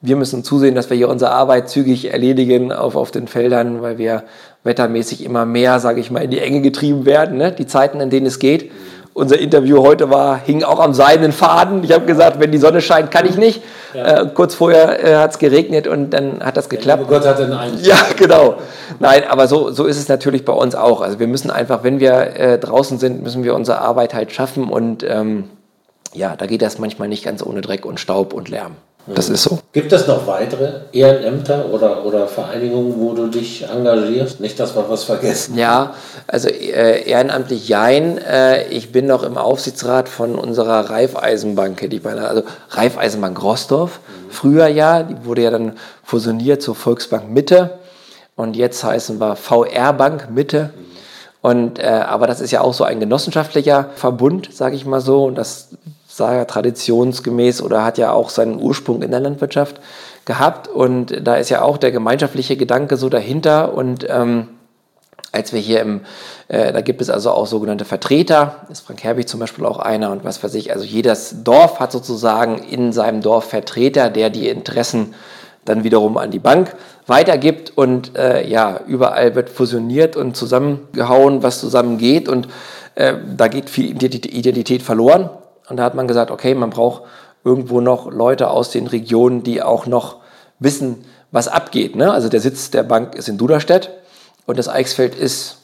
wir 0.00 0.14
müssen 0.14 0.44
zusehen, 0.44 0.76
dass 0.76 0.90
wir 0.90 0.96
hier 0.96 1.08
unsere 1.08 1.32
Arbeit 1.32 1.68
zügig 1.68 2.12
erledigen 2.12 2.70
auf, 2.70 2.94
auf 2.94 3.10
den 3.10 3.26
Feldern, 3.26 3.82
weil 3.82 3.98
wir 3.98 4.22
wettermäßig 4.62 5.24
immer 5.24 5.44
mehr, 5.44 5.80
sage 5.80 6.00
ich 6.00 6.12
mal, 6.12 6.22
in 6.22 6.30
die 6.30 6.38
Enge 6.38 6.60
getrieben 6.60 7.04
werden. 7.04 7.36
Ne? 7.36 7.50
Die 7.50 7.66
Zeiten, 7.66 8.00
in 8.00 8.10
denen 8.10 8.26
es 8.26 8.38
geht. 8.38 8.70
Unser 9.18 9.40
Interview 9.40 9.82
heute 9.82 10.10
war, 10.10 10.38
hing 10.38 10.62
auch 10.62 10.78
am 10.78 10.94
seidenen 10.94 11.32
Faden. 11.32 11.82
Ich 11.82 11.90
habe 11.90 12.06
gesagt, 12.06 12.38
wenn 12.38 12.52
die 12.52 12.58
Sonne 12.58 12.80
scheint, 12.80 13.10
kann 13.10 13.26
ich 13.26 13.36
nicht. 13.36 13.62
Ja. 13.92 14.22
Äh, 14.22 14.26
kurz 14.32 14.54
vorher 14.54 15.04
äh, 15.04 15.16
hat 15.16 15.32
es 15.32 15.38
geregnet 15.40 15.88
und 15.88 16.10
dann 16.10 16.40
hat 16.40 16.56
das 16.56 16.68
geklappt. 16.68 17.08
Gott 17.08 17.26
hat 17.26 17.40
den 17.40 17.52
einen. 17.52 17.78
Ja, 17.82 17.96
genau. 18.16 18.58
Nein, 19.00 19.24
aber 19.28 19.48
so, 19.48 19.72
so 19.72 19.86
ist 19.86 19.98
es 19.98 20.08
natürlich 20.08 20.44
bei 20.44 20.52
uns 20.52 20.76
auch. 20.76 21.00
Also 21.00 21.18
wir 21.18 21.26
müssen 21.26 21.50
einfach, 21.50 21.82
wenn 21.82 21.98
wir 21.98 22.12
äh, 22.12 22.58
draußen 22.58 22.98
sind, 22.98 23.24
müssen 23.24 23.42
wir 23.42 23.56
unsere 23.56 23.80
Arbeit 23.80 24.14
halt 24.14 24.30
schaffen 24.30 24.68
und 24.68 25.02
ähm, 25.02 25.50
ja, 26.14 26.36
da 26.36 26.46
geht 26.46 26.62
das 26.62 26.78
manchmal 26.78 27.08
nicht 27.08 27.24
ganz 27.24 27.42
ohne 27.44 27.60
Dreck 27.60 27.84
und 27.84 27.98
Staub 27.98 28.32
und 28.32 28.48
Lärm. 28.48 28.76
Das 29.14 29.28
ist 29.28 29.42
so. 29.42 29.58
Gibt 29.72 29.92
es 29.92 30.06
noch 30.06 30.26
weitere 30.26 30.80
Ehrenämter 30.92 31.66
oder, 31.72 32.04
oder 32.04 32.26
Vereinigungen, 32.26 32.94
wo 32.98 33.14
du 33.14 33.28
dich 33.28 33.66
engagierst? 33.68 34.40
Nicht, 34.40 34.58
dass 34.60 34.74
wir 34.76 34.88
was 34.88 35.04
vergessen. 35.04 35.56
Ja, 35.56 35.94
also 36.26 36.48
äh, 36.48 37.08
ehrenamtlich 37.08 37.68
Jein. 37.68 38.18
Äh, 38.18 38.68
ich 38.68 38.92
bin 38.92 39.06
noch 39.06 39.22
im 39.22 39.38
Aufsichtsrat 39.38 40.08
von 40.08 40.34
unserer 40.34 40.90
Raiffeisenbank, 40.90 41.80
hätte 41.80 41.96
ich 41.96 42.02
beinahe. 42.02 42.28
Also 42.28 42.42
Raiffeisenbank 42.70 43.42
Rostorf. 43.42 44.00
Mhm. 44.00 44.30
Früher 44.30 44.66
ja, 44.66 45.02
die 45.02 45.24
wurde 45.24 45.42
ja 45.42 45.50
dann 45.50 45.72
fusioniert 46.02 46.62
zur 46.62 46.74
Volksbank 46.74 47.30
Mitte. 47.30 47.78
Und 48.36 48.56
jetzt 48.56 48.84
heißen 48.84 49.20
wir 49.20 49.36
VR 49.36 49.92
Bank 49.92 50.30
Mitte. 50.30 50.70
Mhm. 50.76 50.88
Und, 51.40 51.78
äh, 51.78 51.86
aber 51.86 52.26
das 52.26 52.40
ist 52.40 52.50
ja 52.50 52.60
auch 52.60 52.74
so 52.74 52.84
ein 52.84 53.00
genossenschaftlicher 53.00 53.90
Verbund, 53.94 54.50
sage 54.52 54.76
ich 54.76 54.84
mal 54.84 55.00
so. 55.00 55.24
Und 55.24 55.36
das 55.36 55.68
sah 56.18 56.34
ja 56.34 56.44
traditionsgemäß 56.44 57.62
oder 57.62 57.84
hat 57.84 57.96
ja 57.96 58.12
auch 58.12 58.28
seinen 58.28 58.60
Ursprung 58.60 59.00
in 59.02 59.10
der 59.10 59.20
Landwirtschaft 59.20 59.80
gehabt. 60.26 60.68
Und 60.68 61.26
da 61.26 61.36
ist 61.36 61.48
ja 61.48 61.62
auch 61.62 61.78
der 61.78 61.92
gemeinschaftliche 61.92 62.56
Gedanke 62.56 62.98
so 62.98 63.08
dahinter. 63.08 63.72
Und 63.72 64.06
ähm, 64.10 64.48
als 65.32 65.52
wir 65.52 65.60
hier 65.60 65.80
im, 65.80 66.00
äh, 66.48 66.72
da 66.72 66.80
gibt 66.82 67.00
es 67.00 67.08
also 67.08 67.30
auch 67.30 67.46
sogenannte 67.46 67.84
Vertreter, 67.84 68.66
ist 68.70 68.80
Frank 68.80 69.02
Herbig 69.02 69.28
zum 69.28 69.40
Beispiel 69.40 69.64
auch 69.64 69.78
einer 69.78 70.10
und 70.10 70.24
was 70.24 70.42
weiß 70.42 70.54
ich, 70.54 70.72
also 70.72 70.84
jedes 70.84 71.44
Dorf 71.44 71.80
hat 71.80 71.92
sozusagen 71.92 72.58
in 72.58 72.92
seinem 72.92 73.22
Dorf 73.22 73.44
Vertreter, 73.44 74.10
der 74.10 74.28
die 74.28 74.48
Interessen 74.48 75.14
dann 75.64 75.84
wiederum 75.84 76.16
an 76.16 76.30
die 76.30 76.38
Bank 76.38 76.74
weitergibt. 77.06 77.76
Und 77.76 78.16
äh, 78.16 78.46
ja, 78.46 78.80
überall 78.86 79.34
wird 79.34 79.50
fusioniert 79.50 80.16
und 80.16 80.36
zusammengehauen, 80.36 81.42
was 81.42 81.60
zusammengeht. 81.60 82.28
Und 82.28 82.48
äh, 82.96 83.14
da 83.36 83.48
geht 83.48 83.70
viel 83.70 83.90
Identität 83.90 84.82
verloren 84.82 85.30
und 85.68 85.76
da 85.76 85.84
hat 85.84 85.94
man 85.94 86.08
gesagt, 86.08 86.30
okay, 86.30 86.54
man 86.54 86.70
braucht 86.70 87.02
irgendwo 87.44 87.80
noch 87.80 88.10
Leute 88.10 88.50
aus 88.50 88.70
den 88.70 88.86
Regionen, 88.86 89.42
die 89.42 89.62
auch 89.62 89.86
noch 89.86 90.16
wissen, 90.58 91.04
was 91.30 91.48
abgeht. 91.48 91.96
Ne? 91.96 92.12
Also 92.12 92.28
der 92.28 92.40
Sitz 92.40 92.70
der 92.70 92.82
Bank 92.82 93.14
ist 93.14 93.28
in 93.28 93.38
Duderstedt 93.38 93.90
und 94.46 94.58
das 94.58 94.68
Eichsfeld 94.68 95.14
ist 95.14 95.58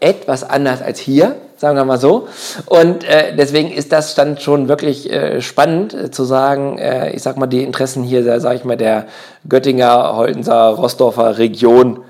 etwas 0.00 0.48
anders 0.48 0.82
als 0.82 0.98
hier, 0.98 1.36
sagen 1.56 1.76
wir 1.76 1.84
mal 1.84 1.98
so. 1.98 2.28
Und 2.66 3.04
äh, 3.04 3.34
deswegen 3.34 3.70
ist 3.70 3.92
das 3.92 4.14
dann 4.14 4.38
schon 4.38 4.68
wirklich 4.68 5.10
äh, 5.10 5.40
spannend 5.40 5.94
äh, 5.94 6.10
zu 6.10 6.24
sagen, 6.24 6.78
äh, 6.78 7.12
ich 7.12 7.22
sag 7.22 7.38
mal, 7.38 7.46
die 7.46 7.62
Interessen 7.62 8.02
hier, 8.02 8.40
sage 8.40 8.56
ich 8.56 8.64
mal, 8.64 8.76
der 8.76 9.06
Göttinger, 9.48 10.16
Holtenser, 10.16 10.68
Rossdorfer 10.68 11.38
Region 11.38 12.00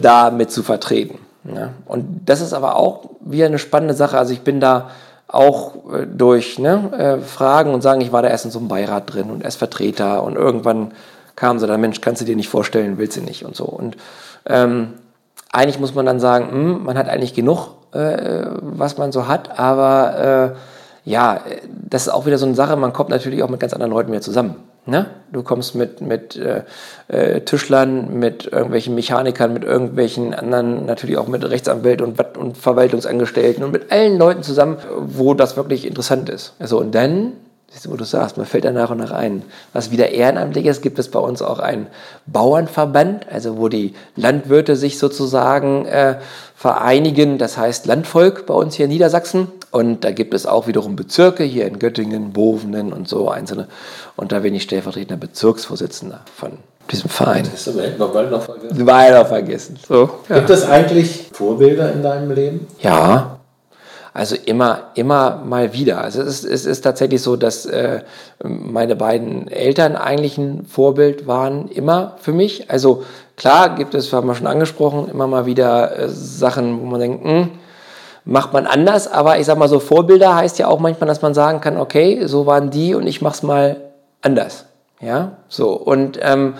da 0.00 0.30
mit 0.30 0.52
zu 0.52 0.62
vertreten. 0.62 1.18
Ja? 1.44 1.70
Und 1.86 2.22
das 2.26 2.40
ist 2.40 2.52
aber 2.52 2.76
auch 2.76 3.10
wieder 3.20 3.46
eine 3.46 3.58
spannende 3.58 3.94
Sache. 3.94 4.18
Also 4.18 4.32
ich 4.32 4.42
bin 4.42 4.60
da 4.60 4.90
auch 5.28 5.92
äh, 5.92 6.06
durch 6.06 6.58
ne, 6.58 6.90
äh, 6.92 7.24
Fragen 7.24 7.74
und 7.74 7.82
sagen, 7.82 8.00
ich 8.00 8.12
war 8.12 8.22
da 8.22 8.28
erst 8.28 8.46
in 8.46 8.50
so 8.50 8.58
einem 8.58 8.68
Beirat 8.68 9.12
drin 9.12 9.30
und 9.30 9.44
erst 9.44 9.58
Vertreter 9.58 10.24
und 10.24 10.36
irgendwann 10.36 10.92
kam 11.36 11.58
so, 11.58 11.66
dann 11.66 11.80
Mensch, 11.80 12.00
kannst 12.00 12.20
du 12.20 12.26
dir 12.26 12.34
nicht 12.34 12.48
vorstellen, 12.48 12.98
willst 12.98 13.16
du 13.16 13.20
nicht 13.20 13.44
und 13.44 13.54
so. 13.54 13.64
Und 13.64 13.96
ähm, 14.46 14.94
eigentlich 15.52 15.78
muss 15.78 15.94
man 15.94 16.06
dann 16.06 16.18
sagen, 16.18 16.50
hm, 16.50 16.84
man 16.84 16.98
hat 16.98 17.08
eigentlich 17.08 17.34
genug, 17.34 17.68
äh, 17.92 18.46
was 18.60 18.98
man 18.98 19.12
so 19.12 19.28
hat, 19.28 19.58
aber 19.58 20.54
äh, 20.54 21.08
ja, 21.08 21.40
das 21.68 22.06
ist 22.06 22.12
auch 22.12 22.26
wieder 22.26 22.38
so 22.38 22.46
eine 22.46 22.54
Sache, 22.54 22.76
man 22.76 22.92
kommt 22.92 23.10
natürlich 23.10 23.42
auch 23.42 23.48
mit 23.48 23.60
ganz 23.60 23.72
anderen 23.72 23.92
Leuten 23.92 24.10
mehr 24.10 24.20
zusammen. 24.20 24.56
Ne? 24.88 25.04
Du 25.32 25.42
kommst 25.42 25.74
mit, 25.74 26.00
mit 26.00 26.34
äh, 26.36 26.62
äh, 27.08 27.42
Tischlern, 27.42 28.18
mit 28.18 28.50
irgendwelchen 28.50 28.94
Mechanikern, 28.94 29.52
mit 29.52 29.62
irgendwelchen 29.62 30.32
anderen, 30.32 30.86
natürlich 30.86 31.18
auch 31.18 31.28
mit 31.28 31.44
Rechtsanwälten 31.44 32.06
und, 32.06 32.36
und 32.38 32.56
Verwaltungsangestellten 32.56 33.62
und 33.62 33.70
mit 33.70 33.92
allen 33.92 34.16
Leuten 34.16 34.42
zusammen, 34.42 34.78
wo 34.98 35.34
das 35.34 35.58
wirklich 35.58 35.86
interessant 35.86 36.30
ist. 36.30 36.54
Also 36.58 36.78
und 36.78 36.94
dann 36.94 37.32
Siehst 37.70 37.84
du, 37.84 37.90
wo 37.90 37.96
du 37.96 38.04
sagst, 38.04 38.38
man 38.38 38.46
fällt 38.46 38.64
da 38.64 38.72
nach 38.72 38.90
und 38.90 38.96
nach 38.96 39.10
ein. 39.10 39.42
Was 39.74 39.90
wieder 39.90 40.08
ehrenamtlich 40.08 40.64
ist, 40.64 40.80
gibt 40.80 40.98
es 40.98 41.10
bei 41.10 41.18
uns 41.18 41.42
auch 41.42 41.58
einen 41.58 41.86
Bauernverband, 42.26 43.26
also 43.30 43.58
wo 43.58 43.68
die 43.68 43.94
Landwirte 44.16 44.74
sich 44.74 44.98
sozusagen 44.98 45.84
äh, 45.84 46.16
vereinigen, 46.56 47.36
das 47.36 47.58
heißt 47.58 47.84
Landvolk 47.84 48.46
bei 48.46 48.54
uns 48.54 48.74
hier 48.74 48.86
in 48.86 48.90
Niedersachsen. 48.90 49.48
Und 49.70 50.02
da 50.02 50.12
gibt 50.12 50.32
es 50.32 50.46
auch 50.46 50.66
wiederum 50.66 50.96
Bezirke, 50.96 51.44
hier 51.44 51.66
in 51.66 51.78
Göttingen, 51.78 52.32
Bovenen 52.32 52.90
und 52.90 53.06
so 53.06 53.28
einzelne. 53.28 53.68
Und 54.16 54.32
da 54.32 54.40
bin 54.40 54.54
ich 54.54 54.62
stellvertretender 54.62 55.18
Bezirksvorsitzender 55.18 56.22
von 56.34 56.52
diesem 56.90 57.10
Verein. 57.10 57.46
Das 57.52 57.66
hätten 57.66 57.98
wir 57.98 58.08
bald 58.08 58.30
noch 58.30 58.42
vergessen. 58.42 58.86
Bald 58.86 59.14
noch 59.14 59.28
vergessen. 59.28 59.78
So, 59.86 60.10
ja. 60.30 60.36
Gibt 60.36 60.48
es 60.48 60.64
eigentlich 60.64 61.28
Vorbilder 61.32 61.92
in 61.92 62.02
deinem 62.02 62.30
Leben? 62.30 62.66
Ja, 62.80 63.37
also 64.18 64.34
immer, 64.46 64.88
immer 64.94 65.44
mal 65.44 65.72
wieder. 65.72 66.00
Also 66.00 66.22
es 66.22 66.42
ist, 66.42 66.52
es 66.52 66.66
ist 66.66 66.80
tatsächlich 66.80 67.22
so, 67.22 67.36
dass 67.36 67.66
äh, 67.66 68.00
meine 68.42 68.96
beiden 68.96 69.46
Eltern 69.46 69.94
eigentlich 69.94 70.36
ein 70.38 70.66
Vorbild 70.66 71.28
waren, 71.28 71.68
immer 71.68 72.16
für 72.18 72.32
mich. 72.32 72.68
Also 72.68 73.04
klar 73.36 73.76
gibt 73.76 73.94
es, 73.94 74.12
haben 74.12 74.26
wir 74.26 74.34
schon 74.34 74.48
angesprochen, 74.48 75.08
immer 75.08 75.28
mal 75.28 75.46
wieder 75.46 75.96
äh, 75.96 76.08
Sachen, 76.08 76.80
wo 76.80 76.86
man 76.86 76.98
denkt, 76.98 77.24
mh, 77.24 77.30
hm, 77.30 77.50
macht 78.24 78.52
man 78.52 78.66
anders. 78.66 79.06
Aber 79.06 79.38
ich 79.38 79.46
sag 79.46 79.56
mal 79.56 79.68
so, 79.68 79.78
Vorbilder 79.78 80.34
heißt 80.34 80.58
ja 80.58 80.66
auch 80.66 80.80
manchmal, 80.80 81.06
dass 81.06 81.22
man 81.22 81.32
sagen 81.32 81.60
kann, 81.60 81.76
okay, 81.76 82.26
so 82.26 82.44
waren 82.44 82.70
die 82.70 82.96
und 82.96 83.06
ich 83.06 83.22
mach's 83.22 83.44
mal 83.44 83.76
anders. 84.20 84.64
Ja, 85.00 85.36
so. 85.48 85.74
Und 85.74 86.18
ähm, 86.22 86.54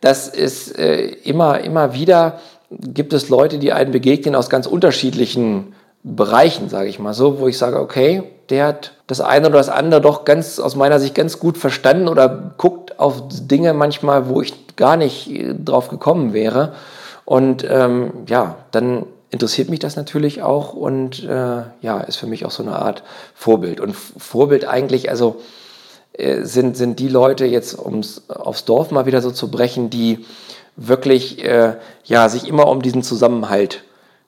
das 0.00 0.26
ist 0.26 0.76
äh, 0.76 1.04
immer, 1.22 1.60
immer 1.60 1.94
wieder 1.94 2.40
gibt 2.70 3.12
es 3.12 3.28
Leute, 3.28 3.58
die 3.58 3.72
einen 3.72 3.92
begegnen 3.92 4.34
aus 4.34 4.50
ganz 4.50 4.66
unterschiedlichen 4.66 5.74
Bereichen, 6.04 6.68
sage 6.68 6.88
ich 6.90 6.98
mal 6.98 7.14
so, 7.14 7.40
wo 7.40 7.48
ich 7.48 7.56
sage, 7.56 7.80
okay, 7.80 8.22
der 8.50 8.66
hat 8.66 8.92
das 9.06 9.22
eine 9.22 9.48
oder 9.48 9.56
das 9.56 9.70
andere 9.70 10.02
doch 10.02 10.26
ganz 10.26 10.60
aus 10.60 10.76
meiner 10.76 11.00
Sicht 11.00 11.14
ganz 11.14 11.38
gut 11.38 11.56
verstanden 11.56 12.08
oder 12.08 12.52
guckt 12.58 13.00
auf 13.00 13.22
Dinge 13.28 13.72
manchmal, 13.72 14.28
wo 14.28 14.42
ich 14.42 14.76
gar 14.76 14.98
nicht 14.98 15.30
äh, 15.30 15.54
drauf 15.54 15.88
gekommen 15.88 16.34
wäre. 16.34 16.74
Und 17.24 17.66
ähm, 17.68 18.12
ja, 18.28 18.56
dann 18.70 19.06
interessiert 19.30 19.70
mich 19.70 19.80
das 19.80 19.96
natürlich 19.96 20.42
auch 20.42 20.74
und 20.74 21.24
äh, 21.24 21.62
ja, 21.80 22.00
ist 22.06 22.16
für 22.16 22.26
mich 22.26 22.44
auch 22.44 22.50
so 22.50 22.62
eine 22.62 22.76
Art 22.76 23.02
Vorbild. 23.34 23.80
Und 23.80 23.94
Vorbild 23.94 24.68
eigentlich, 24.68 25.08
also 25.08 25.40
äh, 26.12 26.42
sind, 26.42 26.76
sind 26.76 27.00
die 27.00 27.08
Leute 27.08 27.46
jetzt, 27.46 27.74
um 27.74 28.02
aufs 28.28 28.66
Dorf 28.66 28.90
mal 28.90 29.06
wieder 29.06 29.22
so 29.22 29.30
zu 29.30 29.50
brechen, 29.50 29.88
die 29.88 30.26
wirklich 30.76 31.42
äh, 31.42 31.76
ja, 32.04 32.28
sich 32.28 32.46
immer 32.46 32.68
um 32.68 32.82
diesen 32.82 33.02
Zusammenhalt 33.02 33.84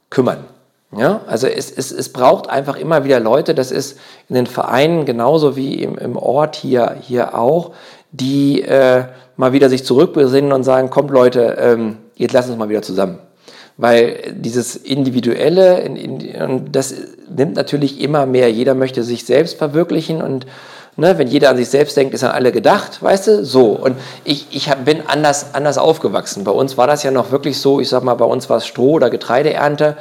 kümmern. 0.08 0.44
Ja, 0.92 1.22
also 1.26 1.46
es, 1.46 1.70
es, 1.70 1.90
es 1.90 2.12
braucht 2.12 2.48
einfach 2.48 2.76
immer 2.76 3.04
wieder 3.04 3.18
Leute, 3.18 3.54
das 3.54 3.72
ist 3.72 3.98
in 4.28 4.36
den 4.36 4.46
Vereinen 4.46 5.04
genauso 5.04 5.56
wie 5.56 5.82
im, 5.82 5.98
im 5.98 6.16
Ort 6.16 6.56
hier, 6.56 6.96
hier 7.00 7.36
auch, 7.36 7.72
die 8.12 8.62
äh, 8.62 9.04
mal 9.36 9.52
wieder 9.52 9.68
sich 9.68 9.84
zurückbesinnen 9.84 10.52
und 10.52 10.62
sagen, 10.62 10.88
kommt 10.90 11.10
Leute, 11.10 11.56
ähm, 11.60 11.98
jetzt 12.14 12.32
lass 12.32 12.48
uns 12.48 12.56
mal 12.56 12.68
wieder 12.68 12.82
zusammen. 12.82 13.18
Weil 13.76 14.34
dieses 14.34 14.76
Individuelle, 14.76 15.80
in, 15.80 15.96
in, 15.96 16.72
das 16.72 16.94
nimmt 17.28 17.56
natürlich 17.56 18.00
immer 18.00 18.24
mehr. 18.24 18.50
Jeder 18.50 18.74
möchte 18.74 19.02
sich 19.02 19.26
selbst 19.26 19.58
verwirklichen 19.58 20.22
und 20.22 20.46
Ne, 20.98 21.18
wenn 21.18 21.28
jeder 21.28 21.50
an 21.50 21.58
sich 21.58 21.68
selbst 21.68 21.94
denkt, 21.98 22.14
ist 22.14 22.24
an 22.24 22.30
alle 22.30 22.52
gedacht, 22.52 23.02
weißt 23.02 23.26
du? 23.26 23.44
So. 23.44 23.72
Und 23.72 23.96
ich, 24.24 24.46
ich 24.50 24.70
hab, 24.70 24.86
bin 24.86 25.02
anders, 25.06 25.52
anders 25.52 25.76
aufgewachsen. 25.76 26.42
Bei 26.44 26.52
uns 26.52 26.78
war 26.78 26.86
das 26.86 27.02
ja 27.02 27.10
noch 27.10 27.30
wirklich 27.30 27.60
so, 27.60 27.80
ich 27.80 27.90
sag 27.90 28.02
mal, 28.02 28.14
bei 28.14 28.24
uns 28.24 28.48
war 28.48 28.56
es 28.56 28.66
Stroh- 28.66 28.92
oder 28.92 29.10
Getreideernte. 29.10 29.98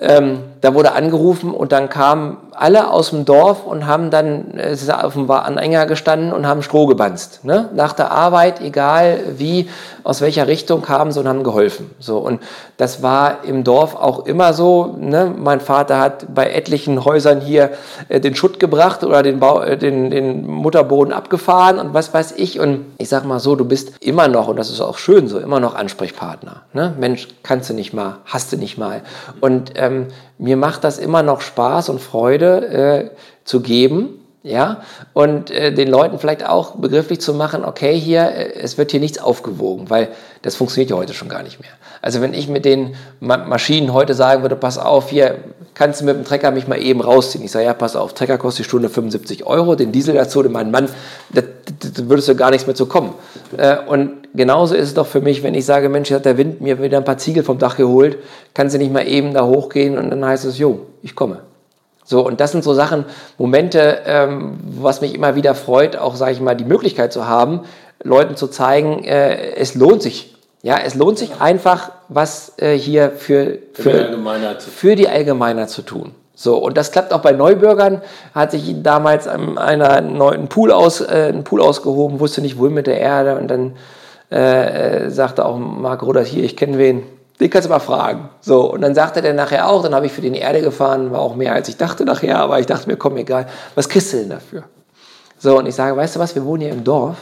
Ähm, 0.00 0.40
da 0.62 0.74
wurde 0.74 0.92
angerufen 0.92 1.52
und 1.52 1.72
dann 1.72 1.88
kamen 1.88 2.36
alle 2.52 2.90
aus 2.90 3.10
dem 3.10 3.24
Dorf 3.24 3.64
und 3.64 3.86
haben 3.86 4.10
dann 4.10 4.58
äh, 4.58 4.76
auf 4.92 5.14
dem 5.14 5.30
Anhänger 5.30 5.86
gestanden 5.86 6.32
und 6.32 6.46
haben 6.46 6.62
Stroh 6.62 6.86
gebanzt. 6.86 7.44
Ne? 7.44 7.70
Nach 7.74 7.92
der 7.94 8.10
Arbeit, 8.10 8.60
egal 8.60 9.20
wie, 9.36 9.70
aus 10.04 10.20
welcher 10.20 10.46
Richtung 10.46 10.82
kamen 10.82 11.12
sie 11.12 11.20
und 11.20 11.28
haben 11.28 11.44
geholfen. 11.44 11.90
So, 11.98 12.18
und 12.18 12.42
das 12.76 13.02
war 13.02 13.44
im 13.44 13.64
Dorf 13.64 13.94
auch 13.94 14.26
immer 14.26 14.52
so. 14.52 14.96
Ne? 14.98 15.32
Mein 15.34 15.60
Vater 15.60 15.98
hat 15.98 16.34
bei 16.34 16.50
etlichen 16.50 17.04
Häusern 17.04 17.40
hier 17.40 17.70
äh, 18.08 18.20
den 18.20 18.34
Schutt 18.34 18.60
gebracht 18.60 19.04
oder 19.04 19.22
den, 19.22 19.40
Bau, 19.40 19.60
äh, 19.62 19.78
den, 19.78 20.10
den 20.10 20.46
Mutterboden 20.46 21.14
abgefahren 21.14 21.78
und 21.78 21.94
was 21.94 22.12
weiß 22.12 22.34
ich. 22.36 22.60
Und 22.60 22.86
ich 22.98 23.08
sag 23.08 23.24
mal 23.24 23.40
so, 23.40 23.56
du 23.56 23.64
bist 23.64 23.92
immer 24.00 24.28
noch, 24.28 24.48
und 24.48 24.56
das 24.56 24.70
ist 24.70 24.80
auch 24.80 24.98
schön 24.98 25.28
so, 25.28 25.38
immer 25.38 25.60
noch 25.60 25.74
Ansprechpartner. 25.74 26.62
Ne? 26.74 26.94
Mensch, 26.98 27.28
kannst 27.42 27.70
du 27.70 27.74
nicht 27.74 27.94
mal, 27.94 28.16
hast 28.26 28.52
du 28.52 28.56
nicht 28.58 28.76
mal. 28.76 29.02
Und 29.40 29.72
ähm, 29.76 29.89
mir 30.38 30.56
macht 30.56 30.84
das 30.84 30.98
immer 30.98 31.22
noch 31.22 31.40
Spaß 31.40 31.88
und 31.88 32.00
Freude 32.00 32.66
äh, 32.66 33.10
zu 33.44 33.60
geben 33.60 34.20
ja, 34.42 34.82
und 35.12 35.50
äh, 35.50 35.72
den 35.72 35.88
Leuten 35.88 36.18
vielleicht 36.18 36.46
auch 36.46 36.76
begrifflich 36.76 37.20
zu 37.20 37.34
machen, 37.34 37.64
okay, 37.64 37.98
hier, 37.98 38.22
äh, 38.22 38.54
es 38.54 38.78
wird 38.78 38.90
hier 38.90 39.00
nichts 39.00 39.18
aufgewogen, 39.18 39.90
weil 39.90 40.08
das 40.42 40.56
funktioniert 40.56 40.90
ja 40.90 40.96
heute 40.96 41.12
schon 41.12 41.28
gar 41.28 41.42
nicht 41.42 41.60
mehr. 41.60 41.70
Also 42.02 42.22
wenn 42.22 42.32
ich 42.32 42.48
mit 42.48 42.64
den 42.64 42.94
Ma 43.20 43.36
Maschinen 43.36 43.92
heute 43.92 44.14
sagen 44.14 44.42
würde, 44.42 44.56
pass 44.56 44.78
auf, 44.78 45.10
hier 45.10 45.36
kannst 45.74 46.00
du 46.00 46.06
mit 46.06 46.16
dem 46.16 46.24
Trecker 46.24 46.50
mich 46.50 46.66
mal 46.66 46.80
eben 46.80 47.00
rausziehen. 47.00 47.44
Ich 47.44 47.50
sage, 47.50 47.66
ja, 47.66 47.74
pass 47.74 47.94
auf, 47.94 48.14
Trecker 48.14 48.38
kostet 48.38 48.64
die 48.64 48.68
Stunde 48.68 48.88
75 48.88 49.46
Euro, 49.46 49.74
den 49.74 49.92
Diesel 49.92 50.14
dazu, 50.14 50.42
den 50.42 50.52
mein 50.52 50.70
Mann, 50.70 50.88
da, 51.30 51.42
da 51.42 52.08
würdest 52.08 52.28
du 52.28 52.34
gar 52.34 52.50
nichts 52.50 52.66
mehr 52.66 52.74
zu 52.74 52.86
kommen. 52.86 53.12
Äh, 53.56 53.76
und 53.86 54.28
genauso 54.34 54.74
ist 54.74 54.88
es 54.88 54.94
doch 54.94 55.06
für 55.06 55.20
mich, 55.20 55.42
wenn 55.42 55.54
ich 55.54 55.66
sage, 55.66 55.88
Mensch, 55.88 56.10
hat 56.10 56.24
der 56.24 56.38
Wind 56.38 56.60
mir 56.60 56.82
wieder 56.82 56.96
ein 56.96 57.04
paar 57.04 57.18
Ziegel 57.18 57.44
vom 57.44 57.58
Dach 57.58 57.76
geholt, 57.76 58.16
kannst 58.54 58.74
du 58.74 58.78
nicht 58.78 58.92
mal 58.92 59.06
eben 59.06 59.34
da 59.34 59.44
hochgehen 59.44 59.98
und 59.98 60.10
dann 60.10 60.24
heißt 60.24 60.46
es, 60.46 60.58
jo, 60.58 60.86
ich 61.02 61.14
komme. 61.14 61.40
So, 62.04 62.26
und 62.26 62.40
das 62.40 62.50
sind 62.50 62.64
so 62.64 62.74
Sachen, 62.74 63.04
Momente, 63.38 64.00
ähm, 64.06 64.58
was 64.80 65.00
mich 65.00 65.14
immer 65.14 65.36
wieder 65.36 65.54
freut, 65.54 65.96
auch, 65.96 66.16
sage 66.16 66.32
ich 66.32 66.40
mal, 66.40 66.56
die 66.56 66.64
Möglichkeit 66.64 67.12
zu 67.12 67.28
haben, 67.28 67.60
Leuten 68.02 68.36
zu 68.36 68.48
zeigen, 68.48 69.04
äh, 69.04 69.54
es 69.54 69.74
lohnt 69.74 70.02
sich. 70.02 70.34
Ja, 70.62 70.76
es 70.78 70.94
lohnt 70.94 71.18
sich 71.18 71.40
einfach, 71.40 71.90
was 72.08 72.52
äh, 72.58 72.76
hier 72.76 73.12
für, 73.12 73.58
für, 73.72 73.82
für, 74.58 74.94
die 74.94 75.08
Allgemeinheit 75.08 75.70
zu 75.70 75.82
tun. 75.82 76.14
So, 76.34 76.58
und 76.58 76.76
das 76.76 76.92
klappt 76.92 77.12
auch 77.12 77.20
bei 77.20 77.32
Neubürgern. 77.32 78.02
Hat 78.34 78.50
sich 78.50 78.82
damals 78.82 79.26
einer 79.26 80.00
neuen 80.02 80.48
Pool, 80.48 80.70
aus, 80.70 81.00
äh, 81.00 81.30
einen 81.32 81.44
Pool 81.44 81.62
ausgehoben, 81.62 82.20
wusste 82.20 82.42
nicht, 82.42 82.58
wohin 82.58 82.74
mit 82.74 82.86
der 82.86 83.00
Erde. 83.00 83.36
Und 83.36 83.48
dann 83.48 83.76
äh, 84.30 85.06
äh 85.06 85.10
sagte 85.10 85.46
auch 85.46 85.56
Marc 85.58 86.02
Rodert, 86.02 86.26
hier, 86.26 86.44
ich 86.44 86.56
kenne 86.56 86.76
wen, 86.76 87.04
den 87.40 87.48
kannst 87.48 87.66
du 87.66 87.70
mal 87.70 87.78
fragen. 87.78 88.28
So, 88.42 88.70
und 88.70 88.82
dann 88.82 88.94
sagte 88.94 89.22
der 89.22 89.32
nachher 89.32 89.68
auch, 89.68 89.82
dann 89.82 89.94
habe 89.94 90.06
ich 90.06 90.12
für 90.12 90.20
den 90.20 90.34
Erde 90.34 90.60
gefahren, 90.60 91.10
war 91.10 91.20
auch 91.20 91.36
mehr 91.36 91.54
als 91.54 91.68
ich 91.68 91.78
dachte 91.78 92.04
nachher, 92.04 92.38
aber 92.38 92.60
ich 92.60 92.66
dachte 92.66 92.86
mir, 92.86 92.96
komm, 92.96 93.16
egal, 93.16 93.46
was 93.74 93.88
kriegst 93.88 94.12
du 94.12 94.18
denn 94.18 94.28
dafür? 94.28 94.64
So, 95.38 95.56
und 95.56 95.66
ich 95.66 95.74
sage, 95.74 95.96
weißt 95.96 96.16
du 96.16 96.20
was, 96.20 96.34
wir 96.34 96.44
wohnen 96.44 96.60
hier 96.62 96.72
im 96.72 96.84
Dorf 96.84 97.16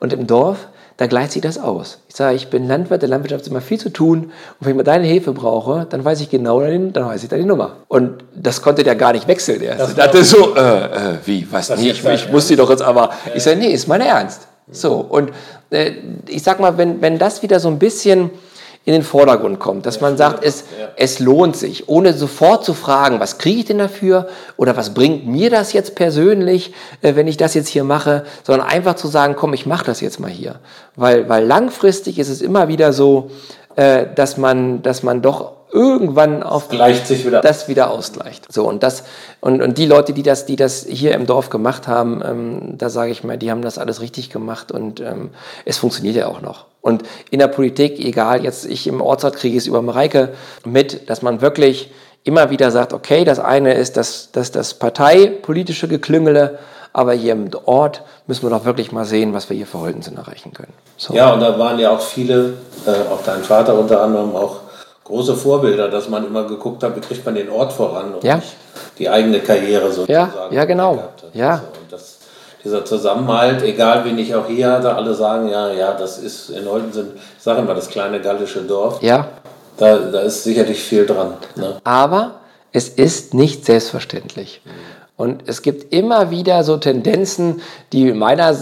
und 0.00 0.12
im 0.12 0.26
Dorf, 0.26 0.68
da 0.96 1.06
gleicht 1.06 1.32
sich 1.32 1.42
das 1.42 1.58
aus. 1.58 1.98
Ich 2.08 2.14
sage, 2.14 2.36
ich 2.36 2.48
bin 2.48 2.68
Landwirt, 2.68 3.02
der 3.02 3.08
Landwirtschaft 3.08 3.42
ist 3.42 3.48
immer 3.48 3.60
viel 3.60 3.78
zu 3.78 3.90
tun 3.90 4.24
und 4.24 4.30
wenn 4.60 4.70
ich 4.70 4.76
mal 4.76 4.84
deine 4.84 5.06
Hilfe 5.06 5.32
brauche, 5.32 5.86
dann 5.90 6.04
weiß 6.04 6.20
ich 6.20 6.30
genau, 6.30 6.60
dann, 6.60 6.92
dann 6.92 7.06
weiß 7.06 7.22
ich 7.22 7.28
deine 7.28 7.44
Nummer. 7.46 7.76
Und 7.88 8.24
das 8.34 8.62
konnte 8.62 8.84
der 8.84 8.94
gar 8.94 9.12
nicht 9.12 9.26
wechseln. 9.26 9.62
Das 9.76 9.94
dachte 9.94 10.22
so, 10.22 10.54
äh, 10.54 10.60
äh, 10.60 11.18
wie, 11.24 11.46
was, 11.50 11.70
nee, 11.76 11.90
ich, 11.90 12.04
ich 12.04 12.30
muss 12.30 12.46
die 12.46 12.56
doch 12.56 12.70
jetzt 12.70 12.82
aber, 12.82 13.10
ich 13.34 13.42
sage, 13.42 13.58
nee, 13.58 13.72
ist 13.72 13.88
mein 13.88 14.00
Ernst. 14.00 14.42
So, 14.70 14.94
und 14.94 15.30
äh, 15.70 15.92
ich 16.28 16.42
sag 16.42 16.60
mal, 16.60 16.78
wenn, 16.78 17.02
wenn 17.02 17.18
das 17.18 17.42
wieder 17.42 17.60
so 17.60 17.68
ein 17.68 17.78
bisschen 17.78 18.30
in 18.86 18.92
den 18.92 19.02
Vordergrund 19.02 19.60
kommt, 19.60 19.86
dass 19.86 20.02
man 20.02 20.18
sagt, 20.18 20.44
es, 20.44 20.64
es 20.96 21.18
lohnt 21.18 21.56
sich, 21.56 21.88
ohne 21.88 22.12
sofort 22.12 22.64
zu 22.64 22.74
fragen, 22.74 23.18
was 23.18 23.38
kriege 23.38 23.60
ich 23.60 23.64
denn 23.64 23.78
dafür 23.78 24.28
oder 24.58 24.76
was 24.76 24.92
bringt 24.92 25.26
mir 25.26 25.48
das 25.48 25.72
jetzt 25.72 25.94
persönlich, 25.94 26.74
äh, 27.00 27.14
wenn 27.14 27.26
ich 27.26 27.38
das 27.38 27.54
jetzt 27.54 27.68
hier 27.68 27.84
mache, 27.84 28.24
sondern 28.42 28.68
einfach 28.68 28.94
zu 28.94 29.08
sagen, 29.08 29.36
komm, 29.36 29.54
ich 29.54 29.64
mache 29.64 29.86
das 29.86 30.02
jetzt 30.02 30.20
mal 30.20 30.30
hier. 30.30 30.56
Weil, 30.96 31.28
weil 31.30 31.46
langfristig 31.46 32.18
ist 32.18 32.28
es 32.28 32.42
immer 32.42 32.68
wieder 32.68 32.92
so, 32.92 33.30
äh, 33.76 34.06
dass, 34.14 34.36
man, 34.36 34.82
dass 34.82 35.02
man 35.02 35.22
doch 35.22 35.52
irgendwann 35.72 36.42
auf 36.42 36.68
Gleicht 36.68 37.06
sich 37.06 37.26
wieder. 37.26 37.40
das 37.40 37.68
wieder 37.68 37.90
ausgleicht. 37.90 38.52
So 38.52 38.68
und 38.68 38.82
das 38.82 39.04
und, 39.40 39.62
und 39.62 39.78
die 39.78 39.86
Leute, 39.86 40.12
die 40.12 40.22
das, 40.22 40.44
die 40.46 40.56
das 40.56 40.86
hier 40.88 41.14
im 41.14 41.26
Dorf 41.26 41.48
gemacht 41.48 41.88
haben, 41.88 42.22
ähm, 42.24 42.78
da 42.78 42.90
sage 42.90 43.10
ich 43.10 43.24
mal, 43.24 43.38
die 43.38 43.50
haben 43.50 43.62
das 43.62 43.78
alles 43.78 44.00
richtig 44.00 44.30
gemacht 44.30 44.70
und 44.70 45.00
ähm, 45.00 45.30
es 45.64 45.78
funktioniert 45.78 46.16
ja 46.16 46.28
auch 46.28 46.42
noch. 46.42 46.66
Und 46.84 47.02
in 47.30 47.38
der 47.38 47.48
Politik, 47.48 47.98
egal, 47.98 48.44
jetzt 48.44 48.66
ich 48.66 48.86
im 48.86 49.00
Ortsrat 49.00 49.36
kriege 49.36 49.56
es 49.56 49.66
über 49.66 49.80
Mareike 49.80 50.34
mit, 50.66 51.08
dass 51.08 51.22
man 51.22 51.40
wirklich 51.40 51.90
immer 52.24 52.50
wieder 52.50 52.70
sagt, 52.70 52.92
okay, 52.92 53.24
das 53.24 53.38
eine 53.38 53.72
ist 53.72 53.96
das, 53.96 54.28
das, 54.32 54.50
das 54.50 54.74
parteipolitische 54.74 55.88
Geklüngele, 55.88 56.58
aber 56.92 57.14
hier 57.14 57.32
im 57.32 57.50
Ort 57.64 58.02
müssen 58.26 58.42
wir 58.42 58.50
doch 58.50 58.66
wirklich 58.66 58.92
mal 58.92 59.06
sehen, 59.06 59.32
was 59.32 59.48
wir 59.48 59.56
hier 59.56 59.66
für 59.66 59.80
Holtensinn 59.80 60.18
erreichen 60.18 60.52
können. 60.52 60.74
So. 60.98 61.14
Ja, 61.14 61.32
und 61.32 61.40
da 61.40 61.58
waren 61.58 61.78
ja 61.78 61.88
auch 61.88 62.02
viele, 62.02 62.52
äh, 62.84 62.90
auch 63.10 63.22
dein 63.24 63.42
Vater 63.42 63.78
unter 63.78 64.02
anderem, 64.02 64.36
auch 64.36 64.60
große 65.04 65.36
Vorbilder, 65.36 65.88
dass 65.88 66.10
man 66.10 66.26
immer 66.26 66.44
geguckt 66.44 66.82
hat, 66.82 66.94
wie 66.96 67.00
kriegt 67.00 67.24
man 67.24 67.34
den 67.34 67.48
Ort 67.48 67.72
voran 67.72 68.12
und 68.12 68.24
ja. 68.24 68.42
die 68.98 69.08
eigene 69.08 69.40
Karriere 69.40 69.90
sozusagen. 69.90 70.32
Ja, 70.50 70.50
ja 70.50 70.64
genau. 70.66 71.02
Ja. 71.32 71.56
So, 71.56 71.62
dieser 72.64 72.84
Zusammenhalt, 72.84 73.62
egal 73.62 74.04
wen 74.04 74.18
ich 74.18 74.34
auch 74.34 74.46
hier 74.46 74.72
hatte, 74.72 74.94
alle 74.94 75.14
sagen, 75.14 75.48
ja, 75.48 75.70
ja, 75.70 75.92
das 75.92 76.18
ist 76.18 76.50
in 76.50 76.66
Holten 76.66 76.92
sind, 76.92 77.12
sage 77.38 77.60
immer, 77.60 77.74
das 77.74 77.88
kleine 77.88 78.20
gallische 78.20 78.62
Dorf. 78.62 79.02
Ja. 79.02 79.28
Da, 79.76 79.98
da 79.98 80.20
ist 80.20 80.44
sicherlich 80.44 80.82
viel 80.82 81.04
dran. 81.04 81.34
Ne? 81.56 81.76
Aber 81.84 82.36
es 82.72 82.88
ist 82.88 83.34
nicht 83.34 83.64
selbstverständlich. 83.64 84.62
Und 85.16 85.42
es 85.46 85.62
gibt 85.62 85.92
immer 85.92 86.30
wieder 86.30 86.64
so 86.64 86.76
Tendenzen, 86.76 87.60
die 87.92 88.12
meiner 88.12 88.56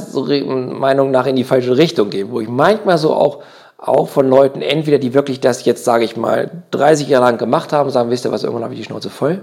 Meinung 0.45 1.11
nach 1.11 1.27
in 1.27 1.37
die 1.37 1.45
falsche 1.45 1.77
Richtung 1.77 2.11
gehen, 2.11 2.31
wo 2.31 2.41
ich 2.41 2.49
manchmal 2.49 2.99
so 2.99 3.15
auch 3.15 3.39
auch 3.83 4.09
von 4.09 4.29
Leuten, 4.29 4.63
entweder 4.63 4.99
die 4.99 5.13
wirklich 5.13 5.41
das 5.41 5.65
jetzt, 5.65 5.85
sage 5.85 6.05
ich 6.05 6.17
mal, 6.17 6.51
30 6.71 7.09
Jahre 7.09 7.25
lang 7.25 7.37
gemacht 7.37 7.73
haben, 7.73 7.91
sagen, 7.91 8.11
wisst 8.11 8.25
ihr 8.25 8.31
was, 8.31 8.45
irgendwann 8.45 8.63
habe 8.65 8.75
ich 8.75 8.81
die 8.81 8.87
Schnauze 8.87 9.11
voll. 9.11 9.41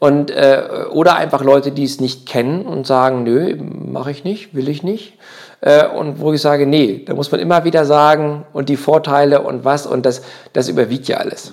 Und, 0.00 0.30
äh, 0.30 0.62
oder 0.90 1.16
einfach 1.16 1.44
Leute, 1.44 1.70
die 1.72 1.84
es 1.84 2.00
nicht 2.00 2.26
kennen 2.26 2.62
und 2.62 2.86
sagen, 2.86 3.22
nö, 3.22 3.54
mache 3.56 4.10
ich 4.10 4.24
nicht, 4.24 4.54
will 4.54 4.68
ich 4.68 4.82
nicht. 4.82 5.12
Äh, 5.60 5.86
und 5.86 6.20
wo 6.20 6.32
ich 6.32 6.40
sage, 6.40 6.66
nee, 6.66 7.04
da 7.06 7.14
muss 7.14 7.30
man 7.30 7.40
immer 7.40 7.64
wieder 7.64 7.84
sagen 7.84 8.46
und 8.54 8.70
die 8.70 8.76
Vorteile 8.76 9.42
und 9.42 9.64
was 9.64 9.86
und 9.86 10.06
das, 10.06 10.22
das 10.54 10.68
überwiegt 10.68 11.06
ja 11.08 11.18
alles. 11.18 11.52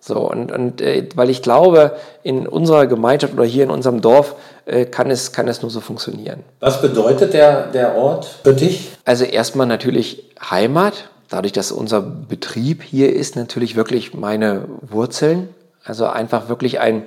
So, 0.00 0.28
und, 0.28 0.52
und 0.52 0.80
äh, 0.82 1.08
weil 1.14 1.30
ich 1.30 1.40
glaube, 1.40 1.96
in 2.22 2.46
unserer 2.46 2.86
Gemeinschaft 2.86 3.32
oder 3.32 3.44
hier 3.44 3.64
in 3.64 3.70
unserem 3.70 4.00
Dorf 4.00 4.34
äh, 4.66 4.84
kann, 4.84 5.10
es, 5.10 5.32
kann 5.32 5.46
es 5.48 5.62
nur 5.62 5.70
so 5.70 5.80
funktionieren. 5.80 6.40
Was 6.60 6.82
bedeutet 6.82 7.32
der, 7.32 7.68
der 7.68 7.94
Ort 7.94 8.26
für 8.42 8.52
dich? 8.52 8.90
Also 9.04 9.24
erstmal 9.24 9.66
natürlich 9.66 10.30
Heimat, 10.50 11.08
dadurch, 11.30 11.52
dass 11.52 11.72
unser 11.72 12.02
Betrieb 12.02 12.82
hier 12.82 13.14
ist, 13.14 13.36
natürlich 13.36 13.76
wirklich 13.76 14.12
meine 14.12 14.64
Wurzeln. 14.82 15.48
Also 15.84 16.06
einfach 16.06 16.48
wirklich 16.48 16.80
ein, 16.80 17.04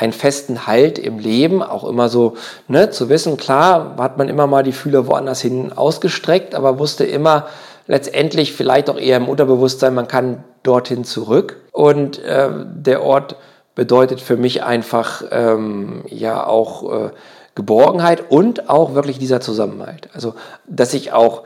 einen 0.00 0.12
festen 0.12 0.66
Halt 0.66 0.98
im 0.98 1.18
Leben, 1.18 1.62
auch 1.62 1.84
immer 1.84 2.08
so 2.08 2.36
ne, 2.68 2.90
zu 2.90 3.08
wissen, 3.08 3.36
klar 3.36 3.96
hat 3.98 4.16
man 4.16 4.28
immer 4.28 4.46
mal 4.46 4.62
die 4.62 4.72
Fühler 4.72 5.06
woanders 5.06 5.42
hin 5.42 5.72
ausgestreckt, 5.72 6.54
aber 6.54 6.78
wusste 6.78 7.04
immer 7.04 7.48
letztendlich 7.86 8.54
vielleicht 8.54 8.88
auch 8.88 8.98
eher 8.98 9.18
im 9.18 9.28
Unterbewusstsein, 9.28 9.94
man 9.94 10.08
kann 10.08 10.44
dorthin 10.62 11.04
zurück. 11.04 11.56
Und 11.72 12.18
äh, 12.24 12.48
der 12.64 13.02
Ort 13.02 13.36
bedeutet 13.74 14.20
für 14.20 14.36
mich 14.36 14.62
einfach 14.62 15.22
ähm, 15.30 16.04
ja 16.06 16.46
auch 16.46 16.92
äh, 16.92 17.10
Geborgenheit 17.54 18.30
und 18.30 18.70
auch 18.70 18.94
wirklich 18.94 19.18
dieser 19.18 19.40
Zusammenhalt. 19.40 20.08
Also, 20.14 20.34
dass 20.66 20.94
ich 20.94 21.12
auch 21.12 21.42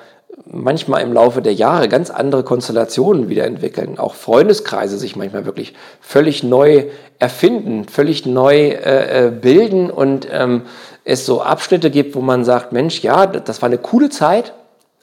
manchmal 0.46 1.02
im 1.02 1.12
Laufe 1.12 1.42
der 1.42 1.54
Jahre 1.54 1.88
ganz 1.88 2.10
andere 2.10 2.42
Konstellationen 2.42 3.28
wieder 3.28 3.44
entwickeln, 3.44 3.98
auch 3.98 4.14
Freundeskreise 4.14 4.98
sich 4.98 5.16
manchmal 5.16 5.46
wirklich 5.46 5.74
völlig 6.00 6.42
neu 6.42 6.86
erfinden, 7.18 7.84
völlig 7.84 8.26
neu 8.26 8.70
äh, 8.70 9.26
äh, 9.26 9.30
bilden 9.30 9.90
und 9.90 10.26
ähm, 10.30 10.62
es 11.04 11.26
so 11.26 11.42
Abschnitte 11.42 11.90
gibt, 11.90 12.14
wo 12.14 12.20
man 12.20 12.44
sagt, 12.44 12.72
Mensch, 12.72 13.00
ja, 13.02 13.26
das 13.26 13.62
war 13.62 13.68
eine 13.68 13.78
coole 13.78 14.10
Zeit 14.10 14.52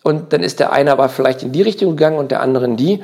und 0.04 0.34
dann 0.34 0.44
ist 0.44 0.60
der 0.60 0.74
eine 0.74 0.92
aber 0.92 1.10
vielleicht 1.10 1.44
in 1.44 1.52
die 1.52 1.62
Richtung 1.62 1.92
gegangen 1.92 2.18
und 2.18 2.32
der 2.32 2.42
andere 2.42 2.66
in 2.66 2.78
die 2.78 3.02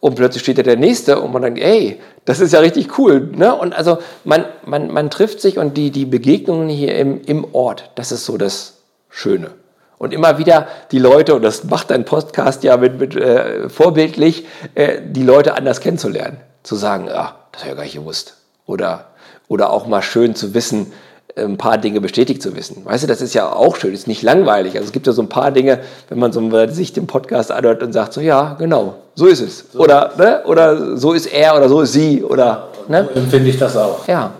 und 0.00 0.14
plötzlich 0.14 0.42
steht 0.42 0.58
da 0.58 0.62
der 0.62 0.76
Nächste 0.76 1.20
und 1.20 1.32
man 1.32 1.42
denkt, 1.42 1.60
ey, 1.60 2.00
das 2.24 2.40
ist 2.40 2.52
ja 2.52 2.60
richtig 2.60 2.98
cool. 2.98 3.30
Ne? 3.34 3.54
Und 3.54 3.74
also 3.74 3.98
man, 4.24 4.44
man, 4.64 4.92
man 4.92 5.10
trifft 5.10 5.40
sich 5.40 5.58
und 5.58 5.76
die, 5.76 5.90
die 5.90 6.04
Begegnungen 6.04 6.68
hier 6.68 6.96
im, 6.96 7.22
im 7.22 7.46
Ort, 7.54 7.90
das 7.96 8.12
ist 8.12 8.24
so 8.24 8.36
das 8.36 8.78
Schöne. 9.08 9.50
Und 9.98 10.12
immer 10.12 10.38
wieder 10.38 10.66
die 10.92 10.98
Leute, 10.98 11.34
und 11.34 11.42
das 11.42 11.64
macht 11.64 11.90
dein 11.90 12.04
Podcast 12.04 12.62
ja 12.64 12.76
mit, 12.76 12.98
mit 12.98 13.16
äh, 13.16 13.68
vorbildlich, 13.68 14.46
äh, 14.74 15.00
die 15.04 15.22
Leute 15.22 15.54
anders 15.54 15.80
kennenzulernen. 15.80 16.38
Zu 16.62 16.76
sagen, 16.76 17.08
ah, 17.08 17.34
das 17.52 17.62
habe 17.62 17.64
ich 17.64 17.68
ja 17.68 17.74
gar 17.74 17.82
nicht 17.84 17.94
gewusst. 17.94 18.36
Oder, 18.66 19.06
oder 19.48 19.70
auch 19.70 19.86
mal 19.86 20.02
schön 20.02 20.34
zu 20.34 20.52
wissen, 20.52 20.92
ein 21.36 21.58
paar 21.58 21.78
Dinge 21.78 22.00
bestätigt 22.00 22.42
zu 22.42 22.56
wissen. 22.56 22.84
Weißt 22.84 23.04
du, 23.04 23.08
das 23.08 23.20
ist 23.20 23.34
ja 23.34 23.52
auch 23.52 23.76
schön, 23.76 23.92
ist 23.92 24.08
nicht 24.08 24.22
langweilig. 24.22 24.74
Also 24.74 24.86
es 24.86 24.92
gibt 24.92 25.06
ja 25.06 25.12
so 25.12 25.22
ein 25.22 25.28
paar 25.28 25.50
Dinge, 25.50 25.80
wenn 26.08 26.18
man 26.18 26.32
so 26.32 26.66
sich 26.68 26.92
den 26.92 27.06
Podcast 27.06 27.52
anhört 27.52 27.82
und 27.82 27.92
sagt 27.92 28.14
so, 28.14 28.20
ja, 28.20 28.54
genau, 28.58 28.94
so 29.14 29.26
ist 29.26 29.40
es. 29.40 29.64
So 29.72 29.80
oder, 29.80 30.12
ne? 30.16 30.42
oder 30.46 30.96
so 30.96 31.12
ist 31.12 31.26
er 31.26 31.56
oder 31.56 31.68
so 31.68 31.82
ist 31.82 31.92
sie. 31.92 32.24
Oder, 32.24 32.68
ne? 32.88 33.08
So 33.12 33.20
empfinde 33.20 33.50
ich 33.50 33.58
das 33.58 33.76
auch. 33.76 34.06
Ja, 34.08 34.32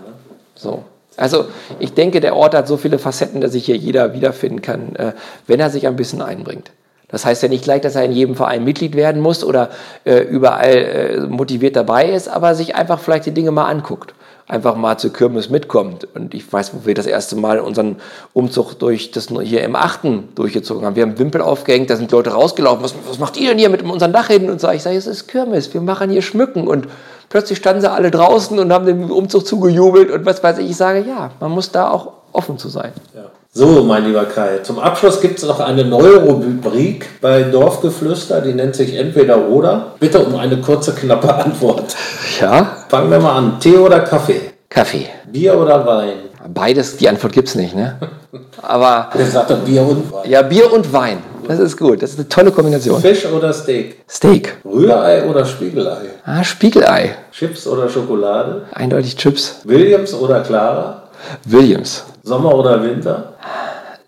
so. 0.55 0.83
Also 1.17 1.45
ich 1.79 1.93
denke, 1.93 2.19
der 2.19 2.35
Ort 2.35 2.53
hat 2.53 2.67
so 2.67 2.77
viele 2.77 2.99
Facetten, 2.99 3.41
dass 3.41 3.51
sich 3.51 3.65
hier 3.65 3.75
jeder 3.75 4.13
wiederfinden 4.13 4.61
kann, 4.61 4.95
äh, 4.95 5.13
wenn 5.47 5.59
er 5.59 5.69
sich 5.69 5.87
ein 5.87 5.95
bisschen 5.95 6.21
einbringt. 6.21 6.71
Das 7.09 7.25
heißt 7.25 7.41
ja 7.41 7.49
nicht 7.49 7.63
gleich, 7.63 7.81
dass 7.81 7.95
er 7.95 8.03
in 8.03 8.11
jedem 8.11 8.35
Verein 8.35 8.63
Mitglied 8.63 8.95
werden 8.95 9.21
muss 9.21 9.43
oder 9.43 9.69
äh, 10.03 10.19
überall 10.19 10.75
äh, 10.75 11.19
motiviert 11.21 11.75
dabei 11.75 12.09
ist, 12.09 12.27
aber 12.27 12.53
sich 12.53 12.75
einfach 12.75 12.99
vielleicht 12.99 13.25
die 13.25 13.31
Dinge 13.31 13.51
mal 13.51 13.65
anguckt. 13.65 14.13
Einfach 14.49 14.75
mal 14.75 14.97
zur 14.97 15.11
Kirmes 15.11 15.49
mitkommt. 15.49 16.07
Und 16.15 16.33
ich 16.33 16.51
weiß, 16.51 16.73
wo 16.73 16.85
wir 16.85 16.93
das 16.93 17.05
erste 17.05 17.35
Mal 17.35 17.59
unseren 17.59 17.97
Umzug 18.33 18.75
durch 18.75 19.11
das 19.11 19.27
hier 19.43 19.63
im 19.63 19.75
Achten 19.75 20.29
durchgezogen 20.35 20.85
haben. 20.85 20.95
Wir 20.95 21.03
haben 21.03 21.19
Wimpel 21.19 21.41
aufgehängt, 21.41 21.89
da 21.89 21.97
sind 21.97 22.11
Leute 22.11 22.31
rausgelaufen. 22.31 22.83
Was, 22.83 22.95
was 23.09 23.19
macht 23.19 23.35
ihr 23.35 23.49
denn 23.49 23.57
hier 23.57 23.69
mit 23.69 23.83
unserem 23.83 24.13
Dach 24.13 24.27
hin? 24.27 24.49
Und 24.49 24.61
so, 24.61 24.69
ich 24.69 24.83
sage, 24.83 24.95
es 24.95 25.07
ist 25.07 25.27
Kirmes, 25.27 25.73
wir 25.73 25.81
machen 25.81 26.09
hier 26.09 26.21
Schmücken. 26.21 26.65
Und 26.65 26.87
plötzlich 27.29 27.57
standen 27.57 27.81
sie 27.81 27.91
alle 27.91 28.11
draußen 28.11 28.57
und 28.59 28.71
haben 28.71 28.85
dem 28.85 29.11
Umzug 29.11 29.45
zugejubelt 29.45 30.11
und 30.11 30.25
was 30.25 30.43
weiß 30.43 30.59
ich. 30.59 30.71
Ich 30.71 30.77
sage, 30.77 31.05
ja, 31.07 31.31
man 31.39 31.51
muss 31.51 31.71
da 31.71 31.89
auch 31.89 32.13
offen 32.31 32.57
zu 32.57 32.69
sein. 32.69 32.91
Ja. 33.15 33.25
So, 33.53 33.83
mein 33.83 34.05
lieber 34.05 34.25
Kai, 34.25 34.59
zum 34.59 34.77
Abschluss 34.77 35.19
gibt 35.19 35.39
es 35.39 35.45
noch 35.45 35.59
eine 35.59 35.83
neue 35.83 36.17
Rubrik 36.17 37.07
bei 37.21 37.41
Dorfgeflüster, 37.41 38.41
die 38.41 38.53
nennt 38.53 38.75
sich 38.75 38.95
Entweder 38.95 39.47
oder. 39.47 39.93
Bitte 39.99 40.19
um 40.19 40.35
eine 40.35 40.57
kurze, 40.57 40.93
knappe 40.93 41.33
Antwort. 41.33 41.95
Ja? 42.39 42.85
Fangen 42.87 43.09
wir 43.09 43.19
mal 43.19 43.35
an. 43.35 43.59
Tee 43.59 43.77
oder 43.77 44.01
Kaffee? 44.01 44.41
Kaffee. 44.69 45.07
Bier 45.31 45.57
oder 45.57 45.85
Wein? 45.87 46.17
Beides, 46.53 46.97
die 46.97 47.09
Antwort 47.09 47.33
gibt 47.33 47.47
es 47.47 47.55
nicht, 47.55 47.75
ne? 47.75 47.97
Aber. 48.61 49.09
Der 49.17 49.25
sagt 49.25 49.49
doch 49.49 49.57
Bier 49.59 49.81
und 49.81 50.11
Wein. 50.11 50.29
Ja, 50.29 50.41
Bier 50.43 50.71
und 50.71 50.93
Wein. 50.93 51.17
Das 51.47 51.59
ist 51.59 51.77
gut. 51.77 52.01
Das 52.01 52.11
ist 52.11 52.19
eine 52.19 52.29
tolle 52.29 52.51
Kombination. 52.51 53.01
Fisch 53.01 53.25
oder 53.25 53.53
Steak? 53.53 53.97
Steak. 54.09 54.57
Rührei 54.65 55.25
oder 55.25 55.45
Spiegelei? 55.45 55.97
Ah, 56.25 56.43
Spiegelei. 56.43 57.15
Chips 57.31 57.67
oder 57.67 57.89
Schokolade? 57.89 58.63
Eindeutig 58.73 59.15
Chips. 59.15 59.61
Williams 59.63 60.13
oder 60.13 60.41
Clara? 60.41 61.03
Williams. 61.45 62.03
Sommer 62.23 62.53
oder 62.55 62.83
Winter? 62.83 63.33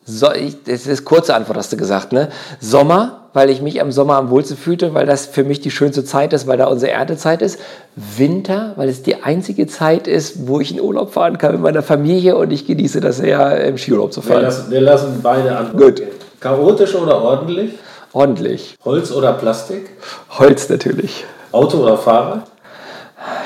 So, 0.06 0.32
ich, 0.34 0.64
das 0.64 0.88
ist 0.88 1.06
kurze 1.06 1.36
Antwort, 1.36 1.58
hast 1.58 1.72
du 1.72 1.78
gesagt, 1.78 2.14
ne? 2.14 2.30
Sommer, 2.60 3.28
weil 3.34 3.52
ich 3.52 3.62
mich 3.62 3.80
am 3.80 3.92
Sommer 3.92 4.16
am 4.16 4.32
wohlsten 4.32 4.58
fühlte, 4.58 4.96
weil 4.96 5.06
das 5.06 5.28
für 5.28 5.44
mich 5.44 5.62
die 5.62 5.70
schönste 5.70 6.04
Zeit 6.04 6.34
ist, 6.34 6.48
weil 6.48 6.58
da 6.58 6.66
unsere 6.66 6.92
Erntezeit 6.92 7.44
ist. 7.44 7.60
Winter, 7.96 8.74
weil 8.76 8.90
es 8.90 9.04
die 9.04 9.22
einzige 9.22 9.68
Zeit 9.68 10.08
ist, 10.08 10.48
wo 10.48 10.60
ich 10.60 10.72
in 10.72 10.82
Urlaub 10.82 11.14
fahren 11.14 11.38
kann 11.38 11.52
mit 11.52 11.62
meiner 11.62 11.84
Familie 11.84 12.38
und 12.38 12.52
ich 12.52 12.66
genieße 12.66 13.02
das 13.02 13.18
sehr, 13.18 13.64
im 13.66 13.78
Skiurlaub 13.78 14.12
zu 14.12 14.22
fahren. 14.22 14.38
Wir 14.38 14.48
lassen, 14.48 14.72
wir 14.72 14.82
lassen 14.82 15.20
beide 15.22 15.56
Antworten. 15.56 15.96
Gut. 15.96 16.02
Chaotisch 16.40 16.96
oder 16.96 17.22
ordentlich? 17.22 17.74
Ordentlich. 18.14 18.76
Holz 18.86 19.12
oder 19.12 19.34
Plastik? 19.34 19.90
Holz 20.38 20.70
natürlich. 20.70 21.26
Auto 21.52 21.80
oder 21.80 21.98
Fahrrad? 21.98 22.44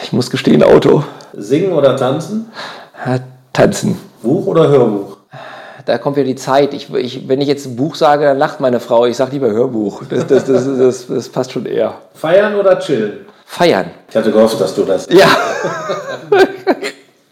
Ich 0.04 0.14
muss 0.14 0.30
gestehen, 0.30 0.62
Auto. 0.64 1.04
Singen 1.34 1.74
oder 1.74 1.96
tanzen? 1.96 2.52
Tanzen. 3.52 3.98
Buch 4.22 4.46
oder 4.46 4.68
Hörbuch? 4.68 5.18
Da 5.86 5.98
kommt 5.98 6.18
ja 6.18 6.24
die 6.24 6.36
Zeit. 6.36 6.74
Ich, 6.74 6.94
ich, 6.94 7.28
wenn 7.28 7.42
ich 7.42 7.48
jetzt 7.48 7.66
ein 7.66 7.76
Buch 7.76 7.96
sage, 7.96 8.26
dann 8.26 8.38
lacht 8.38 8.60
meine 8.62 8.80
Frau. 8.80 9.06
Ich 9.06 9.18
sage 9.18 9.32
lieber 9.32 9.50
Hörbuch. 9.50 10.04
Das, 10.10 10.28
das, 10.28 10.46
das, 10.46 10.66
das, 10.66 11.08
das 11.08 11.30
passt 11.30 11.52
schon 11.52 11.66
eher. 11.66 11.96
Feiern 12.14 12.56
oder 12.56 12.80
chillen? 12.80 13.26
Feiern. 13.46 13.92
Ich 14.10 14.16
hatte 14.16 14.32
gehofft, 14.32 14.62
dass 14.62 14.76
du 14.76 14.84
das. 14.84 15.08
Ja. 15.12 15.28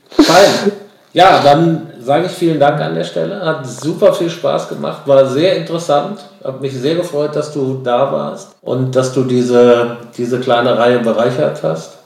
Feiern. 0.10 0.72
Ja, 1.14 1.42
dann 1.44 1.91
sage 2.04 2.26
ich 2.26 2.32
vielen 2.32 2.60
Dank 2.60 2.80
an 2.82 2.96
der 2.96 3.04
Stelle. 3.04 3.46
Hat 3.46 3.66
super 3.66 4.14
viel 4.14 4.30
Spaß 4.30 4.70
gemacht, 4.70 5.02
war 5.06 5.26
sehr 5.26 5.56
interessant. 5.56 6.20
Hat 6.44 6.62
mich 6.62 6.74
sehr 6.74 6.96
gefreut, 6.96 7.36
dass 7.36 7.54
du 7.54 7.82
da 7.84 8.12
warst 8.12 8.56
und 8.62 8.96
dass 8.96 9.14
du 9.14 9.24
diese, 9.24 9.98
diese 10.18 10.40
kleine 10.40 10.78
Reihe 10.78 11.00
bereichert 11.00 11.62
hast. 11.64 11.98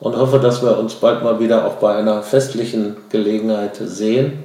Und 0.00 0.16
hoffe, 0.16 0.38
dass 0.38 0.62
wir 0.62 0.76
uns 0.76 0.94
bald 0.94 1.22
mal 1.22 1.38
wieder 1.38 1.64
auch 1.64 1.74
bei 1.74 1.94
einer 1.94 2.22
festlichen 2.22 2.96
Gelegenheit 3.10 3.76
sehen 3.76 4.42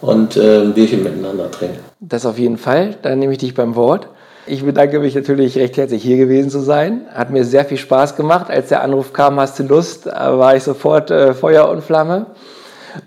und 0.00 0.36
äh, 0.36 0.62
ein 0.62 0.72
Bierchen 0.72 1.02
miteinander 1.02 1.50
trinken. 1.50 1.80
Das 2.00 2.24
auf 2.24 2.38
jeden 2.38 2.58
Fall. 2.58 2.96
Dann 3.02 3.18
nehme 3.18 3.32
ich 3.32 3.38
dich 3.38 3.54
beim 3.54 3.74
Wort. 3.74 4.08
Ich 4.46 4.64
bedanke 4.64 5.00
mich 5.00 5.14
natürlich 5.14 5.56
recht 5.56 5.76
herzlich, 5.76 6.02
hier 6.02 6.18
gewesen 6.18 6.50
zu 6.50 6.60
sein. 6.60 7.06
Hat 7.12 7.30
mir 7.30 7.44
sehr 7.44 7.64
viel 7.64 7.78
Spaß 7.78 8.14
gemacht. 8.14 8.50
Als 8.50 8.68
der 8.68 8.82
Anruf 8.82 9.12
kam, 9.12 9.40
hast 9.40 9.58
du 9.58 9.64
Lust, 9.64 10.06
war 10.06 10.54
ich 10.54 10.62
sofort 10.62 11.10
äh, 11.10 11.34
Feuer 11.34 11.68
und 11.68 11.82
Flamme. 11.82 12.26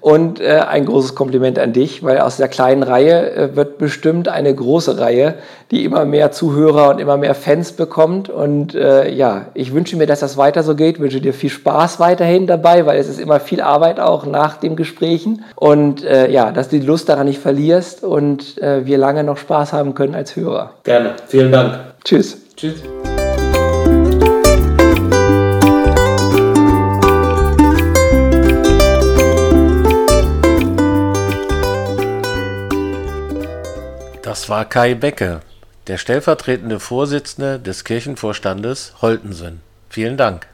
Und 0.01 0.39
äh, 0.39 0.59
ein 0.67 0.85
großes 0.85 1.15
Kompliment 1.15 1.59
an 1.59 1.73
dich, 1.73 2.03
weil 2.03 2.19
aus 2.19 2.38
der 2.38 2.47
kleinen 2.47 2.83
Reihe 2.83 3.31
äh, 3.31 3.55
wird 3.55 3.77
bestimmt 3.77 4.27
eine 4.27 4.53
große 4.53 4.99
Reihe, 4.99 5.35
die 5.71 5.85
immer 5.85 6.05
mehr 6.05 6.31
Zuhörer 6.31 6.89
und 6.89 6.99
immer 6.99 7.17
mehr 7.17 7.35
Fans 7.35 7.73
bekommt. 7.73 8.29
Und 8.29 8.75
äh, 8.75 9.09
ja, 9.09 9.47
ich 9.53 9.73
wünsche 9.73 9.97
mir, 9.97 10.07
dass 10.07 10.19
das 10.19 10.38
weiter 10.38 10.63
so 10.63 10.75
geht. 10.75 10.99
Wünsche 10.99 11.21
dir 11.21 11.33
viel 11.33 11.49
Spaß 11.49 11.99
weiterhin 11.99 12.47
dabei, 12.47 12.85
weil 12.85 12.99
es 12.99 13.07
ist 13.07 13.19
immer 13.19 13.39
viel 13.39 13.61
Arbeit 13.61 13.99
auch 13.99 14.25
nach 14.25 14.57
dem 14.57 14.75
Gesprächen. 14.75 15.43
Und 15.55 16.03
äh, 16.03 16.29
ja, 16.29 16.51
dass 16.51 16.69
du 16.69 16.79
die 16.79 16.85
Lust 16.85 17.09
daran 17.09 17.27
nicht 17.27 17.39
verlierst 17.39 18.03
und 18.03 18.61
äh, 18.61 18.85
wir 18.85 18.97
lange 18.97 19.23
noch 19.23 19.38
Spaß 19.38 19.73
haben 19.73 19.95
können 19.95 20.15
als 20.15 20.35
Hörer. 20.35 20.71
Gerne. 20.83 21.15
Vielen 21.27 21.51
Dank. 21.51 21.79
Tschüss. 22.03 22.38
Tschüss. 22.55 22.83
Das 34.38 34.49
war 34.49 34.65
Kai 34.65 34.93
Becke, 34.93 35.39
der 35.88 35.97
stellvertretende 35.97 36.79
Vorsitzende 36.79 37.59
des 37.59 37.83
Kirchenvorstandes 37.83 38.93
Holtensen. 39.01 39.61
Vielen 39.89 40.15
Dank. 40.15 40.45